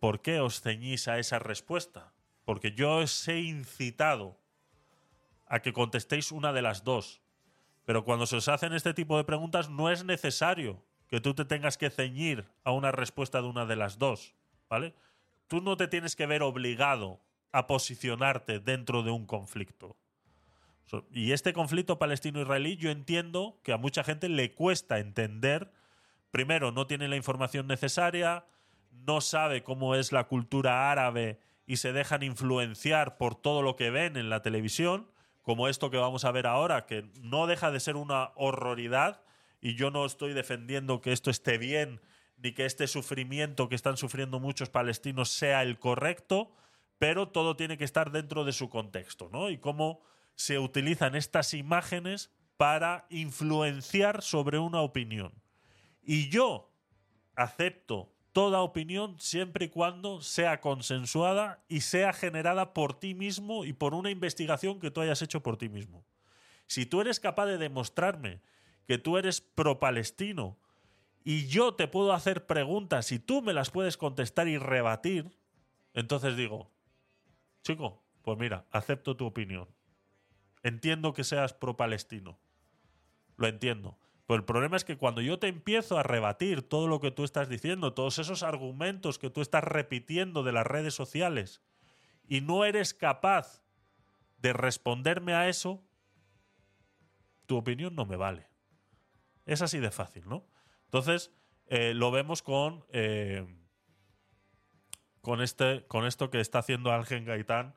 ¿por 0.00 0.20
qué 0.22 0.40
os 0.40 0.60
ceñís 0.62 1.08
a 1.08 1.18
esa 1.18 1.38
respuesta? 1.38 2.12
Porque 2.46 2.72
yo 2.72 2.96
os 2.98 3.28
he 3.28 3.40
incitado 3.40 4.38
a 5.46 5.60
que 5.60 5.72
contestéis 5.74 6.32
una 6.32 6.52
de 6.54 6.62
las 6.62 6.84
dos. 6.84 7.20
Pero 7.84 8.04
cuando 8.04 8.26
se 8.26 8.36
os 8.36 8.48
hacen 8.48 8.72
este 8.72 8.94
tipo 8.94 9.16
de 9.16 9.24
preguntas, 9.24 9.68
no 9.68 9.90
es 9.90 10.04
necesario 10.04 10.82
que 11.08 11.20
tú 11.20 11.34
te 11.34 11.44
tengas 11.44 11.76
que 11.76 11.90
ceñir 11.90 12.48
a 12.64 12.72
una 12.72 12.92
respuesta 12.92 13.42
de 13.42 13.48
una 13.48 13.66
de 13.66 13.76
las 13.76 13.98
dos, 13.98 14.34
¿vale? 14.68 14.94
Tú 15.48 15.60
no 15.60 15.76
te 15.76 15.88
tienes 15.88 16.16
que 16.16 16.26
ver 16.26 16.42
obligado 16.42 17.20
a 17.52 17.66
posicionarte 17.66 18.58
dentro 18.58 19.02
de 19.02 19.10
un 19.10 19.26
conflicto. 19.26 19.96
Y 21.10 21.32
este 21.32 21.52
conflicto 21.52 21.98
palestino-israelí, 21.98 22.76
yo 22.76 22.90
entiendo 22.90 23.60
que 23.62 23.72
a 23.72 23.78
mucha 23.78 24.04
gente 24.04 24.28
le 24.28 24.52
cuesta 24.52 24.98
entender. 24.98 25.72
Primero, 26.30 26.72
no 26.72 26.86
tiene 26.86 27.08
la 27.08 27.16
información 27.16 27.66
necesaria, 27.66 28.46
no 28.90 29.20
sabe 29.20 29.62
cómo 29.62 29.94
es 29.94 30.12
la 30.12 30.24
cultura 30.24 30.90
árabe 30.90 31.40
y 31.66 31.76
se 31.76 31.92
dejan 31.92 32.22
influenciar 32.22 33.16
por 33.16 33.34
todo 33.34 33.62
lo 33.62 33.76
que 33.76 33.90
ven 33.90 34.16
en 34.16 34.30
la 34.30 34.42
televisión, 34.42 35.08
como 35.44 35.68
esto 35.68 35.90
que 35.90 35.98
vamos 35.98 36.24
a 36.24 36.32
ver 36.32 36.46
ahora, 36.48 36.86
que 36.86 37.08
no 37.20 37.46
deja 37.46 37.70
de 37.70 37.78
ser 37.78 37.96
una 37.96 38.32
horroridad, 38.34 39.22
y 39.60 39.76
yo 39.76 39.90
no 39.90 40.04
estoy 40.04 40.32
defendiendo 40.32 41.00
que 41.00 41.12
esto 41.12 41.30
esté 41.30 41.58
bien, 41.58 42.00
ni 42.38 42.52
que 42.52 42.64
este 42.64 42.86
sufrimiento 42.88 43.68
que 43.68 43.74
están 43.74 43.96
sufriendo 43.96 44.40
muchos 44.40 44.70
palestinos 44.70 45.30
sea 45.30 45.62
el 45.62 45.78
correcto, 45.78 46.50
pero 46.98 47.28
todo 47.28 47.56
tiene 47.56 47.76
que 47.76 47.84
estar 47.84 48.10
dentro 48.10 48.44
de 48.44 48.52
su 48.52 48.70
contexto, 48.70 49.28
¿no? 49.30 49.50
Y 49.50 49.58
cómo 49.58 50.00
se 50.34 50.58
utilizan 50.58 51.14
estas 51.14 51.54
imágenes 51.54 52.30
para 52.56 53.06
influenciar 53.10 54.22
sobre 54.22 54.58
una 54.58 54.80
opinión. 54.80 55.32
Y 56.02 56.30
yo 56.30 56.72
acepto 57.36 58.13
toda 58.34 58.62
opinión 58.62 59.14
siempre 59.20 59.66
y 59.66 59.68
cuando 59.68 60.20
sea 60.20 60.60
consensuada 60.60 61.62
y 61.68 61.82
sea 61.82 62.12
generada 62.12 62.74
por 62.74 62.98
ti 62.98 63.14
mismo 63.14 63.64
y 63.64 63.72
por 63.72 63.94
una 63.94 64.10
investigación 64.10 64.80
que 64.80 64.90
tú 64.90 65.00
hayas 65.00 65.22
hecho 65.22 65.40
por 65.40 65.56
ti 65.56 65.68
mismo. 65.68 66.04
Si 66.66 66.84
tú 66.84 67.00
eres 67.00 67.20
capaz 67.20 67.46
de 67.46 67.58
demostrarme 67.58 68.40
que 68.88 68.98
tú 68.98 69.18
eres 69.18 69.40
pro-palestino 69.40 70.58
y 71.22 71.46
yo 71.46 71.74
te 71.74 71.86
puedo 71.86 72.12
hacer 72.12 72.44
preguntas 72.44 73.12
y 73.12 73.20
tú 73.20 73.40
me 73.40 73.52
las 73.52 73.70
puedes 73.70 73.96
contestar 73.96 74.48
y 74.48 74.58
rebatir, 74.58 75.30
entonces 75.94 76.36
digo, 76.36 76.72
chico, 77.62 78.02
pues 78.22 78.36
mira, 78.36 78.66
acepto 78.72 79.16
tu 79.16 79.26
opinión. 79.26 79.68
Entiendo 80.64 81.12
que 81.12 81.22
seas 81.22 81.54
pro-palestino. 81.54 82.36
Lo 83.36 83.46
entiendo. 83.46 83.96
Pero 84.26 84.38
el 84.38 84.44
problema 84.44 84.76
es 84.76 84.84
que 84.84 84.96
cuando 84.96 85.20
yo 85.20 85.38
te 85.38 85.48
empiezo 85.48 85.98
a 85.98 86.02
rebatir 86.02 86.62
todo 86.62 86.88
lo 86.88 87.00
que 87.00 87.10
tú 87.10 87.24
estás 87.24 87.48
diciendo, 87.48 87.92
todos 87.92 88.18
esos 88.18 88.42
argumentos 88.42 89.18
que 89.18 89.30
tú 89.30 89.42
estás 89.42 89.64
repitiendo 89.64 90.42
de 90.42 90.52
las 90.52 90.66
redes 90.66 90.94
sociales, 90.94 91.60
y 92.26 92.40
no 92.40 92.64
eres 92.64 92.94
capaz 92.94 93.62
de 94.38 94.54
responderme 94.54 95.34
a 95.34 95.48
eso, 95.48 95.82
tu 97.46 97.58
opinión 97.58 97.94
no 97.94 98.06
me 98.06 98.16
vale. 98.16 98.48
Es 99.44 99.60
así 99.60 99.78
de 99.78 99.90
fácil, 99.90 100.26
¿no? 100.26 100.46
Entonces, 100.86 101.30
eh, 101.66 101.92
lo 101.92 102.10
vemos 102.10 102.42
con, 102.42 102.84
eh, 102.92 103.46
con, 105.20 105.42
este, 105.42 105.84
con 105.86 106.06
esto 106.06 106.30
que 106.30 106.40
está 106.40 106.60
haciendo 106.60 106.92
Ángel 106.92 107.26
Gaitán. 107.26 107.76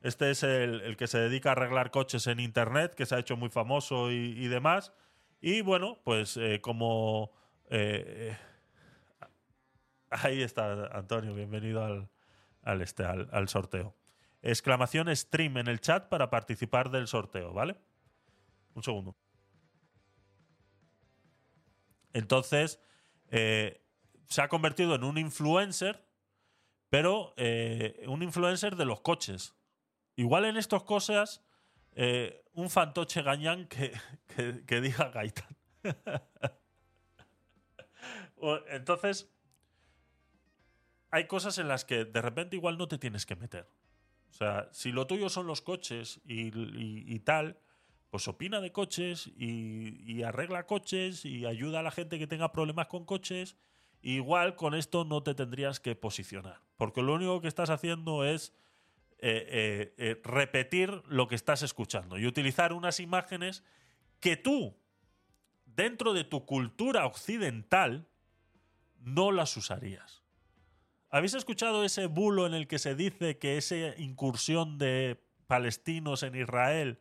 Este 0.00 0.30
es 0.30 0.44
el, 0.44 0.96
que 0.96 1.08
se 1.08 1.18
dedica 1.18 1.48
a 1.48 1.52
arreglar 1.52 1.90
coches 1.90 2.28
en 2.28 2.38
Internet, 2.38 2.94
que 2.94 3.04
se 3.04 3.16
ha 3.16 3.18
hecho 3.18 3.36
muy 3.36 3.48
famoso 3.48 4.12
y 4.12 4.46
demás. 4.46 4.92
Y 5.40 5.60
bueno, 5.60 5.98
pues 6.04 6.36
eh, 6.36 6.60
como... 6.60 7.30
eh, 7.70 8.36
eh, 9.20 9.26
ahí 10.10 10.42
está, 10.42 10.86
Antonio, 10.86 11.34
bienvenido 11.34 11.84
al, 11.84 12.10
al, 12.62 12.82
este, 12.82 13.04
al, 13.04 13.48
sorteo. 13.48 13.94
Exclamación 14.42 15.14
stream 15.14 15.58
en 15.58 15.68
el 15.68 15.80
chat 15.80 16.08
para 16.08 16.30
participar 16.30 16.90
del 16.90 17.06
sorteo, 17.06 17.52
¿vale? 17.52 17.76
Un 18.74 18.82
segundo. 18.82 19.16
Entonces, 22.12 22.80
se 23.30 24.42
ha 24.42 24.48
convertido 24.48 24.94
en 24.94 25.04
un 25.04 25.18
influencer, 25.18 26.04
pero 26.88 27.34
un 28.06 28.22
influencer 28.22 28.76
de 28.76 28.86
los 28.86 29.00
coches. 29.00 29.54
Igual 30.16 30.46
en 30.46 30.56
estas 30.56 30.84
cosas, 30.84 31.44
un 32.58 32.68
fantoche 32.70 33.22
gañán 33.22 33.66
que, 33.68 33.92
que- 34.66 34.80
diga 34.80 35.10
Gaitán. 35.10 35.56
Entonces, 38.70 39.30
hay 41.10 41.26
cosas 41.26 41.58
en 41.58 41.68
las 41.68 41.84
que 41.84 42.04
de 42.04 42.22
repente 42.22 42.56
igual 42.56 42.76
no 42.78 42.88
te 42.88 42.98
tienes 42.98 43.26
que 43.26 43.36
meter. 43.36 43.68
O 44.30 44.32
sea, 44.32 44.68
si 44.72 44.92
lo 44.92 45.06
tuyo 45.06 45.28
son 45.28 45.46
los 45.46 45.62
coches 45.62 46.20
y, 46.24 46.48
y- 46.48 47.04
y 47.06 47.18
tal, 47.20 47.58
pues 48.10 48.26
opina 48.28 48.60
de 48.60 48.72
coches 48.72 49.26
y, 49.36 50.02
y 50.10 50.22
arregla 50.22 50.66
coches 50.66 51.24
y 51.24 51.46
ayuda 51.46 51.80
a 51.80 51.82
la 51.82 51.90
gente 51.90 52.18
que 52.18 52.26
tenga 52.26 52.52
problemas 52.52 52.88
con 52.88 53.04
coches. 53.04 53.56
Igual 54.02 54.54
con 54.56 54.74
esto 54.74 55.04
no 55.04 55.22
te 55.22 55.34
tendrías 55.34 55.80
que 55.80 55.94
posicionar. 55.96 56.60
Porque 56.76 57.02
lo 57.02 57.14
único 57.14 57.40
que 57.40 57.48
estás 57.48 57.70
haciendo 57.70 58.24
es 58.24 58.52
eh, 59.20 59.48
eh, 59.50 59.94
eh, 59.98 60.20
repetir 60.22 61.02
lo 61.08 61.26
que 61.26 61.34
estás 61.34 61.62
escuchando 61.62 62.18
y 62.18 62.26
utilizar 62.26 62.72
unas 62.72 63.00
imágenes 63.00 63.64
que 64.20 64.36
tú, 64.36 64.76
dentro 65.66 66.12
de 66.12 66.22
tu 66.22 66.46
cultura 66.46 67.04
occidental, 67.04 68.06
no 69.00 69.32
las 69.32 69.56
usarías. 69.56 70.22
¿Habéis 71.10 71.34
escuchado 71.34 71.82
ese 71.84 72.06
bulo 72.06 72.46
en 72.46 72.54
el 72.54 72.68
que 72.68 72.78
se 72.78 72.94
dice 72.94 73.38
que 73.38 73.56
esa 73.56 73.76
incursión 73.96 74.78
de 74.78 75.20
palestinos 75.48 76.22
en 76.22 76.36
Israel, 76.36 77.00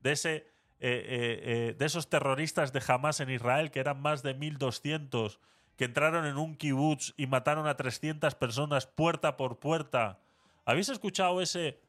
de, 0.00 0.12
ese, 0.12 0.46
de 0.78 1.76
esos 1.80 2.08
terroristas 2.08 2.72
de 2.72 2.82
Hamas 2.86 3.20
en 3.20 3.28
Israel, 3.28 3.70
que 3.70 3.80
eran 3.80 4.00
más 4.00 4.22
de 4.22 4.34
1.200, 4.34 5.38
que 5.76 5.84
entraron 5.84 6.24
en 6.24 6.38
un 6.38 6.56
kibutz 6.56 7.12
y 7.18 7.26
mataron 7.26 7.66
a 7.66 7.76
300 7.76 8.34
personas 8.36 8.86
puerta 8.86 9.36
por 9.36 9.58
puerta? 9.58 10.20
¿Habéis 10.68 10.90
escuchado 10.90 11.40
ese 11.40 11.80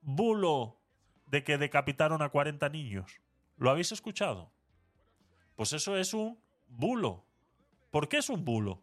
bulo 0.00 0.80
de 1.26 1.44
que 1.44 1.58
decapitaron 1.58 2.22
a 2.22 2.30
40 2.30 2.66
niños? 2.70 3.20
¿Lo 3.58 3.68
habéis 3.68 3.92
escuchado? 3.92 4.50
Pues 5.56 5.74
eso 5.74 5.98
es 5.98 6.14
un 6.14 6.42
bulo. 6.68 7.26
¿Por 7.90 8.08
qué 8.08 8.16
es 8.16 8.30
un 8.30 8.46
bulo? 8.46 8.82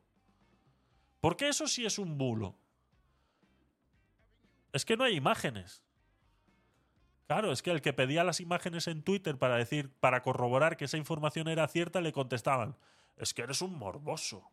¿Por 1.21 1.37
qué 1.37 1.47
eso 1.47 1.65
sí 1.65 1.87
es 1.87 1.97
un 1.97 2.19
bulo? 2.19 2.55
Es 4.71 4.85
que 4.85 4.95
no 4.95 5.05
hay 5.05 5.15
imágenes. 5.15 5.83
Claro, 7.25 7.51
es 7.51 7.63
que 7.63 7.71
el 7.71 7.81
que 7.81 7.93
pedía 7.93 8.23
las 8.23 8.39
imágenes 8.39 8.85
en 8.85 9.01
Twitter 9.01 9.39
para 9.39 9.55
decir, 9.55 9.91
para 9.99 10.21
corroborar 10.21 10.77
que 10.77 10.85
esa 10.85 10.97
información 10.97 11.47
era 11.47 11.67
cierta, 11.67 11.99
le 11.99 12.13
contestaban: 12.13 12.77
Es 13.15 13.33
que 13.33 13.41
eres 13.41 13.63
un 13.63 13.73
morboso. 13.73 14.51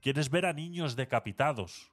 Quieres 0.00 0.28
ver 0.28 0.46
a 0.46 0.52
niños 0.52 0.96
decapitados. 0.96 1.92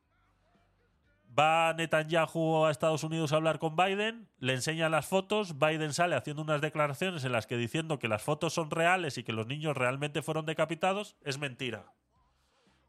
Va 1.37 1.73
Netanyahu 1.73 2.65
a 2.65 2.71
Estados 2.71 3.03
Unidos 3.03 3.31
a 3.31 3.35
hablar 3.35 3.59
con 3.59 3.75
Biden, 3.75 4.27
le 4.39 4.53
enseña 4.53 4.89
las 4.89 5.05
fotos, 5.05 5.59
Biden 5.59 5.93
sale 5.93 6.15
haciendo 6.15 6.41
unas 6.41 6.61
declaraciones 6.61 7.23
en 7.25 7.31
las 7.31 7.45
que 7.45 7.57
diciendo 7.57 7.99
que 7.99 8.07
las 8.07 8.23
fotos 8.23 8.53
son 8.53 8.71
reales 8.71 9.19
y 9.19 9.23
que 9.23 9.33
los 9.33 9.45
niños 9.45 9.77
realmente 9.77 10.23
fueron 10.23 10.47
decapitados, 10.47 11.15
es 11.23 11.37
mentira. 11.37 11.91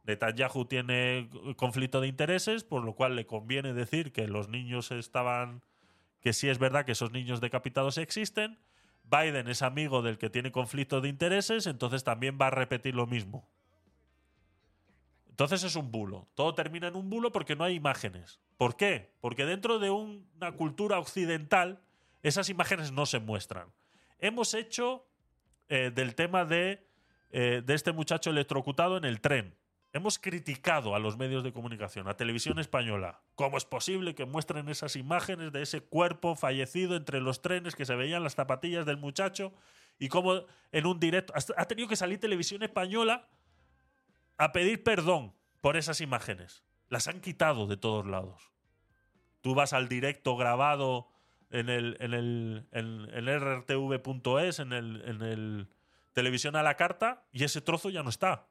Netanyahu 0.05 0.65
tiene 0.65 1.29
conflicto 1.57 2.01
de 2.01 2.09
intereses, 2.09 2.65
por 2.65 2.83
lo 2.83 2.95
cual 2.95 3.17
le 3.17 3.27
conviene 3.27 3.75
decir 3.75 4.13
que 4.13 4.27
los 4.27 4.49
niños 4.49 4.91
estaban, 4.93 5.63
que 6.23 6.33
sí 6.33 6.49
es 6.49 6.59
verdad 6.59 6.87
que 6.87 6.93
esos 6.93 7.13
niños 7.13 7.43
decapitados 7.43 7.99
existen. 7.99 8.59
Biden 9.05 9.49
es 9.49 9.61
amigo 9.61 10.01
del 10.01 10.17
que 10.17 10.31
tiene 10.31 10.53
conflicto 10.53 11.03
de 11.03 11.11
intereses, 11.11 11.67
entonces 11.67 12.03
también 12.03 12.39
va 12.41 12.47
a 12.47 12.51
repetir 12.51 12.95
lo 12.95 13.07
mismo. 13.07 13.47
Entonces 15.39 15.63
es 15.63 15.77
un 15.77 15.93
bulo. 15.93 16.27
Todo 16.35 16.53
termina 16.57 16.89
en 16.89 16.97
un 16.97 17.09
bulo 17.09 17.31
porque 17.31 17.55
no 17.55 17.63
hay 17.63 17.77
imágenes. 17.77 18.41
¿Por 18.57 18.77
qué? 18.77 19.13
Porque 19.21 19.47
dentro 19.47 19.79
de 19.79 19.89
un- 19.89 20.29
una 20.35 20.51
cultura 20.51 20.99
occidental 20.99 21.81
esas 22.25 22.49
imágenes 22.49 22.91
no 22.91 23.07
se 23.07 23.21
muestran. 23.21 23.69
Hemos 24.19 24.53
hecho 24.55 25.05
eh, 25.69 25.93
del 25.95 26.17
tema 26.17 26.45
de, 26.45 26.85
eh, 27.31 27.63
de 27.65 27.75
este 27.75 27.93
muchacho 27.93 28.31
electrocutado 28.31 28.97
en 28.97 29.05
el 29.05 29.21
tren. 29.21 29.55
Hemos 29.93 30.19
criticado 30.19 30.97
a 30.97 30.99
los 30.99 31.17
medios 31.17 31.45
de 31.45 31.53
comunicación, 31.53 32.09
a 32.09 32.17
Televisión 32.17 32.59
Española. 32.59 33.21
¿Cómo 33.37 33.59
es 33.59 33.65
posible 33.65 34.17
que 34.17 34.25
muestren 34.25 34.69
esas 34.69 34.97
imágenes 34.97 35.53
de 35.53 35.63
ese 35.63 35.83
cuerpo 35.83 36.35
fallecido 36.35 36.97
entre 36.97 37.21
los 37.21 37.43
trenes 37.43 37.77
que 37.77 37.85
se 37.85 37.95
veían 37.95 38.25
las 38.25 38.35
zapatillas 38.35 38.87
del 38.87 38.97
muchacho? 38.97 39.53
Y 40.01 40.09
cómo 40.09 40.47
en 40.73 40.87
un 40.87 40.99
directo... 40.99 41.33
Ha 41.57 41.65
tenido 41.67 41.87
que 41.87 41.97
salir 41.97 42.19
Televisión 42.19 42.63
Española 42.65 43.29
a 44.39 44.53
pedir 44.53 44.83
perdón 44.83 45.35
por 45.61 45.77
esas 45.77 46.01
imágenes. 46.01 46.65
Las 46.89 47.09
han 47.09 47.21
quitado 47.21 47.67
de 47.67 47.77
todos 47.77 48.07
lados. 48.07 48.51
Tú 49.43 49.55
vas 49.55 49.73
al 49.73 49.89
directo 49.89 50.37
grabado 50.37 51.09
en 51.51 51.69
el, 51.69 51.97
en 52.01 52.15
el, 52.15 52.67
en, 52.73 53.09
en 53.13 53.41
rtv.es, 53.41 54.59
en 54.59 54.73
el, 54.73 55.03
en 55.05 55.23
el 55.23 55.69
televisión 56.13 56.57
a 56.57 56.63
la 56.63 56.77
carta, 56.77 57.27
y 57.33 57.45
ese 57.45 57.61
trozo 57.61 57.91
ya 57.91 58.03
no 58.03 58.11
está. 58.11 58.47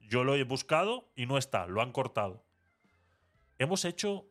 Yo 0.00 0.24
lo 0.24 0.34
he 0.34 0.44
buscado 0.44 1.10
y 1.16 1.26
no 1.26 1.38
está, 1.38 1.66
lo 1.66 1.82
han 1.82 1.92
cortado. 1.92 2.44
Hemos 3.58 3.84
hecho 3.84 4.30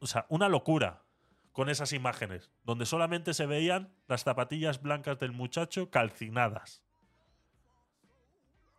o 0.00 0.06
sea, 0.06 0.26
una 0.28 0.48
locura 0.48 1.02
con 1.52 1.68
esas 1.68 1.92
imágenes, 1.92 2.50
donde 2.64 2.86
solamente 2.86 3.32
se 3.32 3.46
veían 3.46 3.94
las 4.08 4.24
zapatillas 4.24 4.82
blancas 4.82 5.18
del 5.18 5.32
muchacho 5.32 5.90
calcinadas. 5.90 6.82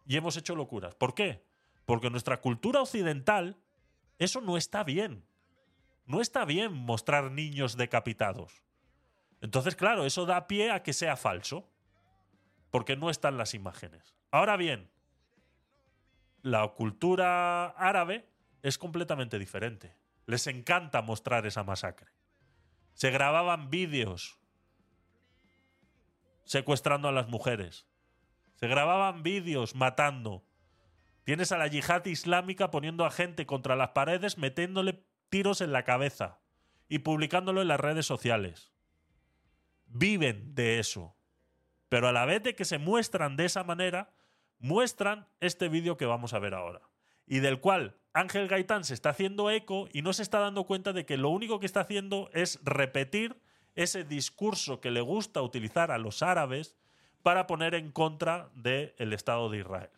Y 0.08 0.16
hemos 0.16 0.38
hecho 0.38 0.56
locuras. 0.56 0.96
¿Por 0.96 1.14
qué? 1.14 1.44
Porque 1.86 2.10
nuestra 2.10 2.42
cultura 2.42 2.82
occidental 2.82 3.58
eso 4.18 4.42
no 4.42 4.58
está 4.58 4.84
bien. 4.84 5.26
No 6.06 6.22
está 6.22 6.46
bien 6.46 6.74
mostrar 6.74 7.32
niños 7.32 7.78
decapitados. 7.78 8.64
Entonces, 9.42 9.76
claro, 9.76 10.06
eso 10.06 10.26
da 10.26 10.48
pie 10.48 10.72
a 10.72 10.82
que 10.82 10.94
sea 10.94 11.18
falso. 11.18 11.70
Porque 12.72 12.96
no 12.96 13.10
están 13.10 13.38
las 13.38 13.54
imágenes. 13.54 14.16
Ahora 14.32 14.58
bien, 14.58 14.90
la 16.42 16.68
cultura 16.70 17.68
árabe 17.68 18.28
es 18.62 18.78
completamente 18.78 19.40
diferente. 19.40 19.96
Les 20.26 20.48
encanta 20.48 21.02
mostrar 21.02 21.46
esa 21.46 21.64
masacre. 21.64 22.12
Se 22.94 23.12
grababan 23.12 23.70
vídeos 23.70 24.38
secuestrando 26.44 27.08
a 27.08 27.12
las 27.12 27.28
mujeres. 27.28 27.86
Se 28.58 28.68
grababan 28.68 29.22
vídeos 29.22 29.76
matando. 29.76 30.44
Tienes 31.24 31.52
a 31.52 31.58
la 31.58 31.68
yihad 31.68 32.04
islámica 32.06 32.72
poniendo 32.72 33.06
a 33.06 33.12
gente 33.12 33.46
contra 33.46 33.76
las 33.76 33.90
paredes, 33.90 34.40
metiéndole 34.40 35.04
tiros 35.30 35.62
en 35.62 35.72
la 35.72 35.84
cabeza 35.84 36.40
y 36.90 37.00
publicándolo 37.00 37.62
en 37.62 37.68
las 37.68 37.80
redes 37.80 38.08
sociales. 38.08 38.74
Viven 39.86 40.56
de 40.56 40.80
eso. 40.80 41.16
Pero 41.88 42.08
a 42.08 42.12
la 42.12 42.26
vez 42.26 42.42
de 42.42 42.56
que 42.56 42.66
se 42.66 42.80
muestran 42.80 43.38
de 43.38 43.46
esa 43.46 43.64
manera, 43.64 44.10
muestran 44.58 45.28
este 45.40 45.70
vídeo 45.70 45.96
que 45.96 46.08
vamos 46.08 46.34
a 46.34 46.40
ver 46.40 46.56
ahora. 46.56 46.82
Y 47.28 47.40
del 47.40 47.60
cual 47.60 47.96
Ángel 48.14 48.48
Gaitán 48.48 48.84
se 48.86 48.96
está 48.96 49.12
haciendo 49.12 49.52
eco 49.52 49.88
y 49.94 50.02
no 50.02 50.14
se 50.14 50.24
está 50.24 50.40
dando 50.40 50.64
cuenta 50.64 50.94
de 50.94 51.06
que 51.06 51.18
lo 51.18 51.30
único 51.30 51.60
que 51.60 51.68
está 51.68 51.82
haciendo 51.82 52.32
es 52.34 52.60
repetir 52.64 53.40
ese 53.76 54.04
discurso 54.04 54.82
que 54.82 54.90
le 54.90 55.02
gusta 55.02 55.44
utilizar 55.44 55.92
a 55.92 56.00
los 56.00 56.24
árabes 56.24 56.76
para 57.24 57.48
poner 57.48 57.76
en 57.76 57.92
contra 57.92 58.50
del 58.56 59.14
Estado 59.14 59.50
de 59.50 59.60
Israel. 59.60 59.90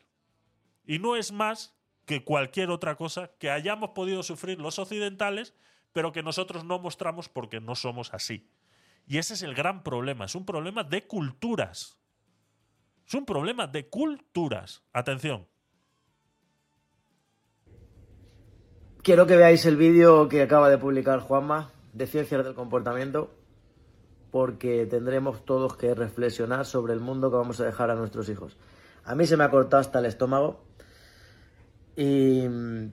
Y 0.86 1.00
no 1.00 1.16
es 1.16 1.32
más 1.32 1.76
que 2.06 2.24
cualquier 2.24 2.72
otra 2.72 2.96
cosa 2.96 3.32
que 3.38 3.52
hayamos 3.52 3.91
podido 3.91 4.24
sufrir 4.24 4.60
los 4.60 4.80
occidentales, 4.80 5.54
pero 5.94 6.12
que 6.12 6.24
nosotros 6.24 6.64
no 6.64 6.80
mostramos 6.80 7.30
porque 7.30 7.62
no 7.62 7.76
somos 7.76 8.14
así. 8.14 8.50
Y 9.06 9.18
ese 9.18 9.36
es 9.36 9.44
el 9.44 9.54
gran 9.54 9.84
problema, 9.84 10.26
es 10.26 10.36
un 10.36 10.46
problema 10.46 10.84
de 10.84 11.06
culturas. 11.06 12.00
Es 13.08 13.14
un 13.16 13.26
problema 13.26 13.66
de 13.66 13.88
culturas. 13.90 14.84
Atención. 14.94 15.48
Quiero 19.02 19.26
que 19.26 19.36
veáis 19.36 19.66
el 19.66 19.78
vídeo 19.78 20.28
que 20.30 20.41
acaba 20.41 20.70
de 20.70 20.78
publicar 20.78 21.20
Juanma 21.22 21.72
de 21.94 22.06
Ciencias 22.06 22.44
del 22.44 22.54
Comportamiento, 22.54 23.34
porque 24.31 24.85
tendremos 24.85 25.43
todos 25.45 25.76
que 25.76 25.93
reflexionar 25.95 26.65
sobre 26.65 26.93
el 26.93 26.99
mundo 26.99 27.31
que 27.31 27.38
vamos 27.38 27.60
a 27.60 27.65
dejar 27.65 27.89
a 27.91 27.95
nuestros 27.95 28.30
hijos. 28.30 28.57
A 29.03 29.15
mí 29.15 29.26
se 29.26 29.38
me 29.38 29.43
ha 29.43 29.49
cortado 29.49 29.81
hasta 29.81 29.99
el 29.99 30.06
estómago 30.06 30.64
y 31.95 32.47
mm, 32.47 32.91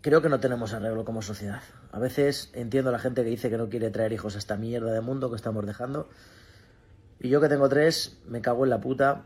creo 0.00 0.22
que 0.22 0.28
no 0.28 0.40
tenemos 0.40 0.72
arreglo 0.74 1.04
como 1.04 1.22
sociedad. 1.22 1.62
A 1.90 1.98
veces 1.98 2.50
entiendo 2.52 2.90
a 2.90 2.92
la 2.92 2.98
gente 2.98 3.24
que 3.24 3.30
dice 3.30 3.50
que 3.50 3.56
no 3.56 3.68
quiere 3.68 3.90
traer 3.90 4.12
hijos 4.12 4.34
a 4.34 4.38
esta 4.38 4.56
mierda 4.56 4.92
de 4.92 5.00
mundo 5.00 5.30
que 5.30 5.36
estamos 5.36 5.64
dejando. 5.64 6.08
Y 7.20 7.30
yo 7.30 7.40
que 7.40 7.48
tengo 7.48 7.68
tres, 7.68 8.20
me 8.26 8.40
cago 8.40 8.64
en 8.64 8.70
la 8.70 8.80
puta. 8.80 9.24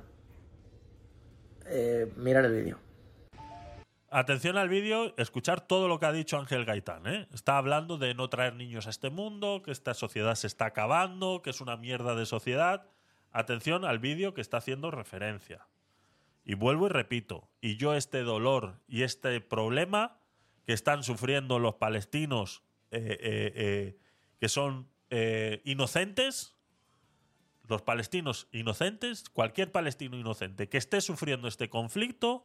Eh, 1.66 2.12
mirar 2.16 2.44
el 2.44 2.52
vídeo. 2.52 2.78
Atención 4.14 4.58
al 4.58 4.68
vídeo, 4.68 5.14
escuchar 5.16 5.66
todo 5.66 5.88
lo 5.88 5.98
que 5.98 6.04
ha 6.04 6.12
dicho 6.12 6.36
Ángel 6.36 6.66
Gaitán. 6.66 7.06
¿eh? 7.06 7.26
Está 7.32 7.56
hablando 7.56 7.96
de 7.96 8.12
no 8.12 8.28
traer 8.28 8.54
niños 8.54 8.86
a 8.86 8.90
este 8.90 9.08
mundo, 9.08 9.62
que 9.64 9.70
esta 9.70 9.94
sociedad 9.94 10.34
se 10.34 10.48
está 10.48 10.66
acabando, 10.66 11.40
que 11.40 11.48
es 11.48 11.62
una 11.62 11.78
mierda 11.78 12.14
de 12.14 12.26
sociedad. 12.26 12.84
Atención 13.30 13.86
al 13.86 14.00
vídeo 14.00 14.34
que 14.34 14.42
está 14.42 14.58
haciendo 14.58 14.90
referencia. 14.90 15.66
Y 16.44 16.52
vuelvo 16.52 16.86
y 16.86 16.88
repito, 16.90 17.48
y 17.62 17.78
yo 17.78 17.94
este 17.94 18.22
dolor 18.22 18.82
y 18.86 19.02
este 19.02 19.40
problema 19.40 20.18
que 20.66 20.74
están 20.74 21.04
sufriendo 21.04 21.58
los 21.58 21.76
palestinos, 21.76 22.62
eh, 22.90 23.16
eh, 23.18 23.98
que 24.38 24.50
son 24.50 24.90
inocentes, 25.64 26.54
los 27.66 27.80
palestinos 27.80 28.46
inocentes, 28.52 29.24
cualquier 29.30 29.72
palestino 29.72 30.18
inocente 30.18 30.68
que 30.68 30.76
esté 30.76 31.00
sufriendo 31.00 31.48
este 31.48 31.70
conflicto, 31.70 32.44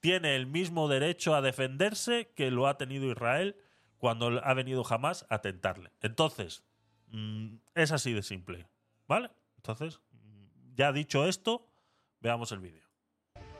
tiene 0.00 0.36
el 0.36 0.46
mismo 0.46 0.88
derecho 0.88 1.34
a 1.34 1.42
defenderse 1.42 2.32
que 2.34 2.50
lo 2.50 2.66
ha 2.66 2.78
tenido 2.78 3.10
Israel 3.10 3.56
cuando 3.96 4.40
ha 4.44 4.54
venido 4.54 4.84
jamás 4.84 5.26
a 5.28 5.40
tentarle. 5.40 5.90
Entonces, 6.00 6.64
mm, 7.08 7.56
es 7.74 7.92
así 7.92 8.12
de 8.12 8.22
simple. 8.22 8.66
¿Vale? 9.06 9.30
Entonces, 9.56 10.00
ya 10.74 10.92
dicho 10.92 11.26
esto, 11.26 11.68
veamos 12.20 12.52
el 12.52 12.60
vídeo. 12.60 12.84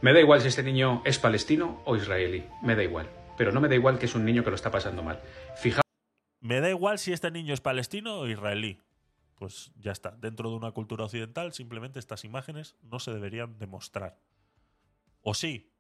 Me 0.00 0.12
da 0.12 0.20
igual 0.20 0.40
si 0.40 0.48
este 0.48 0.62
niño 0.62 1.02
es 1.04 1.18
palestino 1.18 1.82
o 1.84 1.96
israelí, 1.96 2.44
me 2.62 2.76
da 2.76 2.84
igual. 2.84 3.10
Pero 3.36 3.50
no 3.52 3.60
me 3.60 3.68
da 3.68 3.74
igual 3.74 3.98
que 3.98 4.06
es 4.06 4.14
un 4.14 4.24
niño 4.24 4.44
que 4.44 4.50
lo 4.50 4.56
está 4.56 4.70
pasando 4.70 5.02
mal. 5.02 5.20
Fijaos. 5.56 5.82
Me 6.40 6.60
da 6.60 6.70
igual 6.70 6.98
si 6.98 7.12
este 7.12 7.30
niño 7.30 7.52
es 7.52 7.60
palestino 7.60 8.18
o 8.18 8.28
israelí. 8.28 8.80
Pues 9.34 9.72
ya 9.76 9.92
está. 9.92 10.12
Dentro 10.12 10.50
de 10.50 10.56
una 10.56 10.72
cultura 10.72 11.04
occidental, 11.04 11.52
simplemente 11.52 11.98
estas 11.98 12.24
imágenes 12.24 12.76
no 12.82 12.98
se 12.98 13.12
deberían 13.12 13.58
demostrar. 13.58 14.18
O 15.22 15.34
sí. 15.34 15.72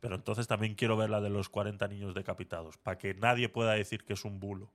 Pero 0.00 0.16
entonces 0.16 0.46
también 0.46 0.74
quiero 0.74 0.96
ver 0.96 1.10
la 1.10 1.20
de 1.20 1.30
los 1.30 1.48
40 1.48 1.88
niños 1.88 2.14
decapitados, 2.14 2.78
para 2.78 2.98
que 2.98 3.14
nadie 3.14 3.48
pueda 3.48 3.72
decir 3.72 4.04
que 4.04 4.12
es 4.12 4.24
un 4.24 4.38
bulo. 4.40 4.72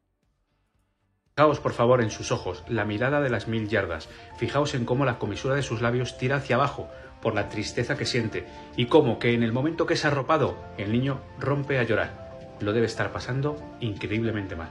Fijaos 1.35 1.59
por 1.59 1.73
favor 1.73 2.01
en 2.01 2.11
sus 2.11 2.31
ojos, 2.31 2.63
la 2.67 2.85
mirada 2.85 3.21
de 3.21 3.29
las 3.29 3.47
mil 3.47 3.69
yardas. 3.69 4.09
Fijaos 4.37 4.73
en 4.75 4.85
cómo 4.85 5.05
la 5.05 5.17
comisura 5.17 5.55
de 5.55 5.63
sus 5.63 5.81
labios 5.81 6.17
tira 6.17 6.37
hacia 6.37 6.57
abajo 6.57 6.89
por 7.21 7.35
la 7.35 7.49
tristeza 7.49 7.97
que 7.97 8.05
siente 8.05 8.45
y 8.75 8.87
cómo 8.87 9.17
que 9.17 9.33
en 9.33 9.43
el 9.43 9.53
momento 9.53 9.85
que 9.85 9.93
es 9.93 10.03
arropado 10.05 10.57
el 10.77 10.91
niño 10.91 11.21
rompe 11.39 11.79
a 11.79 11.83
llorar. 11.83 12.57
Lo 12.59 12.73
debe 12.73 12.85
estar 12.85 13.11
pasando 13.11 13.55
increíblemente 13.79 14.55
mal. 14.55 14.69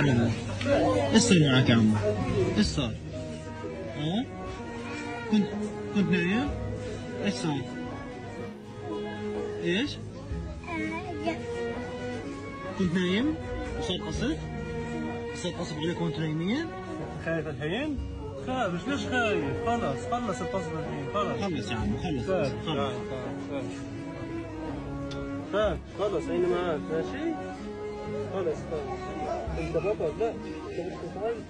ايش 0.00 1.22
صار 1.22 1.38
معك 1.52 1.68
يا 1.68 1.74
عمو؟ 1.74 1.96
ايش 2.56 2.66
صار؟ 2.66 2.94
اه؟ 3.98 4.24
كنت 5.30 5.46
كنت 5.94 6.10
نايم؟ 6.10 6.48
ايش 7.24 7.34
صار؟ 7.34 7.60
إيش؟ 9.63 9.97
كنت 12.79 12.93
نايم؟ 12.93 13.35
وصار 13.79 13.97
قصف؟ 13.97 14.37
صار 15.35 15.51
قصف 15.51 15.77
عليكم 15.77 16.03
وأنتم 16.05 16.21
نايمين؟ 16.21 16.65
خايف 17.25 17.47
الحين؟ 17.47 17.97
خايف 18.47 18.73
مش 18.73 18.87
ليش 18.87 19.05
خايف؟ 19.07 19.43
خلص 19.65 20.05
خلص 20.11 20.41
القصف 20.41 20.69
الحين 20.79 21.05
خلص 21.13 21.41
خلص 21.43 21.71
يا 21.71 21.75
عمو 21.75 21.97
خلص 21.97 22.25
خلص 22.25 22.53
خاف 22.67 22.93
خاف 25.53 25.77
خلص 25.99 26.29
عيني 26.29 26.47
معاك 26.47 26.79
ماشي؟ 26.91 27.33
خلص 28.33 28.57
خلص 28.71 28.99
انت 29.59 29.77
بطل 29.77 30.11
لا 30.19 30.29
انت 30.31 30.79
مش 30.79 30.93
متعلم 31.03 31.43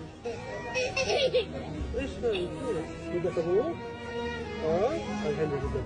إيش 1.99 2.09
خايف؟ 2.21 2.49
بدك 3.13 3.38
أبوك؟ 3.38 3.75
آه؟ 4.65 4.95
الحين 5.29 5.49
بجيب 5.49 5.75
لك 5.75 5.85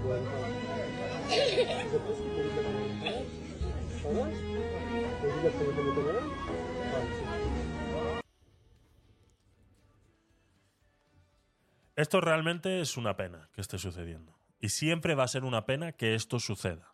Esto 11.95 12.19
realmente 12.19 12.81
es 12.81 12.97
una 12.97 13.15
pena 13.15 13.49
que 13.53 13.61
esté 13.61 13.77
sucediendo. 13.77 14.37
Y 14.59 14.69
siempre 14.69 15.15
va 15.15 15.23
a 15.23 15.27
ser 15.27 15.43
una 15.43 15.65
pena 15.65 15.93
que 15.93 16.15
esto 16.15 16.39
suceda. 16.39 16.93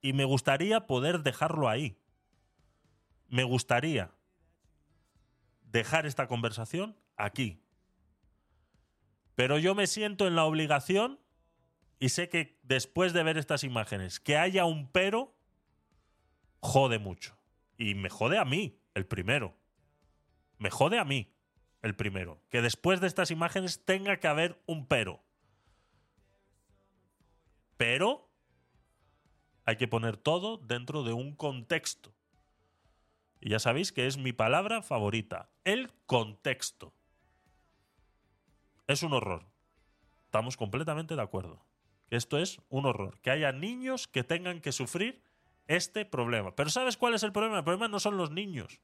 Y 0.00 0.12
me 0.12 0.24
gustaría 0.24 0.86
poder 0.86 1.22
dejarlo 1.22 1.68
ahí. 1.68 1.96
Me 3.28 3.44
gustaría 3.44 4.12
dejar 5.62 6.06
esta 6.06 6.26
conversación 6.26 6.96
aquí. 7.16 7.62
Pero 9.34 9.58
yo 9.58 9.74
me 9.74 9.86
siento 9.86 10.26
en 10.26 10.36
la 10.36 10.44
obligación 10.44 11.18
y 11.98 12.10
sé 12.10 12.28
que 12.28 12.58
después 12.62 13.12
de 13.12 13.22
ver 13.22 13.38
estas 13.38 13.64
imágenes, 13.64 14.20
que 14.20 14.36
haya 14.36 14.64
un 14.64 14.88
pero, 14.90 15.34
jode 16.60 16.98
mucho. 16.98 17.38
Y 17.78 17.94
me 17.94 18.10
jode 18.10 18.38
a 18.38 18.44
mí, 18.44 18.80
el 18.94 19.06
primero. 19.06 19.56
Me 20.58 20.70
jode 20.70 20.98
a 20.98 21.04
mí, 21.04 21.32
el 21.80 21.94
primero. 21.94 22.40
Que 22.50 22.60
después 22.60 23.00
de 23.00 23.06
estas 23.06 23.30
imágenes 23.30 23.84
tenga 23.84 24.18
que 24.18 24.28
haber 24.28 24.60
un 24.66 24.86
pero. 24.86 25.22
Pero 27.76 28.28
hay 29.64 29.76
que 29.76 29.88
poner 29.88 30.16
todo 30.16 30.58
dentro 30.58 31.04
de 31.04 31.12
un 31.12 31.34
contexto. 31.34 32.12
Y 33.40 33.50
ya 33.50 33.58
sabéis 33.58 33.92
que 33.92 34.06
es 34.06 34.18
mi 34.18 34.32
palabra 34.32 34.82
favorita, 34.82 35.50
el 35.64 35.92
contexto. 36.06 36.94
Es 38.92 39.02
un 39.02 39.14
horror. 39.14 39.46
Estamos 40.26 40.58
completamente 40.58 41.16
de 41.16 41.22
acuerdo. 41.22 41.64
Esto 42.10 42.36
es 42.36 42.60
un 42.68 42.84
horror. 42.84 43.18
Que 43.22 43.30
haya 43.30 43.50
niños 43.50 44.06
que 44.06 44.22
tengan 44.22 44.60
que 44.60 44.70
sufrir 44.70 45.22
este 45.66 46.04
problema. 46.04 46.54
Pero 46.54 46.68
¿sabes 46.68 46.98
cuál 46.98 47.14
es 47.14 47.22
el 47.22 47.32
problema? 47.32 47.56
El 47.56 47.64
problema 47.64 47.88
no 47.88 47.98
son 48.00 48.18
los 48.18 48.30
niños. 48.30 48.82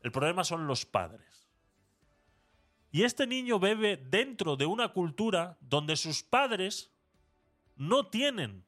El 0.00 0.12
problema 0.12 0.44
son 0.44 0.66
los 0.66 0.86
padres. 0.86 1.50
Y 2.90 3.02
este 3.02 3.26
niño 3.26 3.58
bebe 3.60 3.98
dentro 3.98 4.56
de 4.56 4.64
una 4.64 4.94
cultura 4.94 5.58
donde 5.60 5.96
sus 5.96 6.22
padres 6.22 6.90
no 7.76 8.06
tienen 8.06 8.64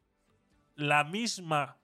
la 0.74 1.04
misma 1.04 1.78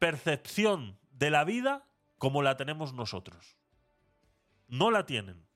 percepción 0.00 0.98
de 1.12 1.30
la 1.30 1.44
vida 1.44 1.86
como 2.16 2.42
la 2.42 2.56
tenemos 2.56 2.92
nosotros. 2.92 3.56
No 4.66 4.90
la 4.90 5.06
tienen. 5.06 5.47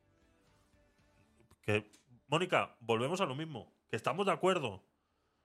Que, 1.62 1.90
Mónica, 2.26 2.76
volvemos 2.80 3.20
a 3.20 3.26
lo 3.26 3.34
mismo. 3.34 3.72
Que 3.88 3.96
estamos 3.96 4.26
de 4.26 4.32
acuerdo. 4.32 4.84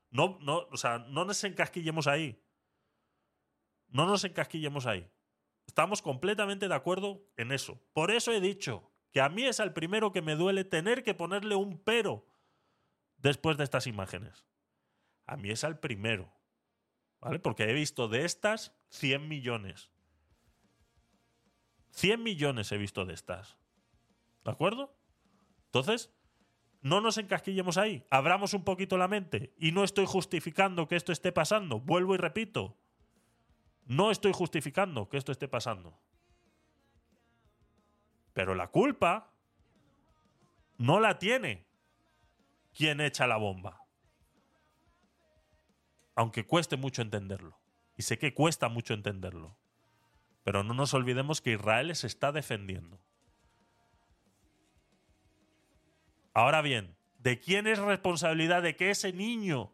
No, 0.09 0.37
no, 0.41 0.67
o 0.71 0.77
sea, 0.77 0.99
no 0.99 1.25
nos 1.25 1.43
encasquillemos 1.43 2.07
ahí. 2.07 2.41
No 3.89 4.05
nos 4.05 4.23
encasquillemos 4.23 4.85
ahí. 4.85 5.09
Estamos 5.65 6.01
completamente 6.01 6.67
de 6.67 6.75
acuerdo 6.75 7.25
en 7.35 7.51
eso. 7.51 7.79
Por 7.93 8.11
eso 8.11 8.31
he 8.31 8.41
dicho 8.41 8.91
que 9.11 9.21
a 9.21 9.29
mí 9.29 9.43
es 9.43 9.59
al 9.59 9.73
primero 9.73 10.11
que 10.11 10.21
me 10.21 10.35
duele 10.35 10.63
tener 10.63 11.03
que 11.03 11.13
ponerle 11.13 11.55
un 11.55 11.77
pero 11.83 12.25
después 13.17 13.57
de 13.57 13.63
estas 13.63 13.87
imágenes. 13.87 14.45
A 15.25 15.37
mí 15.37 15.49
es 15.49 15.63
al 15.63 15.79
primero. 15.79 16.33
¿Vale? 17.19 17.39
Porque 17.39 17.63
he 17.63 17.73
visto 17.73 18.07
de 18.07 18.25
estas 18.25 18.73
100 18.89 19.27
millones. 19.27 19.89
100 21.91 22.21
millones 22.23 22.71
he 22.71 22.77
visto 22.77 23.05
de 23.05 23.13
estas. 23.13 23.57
¿De 24.43 24.51
acuerdo? 24.51 24.96
Entonces, 25.67 26.11
no 26.81 27.01
nos 27.01 27.17
encasquillemos 27.17 27.77
ahí. 27.77 28.05
Abramos 28.09 28.53
un 28.53 28.63
poquito 28.63 28.97
la 28.97 29.07
mente. 29.07 29.53
Y 29.57 29.71
no 29.71 29.83
estoy 29.83 30.05
justificando 30.05 30.87
que 30.87 30.95
esto 30.95 31.11
esté 31.11 31.31
pasando. 31.31 31.79
Vuelvo 31.79 32.15
y 32.15 32.17
repito. 32.17 32.77
No 33.85 34.11
estoy 34.11 34.33
justificando 34.33 35.09
que 35.09 35.17
esto 35.17 35.31
esté 35.31 35.47
pasando. 35.47 35.99
Pero 38.33 38.53
la 38.55 38.67
culpa 38.67 39.33
no 40.77 40.99
la 40.99 41.17
tiene 41.19 41.65
quien 42.73 43.01
echa 43.01 43.27
la 43.27 43.37
bomba. 43.37 43.81
Aunque 46.15 46.45
cueste 46.45 46.77
mucho 46.77 47.01
entenderlo. 47.01 47.59
Y 47.95 48.03
sé 48.03 48.19
que 48.19 48.33
cuesta 48.33 48.69
mucho 48.69 48.93
entenderlo. 48.93 49.57
Pero 50.43 50.63
no 50.63 50.73
nos 50.73 50.93
olvidemos 50.93 51.41
que 51.41 51.53
Israel 51.53 51.95
se 51.95 52.07
está 52.07 52.31
defendiendo. 52.31 53.01
Ahora 56.37 56.61
bien, 56.61 56.95
¿de 57.17 57.39
quién 57.39 57.65
es 57.65 57.79
responsabilidad 57.79 58.61
de 58.61 58.75
que 58.75 58.91
ese 58.91 59.11
niño 59.11 59.71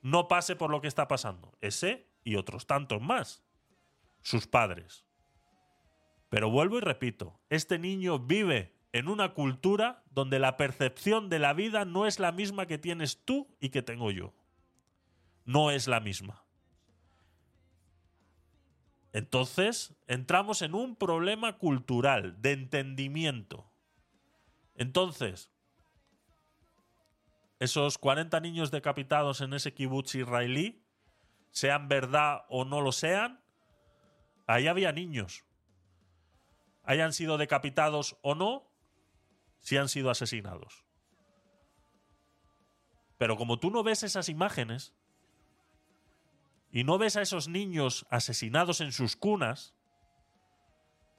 no 0.00 0.26
pase 0.26 0.56
por 0.56 0.70
lo 0.70 0.80
que 0.80 0.88
está 0.88 1.06
pasando? 1.06 1.52
Ese 1.60 2.06
y 2.24 2.36
otros 2.36 2.66
tantos 2.66 3.02
más. 3.02 3.44
Sus 4.22 4.46
padres. 4.46 5.04
Pero 6.30 6.48
vuelvo 6.48 6.78
y 6.78 6.80
repito, 6.80 7.38
este 7.50 7.78
niño 7.78 8.18
vive 8.18 8.74
en 8.92 9.06
una 9.06 9.34
cultura 9.34 10.02
donde 10.10 10.38
la 10.38 10.56
percepción 10.56 11.28
de 11.28 11.40
la 11.40 11.52
vida 11.52 11.84
no 11.84 12.06
es 12.06 12.18
la 12.18 12.32
misma 12.32 12.64
que 12.64 12.78
tienes 12.78 13.22
tú 13.26 13.54
y 13.60 13.68
que 13.68 13.82
tengo 13.82 14.10
yo. 14.10 14.32
No 15.44 15.70
es 15.70 15.88
la 15.88 16.00
misma. 16.00 16.42
Entonces, 19.12 19.94
entramos 20.06 20.62
en 20.62 20.74
un 20.74 20.96
problema 20.96 21.58
cultural, 21.58 22.40
de 22.40 22.52
entendimiento. 22.52 23.70
Entonces, 24.74 25.50
esos 27.62 27.96
40 27.96 28.40
niños 28.40 28.72
decapitados 28.72 29.40
en 29.40 29.54
ese 29.54 29.72
kibutz 29.72 30.16
israelí, 30.16 30.84
sean 31.52 31.86
verdad 31.86 32.44
o 32.48 32.64
no 32.64 32.80
lo 32.80 32.90
sean, 32.90 33.40
ahí 34.48 34.66
había 34.66 34.90
niños. 34.90 35.44
Hayan 36.82 37.12
sido 37.12 37.38
decapitados 37.38 38.18
o 38.20 38.34
no, 38.34 38.68
si 39.60 39.76
han 39.76 39.88
sido 39.88 40.10
asesinados. 40.10 40.84
Pero 43.16 43.36
como 43.36 43.60
tú 43.60 43.70
no 43.70 43.84
ves 43.84 44.02
esas 44.02 44.28
imágenes, 44.28 44.92
y 46.72 46.82
no 46.82 46.98
ves 46.98 47.14
a 47.14 47.22
esos 47.22 47.46
niños 47.46 48.06
asesinados 48.10 48.80
en 48.80 48.90
sus 48.90 49.14
cunas, 49.14 49.72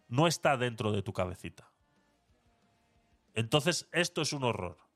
no 0.10 0.28
está 0.28 0.58
dentro 0.58 0.92
de 0.92 1.04
tu 1.04 1.14
cabecita. 1.14 1.72
Entonces, 3.34 3.88
esto 3.94 4.22
es 4.22 4.34
un 4.34 4.44
horror. 4.44 4.93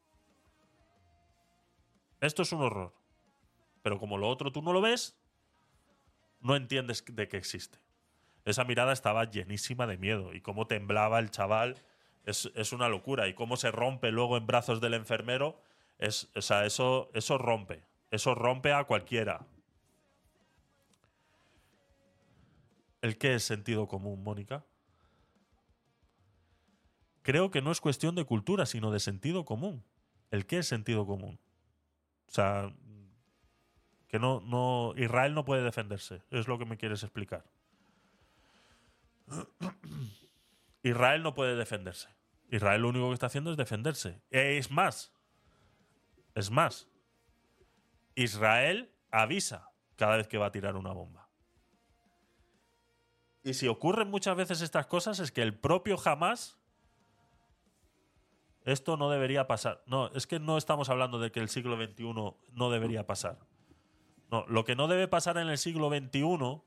Esto 2.22 2.42
es 2.42 2.52
un 2.52 2.62
horror. 2.62 2.94
Pero 3.82 4.00
como 4.00 4.18
lo 4.18 4.28
otro 4.28 4.52
tú 4.52 4.62
no 4.62 4.74
lo 4.74 4.82
ves, 4.82 5.18
no 6.40 6.56
entiendes 6.56 7.04
de 7.08 7.28
qué 7.28 7.38
existe. 7.38 7.80
Esa 8.46 8.64
mirada 8.64 8.94
estaba 8.94 9.30
llenísima 9.30 9.88
de 9.88 9.98
miedo 9.98 10.34
y 10.34 10.42
cómo 10.42 10.68
temblaba 10.68 11.20
el 11.20 11.32
chaval 11.32 11.76
es, 12.24 12.52
es 12.56 12.74
una 12.74 12.90
locura. 12.90 13.28
Y 13.28 13.34
cómo 13.34 13.58
se 13.58 13.72
rompe 13.72 14.12
luego 14.12 14.38
en 14.38 14.48
brazos 14.48 14.82
del 14.82 14.94
enfermero, 14.94 15.62
es, 15.98 16.30
o 16.36 16.42
sea, 16.42 16.66
eso, 16.66 17.10
eso 17.14 17.38
rompe. 17.38 17.84
Eso 18.12 18.36
rompe 18.36 18.72
a 18.72 18.86
cualquiera. 18.86 19.46
¿El 23.02 23.18
qué 23.18 23.36
es 23.36 23.44
sentido 23.44 23.88
común, 23.88 24.24
Mónica? 24.24 24.66
Creo 27.22 27.52
que 27.52 27.62
no 27.62 27.72
es 27.72 27.82
cuestión 27.82 28.16
de 28.16 28.24
cultura, 28.24 28.66
sino 28.66 28.92
de 28.92 29.00
sentido 29.00 29.44
común. 29.44 29.84
¿El 30.32 30.46
qué 30.46 30.60
es 30.60 30.68
sentido 30.68 31.06
común? 31.06 31.40
O 32.28 32.32
sea, 32.32 32.74
que 34.08 34.20
no, 34.20 34.42
no, 34.42 34.94
Israel 34.96 35.34
no 35.34 35.46
puede 35.46 35.64
defenderse, 35.64 36.24
es 36.30 36.48
lo 36.48 36.58
que 36.58 36.66
me 36.66 36.78
quieres 36.78 37.04
explicar. 37.04 37.46
Israel 40.84 41.24
no 41.24 41.34
puede 41.34 41.56
defenderse. 41.56 42.10
Israel 42.50 42.82
lo 42.82 42.90
único 42.90 43.08
que 43.10 43.14
está 43.14 43.28
haciendo 43.28 43.52
es 43.52 43.58
defenderse. 43.58 44.22
Es 44.30 44.72
más, 44.72 45.14
es 46.36 46.50
más, 46.50 46.88
Israel 48.16 48.92
avisa 49.12 49.72
cada 49.96 50.18
vez 50.18 50.28
que 50.28 50.38
va 50.38 50.48
a 50.48 50.52
tirar 50.52 50.76
una 50.76 50.92
bomba. 50.92 51.28
Y 53.44 53.54
si 53.54 53.68
ocurren 53.68 54.10
muchas 54.10 54.36
veces 54.36 54.62
estas 54.62 54.88
cosas 54.88 55.20
es 55.20 55.32
que 55.32 55.42
el 55.42 55.58
propio 55.58 55.98
Hamas 56.04 56.58
esto 58.68 58.98
no 58.98 59.10
debería 59.10 59.48
pasar. 59.48 59.82
No, 59.88 60.08
es 60.14 60.28
que 60.28 60.40
no 60.40 60.58
estamos 60.58 60.90
hablando 60.90 61.20
de 61.20 61.32
que 61.32 61.40
el 61.40 61.50
siglo 61.50 61.78
XXI 61.78 62.14
no 62.52 62.70
debería 62.70 63.08
pasar. 63.08 63.40
No, 64.30 64.46
lo 64.48 64.66
que 64.66 64.76
no 64.76 64.88
debe 64.88 65.08
pasar 65.08 65.38
en 65.38 65.48
el 65.48 65.58
siglo 65.58 65.90
XXI 65.90 66.62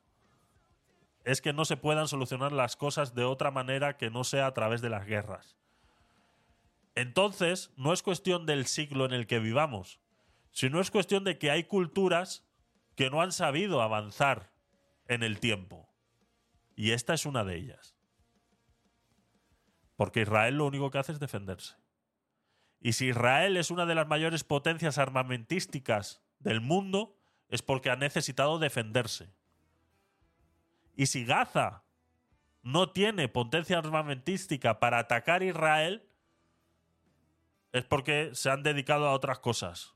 es 1.25 1.43
que 1.43 1.53
no 1.53 1.67
se 1.67 1.77
puedan 1.77 2.09
solucionar 2.09 2.53
las 2.53 2.77
cosas 2.77 3.15
de 3.15 3.25
otra 3.25 3.51
manera 3.51 3.99
que 3.99 4.11
no 4.11 4.25
sea 4.25 4.47
a 4.47 4.55
través 4.55 4.81
de 4.81 4.89
las 4.89 5.05
guerras. 5.07 5.59
Entonces, 6.95 7.71
no 7.77 7.93
es 7.93 8.03
cuestión 8.03 8.47
del 8.47 8.67
siglo 8.67 9.05
en 9.05 9.13
el 9.13 9.27
que 9.27 9.39
vivamos, 9.39 10.01
sino 10.53 10.81
es 10.81 10.91
cuestión 10.91 11.25
de 11.25 11.39
que 11.39 11.51
hay 11.51 11.65
culturas 11.65 12.45
que 12.97 13.11
no 13.11 13.21
han 13.21 13.33
sabido 13.33 13.83
avanzar 13.83 14.51
en 15.07 15.23
el 15.23 15.39
tiempo. 15.39 15.89
Y 16.77 16.93
esta 16.93 17.13
es 17.13 17.27
una 17.27 17.45
de 17.45 17.57
ellas. 17.57 17.95
Porque 19.97 20.23
Israel 20.23 20.57
lo 20.57 20.67
único 20.67 20.91
que 20.91 20.99
hace 20.99 21.13
es 21.13 21.21
defenderse. 21.21 21.77
Y 22.81 22.93
si 22.93 23.09
Israel 23.09 23.57
es 23.57 23.71
una 23.71 23.87
de 23.87 23.95
las 23.95 24.07
mayores 24.07 24.43
potencias 24.43 24.99
armamentísticas 24.99 26.23
del 26.39 26.61
mundo, 26.61 27.17
es 27.49 27.63
porque 27.63 27.91
ha 27.91 27.97
necesitado 27.97 28.59
defenderse. 28.59 29.33
Y 30.97 31.07
si 31.07 31.25
Gaza 31.25 31.85
no 32.63 32.91
tiene 32.91 33.29
potencia 33.29 33.79
armamentística 33.79 34.81
para 34.81 34.99
atacar 34.99 35.43
Israel, 35.43 36.07
es 37.73 37.85
porque 37.85 38.31
se 38.35 38.51
han 38.51 38.63
dedicado 38.63 39.07
a 39.07 39.13
otras 39.13 39.39
cosas. 39.39 39.95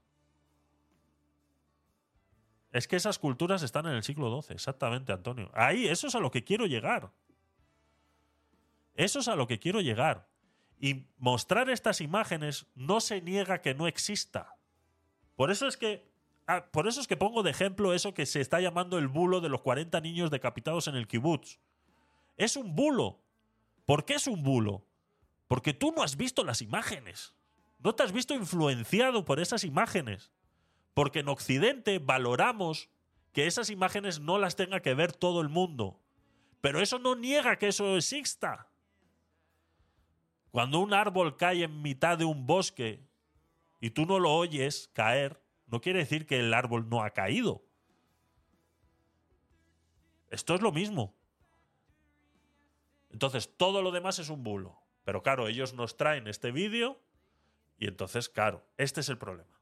Es 2.70 2.89
que 2.89 2.97
esas 2.97 3.19
culturas 3.19 3.62
están 3.62 3.86
en 3.86 3.93
el 3.93 4.02
siglo 4.02 4.43
XII, 4.43 4.55
exactamente, 4.55 5.12
Antonio. 5.12 5.51
Ahí, 5.55 5.86
eso 5.86 6.09
es 6.09 6.15
a 6.15 6.20
lo 6.20 6.31
que 6.31 6.43
quiero 6.43 6.66
llegar. 6.66 7.12
Eso 8.94 9.20
es 9.20 9.28
a 9.28 9.36
lo 9.36 9.47
que 9.47 9.59
quiero 9.59 9.81
llegar. 9.81 10.28
Y 10.85 11.06
mostrar 11.16 11.70
estas 11.70 12.02
imágenes 12.02 12.66
no 12.74 13.01
se 13.01 13.23
niega 13.23 13.62
que 13.62 13.74
no 13.74 13.86
exista. 13.86 14.59
Por 15.35 15.51
eso 15.51 15.66
es 15.66 15.78
que. 15.78 16.12
ah, 16.47 16.66
por 16.70 16.86
eso 16.86 17.01
es 17.01 17.06
que 17.06 17.16
pongo 17.16 17.43
de 17.43 17.52
ejemplo 17.52 17.94
eso 17.94 18.12
que 18.12 18.27
se 18.27 18.43
está 18.43 18.61
llamando 18.61 18.98
el 18.98 19.09
bulo 19.09 19.40
de 19.40 19.48
los 19.48 19.62
40 19.62 19.98
niños 20.02 20.31
decapitados 20.31 20.86
en 20.86 20.97
el 20.97 21.09
kibutz. 21.09 21.59
Es 22.36 22.59
un 22.59 22.74
bulo. 22.74 23.23
¿Por 23.86 24.05
qué 24.05 24.16
es 24.16 24.27
un 24.27 24.43
bulo? 24.43 24.85
Porque 25.48 25.73
tú 25.73 25.90
no 25.97 26.02
has 26.02 26.19
visto 26.19 26.44
las 26.44 26.61
imágenes. 26.61 27.35
No 27.78 27.94
te 27.94 28.02
has 28.02 28.12
visto 28.12 28.35
influenciado 28.35 29.24
por 29.24 29.40
esas 29.40 29.65
imágenes. 29.65 30.32
Porque 30.93 31.20
en 31.20 31.31
Occidente 31.31 31.98
valoramos 31.98 32.90
que 33.32 33.47
esas 33.47 33.70
imágenes 33.70 34.20
no 34.20 34.36
las 34.36 34.55
tenga 34.55 34.81
que 34.81 34.93
ver 34.93 35.15
todo 35.15 35.40
el 35.40 35.48
mundo. 35.48 35.98
Pero 36.61 36.82
eso 36.82 36.98
no 36.98 37.16
niega 37.16 37.56
que 37.56 37.69
eso 37.69 37.97
exista. 37.97 38.69
Cuando 40.55 40.78
un 40.78 40.94
árbol 40.94 41.36
cae 41.36 41.64
en 41.64 41.82
mitad 41.82 42.16
de 42.16 42.24
un 42.24 42.47
bosque 42.47 43.05
y 43.81 43.90
tú 43.90 44.06
no 44.06 44.20
lo 44.20 44.31
oyes 44.32 44.89
caer, 44.93 45.43
no 45.66 45.81
quiere 45.81 45.98
decir 45.98 46.28
que 46.28 46.39
el 46.39 46.55
árbol 46.55 46.89
no 46.89 47.02
ha 47.02 47.10
caído. 47.10 47.64
Esto 50.31 50.55
es 50.55 50.60
lo 50.60 50.70
mismo. 50.70 51.12
Entonces, 53.10 53.51
todo 53.56 53.82
lo 53.82 53.90
demás 53.90 54.20
es 54.20 54.28
un 54.28 54.44
bulo. 54.44 54.78
Pero 55.02 55.24
claro, 55.24 55.48
ellos 55.48 55.74
nos 55.74 55.97
traen 55.97 56.28
este 56.28 56.52
vídeo 56.52 57.01
y 57.76 57.89
entonces, 57.89 58.28
claro, 58.28 58.64
este 58.76 59.01
es 59.01 59.09
el 59.09 59.18
problema. 59.18 59.59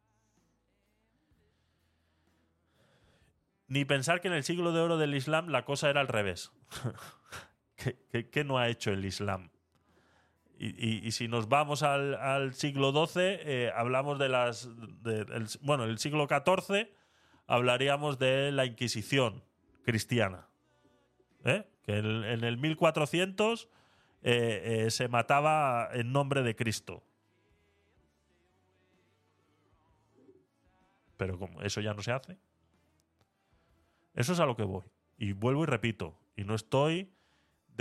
Ni 3.67 3.87
pensar 3.87 4.21
que 4.21 4.29
en 4.29 4.35
el 4.35 4.45
siglo 4.45 4.73
de 4.73 4.81
oro 4.83 4.99
del 4.99 5.15
Islam 5.15 5.49
la 5.49 5.65
cosa 5.65 5.89
era 5.89 6.03
al 6.03 6.09
revés. 6.09 6.53
¿Qué, 7.77 7.97
qué- 8.13 8.29
qué 8.29 8.45
no 8.45 8.59
ha 8.59 8.69
hecho 8.69 8.91
el 8.91 9.07
Islam? 9.07 9.49
Y, 10.59 11.11
si 11.11 11.27
nos 11.27 11.49
vamos 11.49 11.83
al, 11.83 12.55
siglo 12.55 12.93
XII, 12.93 13.23
eh, 13.25 13.73
hablamos 13.75 14.19
de 14.21 14.29
las. 14.29 14.69
de- 15.03 15.23
el- 15.23 15.49
bueno, 15.61 15.85
el 15.85 15.99
siglo 15.99 16.29
XIV 16.29 16.89
hablaríamos 17.49 18.19
de 18.19 18.53
la 18.53 18.65
Inquisición 18.65 19.43
cristiana. 19.83 20.47
¿eh? 21.45 21.67
Que 21.83 21.99
en, 21.99 22.07
en 22.25 22.45
el 22.45 22.59
1400 22.59 23.69
eh, 24.23 24.85
eh, 24.87 24.91
se 24.93 25.09
mataba 25.09 25.89
en 25.93 26.13
nombre 26.13 26.43
de 26.43 26.55
Cristo. 26.55 27.03
Pero 31.17 31.39
como 31.39 31.63
eso 31.63 31.81
ya 31.81 31.95
no 31.95 32.03
se 32.03 32.13
hace. 32.13 32.39
Eso 34.15 34.33
es 34.33 34.41
a 34.41 34.47
lo 34.47 34.57
que 34.57 34.65
voy. 34.65 34.85
Y 35.19 35.33
vuelvo 35.33 35.63
y 35.65 35.67
repito, 35.67 36.19
y 36.37 36.45
no 36.45 36.55
estoy 36.55 37.13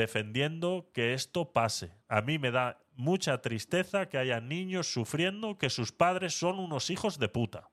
defendiendo 0.01 0.89
que 0.93 1.13
esto 1.13 1.53
pase. 1.53 1.93
A 2.07 2.21
mí 2.21 2.39
me 2.39 2.49
da 2.49 2.79
mucha 2.95 3.39
tristeza 3.39 4.09
que 4.09 4.17
haya 4.17 4.41
niños 4.41 4.91
sufriendo 4.91 5.59
que 5.59 5.69
sus 5.69 5.91
padres 5.91 6.33
son 6.33 6.57
unos 6.57 6.89
hijos 6.89 7.19
de 7.19 7.29
puta. 7.29 7.69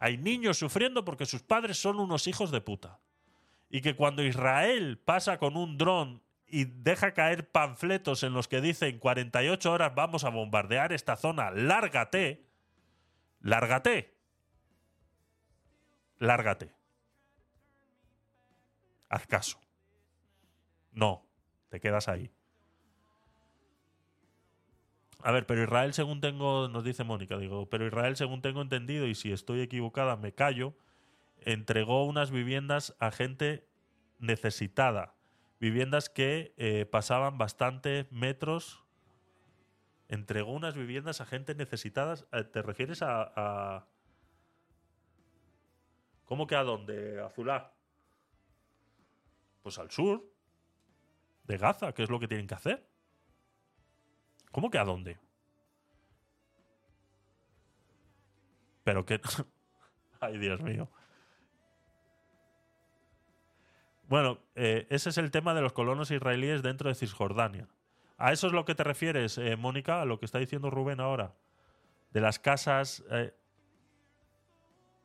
Hay 0.00 0.18
niños 0.18 0.58
sufriendo 0.58 1.04
porque 1.04 1.24
sus 1.24 1.42
padres 1.42 1.80
son 1.80 2.00
unos 2.00 2.26
hijos 2.26 2.50
de 2.50 2.60
puta. 2.60 2.98
Y 3.70 3.82
que 3.82 3.94
cuando 3.94 4.24
Israel 4.24 4.98
pasa 4.98 5.38
con 5.38 5.56
un 5.56 5.78
dron 5.78 6.24
y 6.48 6.64
deja 6.64 7.14
caer 7.14 7.48
panfletos 7.48 8.24
en 8.24 8.32
los 8.32 8.48
que 8.48 8.60
dicen 8.60 8.98
48 8.98 9.72
horas 9.72 9.94
vamos 9.94 10.24
a 10.24 10.30
bombardear 10.30 10.92
esta 10.92 11.14
zona, 11.14 11.52
lárgate, 11.52 12.48
lárgate, 13.40 14.18
lárgate. 16.18 16.74
Haz 19.08 19.26
caso. 19.28 19.62
No, 20.92 21.26
te 21.68 21.80
quedas 21.80 22.08
ahí. 22.08 22.30
A 25.22 25.30
ver, 25.30 25.46
pero 25.46 25.62
Israel, 25.62 25.94
según 25.94 26.20
tengo, 26.20 26.68
nos 26.68 26.82
dice 26.84 27.04
Mónica, 27.04 27.38
digo, 27.38 27.68
pero 27.70 27.86
Israel, 27.86 28.16
según 28.16 28.42
tengo 28.42 28.60
entendido, 28.60 29.06
y 29.06 29.14
si 29.14 29.32
estoy 29.32 29.60
equivocada, 29.60 30.16
me 30.16 30.32
callo, 30.34 30.74
entregó 31.40 32.04
unas 32.06 32.30
viviendas 32.30 32.96
a 33.00 33.10
gente 33.12 33.68
necesitada. 34.18 35.14
Viviendas 35.60 36.10
que 36.10 36.54
eh, 36.58 36.86
pasaban 36.86 37.38
bastantes 37.38 38.10
metros. 38.12 38.84
Entregó 40.08 40.52
unas 40.52 40.76
viviendas 40.76 41.20
a 41.20 41.26
gente 41.26 41.54
necesitadas. 41.56 42.26
Eh, 42.32 42.44
¿Te 42.44 42.62
refieres 42.62 43.02
a, 43.02 43.32
a- 43.34 43.86
¿Cómo 46.24 46.46
que 46.48 46.56
a 46.56 46.64
dónde? 46.64 47.20
Azulá. 47.20 47.72
Pues 49.62 49.78
al 49.78 49.90
sur 49.90 50.31
de 51.44 51.58
Gaza, 51.58 51.92
que 51.92 52.02
es 52.02 52.10
lo 52.10 52.20
que 52.20 52.28
tienen 52.28 52.46
que 52.46 52.54
hacer. 52.54 52.86
¿Cómo 54.50 54.70
que 54.70 54.78
a 54.78 54.84
dónde? 54.84 55.18
Pero 58.84 59.04
que... 59.04 59.20
Ay, 60.20 60.38
Dios 60.38 60.60
mío. 60.60 60.88
Bueno, 64.08 64.38
eh, 64.54 64.86
ese 64.90 65.10
es 65.10 65.18
el 65.18 65.30
tema 65.30 65.54
de 65.54 65.62
los 65.62 65.72
colonos 65.72 66.10
israelíes 66.10 66.62
dentro 66.62 66.88
de 66.88 66.94
Cisjordania. 66.94 67.68
¿A 68.18 68.32
eso 68.32 68.46
es 68.46 68.52
lo 68.52 68.64
que 68.64 68.74
te 68.74 68.84
refieres, 68.84 69.38
eh, 69.38 69.56
Mónica? 69.56 70.02
A 70.02 70.04
lo 70.04 70.18
que 70.18 70.26
está 70.26 70.38
diciendo 70.38 70.70
Rubén 70.70 71.00
ahora. 71.00 71.34
De 72.10 72.20
las 72.20 72.38
casas... 72.38 73.02
eh, 73.10 73.34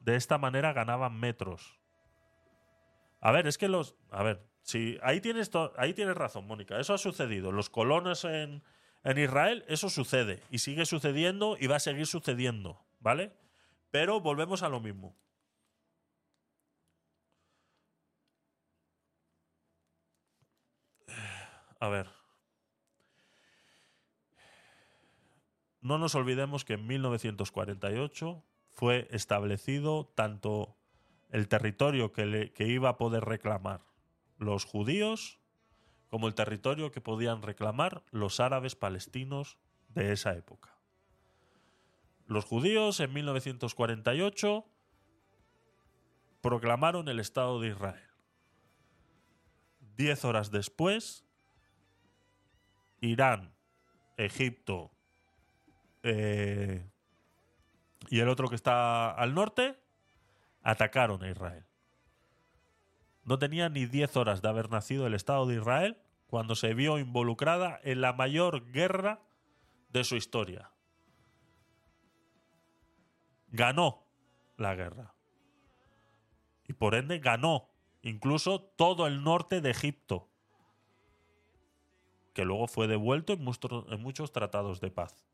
de 0.07 0.15
esta 0.15 0.37
manera 0.37 0.71
ganaban 0.71 1.19
metros. 1.19 1.77
A 3.19 3.33
ver, 3.33 3.45
es 3.45 3.57
que 3.57 3.67
los. 3.67 3.93
A 4.09 4.23
ver, 4.23 4.41
si 4.67 4.97
ahí 5.01 5.21
tienes, 5.21 5.49
ahí 5.77 5.93
tienes 5.93 6.15
razón, 6.15 6.45
Mónica. 6.45 6.77
Eso 6.77 6.93
ha 6.93 6.97
sucedido. 6.97 7.53
Los 7.53 7.69
colonos 7.69 8.25
en, 8.25 8.61
en 9.05 9.17
Israel, 9.17 9.63
eso 9.69 9.89
sucede. 9.89 10.43
Y 10.51 10.59
sigue 10.59 10.85
sucediendo 10.85 11.55
y 11.57 11.67
va 11.67 11.77
a 11.77 11.79
seguir 11.79 12.05
sucediendo. 12.05 12.83
¿Vale? 12.99 13.31
Pero 13.91 14.19
volvemos 14.19 14.63
a 14.63 14.69
lo 14.69 14.81
mismo. 14.81 15.15
A 21.79 21.87
ver. 21.89 22.07
No 25.81 25.97
nos 25.97 26.15
olvidemos 26.15 26.65
que 26.65 26.73
en 26.73 26.85
1948 26.87 28.43
fue 28.73 29.07
establecido 29.11 30.11
tanto 30.15 30.75
el 31.29 31.47
territorio 31.47 32.11
que, 32.11 32.25
le- 32.25 32.51
que 32.51 32.67
iba 32.67 32.89
a 32.89 32.97
poder 32.97 33.23
reclamar 33.23 33.81
los 34.37 34.65
judíos 34.65 35.39
como 36.07 36.27
el 36.27 36.35
territorio 36.35 36.91
que 36.91 37.01
podían 37.01 37.41
reclamar 37.41 38.03
los 38.11 38.39
árabes 38.39 38.75
palestinos 38.75 39.57
de 39.89 40.13
esa 40.13 40.35
época. 40.35 40.77
Los 42.25 42.45
judíos 42.45 42.99
en 42.99 43.13
1948 43.13 44.65
proclamaron 46.41 47.07
el 47.07 47.19
Estado 47.19 47.59
de 47.59 47.69
Israel. 47.69 48.09
Diez 49.95 50.23
horas 50.23 50.51
después, 50.51 51.25
Irán, 53.01 53.53
Egipto 54.17 54.91
eh, 56.03 56.89
y 58.09 58.19
el 58.19 58.29
otro 58.29 58.47
que 58.47 58.55
está 58.55 59.11
al 59.11 59.33
norte 59.33 59.77
atacaron 60.63 61.23
a 61.23 61.29
Israel. 61.29 61.66
No 63.27 63.37
tenía 63.37 63.67
ni 63.67 63.85
10 63.85 64.15
horas 64.15 64.41
de 64.41 64.47
haber 64.47 64.69
nacido 64.71 65.05
el 65.05 65.13
Estado 65.13 65.45
de 65.45 65.55
Israel 65.55 65.97
cuando 66.27 66.55
se 66.55 66.73
vio 66.73 66.97
involucrada 66.97 67.77
en 67.83 67.99
la 67.99 68.13
mayor 68.13 68.71
guerra 68.71 69.19
de 69.89 70.05
su 70.05 70.15
historia. 70.15 70.71
Ganó 73.49 74.05
la 74.55 74.75
guerra. 74.75 75.13
Y 76.69 76.73
por 76.73 76.95
ende 76.95 77.19
ganó 77.19 77.69
incluso 78.01 78.61
todo 78.61 79.07
el 79.07 79.21
norte 79.21 79.59
de 79.59 79.71
Egipto, 79.71 80.29
que 82.33 82.45
luego 82.45 82.67
fue 82.67 82.87
devuelto 82.87 83.33
en 83.33 83.43
muchos, 83.43 84.31
tratados 84.31 84.79
de 84.79 84.89
paz. 84.89 85.27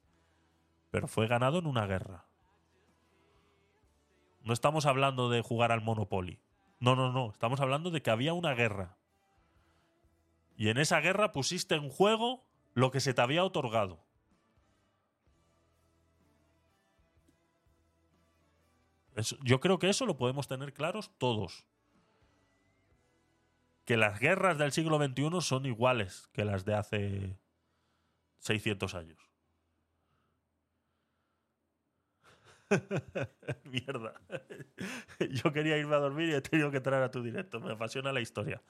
Pero 0.89 1.07
fue 1.07 1.27
ganado 1.27 1.59
en 1.59 1.67
una 1.67 1.85
guerra. 1.85 2.25
No 4.41 4.51
estamos 4.51 4.87
hablando 4.87 5.29
de 5.29 5.41
jugar 5.41 5.71
al 5.71 5.81
Monopoly. 5.81 6.39
No, 6.83 6.97
no, 6.97 7.13
no. 7.13 7.31
Estamos 7.31 7.61
hablando 7.61 7.91
de 7.91 8.01
que 8.01 8.11
había 8.11 8.33
una 8.33 8.53
guerra. 8.55 8.97
Y 10.57 10.67
en 10.67 10.77
esa 10.77 10.99
guerra 10.99 11.31
pusiste 11.31 11.75
en 11.75 11.89
juego 11.89 12.43
lo 12.73 12.91
que 12.91 12.99
se 12.99 13.13
te 13.13 13.21
había 13.21 13.45
otorgado. 13.45 14.03
Yo 19.43 19.61
creo 19.61 19.79
que 19.79 19.89
eso 19.89 20.05
lo 20.05 20.17
podemos 20.17 20.49
tener 20.49 20.73
claros 20.73 21.09
todos. 21.17 21.65
Que 23.85 23.95
las 23.95 24.19
guerras 24.19 24.57
del 24.57 24.73
siglo 24.73 24.97
XXI 24.97 25.39
son 25.39 25.65
iguales 25.65 26.27
que 26.33 26.43
las 26.43 26.65
de 26.65 26.73
hace 26.73 27.39
600 28.39 28.93
años. 28.95 29.22
Mierda. 33.65 34.13
Yo 35.31 35.51
quería 35.53 35.77
irme 35.77 35.95
a 35.95 35.99
dormir 35.99 36.29
y 36.29 36.33
he 36.33 36.41
tenido 36.41 36.71
que 36.71 36.77
entrar 36.77 37.01
a 37.03 37.11
tu 37.11 37.21
directo. 37.21 37.59
Me 37.59 37.73
apasiona 37.73 38.11
la 38.11 38.21
historia. 38.21 38.61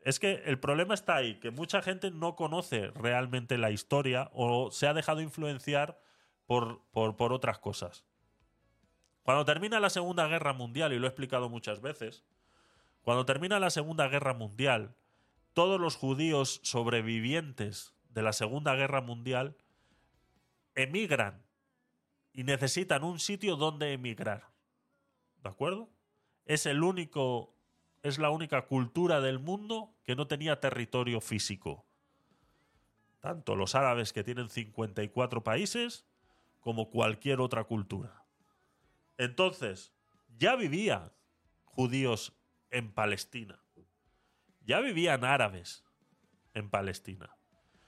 Es 0.00 0.20
que 0.20 0.42
el 0.44 0.58
problema 0.60 0.94
está 0.94 1.16
ahí, 1.16 1.40
que 1.40 1.50
mucha 1.50 1.82
gente 1.82 2.10
no 2.10 2.36
conoce 2.36 2.90
realmente 2.94 3.58
la 3.58 3.70
historia 3.70 4.30
o 4.32 4.70
se 4.70 4.86
ha 4.86 4.94
dejado 4.94 5.20
influenciar 5.20 6.00
por, 6.46 6.80
por, 6.92 7.16
por 7.16 7.32
otras 7.32 7.58
cosas. 7.58 8.04
Cuando 9.22 9.44
termina 9.44 9.80
la 9.80 9.90
Segunda 9.90 10.28
Guerra 10.28 10.52
Mundial, 10.52 10.92
y 10.92 11.00
lo 11.00 11.06
he 11.06 11.08
explicado 11.08 11.48
muchas 11.48 11.80
veces, 11.80 12.24
cuando 13.02 13.26
termina 13.26 13.58
la 13.58 13.70
Segunda 13.70 14.06
Guerra 14.06 14.34
Mundial, 14.34 14.94
todos 15.52 15.80
los 15.80 15.96
judíos 15.96 16.60
sobrevivientes 16.62 17.94
de 18.10 18.22
la 18.22 18.32
Segunda 18.32 18.76
Guerra 18.76 19.00
Mundial 19.00 19.56
emigran 20.74 21.45
y 22.36 22.44
necesitan 22.44 23.02
un 23.02 23.18
sitio 23.18 23.56
donde 23.56 23.94
emigrar. 23.94 24.52
¿De 25.42 25.48
acuerdo? 25.48 25.88
Es 26.44 26.66
el 26.66 26.82
único 26.82 27.54
es 28.02 28.18
la 28.18 28.30
única 28.30 28.66
cultura 28.66 29.20
del 29.20 29.40
mundo 29.40 29.96
que 30.04 30.14
no 30.14 30.28
tenía 30.28 30.60
territorio 30.60 31.20
físico. 31.20 31.86
Tanto 33.20 33.56
los 33.56 33.74
árabes 33.74 34.12
que 34.12 34.22
tienen 34.22 34.48
54 34.48 35.42
países 35.42 36.06
como 36.60 36.90
cualquier 36.90 37.40
otra 37.40 37.64
cultura. 37.64 38.22
Entonces, 39.16 39.92
ya 40.36 40.54
vivían 40.54 41.10
judíos 41.64 42.36
en 42.70 42.92
Palestina. 42.92 43.58
Ya 44.60 44.80
vivían 44.80 45.24
árabes 45.24 45.84
en 46.54 46.70
Palestina. 46.70 47.34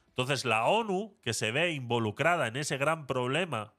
Entonces, 0.08 0.44
la 0.44 0.66
ONU, 0.66 1.16
que 1.22 1.34
se 1.34 1.52
ve 1.52 1.72
involucrada 1.72 2.48
en 2.48 2.56
ese 2.56 2.76
gran 2.76 3.06
problema 3.06 3.74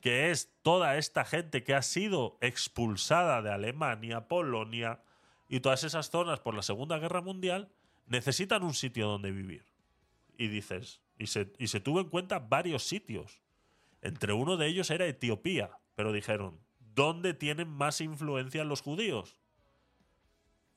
que 0.00 0.30
es 0.30 0.52
toda 0.62 0.96
esta 0.96 1.24
gente 1.24 1.64
que 1.64 1.74
ha 1.74 1.82
sido 1.82 2.38
expulsada 2.40 3.42
de 3.42 3.50
Alemania, 3.50 4.28
Polonia 4.28 5.02
y 5.48 5.60
todas 5.60 5.84
esas 5.84 6.10
zonas 6.10 6.40
por 6.40 6.54
la 6.54 6.62
Segunda 6.62 6.98
Guerra 6.98 7.20
Mundial, 7.20 7.70
necesitan 8.06 8.62
un 8.62 8.74
sitio 8.74 9.08
donde 9.08 9.30
vivir. 9.30 9.64
Y 10.36 10.48
dices, 10.48 11.00
y 11.18 11.26
se, 11.28 11.52
y 11.58 11.68
se 11.68 11.80
tuvo 11.80 12.00
en 12.00 12.08
cuenta 12.08 12.38
varios 12.38 12.84
sitios. 12.84 13.40
Entre 14.02 14.32
uno 14.32 14.56
de 14.56 14.66
ellos 14.66 14.90
era 14.90 15.06
Etiopía, 15.06 15.70
pero 15.94 16.12
dijeron, 16.12 16.60
¿dónde 16.78 17.34
tienen 17.34 17.68
más 17.68 18.00
influencia 18.00 18.64
los 18.64 18.82
judíos? 18.82 19.40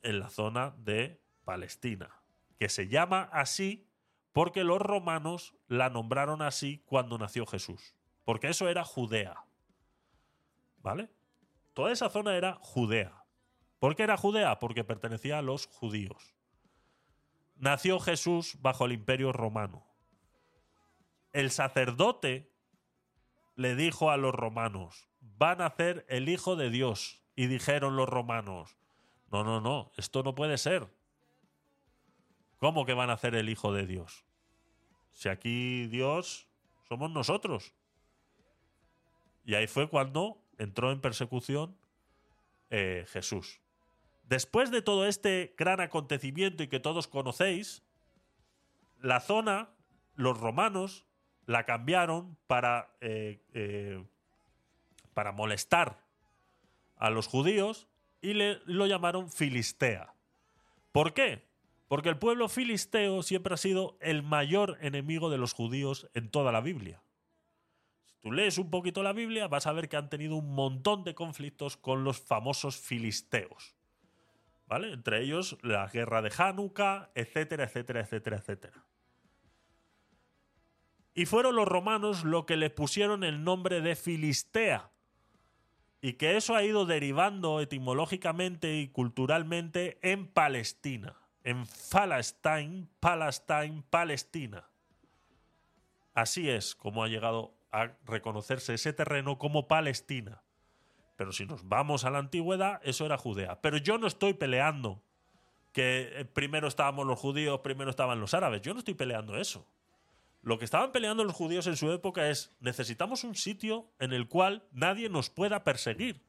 En 0.02 0.18
la 0.18 0.30
zona 0.30 0.74
de 0.78 1.20
Palestina, 1.44 2.10
que 2.58 2.68
se 2.68 2.88
llama 2.88 3.28
así 3.32 3.86
porque 4.32 4.64
los 4.64 4.80
romanos 4.80 5.54
la 5.66 5.90
nombraron 5.90 6.42
así 6.42 6.82
cuando 6.86 7.18
nació 7.18 7.46
Jesús. 7.46 7.94
Porque 8.30 8.46
eso 8.46 8.68
era 8.68 8.84
Judea. 8.84 9.44
¿Vale? 10.82 11.10
Toda 11.74 11.90
esa 11.90 12.08
zona 12.08 12.36
era 12.36 12.60
Judea. 12.60 13.24
¿Por 13.80 13.96
qué 13.96 14.04
era 14.04 14.16
Judea? 14.16 14.60
Porque 14.60 14.84
pertenecía 14.84 15.38
a 15.38 15.42
los 15.42 15.66
judíos. 15.66 16.36
Nació 17.56 17.98
Jesús 17.98 18.56
bajo 18.60 18.84
el 18.84 18.92
imperio 18.92 19.32
romano. 19.32 19.84
El 21.32 21.50
sacerdote 21.50 22.52
le 23.56 23.74
dijo 23.74 24.12
a 24.12 24.16
los 24.16 24.32
romanos, 24.32 25.08
van 25.20 25.60
a 25.60 25.66
hacer 25.66 26.06
el 26.08 26.28
Hijo 26.28 26.54
de 26.54 26.70
Dios. 26.70 27.24
Y 27.34 27.48
dijeron 27.48 27.96
los 27.96 28.08
romanos, 28.08 28.76
no, 29.32 29.42
no, 29.42 29.60
no, 29.60 29.90
esto 29.96 30.22
no 30.22 30.36
puede 30.36 30.56
ser. 30.56 30.86
¿Cómo 32.58 32.86
que 32.86 32.94
van 32.94 33.10
a 33.10 33.14
hacer 33.14 33.34
el 33.34 33.48
Hijo 33.48 33.72
de 33.72 33.88
Dios? 33.88 34.24
Si 35.10 35.28
aquí 35.28 35.88
Dios 35.88 36.46
somos 36.88 37.10
nosotros. 37.10 37.74
Y 39.44 39.54
ahí 39.54 39.66
fue 39.66 39.88
cuando 39.88 40.42
entró 40.58 40.92
en 40.92 41.00
persecución 41.00 41.76
eh, 42.70 43.04
Jesús. 43.08 43.60
Después 44.24 44.70
de 44.70 44.82
todo 44.82 45.06
este 45.06 45.54
gran 45.58 45.80
acontecimiento 45.80 46.62
y 46.62 46.68
que 46.68 46.78
todos 46.78 47.08
conocéis, 47.08 47.82
la 49.00 49.20
zona, 49.20 49.70
los 50.14 50.38
romanos 50.38 51.06
la 51.46 51.64
cambiaron 51.64 52.36
para, 52.46 52.94
eh, 53.00 53.42
eh, 53.54 54.04
para 55.14 55.32
molestar 55.32 56.04
a 56.96 57.10
los 57.10 57.26
judíos 57.26 57.88
y 58.20 58.34
le, 58.34 58.60
lo 58.66 58.86
llamaron 58.86 59.30
Filistea. 59.30 60.14
¿Por 60.92 61.14
qué? 61.14 61.48
Porque 61.88 62.08
el 62.08 62.18
pueblo 62.18 62.48
filisteo 62.48 63.24
siempre 63.24 63.54
ha 63.54 63.56
sido 63.56 63.96
el 64.00 64.22
mayor 64.22 64.78
enemigo 64.80 65.28
de 65.28 65.38
los 65.38 65.54
judíos 65.54 66.08
en 66.14 66.30
toda 66.30 66.52
la 66.52 66.60
Biblia. 66.60 67.02
Tú 68.20 68.32
lees 68.32 68.58
un 68.58 68.70
poquito 68.70 69.02
la 69.02 69.14
Biblia, 69.14 69.48
vas 69.48 69.66
a 69.66 69.72
ver 69.72 69.88
que 69.88 69.96
han 69.96 70.10
tenido 70.10 70.36
un 70.36 70.54
montón 70.54 71.04
de 71.04 71.14
conflictos 71.14 71.76
con 71.76 72.04
los 72.04 72.20
famosos 72.20 72.76
filisteos. 72.76 73.74
¿Vale? 74.66 74.92
Entre 74.92 75.22
ellos 75.22 75.58
la 75.62 75.86
guerra 75.88 76.22
de 76.22 76.30
Hanukkah, 76.36 77.10
etcétera, 77.14 77.64
etcétera, 77.64 78.00
etcétera, 78.00 78.36
etcétera. 78.36 78.84
Y 81.14 81.26
fueron 81.26 81.56
los 81.56 81.66
romanos 81.66 82.24
los 82.24 82.44
que 82.44 82.56
le 82.56 82.70
pusieron 82.70 83.24
el 83.24 83.42
nombre 83.42 83.80
de 83.80 83.96
Filistea. 83.96 84.90
Y 86.02 86.14
que 86.14 86.36
eso 86.36 86.54
ha 86.54 86.62
ido 86.62 86.86
derivando 86.86 87.60
etimológicamente 87.60 88.78
y 88.78 88.88
culturalmente 88.88 89.98
en 90.02 90.28
Palestina. 90.28 91.16
En 91.42 91.64
Palestine, 91.90 92.86
Palestine, 93.00 93.82
Palestina. 93.90 94.70
Así 96.14 96.48
es 96.48 96.74
como 96.74 97.02
ha 97.02 97.08
llegado 97.08 97.59
a 97.72 97.92
reconocerse 98.04 98.74
ese 98.74 98.92
terreno 98.92 99.38
como 99.38 99.68
Palestina. 99.68 100.42
Pero 101.16 101.32
si 101.32 101.44
nos 101.46 101.68
vamos 101.68 102.04
a 102.04 102.10
la 102.10 102.18
antigüedad, 102.18 102.80
eso 102.82 103.04
era 103.04 103.18
Judea. 103.18 103.60
Pero 103.60 103.76
yo 103.76 103.98
no 103.98 104.06
estoy 104.06 104.34
peleando 104.34 105.02
que 105.72 106.10
eh, 106.12 106.24
primero 106.24 106.68
estábamos 106.68 107.06
los 107.06 107.18
judíos, 107.18 107.60
primero 107.60 107.90
estaban 107.90 108.20
los 108.20 108.34
árabes. 108.34 108.62
Yo 108.62 108.72
no 108.72 108.78
estoy 108.78 108.94
peleando 108.94 109.36
eso. 109.36 109.66
Lo 110.42 110.58
que 110.58 110.64
estaban 110.64 110.92
peleando 110.92 111.22
los 111.24 111.34
judíos 111.34 111.66
en 111.66 111.76
su 111.76 111.92
época 111.92 112.30
es 112.30 112.56
necesitamos 112.60 113.24
un 113.24 113.34
sitio 113.34 113.90
en 113.98 114.12
el 114.12 114.28
cual 114.28 114.64
nadie 114.72 115.08
nos 115.08 115.28
pueda 115.28 115.64
perseguir. 115.64 116.22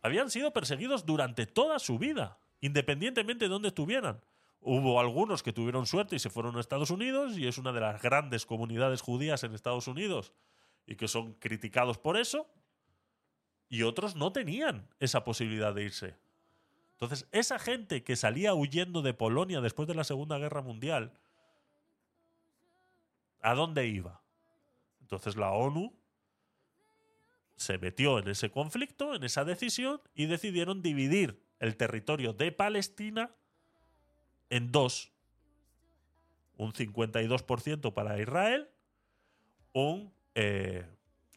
Habían 0.00 0.30
sido 0.30 0.52
perseguidos 0.52 1.04
durante 1.04 1.44
toda 1.44 1.78
su 1.78 1.98
vida, 1.98 2.38
independientemente 2.60 3.44
de 3.44 3.50
dónde 3.50 3.68
estuvieran. 3.68 4.22
Hubo 4.60 5.00
algunos 5.00 5.42
que 5.42 5.52
tuvieron 5.52 5.86
suerte 5.86 6.16
y 6.16 6.18
se 6.18 6.30
fueron 6.30 6.56
a 6.56 6.60
Estados 6.60 6.90
Unidos, 6.90 7.38
y 7.38 7.46
es 7.46 7.58
una 7.58 7.72
de 7.72 7.80
las 7.80 8.02
grandes 8.02 8.44
comunidades 8.44 9.00
judías 9.00 9.44
en 9.44 9.54
Estados 9.54 9.86
Unidos, 9.86 10.32
y 10.86 10.96
que 10.96 11.08
son 11.08 11.34
criticados 11.34 11.98
por 11.98 12.16
eso, 12.16 12.46
y 13.68 13.82
otros 13.82 14.16
no 14.16 14.32
tenían 14.32 14.88
esa 14.98 15.24
posibilidad 15.24 15.74
de 15.74 15.84
irse. 15.84 16.16
Entonces, 16.92 17.28
esa 17.30 17.58
gente 17.58 18.02
que 18.02 18.16
salía 18.16 18.54
huyendo 18.54 19.02
de 19.02 19.14
Polonia 19.14 19.60
después 19.60 19.86
de 19.86 19.94
la 19.94 20.04
Segunda 20.04 20.38
Guerra 20.38 20.62
Mundial, 20.62 21.12
¿a 23.40 23.54
dónde 23.54 23.86
iba? 23.86 24.20
Entonces 25.00 25.36
la 25.36 25.52
ONU 25.52 25.94
se 27.56 27.78
metió 27.78 28.18
en 28.18 28.28
ese 28.28 28.50
conflicto, 28.50 29.14
en 29.14 29.24
esa 29.24 29.44
decisión, 29.44 30.00
y 30.14 30.26
decidieron 30.26 30.82
dividir 30.82 31.42
el 31.60 31.76
territorio 31.76 32.32
de 32.32 32.52
Palestina 32.52 33.30
en 34.50 34.72
dos. 34.72 35.12
Un 36.56 36.72
52% 36.72 37.92
para 37.94 38.18
Israel, 38.20 38.68
un 39.72 40.12
eh, 40.34 40.86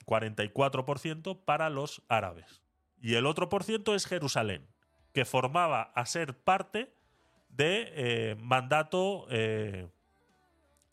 44% 0.05 1.39
para 1.45 1.69
los 1.69 2.01
árabes. 2.07 2.61
Y 3.01 3.15
el 3.15 3.25
otro 3.25 3.49
por 3.49 3.63
ciento 3.63 3.93
es 3.95 4.05
Jerusalén, 4.05 4.67
que 5.13 5.25
formaba 5.25 5.81
a 5.95 6.05
ser 6.05 6.37
parte 6.37 6.93
de 7.49 7.91
eh, 7.95 8.35
mandato 8.39 9.27
eh, 9.29 9.89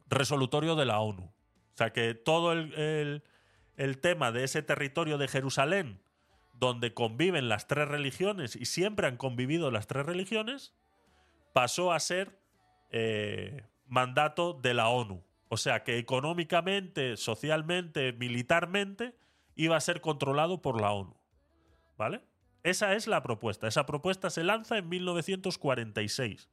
resolutorio 0.08 0.74
de 0.76 0.84
la 0.86 1.00
ONU. 1.00 1.22
O 1.24 1.76
sea 1.76 1.92
que 1.92 2.14
todo 2.14 2.52
el, 2.52 2.74
el- 2.74 3.22
el 3.76 3.98
tema 4.00 4.32
de 4.32 4.42
ese 4.42 4.60
territorio 4.62 5.18
de 5.18 5.28
Jerusalén, 5.28 6.00
donde 6.52 6.94
conviven 6.94 7.48
las 7.48 7.68
tres 7.68 7.86
religiones 7.86 8.56
y 8.56 8.64
siempre 8.64 9.06
han 9.06 9.16
convivido 9.16 9.70
las 9.70 9.86
tres 9.86 10.04
religiones, 10.04 10.74
pasó 11.59 11.93
a 11.93 11.98
ser 11.98 12.39
eh, 12.90 13.64
mandato 13.85 14.52
de 14.52 14.74
la 14.74 14.90
ONU. 14.90 15.24
O 15.48 15.56
sea 15.56 15.82
que 15.82 15.98
económicamente, 15.98 17.16
socialmente, 17.16 18.12
militarmente, 18.12 19.16
iba 19.56 19.76
a 19.76 19.80
ser 19.80 20.01
controlado 20.01 20.62
por 20.62 20.80
la 20.80 20.93
ONU. 20.93 21.16
¿Vale? 21.97 22.20
Esa 22.62 22.94
es 22.94 23.09
la 23.09 23.24
propuesta. 23.24 23.66
Esa 23.66 23.86
propuesta 23.86 24.30
se 24.30 24.44
lanza 24.44 24.78
en 24.78 24.89
1946. 24.89 26.48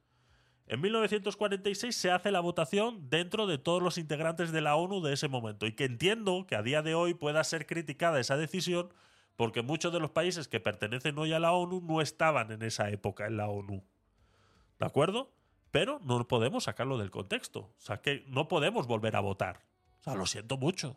En 0.66 0.80
1946 0.80 1.94
se 1.94 2.10
hace 2.10 2.32
la 2.32 2.40
votación 2.40 3.08
dentro 3.08 3.46
de 3.46 3.58
todos 3.58 3.80
los 3.80 3.98
integrantes 3.98 4.50
de 4.50 4.60
la 4.60 4.74
ONU 4.74 5.02
de 5.02 5.12
ese 5.12 5.28
momento 5.28 5.68
y 5.68 5.72
que 5.72 5.84
entiendo 5.84 6.48
que 6.48 6.56
a 6.56 6.64
día 6.64 6.82
de 6.82 6.96
hoy 6.96 7.14
pueda 7.14 7.44
ser 7.44 7.66
criticada 7.66 8.18
esa 8.18 8.36
decisión 8.36 8.92
porque 9.36 9.62
muchos 9.62 9.92
de 9.92 10.00
los 10.00 10.10
países 10.10 10.48
que 10.48 10.58
pertenecen 10.58 11.16
hoy 11.16 11.32
a 11.32 11.38
la 11.38 11.52
ONU 11.52 11.80
no 11.80 12.00
estaban 12.00 12.50
en 12.50 12.62
esa 12.62 12.90
época 12.90 13.28
en 13.28 13.36
la 13.36 13.48
ONU. 13.48 13.84
¿De 14.78 14.86
acuerdo? 14.86 15.32
Pero 15.70 16.00
no 16.04 16.26
podemos 16.28 16.64
sacarlo 16.64 16.98
del 16.98 17.10
contexto. 17.10 17.60
O 17.60 17.74
sea, 17.80 17.98
que 17.98 18.24
no 18.28 18.48
podemos 18.48 18.86
volver 18.86 19.16
a 19.16 19.20
votar. 19.20 19.60
O 20.00 20.02
sea, 20.02 20.14
lo 20.14 20.26
siento 20.26 20.56
mucho. 20.56 20.96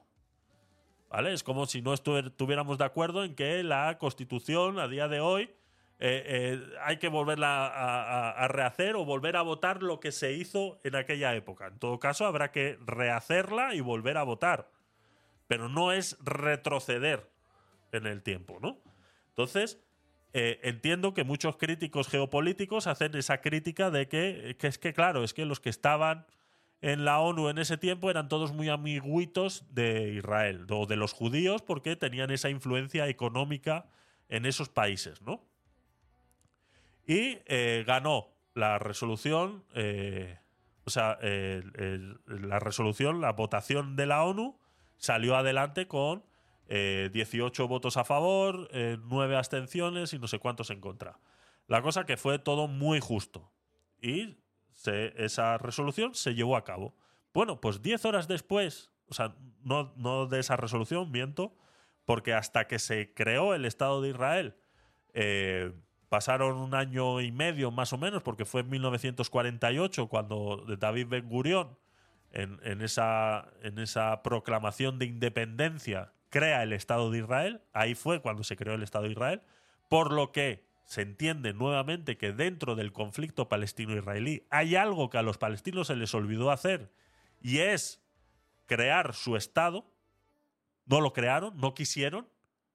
¿Vale? 1.10 1.34
Es 1.34 1.44
como 1.44 1.66
si 1.66 1.82
no 1.82 1.94
estu- 1.94 2.26
estuviéramos 2.28 2.78
de 2.78 2.86
acuerdo 2.86 3.24
en 3.24 3.36
que 3.36 3.64
la 3.64 3.98
Constitución 3.98 4.80
a 4.80 4.88
día 4.88 5.08
de 5.08 5.20
hoy 5.20 5.44
eh, 6.02 6.24
eh, 6.26 6.74
hay 6.86 6.98
que 6.98 7.10
volverla 7.10 7.68
a- 7.68 8.30
a 8.32 8.48
rehacer 8.48 8.96
o 8.96 9.04
volver 9.04 9.36
a 9.36 9.42
votar 9.42 9.84
lo 9.84 10.00
que 10.00 10.14
se 10.14 10.32
hizo 10.32 10.80
en 10.86 10.96
aquella 10.96 11.36
época. 11.36 11.68
En 11.68 11.78
todo 11.80 12.00
caso, 12.00 12.26
habrá 12.26 12.52
que 12.52 12.78
rehacerla 12.86 13.74
y 13.76 13.82
volver 13.82 14.18
a 14.18 14.24
votar. 14.24 14.72
Pero 15.48 15.68
no 15.68 15.92
es 15.92 16.18
retroceder 16.24 17.30
en 17.92 18.06
el 18.06 18.22
tiempo, 18.24 18.60
¿no? 18.62 18.78
Entonces, 19.30 19.84
eh, 20.32 20.60
entiendo 20.64 21.14
que 21.14 21.24
muchos 21.24 21.58
críticos 21.58 22.08
geopolíticos 22.08 22.86
hacen 22.86 23.16
esa 23.16 23.42
crítica 23.42 23.90
de 23.90 24.08
que, 24.08 24.56
que 24.60 24.68
es 24.68 24.78
que, 24.78 24.94
claro, 24.94 25.24
es 25.24 25.34
que 25.34 25.46
los 25.46 25.60
que 25.60 25.70
estaban 25.70 26.28
en 26.82 27.04
la 27.04 27.20
ONU 27.20 27.50
en 27.50 27.58
ese 27.58 27.78
tiempo 27.78 28.10
eran 28.10 28.30
todos 28.30 28.54
muy 28.54 28.70
amiguitos 28.70 29.66
de 29.74 30.14
Israel 30.14 30.68
o 30.70 30.86
de 30.86 30.98
los 30.98 31.14
judíos 31.14 31.62
porque 31.64 31.96
tenían 31.96 32.30
esa 32.30 32.50
influencia 32.50 33.08
económica 33.08 33.88
en 34.30 34.46
esos 34.46 34.70
países, 34.70 35.22
¿no? 35.24 35.44
Y 37.08 37.40
eh, 37.46 37.84
ganó 37.88 38.30
la 38.54 38.78
resolución, 38.78 39.64
eh, 39.74 40.38
o 40.86 40.92
sea, 40.92 41.18
la 41.22 42.60
resolución, 42.60 43.20
la 43.20 43.32
votación 43.32 43.96
de 43.96 44.06
la 44.06 44.24
ONU 44.24 44.60
salió 44.98 45.36
adelante 45.36 45.88
con 45.88 46.24
eh, 46.72 47.10
18 47.12 47.68
votos 47.68 47.98
a 47.98 48.04
favor, 48.06 48.70
eh, 48.72 48.98
9 49.04 49.36
abstenciones 49.36 50.14
y 50.14 50.20
no 50.20 50.28
sé 50.28 50.38
cuántos 50.38 50.70
en 50.70 50.80
contra. 50.80 51.20
La 51.68 51.82
cosa 51.82 52.06
que 52.06 52.16
fue 52.16 52.38
todo 52.38 52.68
muy 52.68 53.00
justo. 53.00 53.52
Y 54.00 54.38
esa 54.86 55.58
resolución 55.58 56.14
se 56.14 56.36
llevó 56.36 56.56
a 56.56 56.64
cabo. 56.64 56.96
Bueno, 57.34 57.60
pues 57.60 57.82
10 57.82 58.06
horas 58.06 58.28
después, 58.28 58.92
o 59.08 59.16
sea, 59.16 59.36
no, 59.64 59.94
no 59.98 60.28
de 60.28 60.40
esa 60.40 60.58
resolución, 60.58 61.12
miento, 61.12 61.58
porque 62.06 62.36
hasta 62.36 62.68
que 62.68 62.78
se 62.78 63.16
creó 63.16 63.56
el 63.56 63.66
Estado 63.66 64.02
de 64.02 64.10
Israel, 64.10 64.56
eh, 65.14 65.74
pasaron 66.08 66.58
un 66.58 66.76
año 66.76 67.20
y 67.20 67.32
medio 67.32 67.72
más 67.72 67.94
o 67.94 67.98
menos, 67.98 68.22
porque 68.22 68.46
fue 68.46 68.62
en 68.62 68.70
1948 68.70 70.08
cuando 70.08 70.66
David 70.78 71.08
Ben 71.08 71.28
Gurión, 71.28 71.80
en, 72.32 72.60
en 72.64 72.82
esa, 72.82 73.50
en 73.64 73.80
esa 73.80 74.22
proclamación 74.22 75.00
de 75.00 75.08
independencia, 75.08 76.14
crea 76.30 76.64
el 76.64 76.74
Estado 76.74 77.12
de 77.12 77.20
Israel. 77.20 77.62
Ahí 77.74 77.96
fue 77.96 78.22
cuando 78.22 78.44
se 78.44 78.56
creó 78.56 78.76
el 78.76 78.84
Estado 78.84 79.06
de 79.06 79.12
Israel. 79.12 79.42
Por 79.88 80.14
lo 80.14 80.32
que 80.32 80.68
se 80.84 81.02
entiende 81.02 81.54
nuevamente 81.54 82.18
que 82.18 82.32
dentro 82.32 82.76
del 82.76 82.92
conflicto 82.92 83.48
palestino-israelí 83.48 84.48
hay 84.50 84.76
algo 84.76 85.10
que 85.10 85.20
a 85.20 85.22
los 85.22 85.38
palestinos 85.38 85.88
se 85.88 85.96
les 85.96 86.14
olvidó 86.16 86.50
hacer 86.52 86.92
y 87.42 87.60
es 87.60 88.02
crear 88.66 89.14
su 89.14 89.36
Estado. 89.36 89.86
No 90.86 91.02
lo 91.02 91.14
crearon, 91.14 91.56
no 91.58 91.74
quisieron. 91.74 92.28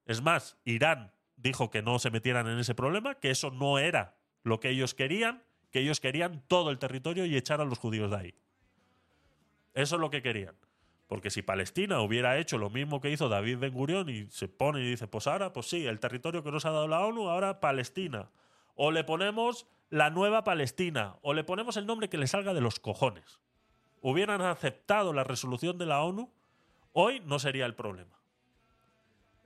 Es 0.07 0.23
más, 0.23 0.57
Irán 0.65 1.13
dijo 1.37 1.71
que 1.71 1.83
no 1.83 1.99
se 1.99 2.11
metieran 2.11 2.47
en 2.47 2.59
ese 2.59 2.75
problema, 2.75 3.17
que 3.17 3.31
eso 3.31 3.51
no 3.51 3.79
era 3.79 4.17
lo 4.43 4.61
que 4.61 4.71
ellos 4.71 4.95
querían, 4.95 5.43
que 5.71 5.81
ellos 5.81 6.01
querían 6.01 6.45
todo 6.47 6.71
el 6.71 6.79
territorio 6.79 7.27
y 7.27 7.37
echar 7.37 7.61
a 7.61 7.65
los 7.65 7.79
judíos 7.79 8.11
de 8.11 8.17
ahí. 8.17 8.35
Eso 9.75 9.97
es 9.97 10.01
lo 10.01 10.11
que 10.11 10.23
querían. 10.23 10.55
Porque 11.07 11.31
si 11.31 11.43
Palestina 11.43 12.01
hubiera 12.01 12.39
hecho 12.39 12.59
lo 12.59 12.71
mismo 12.71 13.01
que 13.01 13.11
hizo 13.11 13.29
David 13.29 13.59
Ben 13.59 13.75
Gurión 13.75 14.09
y 14.09 14.27
se 14.31 14.49
pone 14.49 14.81
y 14.81 14.91
dice, 14.91 15.07
pues 15.07 15.27
ahora, 15.27 15.53
pues 15.53 15.67
sí, 15.67 15.87
el 15.87 16.01
territorio 16.01 16.43
que 16.43 16.51
nos 16.51 16.65
ha 16.65 16.71
dado 16.71 16.89
la 16.89 17.01
ONU, 17.01 17.29
ahora 17.29 17.61
Palestina. 17.61 18.31
O 18.75 18.91
le 18.91 19.05
ponemos 19.05 19.67
la 19.91 20.11
nueva 20.11 20.45
Palestina, 20.45 21.17
o 21.23 21.35
le 21.35 21.45
ponemos 21.45 21.77
el 21.77 21.87
nombre 21.87 22.09
que 22.09 22.19
le 22.19 22.27
salga 22.27 22.55
de 22.55 22.61
los 22.61 22.81
cojones. 22.81 23.39
Hubieran 24.01 24.41
aceptado 24.41 25.13
la 25.13 25.25
resolución 25.25 25.79
de 25.79 25.87
la 25.87 26.03
ONU, 26.03 26.33
hoy 26.93 27.21
no 27.21 27.39
sería 27.39 27.67
el 27.67 27.75
problema. 27.75 28.19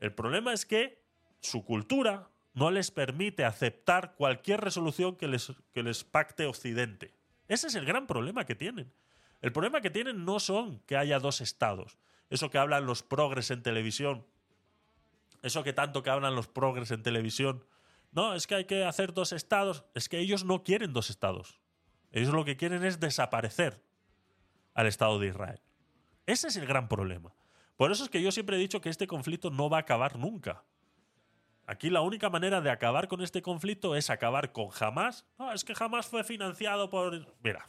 El 0.00 0.14
problema 0.14 0.52
es 0.52 0.64
que 0.64 1.02
su 1.40 1.64
cultura 1.64 2.28
no 2.54 2.70
les 2.70 2.90
permite 2.90 3.44
aceptar 3.44 4.14
cualquier 4.14 4.60
resolución 4.60 5.16
que 5.16 5.28
les, 5.28 5.52
que 5.72 5.82
les 5.82 6.04
pacte 6.04 6.46
Occidente. 6.46 7.12
Ese 7.48 7.66
es 7.66 7.74
el 7.74 7.84
gran 7.84 8.06
problema 8.06 8.44
que 8.44 8.54
tienen. 8.54 8.92
El 9.40 9.52
problema 9.52 9.80
que 9.80 9.90
tienen 9.90 10.24
no 10.24 10.40
son 10.40 10.80
que 10.80 10.96
haya 10.96 11.20
dos 11.20 11.40
estados. 11.40 11.98
Eso 12.30 12.50
que 12.50 12.58
hablan 12.58 12.86
los 12.86 13.02
progres 13.02 13.50
en 13.50 13.62
televisión. 13.62 14.26
Eso 15.42 15.62
que 15.62 15.72
tanto 15.72 16.02
que 16.02 16.10
hablan 16.10 16.34
los 16.34 16.48
progres 16.48 16.90
en 16.90 17.02
televisión. 17.02 17.64
No, 18.12 18.34
es 18.34 18.46
que 18.46 18.56
hay 18.56 18.64
que 18.64 18.84
hacer 18.84 19.14
dos 19.14 19.32
estados. 19.32 19.84
Es 19.94 20.08
que 20.08 20.18
ellos 20.18 20.44
no 20.44 20.64
quieren 20.64 20.92
dos 20.92 21.10
estados. 21.10 21.60
Ellos 22.10 22.32
lo 22.32 22.44
que 22.44 22.56
quieren 22.56 22.84
es 22.84 23.00
desaparecer 23.00 23.82
al 24.74 24.86
Estado 24.86 25.18
de 25.18 25.28
Israel. 25.28 25.60
Ese 26.26 26.48
es 26.48 26.56
el 26.56 26.66
gran 26.66 26.88
problema. 26.88 27.34
Por 27.76 27.92
eso 27.92 28.04
es 28.04 28.10
que 28.10 28.22
yo 28.22 28.32
siempre 28.32 28.56
he 28.56 28.60
dicho 28.60 28.80
que 28.80 28.88
este 28.88 29.06
conflicto 29.06 29.50
no 29.50 29.70
va 29.70 29.78
a 29.78 29.80
acabar 29.80 30.18
nunca. 30.18 30.64
Aquí 31.66 31.90
la 31.90 32.00
única 32.00 32.30
manera 32.30 32.60
de 32.60 32.70
acabar 32.70 33.08
con 33.08 33.20
este 33.20 33.42
conflicto 33.42 33.94
es 33.94 34.10
acabar 34.10 34.52
con 34.52 34.70
Hamas. 34.80 35.26
No, 35.38 35.52
es 35.52 35.64
que 35.64 35.74
Hamas 35.78 36.06
fue 36.06 36.24
financiado 36.24 36.90
por... 36.90 37.26
Mira, 37.42 37.68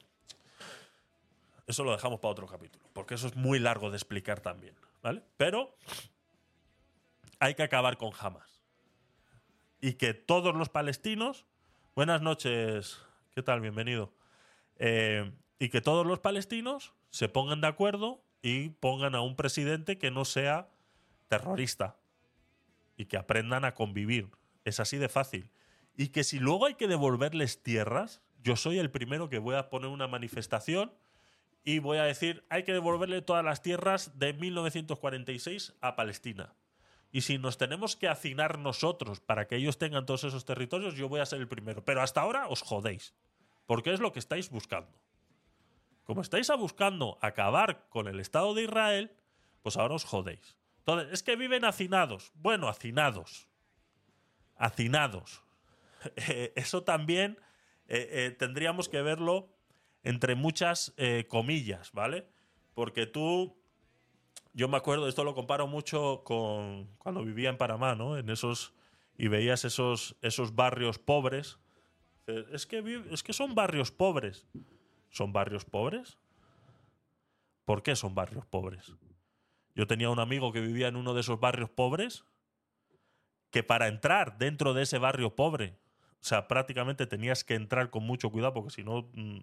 eso 1.70 1.84
lo 1.84 1.92
dejamos 1.92 2.20
para 2.20 2.32
otro 2.32 2.48
capítulo, 2.48 2.84
porque 2.94 3.14
eso 3.14 3.28
es 3.28 3.36
muy 3.36 3.60
largo 3.60 3.92
de 3.92 3.98
explicar 3.98 4.40
también, 4.40 4.74
¿vale? 5.04 5.22
Pero 5.38 5.78
hay 7.38 7.54
que 7.54 7.62
acabar 7.62 7.98
con 7.98 8.12
Hamas. 8.20 8.64
Y 9.80 9.94
que 9.94 10.16
todos 10.16 10.56
los 10.56 10.70
palestinos... 10.70 11.46
Buenas 11.96 12.24
noches, 12.24 13.00
¿qué 13.36 13.44
tal? 13.44 13.62
Bienvenido. 13.62 14.12
Eh, 14.78 15.32
y 15.60 15.70
que 15.70 15.80
todos 15.80 16.08
los 16.08 16.20
palestinos 16.20 16.96
se 17.12 17.30
pongan 17.30 17.62
de 17.62 17.68
acuerdo 17.68 18.24
y 18.42 18.70
pongan 18.70 19.14
a 19.14 19.22
un 19.22 19.36
presidente 19.36 20.00
que 20.00 20.10
no 20.10 20.26
sea 20.26 20.70
terrorista 21.28 21.98
y 22.98 23.06
que 23.06 23.18
aprendan 23.18 23.64
a 23.64 23.76
convivir. 23.76 24.32
Es 24.66 24.80
así 24.80 24.98
de 24.98 25.08
fácil. 25.08 25.52
y 25.96 26.08
que 26.08 26.24
si 26.24 26.40
luego 26.40 26.66
hay 26.66 26.74
que 26.74 26.88
devolverles 26.88 27.62
tierras, 27.62 28.24
yo 28.42 28.56
soy 28.56 28.80
el 28.80 28.90
primero 28.90 29.30
que 29.30 29.38
voy 29.38 29.56
a 29.56 29.70
poner 29.70 29.90
una 29.90 30.08
manifestación 30.08 30.92
y 31.64 31.80
voy 31.80 31.98
a 31.98 32.04
decir, 32.04 32.46
hay 32.50 32.64
que 32.64 32.74
devolverle 32.74 33.22
todas 33.22 33.44
las 33.44 33.62
tierras 33.62 34.18
de 34.18 34.34
1946 34.34 35.76
a 35.82 35.96
Palestina. 35.96 36.54
Y 37.12 37.22
si 37.22 37.38
nos 37.38 37.58
tenemos 37.58 37.96
que 37.96 38.08
hacinar 38.08 38.60
nosotros 38.60 39.20
para 39.20 39.48
que 39.48 39.56
ellos 39.56 39.78
tengan 39.78 40.06
todos 40.06 40.24
esos 40.24 40.46
territorios, 40.46 40.96
yo 40.96 41.10
voy 41.10 41.20
a 41.20 41.26
ser 41.26 41.40
el 41.40 41.48
primero. 41.48 41.84
Pero 41.84 42.02
hasta 42.02 42.22
ahora 42.22 42.48
os 42.48 42.62
jodéis, 42.62 43.14
porque 43.66 43.94
es 43.94 44.00
lo 44.00 44.12
que 44.12 44.20
estáis 44.20 44.50
buscando. 44.50 45.00
Como 46.04 46.22
estáis 46.22 46.50
buscando 46.58 47.18
acabar 47.22 47.88
con 47.90 48.08
el 48.08 48.20
Estado 48.20 48.54
de 48.54 48.64
Israel, 48.64 49.12
pues 49.62 49.78
ahora 49.78 49.96
os 49.96 50.06
jodéis. 50.06 50.58
Entonces, 50.80 51.14
es 51.14 51.24
que 51.24 51.36
viven 51.36 51.66
hacinados. 51.66 52.32
Bueno, 52.36 52.68
hacinados. 52.68 53.48
Hacinados. 54.56 55.44
Eh, 56.16 56.54
eso 56.56 56.84
también 56.84 57.38
eh, 57.90 58.08
eh, 58.10 58.32
tendríamos 58.32 58.88
que 58.88 59.02
verlo 59.02 59.50
entre 60.04 60.36
muchas 60.36 60.94
eh, 60.98 61.26
comillas, 61.28 61.92
¿vale? 61.92 62.28
Porque 62.74 63.06
tú, 63.06 63.58
yo 64.54 64.68
me 64.68 64.78
acuerdo, 64.78 65.08
esto 65.08 65.24
lo 65.24 65.36
comparo 65.36 65.68
mucho 65.68 66.24
con 66.24 66.88
cuando 66.98 67.24
vivía 67.24 67.50
en 67.50 67.58
Panamá, 67.58 67.96
¿no? 67.96 68.18
En 68.18 68.30
esos, 68.30 68.74
y 69.18 69.28
veías 69.28 69.66
esos, 69.66 70.16
esos 70.22 70.56
barrios 70.56 71.00
pobres. 71.00 71.60
Eh, 72.28 72.46
Es 72.54 72.66
que, 72.66 73.04
es 73.12 73.24
que 73.24 73.34
son 73.34 73.56
barrios 73.56 73.92
pobres. 73.92 74.46
¿Son 75.10 75.34
barrios 75.34 75.66
pobres? 75.66 76.20
¿Por 77.66 77.84
qué 77.84 77.96
son 77.96 78.16
barrios 78.16 78.46
pobres? 78.46 78.94
Yo 79.76 79.88
tenía 79.88 80.10
un 80.10 80.20
amigo 80.20 80.52
que 80.52 80.62
vivía 80.62 80.88
en 80.88 80.96
uno 80.96 81.14
de 81.14 81.22
esos 81.22 81.40
barrios 81.40 81.70
pobres 81.70 82.26
que 83.50 83.64
para 83.64 83.88
entrar 83.88 84.38
dentro 84.38 84.74
de 84.74 84.84
ese 84.84 84.98
barrio 84.98 85.36
pobre, 85.36 85.78
o 86.22 86.24
sea, 86.24 86.48
prácticamente 86.48 87.08
tenías 87.08 87.44
que 87.44 87.56
entrar 87.56 87.90
con 87.90 88.04
mucho 88.04 88.30
cuidado 88.30 88.54
porque 88.54 88.72
si 88.72 88.84
no, 88.84 89.10
mm, 89.14 89.40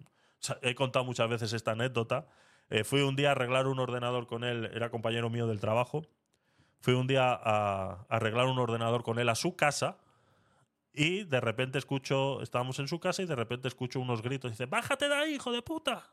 he 0.61 0.75
contado 0.75 1.05
muchas 1.05 1.29
veces 1.29 1.53
esta 1.53 1.71
anécdota. 1.71 2.27
Eh, 2.69 2.83
fui 2.83 3.01
un 3.01 3.15
día 3.15 3.29
a 3.29 3.31
arreglar 3.31 3.67
un 3.67 3.79
ordenador 3.79 4.27
con 4.27 4.43
él, 4.43 4.69
era 4.73 4.89
compañero 4.89 5.29
mío 5.29 5.47
del 5.47 5.59
trabajo. 5.59 6.03
Fui 6.79 6.93
un 6.93 7.07
día 7.07 7.33
a 7.33 8.05
arreglar 8.09 8.47
un 8.47 8.59
ordenador 8.59 9.03
con 9.03 9.19
él 9.19 9.29
a 9.29 9.35
su 9.35 9.55
casa 9.55 9.97
y 10.93 11.23
de 11.25 11.39
repente 11.39 11.77
escucho, 11.77 12.41
estábamos 12.41 12.79
en 12.79 12.87
su 12.87 12.99
casa 12.99 13.21
y 13.21 13.25
de 13.25 13.35
repente 13.35 13.67
escucho 13.67 13.99
unos 13.99 14.21
gritos. 14.21 14.51
Dice, 14.51 14.65
bájate 14.65 15.07
de 15.07 15.15
ahí, 15.15 15.35
hijo 15.35 15.51
de 15.51 15.61
puta. 15.61 16.09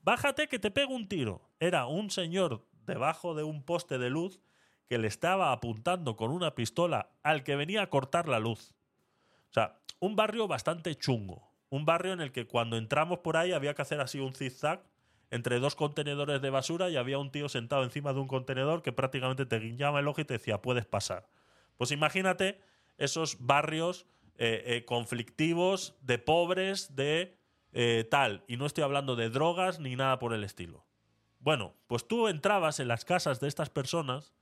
Bájate 0.00 0.48
que 0.48 0.58
te 0.58 0.70
pego 0.70 0.94
un 0.94 1.08
tiro. 1.08 1.50
Era 1.60 1.86
un 1.86 2.10
señor 2.10 2.64
debajo 2.86 3.34
de 3.34 3.42
un 3.42 3.62
poste 3.64 3.98
de 3.98 4.10
luz 4.10 4.40
que 4.88 4.98
le 4.98 5.08
estaba 5.08 5.52
apuntando 5.52 6.16
con 6.16 6.30
una 6.30 6.54
pistola 6.54 7.10
al 7.22 7.44
que 7.44 7.56
venía 7.56 7.82
a 7.82 7.90
cortar 7.90 8.28
la 8.28 8.38
luz. 8.38 8.74
O 9.50 9.54
sea, 9.54 9.80
un 10.00 10.16
barrio 10.16 10.48
bastante 10.48 10.94
chungo. 10.96 11.51
Un 11.72 11.86
barrio 11.86 12.12
en 12.12 12.20
el 12.20 12.32
que 12.32 12.46
cuando 12.46 12.76
entramos 12.76 13.20
por 13.20 13.38
ahí 13.38 13.52
había 13.52 13.72
que 13.72 13.80
hacer 13.80 13.98
así 14.02 14.20
un 14.20 14.34
zigzag 14.34 14.84
entre 15.30 15.58
dos 15.58 15.74
contenedores 15.74 16.42
de 16.42 16.50
basura 16.50 16.90
y 16.90 16.96
había 16.96 17.16
un 17.16 17.32
tío 17.32 17.48
sentado 17.48 17.82
encima 17.82 18.12
de 18.12 18.20
un 18.20 18.28
contenedor 18.28 18.82
que 18.82 18.92
prácticamente 18.92 19.46
te 19.46 19.58
guiñaba 19.58 20.00
el 20.00 20.06
ojo 20.06 20.20
y 20.20 20.26
te 20.26 20.34
decía, 20.34 20.60
puedes 20.60 20.84
pasar. 20.84 21.30
Pues 21.78 21.90
imagínate 21.90 22.60
esos 22.98 23.38
barrios 23.40 24.04
eh, 24.36 24.62
eh, 24.66 24.84
conflictivos, 24.84 25.96
de 26.02 26.18
pobres, 26.18 26.94
de 26.94 27.38
eh, 27.72 28.06
tal. 28.10 28.44
Y 28.48 28.58
no 28.58 28.66
estoy 28.66 28.84
hablando 28.84 29.16
de 29.16 29.30
drogas 29.30 29.80
ni 29.80 29.96
nada 29.96 30.18
por 30.18 30.34
el 30.34 30.44
estilo. 30.44 30.84
Bueno, 31.38 31.72
pues 31.86 32.06
tú 32.06 32.28
entrabas 32.28 32.80
en 32.80 32.88
las 32.88 33.06
casas 33.06 33.40
de 33.40 33.48
estas 33.48 33.70
personas 33.70 34.34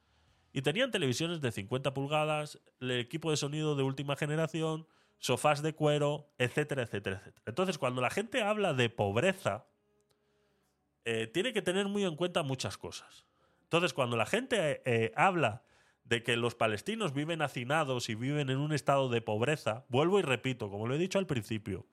y 0.52 0.62
tenían 0.62 0.90
televisiones 0.90 1.40
de 1.40 1.52
50 1.52 1.94
pulgadas, 1.94 2.58
el 2.80 2.90
equipo 2.90 3.30
de 3.30 3.36
sonido 3.36 3.76
de 3.76 3.84
última 3.84 4.16
generación, 4.16 4.88
sofás 5.20 5.62
de 5.62 5.74
cuero, 5.74 6.32
etcétera, 6.38 6.82
etcétera, 6.82 7.18
etcétera. 7.18 7.44
Entonces, 7.46 7.78
cuando 7.78 8.00
la 8.00 8.10
gente 8.10 8.42
habla 8.42 8.74
de 8.74 8.88
pobreza, 8.90 9.66
eh, 11.04 11.28
tiene 11.28 11.52
que 11.52 11.62
tener 11.62 11.86
muy 11.86 12.04
en 12.04 12.16
cuenta 12.16 12.42
muchas 12.42 12.76
cosas. 12.76 13.26
Entonces, 13.64 13.92
cuando 13.92 14.16
la 14.16 14.26
gente 14.26 14.82
eh, 14.84 15.12
habla 15.14 15.62
de 16.04 16.22
que 16.24 16.36
los 16.36 16.56
palestinos 16.56 17.14
viven 17.14 17.42
hacinados 17.42 18.08
y 18.08 18.16
viven 18.16 18.50
en 18.50 18.58
un 18.58 18.72
estado 18.72 19.08
de 19.08 19.20
pobreza, 19.20 19.84
vuelvo 19.88 20.18
y 20.18 20.22
repito, 20.22 20.68
como 20.68 20.88
lo 20.88 20.94
he 20.94 20.98
dicho 20.98 21.18
al 21.18 21.26
principio, 21.26 21.86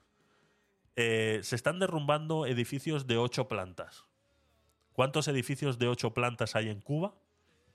eh, 0.95 1.41
se 1.43 1.55
están 1.55 1.77
derrumbando 1.77 2.47
edificios 2.47 3.05
de 3.05 3.17
ocho 3.17 3.47
plantas. 3.47 4.05
¿Cuántos 4.93 5.27
edificios 5.27 5.77
de 5.77 5.87
ocho 5.87 6.13
plantas 6.15 6.55
hay 6.55 6.69
en 6.69 6.81
Cuba? 6.81 7.13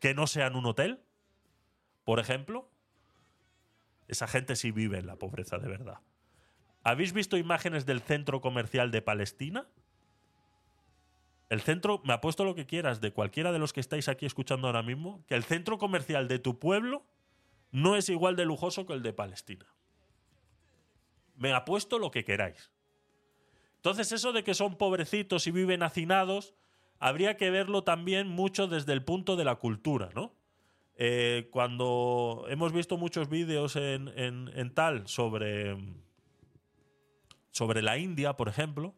Que 0.00 0.14
no 0.14 0.26
sean 0.26 0.56
un 0.56 0.66
hotel, 0.66 1.04
por 2.02 2.18
ejemplo. 2.18 2.68
Esa 4.12 4.26
gente 4.26 4.56
sí 4.56 4.72
vive 4.72 4.98
en 4.98 5.06
la 5.06 5.16
pobreza 5.16 5.56
de 5.56 5.68
verdad. 5.68 6.00
¿Habéis 6.84 7.14
visto 7.14 7.38
imágenes 7.38 7.86
del 7.86 8.02
centro 8.02 8.42
comercial 8.42 8.90
de 8.90 9.00
Palestina? 9.00 9.66
El 11.48 11.62
centro, 11.62 12.02
me 12.04 12.12
apuesto 12.12 12.44
lo 12.44 12.54
que 12.54 12.66
quieras, 12.66 13.00
de 13.00 13.14
cualquiera 13.14 13.52
de 13.52 13.58
los 13.58 13.72
que 13.72 13.80
estáis 13.80 14.08
aquí 14.08 14.26
escuchando 14.26 14.66
ahora 14.66 14.82
mismo, 14.82 15.24
que 15.26 15.34
el 15.34 15.44
centro 15.44 15.78
comercial 15.78 16.28
de 16.28 16.38
tu 16.38 16.58
pueblo 16.58 17.06
no 17.70 17.96
es 17.96 18.10
igual 18.10 18.36
de 18.36 18.44
lujoso 18.44 18.84
que 18.84 18.92
el 18.92 19.02
de 19.02 19.14
Palestina. 19.14 19.64
Me 21.36 21.54
apuesto 21.54 21.98
lo 21.98 22.10
que 22.10 22.22
queráis. 22.22 22.70
Entonces, 23.76 24.12
eso 24.12 24.34
de 24.34 24.44
que 24.44 24.52
son 24.52 24.76
pobrecitos 24.76 25.46
y 25.46 25.52
viven 25.52 25.82
hacinados, 25.82 26.52
habría 26.98 27.38
que 27.38 27.48
verlo 27.48 27.82
también 27.82 28.28
mucho 28.28 28.66
desde 28.66 28.92
el 28.92 29.02
punto 29.02 29.36
de 29.36 29.46
la 29.46 29.54
cultura, 29.54 30.10
¿no? 30.14 30.34
Eh, 30.96 31.48
cuando 31.50 32.44
hemos 32.48 32.72
visto 32.72 32.96
muchos 32.98 33.28
vídeos 33.28 33.76
en, 33.76 34.72
tal 34.74 35.08
sobre, 35.08 35.76
sobre 37.50 37.82
la 37.82 37.98
India, 37.98 38.34
por 38.34 38.48
ejemplo, 38.48 38.94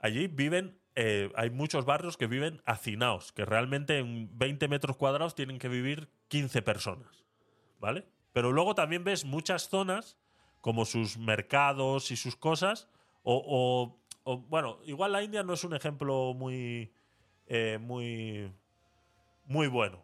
allí 0.00 0.26
viven, 0.26 0.78
eh, 0.94 1.30
hay 1.36 1.50
muchos 1.50 1.84
barrios 1.84 2.16
que 2.16 2.26
viven 2.26 2.60
hacinados, 2.66 3.32
que 3.32 3.44
realmente 3.44 3.98
en 3.98 4.30
20 4.38 4.68
metros 4.68 4.96
cuadrados 4.96 5.34
tienen 5.34 5.58
que 5.58 5.68
vivir 5.68 6.08
15 6.28 6.62
personas, 6.62 7.24
¿vale? 7.80 8.06
Pero 8.32 8.52
luego 8.52 8.74
también 8.74 9.04
ves 9.04 9.24
muchas 9.24 9.68
zonas, 9.68 10.16
como 10.60 10.84
sus 10.84 11.18
mercados 11.18 12.10
y 12.10 12.16
sus 12.16 12.36
cosas, 12.36 12.88
o, 13.22 13.42
o- 13.44 14.02
o, 14.24 14.36
bueno, 14.38 14.78
igual 14.84 15.10
la 15.12 15.22
India 15.24 15.42
no 15.42 15.52
es 15.54 15.64
un 15.64 15.74
ejemplo 15.74 16.32
muy, 16.34 16.92
eh, 17.48 17.78
muy, 17.80 18.52
muy 19.46 19.66
bueno. 19.66 20.00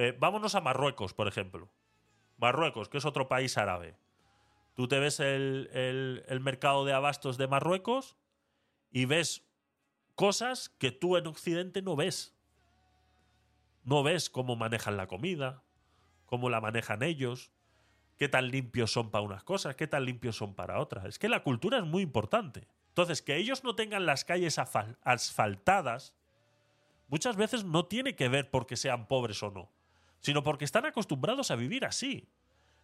Eh, 0.00 0.16
vámonos 0.18 0.54
a 0.54 0.62
Marruecos, 0.62 1.12
por 1.12 1.28
ejemplo. 1.28 1.68
Marruecos, 2.38 2.88
que 2.88 2.96
es 2.96 3.04
otro 3.04 3.28
país 3.28 3.58
árabe. 3.58 3.96
Tú 4.74 4.88
te 4.88 4.98
ves 4.98 5.20
el, 5.20 5.68
el- 5.74 6.24
el 6.26 6.40
mercado 6.40 6.86
de 6.86 6.94
abastos 6.94 7.36
de 7.36 7.46
Marruecos 7.46 8.16
y 8.90 9.04
ves 9.04 9.44
cosas 10.14 10.70
que 10.70 10.90
tú 10.90 11.18
en 11.18 11.26
Occidente 11.26 11.82
no 11.82 11.96
ves. 11.96 12.34
No 13.84 14.02
ves 14.02 14.30
cómo 14.30 14.56
manejan 14.56 14.96
la 14.96 15.06
comida, 15.06 15.62
cómo 16.24 16.48
la 16.48 16.62
manejan 16.62 17.02
ellos, 17.02 17.50
qué 18.16 18.26
tan 18.30 18.48
limpios 18.50 18.90
son 18.92 19.10
para 19.10 19.22
unas 19.22 19.44
cosas, 19.44 19.76
qué 19.76 19.86
tan 19.86 20.06
limpios 20.06 20.34
son 20.36 20.54
para 20.54 20.78
otras. 20.80 21.04
Es 21.04 21.18
que 21.18 21.28
la 21.28 21.42
cultura 21.42 21.76
es 21.76 21.84
muy 21.84 22.02
importante. 22.02 22.66
Entonces, 22.88 23.20
que 23.20 23.36
ellos 23.36 23.64
no 23.64 23.74
tengan 23.74 24.06
las 24.06 24.24
calles 24.24 24.58
asfaltadas 24.58 26.14
muchas 27.08 27.36
veces 27.36 27.64
no 27.64 27.84
tiene 27.84 28.16
que 28.16 28.28
ver 28.30 28.50
porque 28.50 28.76
sean 28.76 29.08
pobres 29.08 29.42
o 29.42 29.50
no, 29.50 29.68
sino 30.20 30.42
porque 30.42 30.64
están 30.64 30.86
acostumbrados 30.86 31.50
a 31.50 31.56
vivir 31.56 31.84
así. 31.84 32.28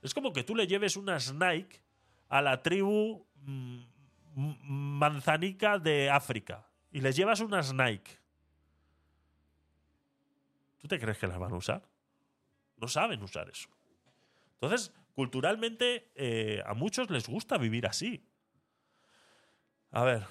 Es 0.02 0.14
como 0.14 0.32
que 0.32 0.44
tú 0.44 0.54
le 0.54 0.66
lleves 0.66 0.96
unas 0.96 1.32
Nike 1.32 1.80
a 2.28 2.42
la 2.42 2.62
tribu 2.62 3.26
mm, 3.36 3.80
manzanica 4.36 5.78
de 5.78 6.10
África 6.10 6.66
y 6.90 7.00
les 7.00 7.16
llevas 7.16 7.40
unas 7.40 7.72
Nike. 7.72 8.18
¿Tú 10.78 10.88
te 10.88 10.98
crees 10.98 11.18
que 11.18 11.26
las 11.26 11.38
van 11.38 11.52
a 11.52 11.56
usar? 11.56 11.82
No 12.76 12.88
saben 12.88 13.22
usar 13.22 13.48
eso. 13.48 13.68
Entonces, 14.54 14.92
culturalmente, 15.14 16.10
eh, 16.14 16.62
a 16.64 16.74
muchos 16.74 17.10
les 17.10 17.26
gusta 17.26 17.58
vivir 17.58 17.86
así. 17.86 18.26
A 19.90 20.04
ver. 20.04 20.26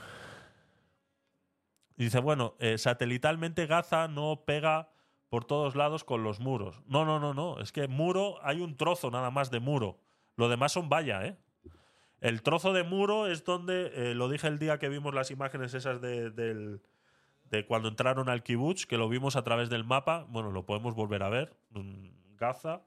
Dice, 1.97 2.19
bueno, 2.19 2.55
eh, 2.59 2.77
satelitalmente 2.77 3.65
Gaza 3.67 4.07
no 4.07 4.43
pega 4.45 4.91
por 5.29 5.45
todos 5.45 5.75
lados 5.75 6.03
con 6.03 6.23
los 6.23 6.39
muros. 6.39 6.81
No, 6.87 7.05
no, 7.05 7.19
no, 7.19 7.33
no. 7.33 7.59
Es 7.59 7.71
que 7.71 7.87
muro, 7.87 8.37
hay 8.43 8.61
un 8.61 8.77
trozo 8.77 9.11
nada 9.11 9.31
más 9.31 9.51
de 9.51 9.59
muro. 9.59 9.99
Lo 10.35 10.49
demás 10.49 10.71
son 10.73 10.89
valla, 10.89 11.25
¿eh? 11.25 11.37
El 12.21 12.41
trozo 12.41 12.73
de 12.73 12.83
muro 12.83 13.27
es 13.27 13.43
donde, 13.43 13.91
eh, 14.11 14.15
lo 14.15 14.29
dije 14.29 14.47
el 14.47 14.57
día 14.59 14.79
que 14.79 14.89
vimos 14.89 15.13
las 15.13 15.31
imágenes 15.31 15.73
esas 15.73 16.01
de, 16.01 16.31
del- 16.31 16.81
de 17.51 17.65
cuando 17.65 17.87
entraron 17.89 18.29
al 18.29 18.41
kibutz, 18.43 18.85
que 18.87 18.97
lo 18.97 19.07
vimos 19.09 19.35
a 19.35 19.43
través 19.43 19.69
del 19.69 19.83
mapa. 19.83 20.25
Bueno, 20.29 20.51
lo 20.51 20.65
podemos 20.65 20.95
volver 20.95 21.21
a 21.23 21.29
ver. 21.29 21.55
Mm, 21.71 22.07
Gaza. 22.37 22.81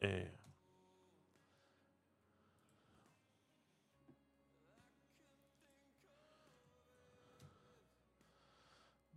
Eh, 0.00 0.32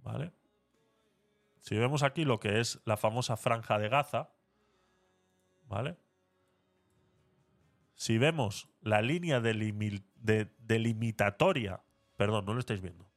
¿Vale? 0.04 0.32
Si 1.62 1.76
vemos 1.78 2.04
aquí 2.04 2.26
lo 2.26 2.40
que 2.40 2.60
es 2.60 2.82
la 2.86 2.98
famosa 2.98 3.38
franja 3.38 3.80
de 3.80 3.90
Gaza, 3.90 4.30
¿Vale? 5.66 5.96
Si 7.96 8.18
vemos 8.18 8.70
la 8.82 9.02
línea 9.02 9.40
delimi- 9.40 10.04
de- 10.16 10.52
delimitatoria, 10.60 11.82
perdón, 12.18 12.46
no 12.46 12.54
lo 12.54 12.60
estáis 12.60 12.82
viendo. 12.82 13.08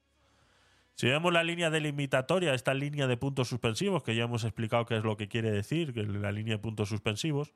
Si 0.94 1.08
vemos 1.08 1.32
la 1.32 1.42
línea 1.42 1.68
delimitatoria, 1.70 2.54
esta 2.54 2.72
línea 2.72 3.06
de 3.06 3.16
puntos 3.16 3.48
suspensivos, 3.48 4.02
que 4.02 4.14
ya 4.14 4.24
hemos 4.24 4.44
explicado 4.44 4.86
qué 4.86 4.96
es 4.96 5.04
lo 5.04 5.16
que 5.16 5.28
quiere 5.28 5.50
decir, 5.50 5.92
que 5.92 6.04
la 6.04 6.32
línea 6.32 6.54
de 6.54 6.62
puntos 6.62 6.88
suspensivos, 6.88 7.52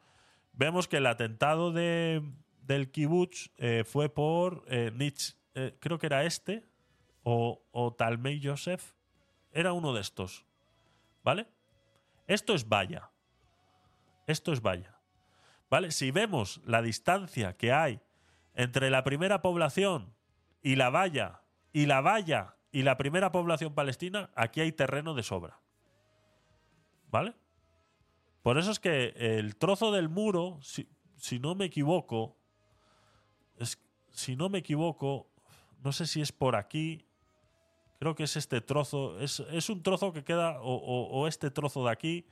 vemos 0.52 0.89
que 0.89 0.98
el 0.98 1.07
atentado 1.07 1.73
de, 1.73 2.23
del 2.62 2.90
kibutz 2.90 3.51
eh, 3.57 3.85
fue 3.86 4.09
por 4.09 4.65
eh, 4.66 4.90
Nitz- 4.94 5.36
eh, 5.55 5.77
creo 5.81 5.98
que 5.98 6.07
era 6.07 6.24
este, 6.24 6.65
o, 7.23 7.62
o 7.70 7.94
Talmei 7.94 8.40
Yosef, 8.40 8.93
era 9.52 9.72
uno 9.72 9.93
de 9.93 10.01
estos. 10.01 10.44
¿Vale? 11.22 11.47
Esto 12.27 12.55
es 12.55 12.68
valla. 12.68 13.10
Esto 14.27 14.52
es 14.52 14.62
valla. 14.62 14.98
¿Vale? 15.68 15.90
Si 15.90 16.10
vemos 16.10 16.60
la 16.64 16.82
distancia 16.82 17.56
que 17.56 17.72
hay 17.72 18.01
entre 18.55 18.90
la 18.90 19.05
primera 19.05 19.43
población 19.43 20.14
y 20.62 20.77
la 20.77 20.90
valla, 20.90 21.43
y 21.72 21.86
la 21.86 22.01
valla 22.01 22.56
y 22.72 22.82
la 22.82 22.97
primera 22.97 23.32
población 23.32 23.74
palestina, 23.74 24.31
aquí 24.35 24.60
hay 24.60 24.72
terreno 24.72 25.14
de 25.14 25.22
sobra. 25.22 25.60
¿Vale? 27.10 27.35
Por 28.43 28.59
eso 28.59 28.70
es 28.70 28.81
que 28.81 29.14
el 29.16 29.56
trozo 29.56 29.93
del 29.93 30.09
muro, 30.09 30.59
si, 30.62 30.89
si 31.16 31.39
no 31.39 31.55
me 31.55 31.66
equivoco, 31.66 32.36
es, 33.56 33.78
si 34.10 34.36
no 34.36 34.48
me 34.48 34.59
equivoco, 34.59 35.28
no 35.82 35.93
sé 35.93 36.06
si 36.06 36.20
es 36.20 36.32
por 36.32 36.56
aquí, 36.56 37.06
creo 38.01 38.14
que 38.14 38.24
es 38.24 38.35
este 38.36 38.62
trozo, 38.62 39.20
es, 39.20 39.40
es 39.40 39.68
un 39.68 39.82
trozo 39.82 40.10
que 40.14 40.24
queda, 40.24 40.59
o, 40.62 40.74
o- 40.74 41.28
este 41.28 41.51
trozo 41.51 41.85
de 41.85 41.90
aquí, 41.90 42.27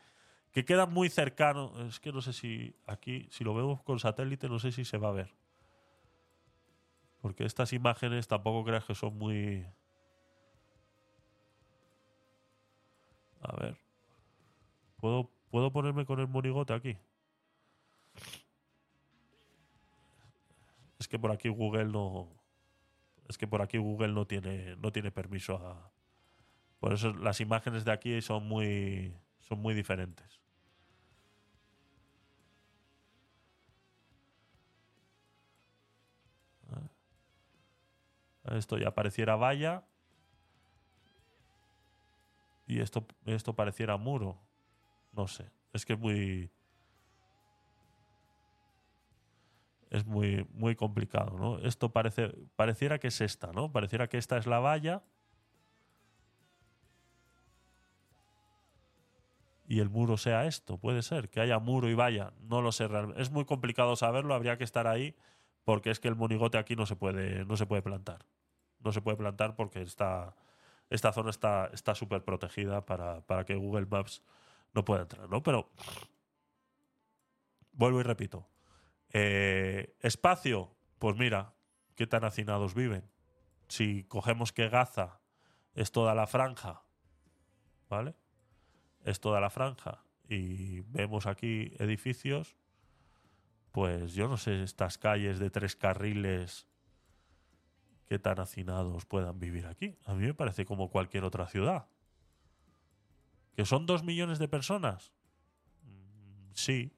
que 0.50 0.64
queda 0.64 0.86
muy 0.86 1.10
cercano. 1.10 1.72
Es 1.86 2.00
que 2.00 2.10
no 2.10 2.22
sé 2.22 2.32
si 2.32 2.74
aquí, 2.86 3.28
si 3.30 3.44
lo 3.44 3.54
vemos 3.54 3.82
con 3.82 3.98
satélite, 3.98 4.48
no 4.48 4.58
sé 4.58 4.72
si 4.72 4.86
se 4.86 4.96
va 4.96 5.08
a 5.10 5.12
ver. 5.12 5.34
Porque 7.20 7.44
estas 7.44 7.74
imágenes 7.74 8.28
tampoco 8.28 8.64
creas 8.64 8.84
que 8.86 8.94
son 8.94 9.18
muy... 9.18 9.66
A 13.42 13.56
ver. 13.56 13.76
¿Puedo, 14.96 15.30
¿Puedo 15.50 15.70
ponerme 15.70 16.06
con 16.06 16.18
el 16.20 16.28
monigote 16.28 16.72
aquí? 16.72 16.96
Es 20.98 21.08
que 21.08 21.18
por 21.18 21.30
aquí 21.30 21.48
Google 21.50 21.86
no... 21.86 22.37
Es 23.28 23.36
que 23.36 23.46
por 23.46 23.62
aquí 23.62 23.78
Google 23.78 24.12
no 24.12 24.26
tiene, 24.26 24.76
no 24.76 24.90
tiene 24.90 25.10
permiso 25.10 25.56
a... 25.56 25.90
Por 26.80 26.92
eso 26.94 27.12
las 27.12 27.40
imágenes 27.40 27.84
de 27.84 27.92
aquí 27.92 28.22
son 28.22 28.46
muy, 28.48 29.14
son 29.40 29.60
muy 29.60 29.74
diferentes. 29.74 30.40
Ah. 36.70 38.56
Esto 38.56 38.78
ya 38.78 38.94
pareciera 38.94 39.36
valla. 39.36 39.84
Y 42.66 42.80
esto, 42.80 43.06
esto 43.26 43.54
pareciera 43.54 43.96
muro. 43.96 44.38
No 45.12 45.26
sé. 45.26 45.50
Es 45.72 45.84
que 45.84 45.94
es 45.94 45.98
muy. 45.98 46.50
Es 49.90 50.04
muy, 50.04 50.46
muy 50.52 50.76
complicado, 50.76 51.38
¿no? 51.38 51.58
Esto 51.58 51.90
parece, 51.92 52.34
pareciera 52.56 52.98
que 52.98 53.08
es 53.08 53.20
esta, 53.20 53.52
¿no? 53.52 53.72
Pareciera 53.72 54.08
que 54.08 54.18
esta 54.18 54.36
es 54.36 54.46
la 54.46 54.58
valla. 54.58 55.02
Y 59.66 59.80
el 59.80 59.90
muro 59.90 60.16
sea 60.16 60.46
esto, 60.46 60.78
puede 60.78 61.02
ser, 61.02 61.28
que 61.28 61.40
haya 61.40 61.58
muro 61.58 61.88
y 61.90 61.94
valla, 61.94 62.32
no 62.40 62.62
lo 62.62 62.72
sé 62.72 62.88
realmente. 62.88 63.20
Es 63.20 63.30
muy 63.30 63.44
complicado 63.44 63.96
saberlo, 63.96 64.34
habría 64.34 64.56
que 64.56 64.64
estar 64.64 64.86
ahí, 64.86 65.14
porque 65.64 65.90
es 65.90 66.00
que 66.00 66.08
el 66.08 66.16
monigote 66.16 66.56
aquí 66.56 66.74
no 66.74 66.86
se 66.86 66.96
puede, 66.96 67.44
no 67.44 67.56
se 67.56 67.66
puede 67.66 67.82
plantar. 67.82 68.24
No 68.80 68.92
se 68.92 69.02
puede 69.02 69.18
plantar 69.18 69.56
porque 69.56 69.82
está, 69.82 70.34
esta 70.88 71.12
zona 71.12 71.30
está 71.30 71.70
está 71.74 71.94
súper 71.94 72.24
protegida 72.24 72.86
para, 72.86 73.20
para 73.22 73.44
que 73.44 73.56
Google 73.56 73.86
Maps 73.86 74.22
no 74.72 74.84
pueda 74.84 75.02
entrar, 75.02 75.28
¿no? 75.28 75.42
Pero 75.42 75.68
vuelvo 77.72 78.00
y 78.00 78.04
repito. 78.04 78.46
Eh, 79.12 79.96
espacio, 80.00 80.76
pues 80.98 81.16
mira, 81.16 81.54
qué 81.94 82.06
tan 82.06 82.24
hacinados 82.24 82.74
viven. 82.74 83.10
Si 83.68 84.04
cogemos 84.04 84.52
que 84.52 84.68
Gaza 84.68 85.20
es 85.74 85.92
toda 85.92 86.14
la 86.14 86.26
franja, 86.26 86.82
¿vale? 87.88 88.14
Es 89.04 89.20
toda 89.20 89.40
la 89.40 89.50
franja 89.50 90.04
y 90.28 90.80
vemos 90.80 91.26
aquí 91.26 91.72
edificios, 91.78 92.56
pues 93.72 94.14
yo 94.14 94.28
no 94.28 94.36
sé 94.36 94.62
estas 94.62 94.98
calles 94.98 95.38
de 95.38 95.50
tres 95.50 95.76
carriles 95.76 96.66
qué 98.06 98.18
tan 98.18 98.40
hacinados 98.40 99.04
puedan 99.04 99.38
vivir 99.38 99.66
aquí. 99.66 99.98
A 100.06 100.14
mí 100.14 100.24
me 100.26 100.34
parece 100.34 100.64
como 100.64 100.90
cualquier 100.90 101.24
otra 101.24 101.46
ciudad. 101.46 101.88
¿Que 103.54 103.66
son 103.66 103.86
dos 103.86 104.02
millones 104.02 104.38
de 104.38 104.48
personas? 104.48 105.12
Mm, 105.82 106.52
Sí, 106.54 106.97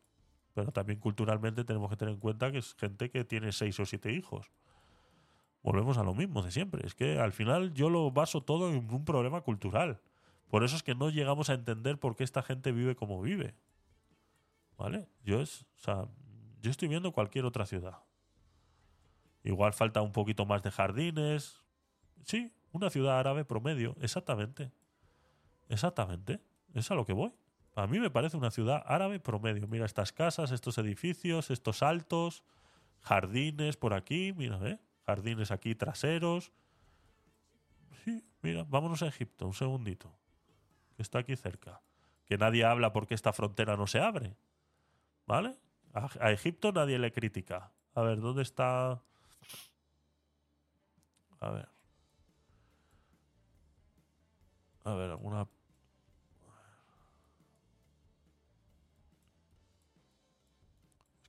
pero 0.61 0.73
también 0.73 1.01
culturalmente 1.01 1.65
tenemos 1.65 1.89
que 1.89 1.97
tener 1.97 2.13
en 2.13 2.21
cuenta 2.21 2.53
que 2.53 2.59
es 2.59 2.75
gente 2.75 3.11
que 3.11 3.25
tiene 3.25 3.51
seis 3.51 3.81
o 3.81 3.87
siete 3.87 4.13
hijos. 4.13 4.51
Volvemos 5.63 5.97
a 5.97 6.05
lo 6.05 6.15
mismo 6.15 6.43
de 6.43 6.51
siempre. 6.51 6.87
Es 6.87 6.95
que 6.95 7.19
al 7.19 7.33
final 7.33 7.73
yo 7.73 7.89
lo 7.89 8.11
baso 8.11 8.43
todo 8.43 8.69
en 8.69 8.93
un 8.93 9.05
problema 9.07 9.41
cultural. 9.41 10.03
Por 10.51 10.63
eso 10.63 10.77
es 10.77 10.83
que 10.83 10.95
no 10.95 11.09
llegamos 11.09 11.49
a 11.49 11.55
entender 11.55 11.99
por 11.99 12.15
qué 12.15 12.25
esta 12.25 12.43
gente 12.43 12.73
vive 12.73 12.95
como 12.95 13.23
vive. 13.23 13.55
¿Vale? 14.77 15.09
Yo 15.25 15.41
es, 15.41 15.63
o 15.77 15.79
sea, 15.79 16.09
yo 16.61 16.71
estoy 16.71 16.89
viendo 16.89 17.11
cualquier 17.13 17.47
otra 17.47 17.65
ciudad. 17.65 18.03
Igual 19.43 19.73
falta 19.73 20.03
un 20.03 20.13
poquito 20.13 20.45
más 20.45 20.63
de 20.63 20.71
jardines. 20.71 21.63
Sí, 22.27 22.53
una 22.73 22.91
ciudad 22.91 23.19
árabe 23.19 23.47
promedio, 23.47 23.97
exactamente. 24.03 24.73
Exactamente. 25.71 26.43
Es 26.75 26.91
a 26.91 26.95
lo 26.95 27.07
que 27.07 27.15
voy. 27.15 27.33
A 27.75 27.87
mí 27.87 28.01
me 28.01 28.11
parece 28.11 28.37
una 28.37 28.51
ciudad 28.51 28.83
árabe 28.87 29.21
promedio. 29.21 29.67
Mira 29.69 29.87
estas 29.87 30.13
casas, 30.13 30.51
estos 30.51 30.77
edificios, 30.79 31.51
estos 31.51 31.83
altos, 31.83 32.45
jardines 33.01 33.77
por 33.77 33.95
aquí, 33.95 34.33
mira, 34.37 34.59
¿eh? 34.69 34.81
Jardines 35.07 35.51
aquí 35.51 35.75
traseros. 35.75 36.53
Sí, 38.05 38.25
mira, 38.43 38.65
vámonos 38.65 39.03
a 39.03 39.07
Egipto, 39.07 39.47
un 39.47 39.55
segundito. 39.55 40.13
Que 40.97 41.03
está 41.03 41.21
aquí 41.21 41.37
cerca. 41.37 41.81
Que 42.27 42.39
nadie 42.39 42.65
habla 42.65 42.93
porque 42.93 43.15
esta 43.15 43.33
frontera 43.33 43.77
no 43.77 43.87
se 43.87 44.01
abre. 44.01 44.37
¿Vale? 45.27 45.57
A, 45.95 46.09
a 46.21 46.33
Egipto 46.33 46.73
nadie 46.73 46.99
le 46.99 47.13
critica. 47.13 47.73
A 47.95 48.03
ver, 48.03 48.21
¿dónde 48.21 48.43
está? 48.43 49.03
A 51.41 51.51
ver. 51.51 51.69
A 54.85 54.95
ver, 54.95 55.11
alguna 55.11 55.47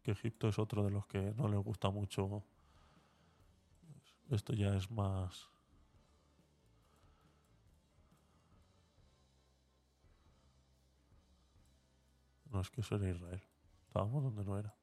que 0.01 0.11
Egipto 0.11 0.47
es 0.47 0.57
otro 0.59 0.83
de 0.83 0.91
los 0.91 1.05
que 1.05 1.33
no 1.35 1.47
les 1.47 1.59
gusta 1.59 1.89
mucho. 1.89 2.43
Esto 4.29 4.53
ya 4.53 4.75
es 4.75 4.89
más. 4.89 5.49
No, 12.49 12.59
es 12.59 12.69
que 12.69 12.81
eso 12.81 12.95
era 12.95 13.09
Israel. 13.09 13.41
Estábamos 13.87 14.23
donde 14.23 14.43
no 14.43 14.57
era. 14.57 14.75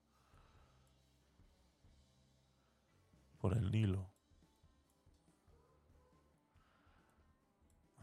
Por 3.39 3.57
el 3.57 3.71
Nilo. 3.71 4.11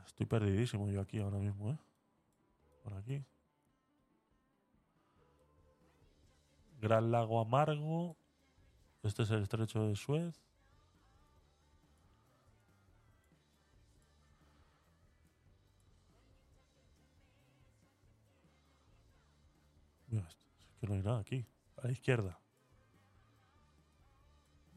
Estoy 0.06 0.26
perdidísimo 0.28 0.90
yo 0.90 1.02
aquí 1.02 1.20
ahora 1.20 1.40
mismo, 1.40 1.72
¿eh? 1.72 1.78
Por 2.84 2.94
aquí. 2.94 3.24
Gran 6.86 7.10
Lago 7.10 7.40
Amargo. 7.40 8.16
Este 9.02 9.24
es 9.24 9.32
el 9.32 9.42
estrecho 9.42 9.88
de 9.88 9.96
Suez. 9.96 10.40
Mira, 20.10 20.28
es 20.28 20.76
que 20.80 20.86
no 20.86 20.94
hay 20.94 21.02
nada 21.02 21.18
aquí. 21.22 21.44
A 21.78 21.88
la 21.88 21.92
izquierda. 21.92 22.40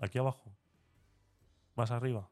Aquí 0.00 0.16
abajo. 0.16 0.50
Más 1.74 1.90
arriba. 1.90 2.30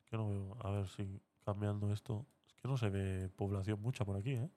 Es 0.00 0.10
que 0.10 0.16
no 0.16 0.28
veo. 0.28 0.56
A 0.58 0.70
ver 0.70 0.88
si 0.88 1.22
cambiando 1.44 1.92
esto. 1.92 2.26
Es 2.48 2.54
que 2.60 2.66
no 2.66 2.76
se 2.76 2.90
ve 2.90 3.28
población 3.28 3.80
mucha 3.80 4.04
por 4.04 4.16
aquí, 4.16 4.32
¿eh? 4.32 4.50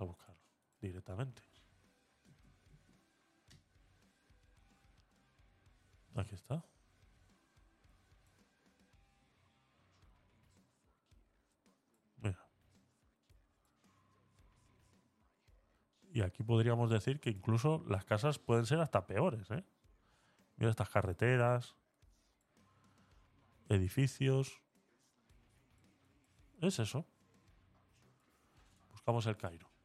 a 0.00 0.04
buscarlo 0.04 0.40
directamente. 0.80 1.42
Aquí 6.14 6.34
está. 6.34 6.64
Mira. 12.18 12.48
Y 16.12 16.22
aquí 16.22 16.42
podríamos 16.42 16.90
decir 16.90 17.20
que 17.20 17.30
incluso 17.30 17.84
las 17.86 18.04
casas 18.04 18.38
pueden 18.38 18.64
ser 18.64 18.80
hasta 18.80 19.06
peores. 19.06 19.50
¿eh? 19.50 19.62
Mira 20.56 20.70
estas 20.70 20.88
carreteras, 20.88 21.76
edificios. 23.68 24.62
Es 26.62 26.78
eso. 26.78 27.04
Buscamos 28.90 29.26
el 29.26 29.36
Cairo. 29.36 29.75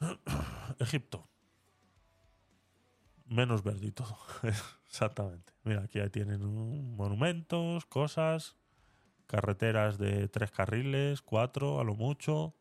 Egipto. 0.78 1.28
Menos 3.26 3.62
verde 3.62 3.86
y 3.86 3.92
todo. 3.92 4.16
Exactamente. 4.86 5.52
Mira, 5.64 5.82
aquí 5.82 5.98
ya 5.98 6.08
tienen 6.08 6.40
monumentos, 6.96 7.86
cosas, 7.86 8.56
carreteras 9.26 9.98
de 9.98 10.28
tres 10.28 10.50
carriles, 10.50 11.22
cuatro 11.22 11.80
a 11.80 11.84
lo 11.84 11.94
mucho. 11.94 12.54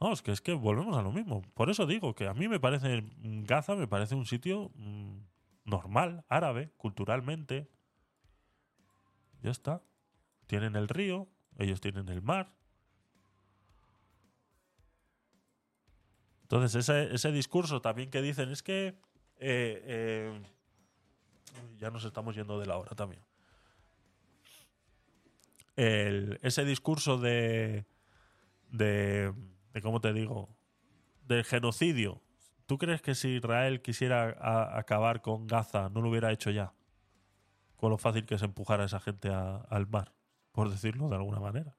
Vamos, 0.00 0.22
que 0.22 0.32
es 0.32 0.40
que 0.40 0.52
volvemos 0.52 0.96
a 0.96 1.02
lo 1.02 1.12
mismo. 1.12 1.42
Por 1.54 1.70
eso 1.70 1.86
digo 1.86 2.14
que 2.14 2.26
a 2.26 2.34
mí 2.34 2.48
me 2.48 2.58
parece 2.58 3.04
Gaza 3.22 3.76
me 3.76 3.86
parece 3.86 4.14
un 4.16 4.26
sitio 4.26 4.72
mm, 4.74 5.18
normal, 5.64 6.24
árabe, 6.28 6.72
culturalmente. 6.76 7.70
Ya 9.42 9.50
está. 9.50 9.82
Tienen 10.46 10.74
el 10.74 10.88
río, 10.88 11.28
ellos 11.58 11.80
tienen 11.80 12.08
el 12.08 12.22
mar. 12.22 12.52
Entonces, 16.44 16.74
ese, 16.74 17.14
ese 17.14 17.32
discurso 17.32 17.80
también 17.80 18.10
que 18.10 18.22
dicen 18.22 18.50
es 18.50 18.62
que 18.62 18.88
eh, 19.38 19.82
eh, 19.86 20.42
ya 21.78 21.90
nos 21.90 22.04
estamos 22.04 22.36
yendo 22.36 22.60
de 22.60 22.66
la 22.66 22.76
hora 22.76 22.94
también. 22.94 23.22
El- 25.76 26.38
ese 26.42 26.64
discurso 26.64 27.18
de, 27.18 27.86
de, 28.70 29.32
de, 29.72 29.82
¿cómo 29.82 30.00
te 30.00 30.12
digo? 30.12 30.48
Del 31.26 31.44
genocidio. 31.44 32.20
¿Tú 32.66 32.78
crees 32.78 33.02
que 33.02 33.14
si 33.14 33.36
Israel 33.36 33.82
quisiera 33.82 34.78
acabar 34.78 35.20
con 35.22 35.46
Gaza 35.46 35.88
no 35.88 36.00
lo 36.02 36.10
hubiera 36.10 36.30
hecho 36.30 36.50
ya? 36.50 36.72
Con 37.76 37.90
lo 37.90 37.98
fácil 37.98 38.24
que 38.24 38.36
es 38.36 38.42
empujar 38.42 38.80
a 38.80 38.84
esa 38.84 39.00
gente 39.00 39.28
al 39.30 39.86
mar, 39.88 40.12
por 40.52 40.70
decirlo 40.70 41.08
de 41.08 41.16
alguna 41.16 41.40
manera. 41.40 41.76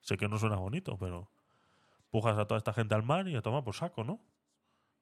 Sé 0.00 0.16
que 0.16 0.28
no 0.28 0.38
suena 0.38 0.56
bonito, 0.56 0.96
pero 0.98 1.30
empujas 2.12 2.36
a 2.36 2.44
toda 2.46 2.58
esta 2.58 2.74
gente 2.74 2.94
al 2.94 3.02
mar 3.02 3.26
y 3.26 3.36
a 3.36 3.40
tomar 3.40 3.64
por 3.64 3.74
saco, 3.74 4.04
¿no? 4.04 4.20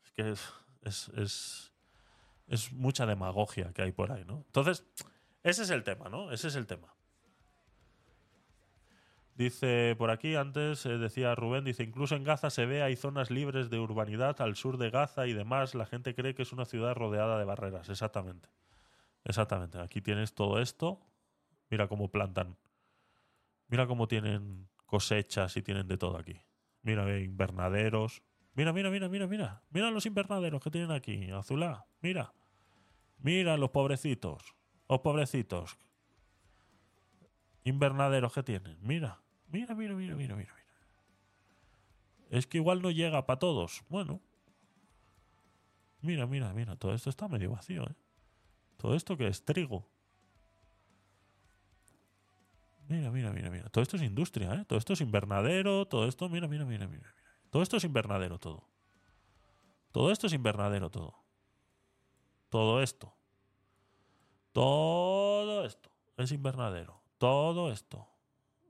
Es 0.05 0.13
que 0.13 0.31
es, 0.31 1.11
es, 1.17 1.73
es, 2.47 2.73
mucha 2.73 3.05
demagogia 3.05 3.73
que 3.73 3.83
hay 3.83 3.91
por 3.91 4.13
ahí, 4.13 4.25
¿no? 4.25 4.45
Entonces, 4.47 4.85
ese 5.43 5.65
es 5.65 5.71
el 5.71 5.83
tema, 5.83 6.09
¿no? 6.09 6.31
Ese 6.31 6.47
es 6.47 6.55
el 6.55 6.69
tema. 6.69 6.95
Dice 9.35 9.97
por 9.99 10.11
aquí, 10.11 10.37
antes 10.37 10.87
eh, 10.87 10.99
decía 10.99 11.35
Rubén, 11.35 11.65
dice, 11.65 11.83
incluso 11.83 12.15
en 12.15 12.23
Gaza 12.23 12.49
se 12.49 12.65
ve, 12.65 12.83
hay 12.83 12.95
zonas 12.95 13.31
libres 13.33 13.71
de 13.71 13.81
urbanidad 13.81 14.41
al 14.41 14.55
sur 14.55 14.77
de 14.79 14.91
Gaza 14.91 15.27
y 15.27 15.33
demás. 15.33 15.75
La 15.75 15.87
gente 15.87 16.15
cree 16.15 16.37
que 16.37 16.43
es 16.43 16.53
una 16.53 16.65
ciudad 16.65 16.95
rodeada 16.95 17.39
de 17.39 17.45
barreras. 17.45 17.89
Exactamente. 17.89 18.49
Exactamente. 19.25 19.81
Aquí 19.81 20.01
tienes 20.01 20.35
todo 20.35 20.61
esto. 20.61 21.01
Mira 21.71 21.89
cómo 21.89 22.09
plantan. 22.09 22.57
Mira 23.67 23.89
cómo 23.89 24.07
tienen 24.07 24.69
cosechas 24.87 25.57
y 25.57 25.63
tienen 25.63 25.89
de 25.89 25.97
todo 25.97 26.17
aquí. 26.17 26.41
Mira, 26.83 27.05
ve, 27.05 27.23
invernaderos. 27.23 28.23
Mira, 28.55 28.73
mira, 28.73 28.91
mira, 28.91 29.09
mira, 29.09 29.27
mira. 29.27 29.63
Mira 29.71 29.91
los 29.91 30.07
invernaderos 30.07 30.63
que 30.63 30.71
tienen 30.71 30.91
aquí. 30.91 31.31
Azulá. 31.31 31.87
Mira. 32.01 32.33
Mira 33.19 33.57
los 33.57 33.71
pobrecitos. 33.71 34.55
Los 34.89 35.01
pobrecitos. 35.01 35.79
Invernaderos 37.65 38.33
que 38.33 38.43
tienen. 38.43 38.79
Mira. 38.81 39.21
Mira, 39.49 39.75
mira, 39.75 39.95
mira, 39.95 40.15
mira, 40.15 40.37
mira, 40.37 40.55
mira. 40.55 40.71
Es 42.31 42.47
que 42.47 42.59
igual 42.59 42.81
no 42.81 42.91
llega 42.91 43.27
para 43.27 43.39
todos. 43.39 43.83
Bueno. 43.89 44.21
Mira, 46.01 46.27
mira, 46.27 46.55
mira. 46.55 46.77
Todo 46.77 46.95
esto 46.95 47.11
está 47.11 47.29
medio 47.29 47.51
vacío, 47.51 47.85
¿eh? 47.85 47.95
Todo 48.77 48.95
esto 48.95 49.17
que 49.17 49.27
es 49.27 49.45
trigo. 49.45 49.90
Mira, 52.91 53.09
mira, 53.13 53.31
mira, 53.33 53.51
mira. 53.51 53.69
Todo 53.69 53.83
esto 53.83 53.97
es 53.97 54.03
industria, 54.03 54.53
¿eh? 54.53 54.65
Todo 54.65 54.77
esto 54.77 54.95
es 54.95 55.01
invernadero. 55.01 55.87
Todo 55.87 56.09
esto, 56.09 56.29
mira, 56.29 56.49
mira, 56.49 56.65
mira, 56.65 56.89
mira. 56.89 57.01
mira. 57.01 57.15
Todo 57.49 57.63
esto 57.63 57.77
es 57.77 57.85
invernadero, 57.85 58.41
todo. 58.41 58.69
Todo 59.93 60.11
esto 60.11 60.27
es 60.27 60.33
invernadero, 60.33 60.91
todo. 60.91 61.15
Todo 62.49 62.83
esto. 62.83 63.15
Todo 64.51 65.65
esto 65.65 65.89
es 66.17 66.33
invernadero. 66.33 67.01
Todo 67.19 67.71
esto. 67.71 68.09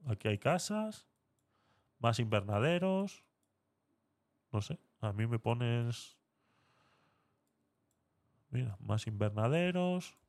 Aquí 0.05 0.29
hay 0.29 0.37
casas, 0.37 1.07
más 1.99 2.19
invernaderos. 2.19 3.25
No 4.53 4.61
sé, 4.61 4.79
a 5.01 5.15
mí 5.15 5.27
me 5.27 5.39
pones... 5.39 6.19
Mira, 8.51 8.77
más 8.81 9.07
invernaderos. 9.07 10.20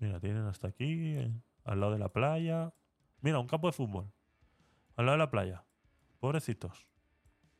Mira, 0.00 0.18
tienen 0.18 0.46
hasta 0.46 0.68
aquí, 0.68 1.16
al 1.64 1.80
lado 1.80 1.92
de 1.92 1.98
la 1.98 2.08
playa. 2.08 2.72
Mira, 3.20 3.38
un 3.38 3.46
campo 3.46 3.68
de 3.68 3.72
fútbol. 3.72 4.10
Al 4.96 5.06
lado 5.06 5.16
de 5.16 5.24
la 5.24 5.30
playa. 5.30 5.64
Pobrecitos. 6.18 6.86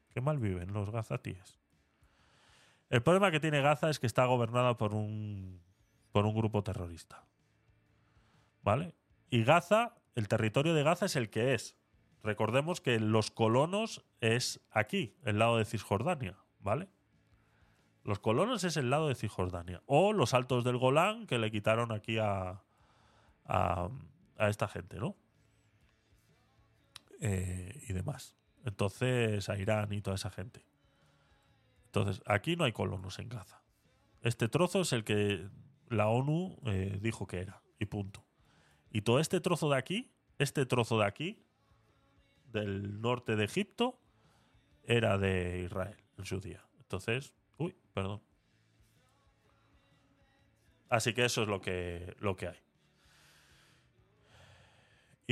Qué 0.09 0.21
mal 0.21 0.39
viven 0.39 0.73
los 0.73 0.91
gazatíes. 0.91 1.61
El 2.89 3.03
problema 3.03 3.31
que 3.31 3.41
tiene 3.41 3.61
Gaza 3.61 3.89
es 3.89 4.01
que 4.01 4.07
está 4.07 4.25
gobernada 4.25 4.77
por 4.77 4.95
un, 4.95 5.63
por 6.13 6.27
un 6.27 6.35
grupo 6.35 6.65
terrorista. 6.65 7.25
¿Vale? 8.63 8.95
Y 9.29 9.45
Gaza, 9.45 9.95
el 10.17 10.27
territorio 10.27 10.75
de 10.75 10.83
Gaza 10.83 11.07
es 11.07 11.17
el 11.17 11.31
que 11.31 11.55
es. 11.55 11.77
Recordemos 12.23 12.81
que 12.81 12.99
los 12.99 13.31
colonos 13.31 14.05
es 14.21 14.61
aquí, 14.71 15.17
el 15.25 15.39
lado 15.39 15.59
de 15.59 15.65
Cisjordania, 15.65 16.37
¿vale? 16.59 16.89
Los 18.05 18.19
colonos 18.19 18.65
es 18.65 18.77
el 18.77 18.91
lado 18.91 19.09
de 19.09 19.15
Cisjordania. 19.15 19.83
O 19.87 20.13
los 20.13 20.35
altos 20.35 20.65
del 20.65 20.79
Golán 20.79 21.27
que 21.27 21.39
le 21.39 21.51
quitaron 21.51 21.93
aquí 21.93 22.19
a, 22.19 22.63
a, 23.47 23.91
esta 24.39 24.69
gente, 24.69 24.99
¿no? 24.99 25.17
Eh, 27.21 27.85
y 27.89 27.93
demás. 27.93 28.35
Entonces, 28.65 29.49
a 29.49 29.59
Irán 29.59 29.93
y 29.93 30.01
toda 30.01 30.17
esa 30.17 30.31
gente. 30.31 30.65
Entonces, 31.87 32.23
aquí 32.27 32.57
no 32.57 32.65
hay 32.65 32.73
colonos 32.73 33.19
en 33.19 33.29
Gaza. 33.29 33.61
Este 34.23 34.49
trozo 34.49 34.81
es 34.83 34.93
el 34.93 35.05
que 35.05 35.49
la 35.89 36.09
ONU 36.09 36.59
eh, 36.67 36.99
dijo 37.01 37.27
que 37.27 37.41
era, 37.41 37.63
y 37.79 37.87
punto. 37.87 38.25
Y 38.91 39.03
todo 39.03 39.19
este 39.19 39.41
trozo 39.41 39.71
de 39.71 39.77
aquí, 39.77 40.11
este 40.39 40.67
trozo 40.67 40.99
de 40.99 41.07
aquí, 41.07 41.43
del 42.53 43.01
norte 43.01 43.37
de 43.37 43.45
Egipto, 43.45 43.99
era 44.85 45.19
de 45.19 45.63
Israel 45.65 45.97
en 46.19 46.25
su 46.25 46.41
día. 46.41 46.65
Entonces, 46.79 47.35
perdón. 47.93 48.21
Así 50.89 51.15
que 51.15 51.25
eso 51.25 51.43
es 51.43 51.49
lo 51.49 51.61
que, 51.61 52.15
lo 52.19 52.37
que 52.37 52.49
hay. 52.49 52.59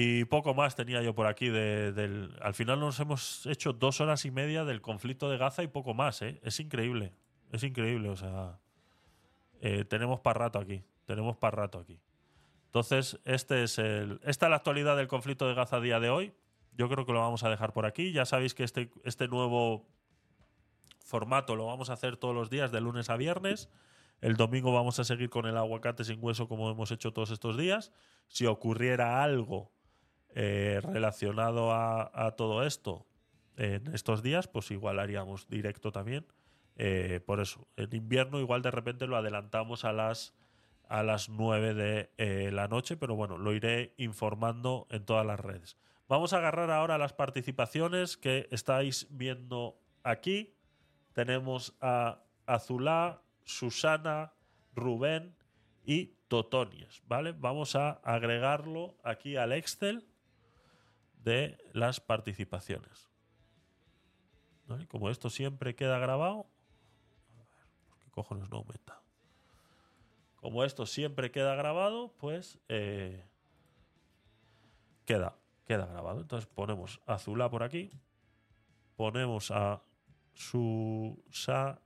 Y 0.01 0.25
poco 0.27 0.55
más 0.55 0.77
tenía 0.77 1.03
yo 1.03 1.13
por 1.13 1.27
aquí. 1.27 1.49
De, 1.49 1.91
del, 1.93 2.33
al 2.41 2.55
final 2.55 2.79
nos 2.79 3.01
hemos 3.01 3.45
hecho 3.47 3.73
dos 3.73 4.01
horas 4.01 4.25
y 4.25 4.31
media 4.31 4.65
del 4.65 4.81
conflicto 4.81 5.29
de 5.29 5.37
Gaza 5.37 5.65
y 5.65 5.67
poco 5.67 5.93
más. 5.93 6.23
¿eh? 6.23 6.39
Es 6.45 6.61
increíble. 6.61 7.13
Es 7.51 7.65
increíble. 7.65 8.09
O 8.09 8.15
sea, 8.15 8.61
eh, 9.61 9.85
tenemos 9.85 10.21
para 10.21 10.39
rato 10.39 10.61
aquí. 10.61 10.85
Tenemos 11.05 11.37
para 11.37 11.57
rato 11.57 11.81
aquí. 11.81 12.01
Entonces, 12.67 13.19
este 13.25 13.65
es 13.65 13.79
el, 13.79 14.21
esta 14.23 14.47
es 14.47 14.51
la 14.51 14.57
actualidad 14.57 14.97
del 14.97 15.09
conflicto 15.09 15.49
de 15.49 15.55
Gaza 15.55 15.79
a 15.79 15.81
día 15.81 15.99
de 15.99 16.11
hoy. 16.11 16.33
Yo 16.77 16.89
creo 16.89 17.05
que 17.05 17.13
lo 17.13 17.19
vamos 17.19 17.43
a 17.43 17.51
dejar 17.51 17.73
por 17.73 17.85
aquí. 17.85 18.13
Ya 18.13 18.25
sabéis 18.25 18.55
que 18.55 18.63
este, 18.63 18.93
este 19.03 19.27
nuevo 19.27 19.85
formato 21.09 21.57
lo 21.57 21.67
vamos 21.67 21.91
a 21.91 21.95
hacer 21.95 22.17
todos 22.17 22.35
los 22.35 22.51
días, 22.51 22.71
de 22.71 22.81
lunes 22.81 23.09
a 23.11 23.17
viernes. 23.17 23.71
El 24.21 24.37
domingo 24.37 24.73
vamos 24.73 24.99
a 24.99 25.05
seguir 25.05 25.31
con 25.31 25.47
el 25.47 25.57
aguacate 25.57 26.05
sin 26.05 26.23
hueso 26.23 26.49
como 26.49 26.71
hemos 26.71 26.91
hecho 26.91 27.13
todos 27.13 27.31
estos 27.31 27.57
días. 27.57 27.93
Si 28.27 28.47
ocurriera 28.47 29.23
algo 29.23 29.73
eh, 30.35 30.81
relacionado 30.83 31.73
a, 31.73 32.35
todo 32.37 32.63
esto 32.63 33.07
en 33.57 33.87
estos 33.95 34.23
días, 34.23 34.49
pues 34.49 34.71
igual 34.71 34.99
haríamos 34.99 35.49
directo 35.49 35.93
también. 35.93 36.27
Eh, 36.77 37.21
por 37.25 37.41
eso, 37.41 37.67
en 37.77 37.95
invierno 37.95 38.39
igual 38.39 38.63
de 38.63 38.71
repente 38.71 39.07
lo 39.07 39.17
adelantamos 39.17 39.85
a 39.85 39.93
las 39.93 40.35
a 40.89 41.03
las 41.03 41.29
9 41.29 41.75
de 41.75 42.11
eh, 42.17 42.51
la 42.51 42.67
noche, 42.67 42.97
pero 42.97 43.15
bueno, 43.15 43.37
lo 43.37 43.53
iré 43.53 43.95
informando 43.99 44.87
en 44.91 45.05
todas 45.05 45.27
las 45.27 45.39
redes. 45.39 45.77
Vamos 46.09 46.33
a 46.33 46.39
agarrar 46.39 46.71
ahora 46.71 46.97
las 46.97 47.13
participaciones 47.13 48.17
que 48.17 48.49
estáis 48.51 49.07
viendo 49.11 49.79
aquí. 50.03 50.55
Tenemos 51.19 51.75
a 51.81 52.23
Azulá, 52.47 53.25
Susana, 53.43 54.35
Rubén 54.73 55.35
y 55.85 56.15
Totonies, 56.29 57.03
¿vale? 57.09 57.33
Vamos 57.33 57.75
a 57.75 57.91
agregarlo 58.05 58.95
aquí 59.03 59.35
al 59.35 59.51
Excel 59.51 60.07
de 61.25 61.59
las 61.73 61.99
participaciones. 61.99 63.11
Como 64.87 65.11
esto 65.11 65.29
siempre 65.29 65.75
queda 65.75 65.99
grabado, 65.99 66.47
a 67.35 67.39
ver, 67.39 67.49
¿por 67.89 67.99
qué 67.99 68.11
cojones 68.13 68.49
no 68.49 68.59
aumenta? 68.59 69.03
Como 70.37 70.63
esto 70.63 70.87
siempre 70.87 71.33
queda 71.33 71.57
grabado, 71.57 72.15
pues 72.19 72.61
eh, 72.69 73.27
queda, 75.05 75.37
queda 75.65 75.87
grabado. 75.87 76.21
Entonces 76.21 76.47
ponemos 76.47 77.01
Azulá 77.07 77.51
por 77.51 77.65
aquí, 77.65 77.91
ponemos 78.95 79.51
a 79.51 79.83
Susana 80.39 81.81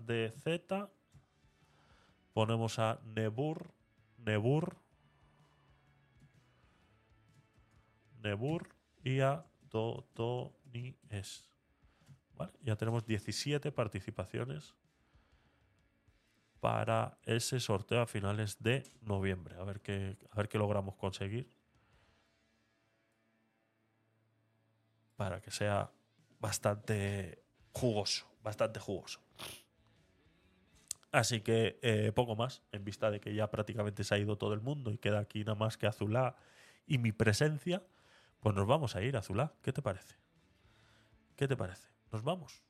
de 0.00 0.30
Z, 0.42 0.90
ponemos 2.34 2.78
a 2.78 3.00
Nebur, 3.04 3.72
Nebur, 4.18 4.76
Nebur 8.22 8.68
y 9.02 9.20
a 9.20 9.46
Totonies. 9.70 11.48
Vale, 12.34 12.52
ya 12.62 12.76
tenemos 12.76 13.06
17 13.06 13.72
participaciones 13.72 14.74
para 16.60 17.18
ese 17.22 17.60
sorteo 17.60 18.02
a 18.02 18.06
finales 18.06 18.62
de 18.62 18.82
noviembre. 19.00 19.56
A 19.56 19.64
ver 19.64 19.80
qué, 19.80 20.18
a 20.30 20.36
ver 20.36 20.48
qué 20.50 20.58
logramos 20.58 20.96
conseguir. 20.96 21.50
Para 25.16 25.40
que 25.40 25.50
sea 25.50 25.90
bastante 26.40 27.43
jugoso, 27.74 28.26
bastante 28.42 28.80
jugoso. 28.80 29.20
Así 31.12 31.42
que 31.42 31.78
eh, 31.82 32.12
poco 32.12 32.34
más, 32.34 32.62
en 32.72 32.84
vista 32.84 33.10
de 33.10 33.20
que 33.20 33.34
ya 33.34 33.50
prácticamente 33.50 34.02
se 34.02 34.14
ha 34.14 34.18
ido 34.18 34.38
todo 34.38 34.54
el 34.54 34.60
mundo 34.60 34.90
y 34.90 34.98
queda 34.98 35.20
aquí 35.20 35.44
nada 35.44 35.54
más 35.54 35.76
que 35.76 35.86
Azulá 35.86 36.36
y 36.86 36.98
mi 36.98 37.12
presencia, 37.12 37.82
pues 38.40 38.54
nos 38.54 38.66
vamos 38.66 38.96
a 38.96 39.02
ir, 39.02 39.16
Azulá. 39.16 39.52
¿Qué 39.62 39.72
te 39.72 39.82
parece? 39.82 40.16
¿Qué 41.36 41.46
te 41.46 41.56
parece? 41.56 41.88
¿Nos 42.10 42.22
vamos? 42.22 42.62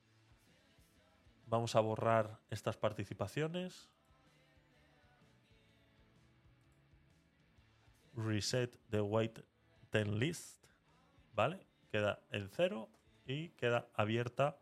Vamos 1.47 1.75
a 1.75 1.81
borrar 1.81 2.39
estas 2.51 2.77
participaciones. 2.77 3.89
Reset 8.15 8.79
the 8.91 9.01
white 9.01 9.43
ten 9.91 10.19
list. 10.19 10.67
¿Vale? 11.35 11.67
Queda 11.91 12.21
en 12.31 12.49
cero 12.51 12.89
y 13.27 13.49
queda 13.51 13.89
abierta 13.95 14.59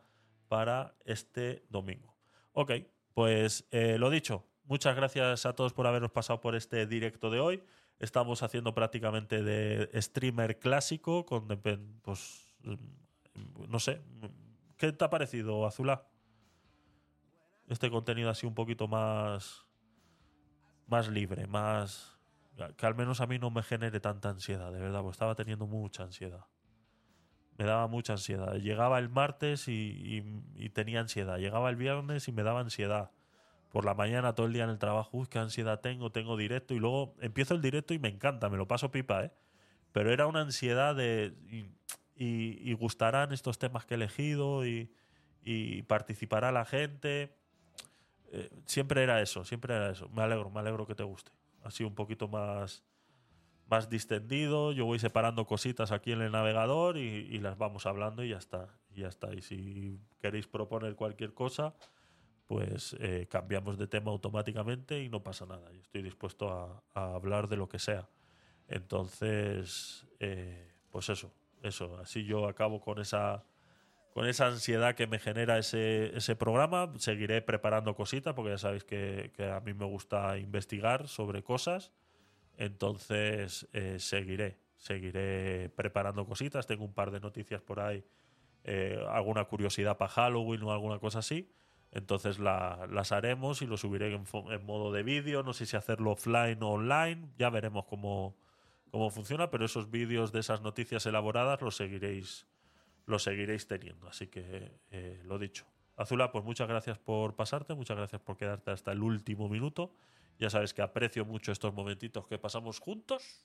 para 0.52 0.94
este 1.06 1.64
domingo. 1.70 2.14
Ok, 2.52 2.72
pues 3.14 3.66
eh, 3.70 3.97
lo 3.97 4.10
dicho, 4.10 4.44
muchas 4.64 4.94
gracias 4.94 5.47
a 5.47 5.55
todos 5.55 5.72
por 5.72 5.86
habernos 5.86 6.10
pasado 6.10 6.42
por 6.42 6.55
este 6.55 6.86
directo 6.86 7.31
de 7.31 7.40
hoy. 7.40 7.64
Estamos 7.98 8.42
haciendo 8.42 8.74
prácticamente 8.74 9.42
de 9.42 9.89
streamer 10.02 10.58
clásico 10.58 11.24
con, 11.24 11.48
pues, 12.02 12.55
no 13.66 13.78
sé, 13.78 14.02
¿qué 14.76 14.92
te 14.92 15.02
ha 15.02 15.08
parecido, 15.08 15.64
Azulá? 15.64 16.06
Este 17.66 17.90
contenido 17.90 18.28
así 18.28 18.44
un 18.44 18.55
poquito 18.55 18.86
más, 18.86 19.64
más 20.86 21.08
libre, 21.08 21.47
más, 21.47 22.18
que 22.76 22.84
al 22.84 22.94
menos 22.94 23.22
a 23.22 23.26
mí 23.26 23.39
no 23.39 23.48
me 23.48 23.62
genere 23.62 24.00
tanta 24.00 24.28
ansiedad, 24.28 24.70
de 24.70 24.81
verdad, 24.81 25.00
porque 25.00 25.12
estaba 25.12 25.34
teniendo 25.34 25.66
mucha 25.66 26.02
ansiedad. 26.02 26.44
Me 27.62 27.68
daba 27.68 27.86
mucha 27.86 28.15
ansiedad. 28.15 28.55
Llegaba 28.57 28.99
el 28.99 29.08
martes 29.08 29.68
y, 29.68 30.20
tenía 30.74 30.99
ansiedad. 30.99 31.39
Llegaba 31.39 31.70
el 31.70 31.76
viernes 31.76 32.26
y 32.26 32.32
me 32.32 32.42
daba 32.42 32.58
ansiedad. 32.58 33.12
Por 33.70 33.84
la 33.84 33.94
mañana, 33.94 34.34
todo 34.34 34.47
el 34.47 34.52
día 34.52 34.65
en 34.65 34.70
el 34.70 34.81
trabajo, 34.81 35.10
uy, 35.16 35.28
qué 35.28 35.39
ansiedad 35.39 35.78
tengo, 35.78 36.10
tengo 36.10 36.36
directo. 36.36 36.74
Y 36.74 36.81
luego 36.81 37.15
empiezo 37.20 37.55
el 37.55 37.62
directo 37.62 37.94
y 37.94 38.00
me 38.00 38.08
encanta, 38.08 38.49
me 38.49 38.57
lo 38.57 38.66
paso 38.66 38.91
pipa, 38.91 39.26
¿eh? 39.26 39.31
Pero 39.92 40.12
era 40.12 40.26
una 40.26 40.41
ansiedad 40.41 40.97
de. 40.97 41.34
Y, 42.16 42.73
gustarán 42.74 43.32
estos 43.32 43.60
temas 43.60 43.86
que 43.86 43.94
he 43.94 43.97
elegido 43.97 44.66
y, 44.66 44.92
y 45.44 45.82
participará 45.82 46.50
la 46.50 46.65
gente. 46.65 47.32
Eh, 48.32 48.50
siempre 48.66 49.05
era 49.05 49.23
eso, 49.23 49.44
siempre 49.44 49.76
era 49.76 49.91
eso. 49.91 50.08
Me 50.08 50.23
alegro, 50.23 50.50
me 50.50 50.58
alegro 50.58 50.84
que 50.84 50.97
te 50.97 51.05
guste. 51.05 51.31
Así 51.62 51.84
un 51.84 51.94
poquito 51.94 52.26
más, 52.26 52.82
más 53.73 53.89
distendido. 53.89 54.73
Yo 54.73 54.84
voy 54.84 54.99
separando 54.99 55.47
cositas 55.47 55.92
aquí 55.92 56.12
en 56.12 56.20
el 56.20 56.31
navegador 56.31 56.99
y, 56.99 57.39
las 57.39 57.57
vamos 57.57 57.86
hablando 57.86 58.23
y 58.23 58.28
ya 58.28 58.36
está. 58.36 58.68
Ya 58.94 59.09
está. 59.09 59.33
Y 59.33 59.41
si 59.41 59.99
queréis 60.20 60.47
proponer 60.47 60.94
cualquier 60.94 61.33
cosa, 61.33 61.75
pues 62.47 62.94
eh, 63.01 63.26
cambiamos 63.31 63.78
de 63.78 63.86
tema 63.86 64.10
automáticamente 64.10 65.02
y 65.02 65.09
no 65.09 65.23
pasa 65.23 65.47
nada. 65.47 65.73
Yo 65.73 65.81
estoy 65.81 66.02
dispuesto 66.02 66.51
a, 66.51 66.83
a 66.92 67.15
hablar 67.15 67.49
de 67.49 67.57
lo 67.57 67.67
que 67.67 67.78
sea. 67.78 68.10
Entonces, 68.68 70.07
eh, 70.20 70.75
pues 70.91 71.09
eso, 71.09 71.33
eso. 71.62 71.97
Así 71.97 72.25
yo 72.25 72.47
acabo 72.47 72.78
con 72.78 73.01
esa 73.01 73.42
con 74.12 74.26
esa 74.26 74.49
ansiedad 74.49 74.94
que 74.94 75.07
me 75.07 75.18
genera 75.18 75.57
ese, 75.57 76.15
ese 76.15 76.36
programa. 76.36 76.92
Seguiré 76.99 77.41
preparando 77.41 77.94
cositas, 77.94 78.34
porque 78.34 78.51
ya 78.51 78.59
sabéis 78.59 78.84
que, 78.84 79.33
que 79.34 79.51
a 79.51 79.60
mí 79.60 79.73
me 79.73 79.86
gusta 79.86 80.36
investigar 80.36 81.09
sobre 81.09 81.42
cosas. 81.42 81.91
Entonces, 82.56 83.68
eh, 83.72 83.97
seguiré, 83.98 84.58
seguiré 84.76 85.68
preparando 85.70 86.26
cositas. 86.26 86.66
Tengo 86.66 86.84
un 86.84 86.92
par 86.94 87.10
de 87.10 87.20
noticias 87.20 87.60
por 87.62 87.81
ahí, 87.81 88.05
eh, 88.64 89.05
alguna 89.10 89.44
curiosidad 89.44 89.97
para 89.97 90.10
Halloween 90.10 90.62
o 90.62 90.72
alguna 90.72 90.98
cosa 90.98 91.20
así. 91.20 91.50
Entonces 91.90 92.39
la- 92.39 92.86
las 92.90 93.12
haremos 93.12 93.60
y 93.62 93.66
lo 93.66 93.76
subiré 93.76 94.14
en, 94.14 94.24
en 94.50 94.64
modo 94.64 94.92
de 94.92 95.02
vídeo. 95.02 95.42
No 95.42 95.52
sé 95.52 95.66
si 95.66 95.76
hacerlo 95.76 96.12
offline 96.12 96.62
o 96.62 96.70
online. 96.70 97.28
Ya 97.39 97.50
veremos 97.50 97.84
cómo, 97.86 98.36
cómo 98.90 99.10
funciona, 99.10 99.50
pero 99.50 99.64
esos 99.66 99.90
vídeos 99.90 100.32
de 100.32 100.40
esas 100.40 100.62
noticias 100.62 101.05
elaboradas 101.06 101.60
los 101.60 101.76
seguiréis, 101.76 102.47
los 103.06 103.22
seguiréis 103.22 103.66
teniendo. 103.66 104.08
Así 104.08 104.28
que 104.28 104.72
eh, 104.90 105.20
lo 105.24 105.39
dicho. 105.39 105.66
Azula, 105.97 106.32
pues 106.32 106.44
muchas 106.44 106.66
gracias 106.68 106.98
por 106.98 107.36
pasarte, 107.36 107.74
muchas 107.74 107.98
gracias 107.98 108.22
por 108.22 108.39
quedarte 108.39 108.70
hasta 108.70 108.92
el 108.92 109.02
último 109.02 109.50
minuto. 109.50 109.92
Ya 110.39 110.51
sabes 110.51 110.75
que 110.75 110.83
aprecio 110.83 111.25
mucho 111.25 111.52
estos 111.52 111.73
momentitos 111.73 112.27
que 112.27 112.39
pasamos 112.39 112.78
juntos. 112.78 113.44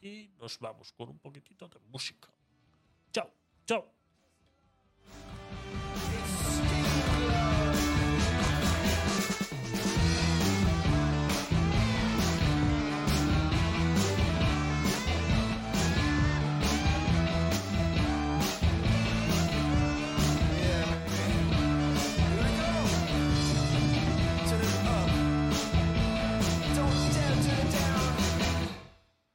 Y 0.00 0.30
nos 0.38 0.58
vamos 0.58 0.92
con 0.92 1.08
un 1.08 1.18
poquitito 1.18 1.68
de 1.68 1.78
música. 1.80 2.28
Chao, 3.12 3.32
chao. 3.66 3.95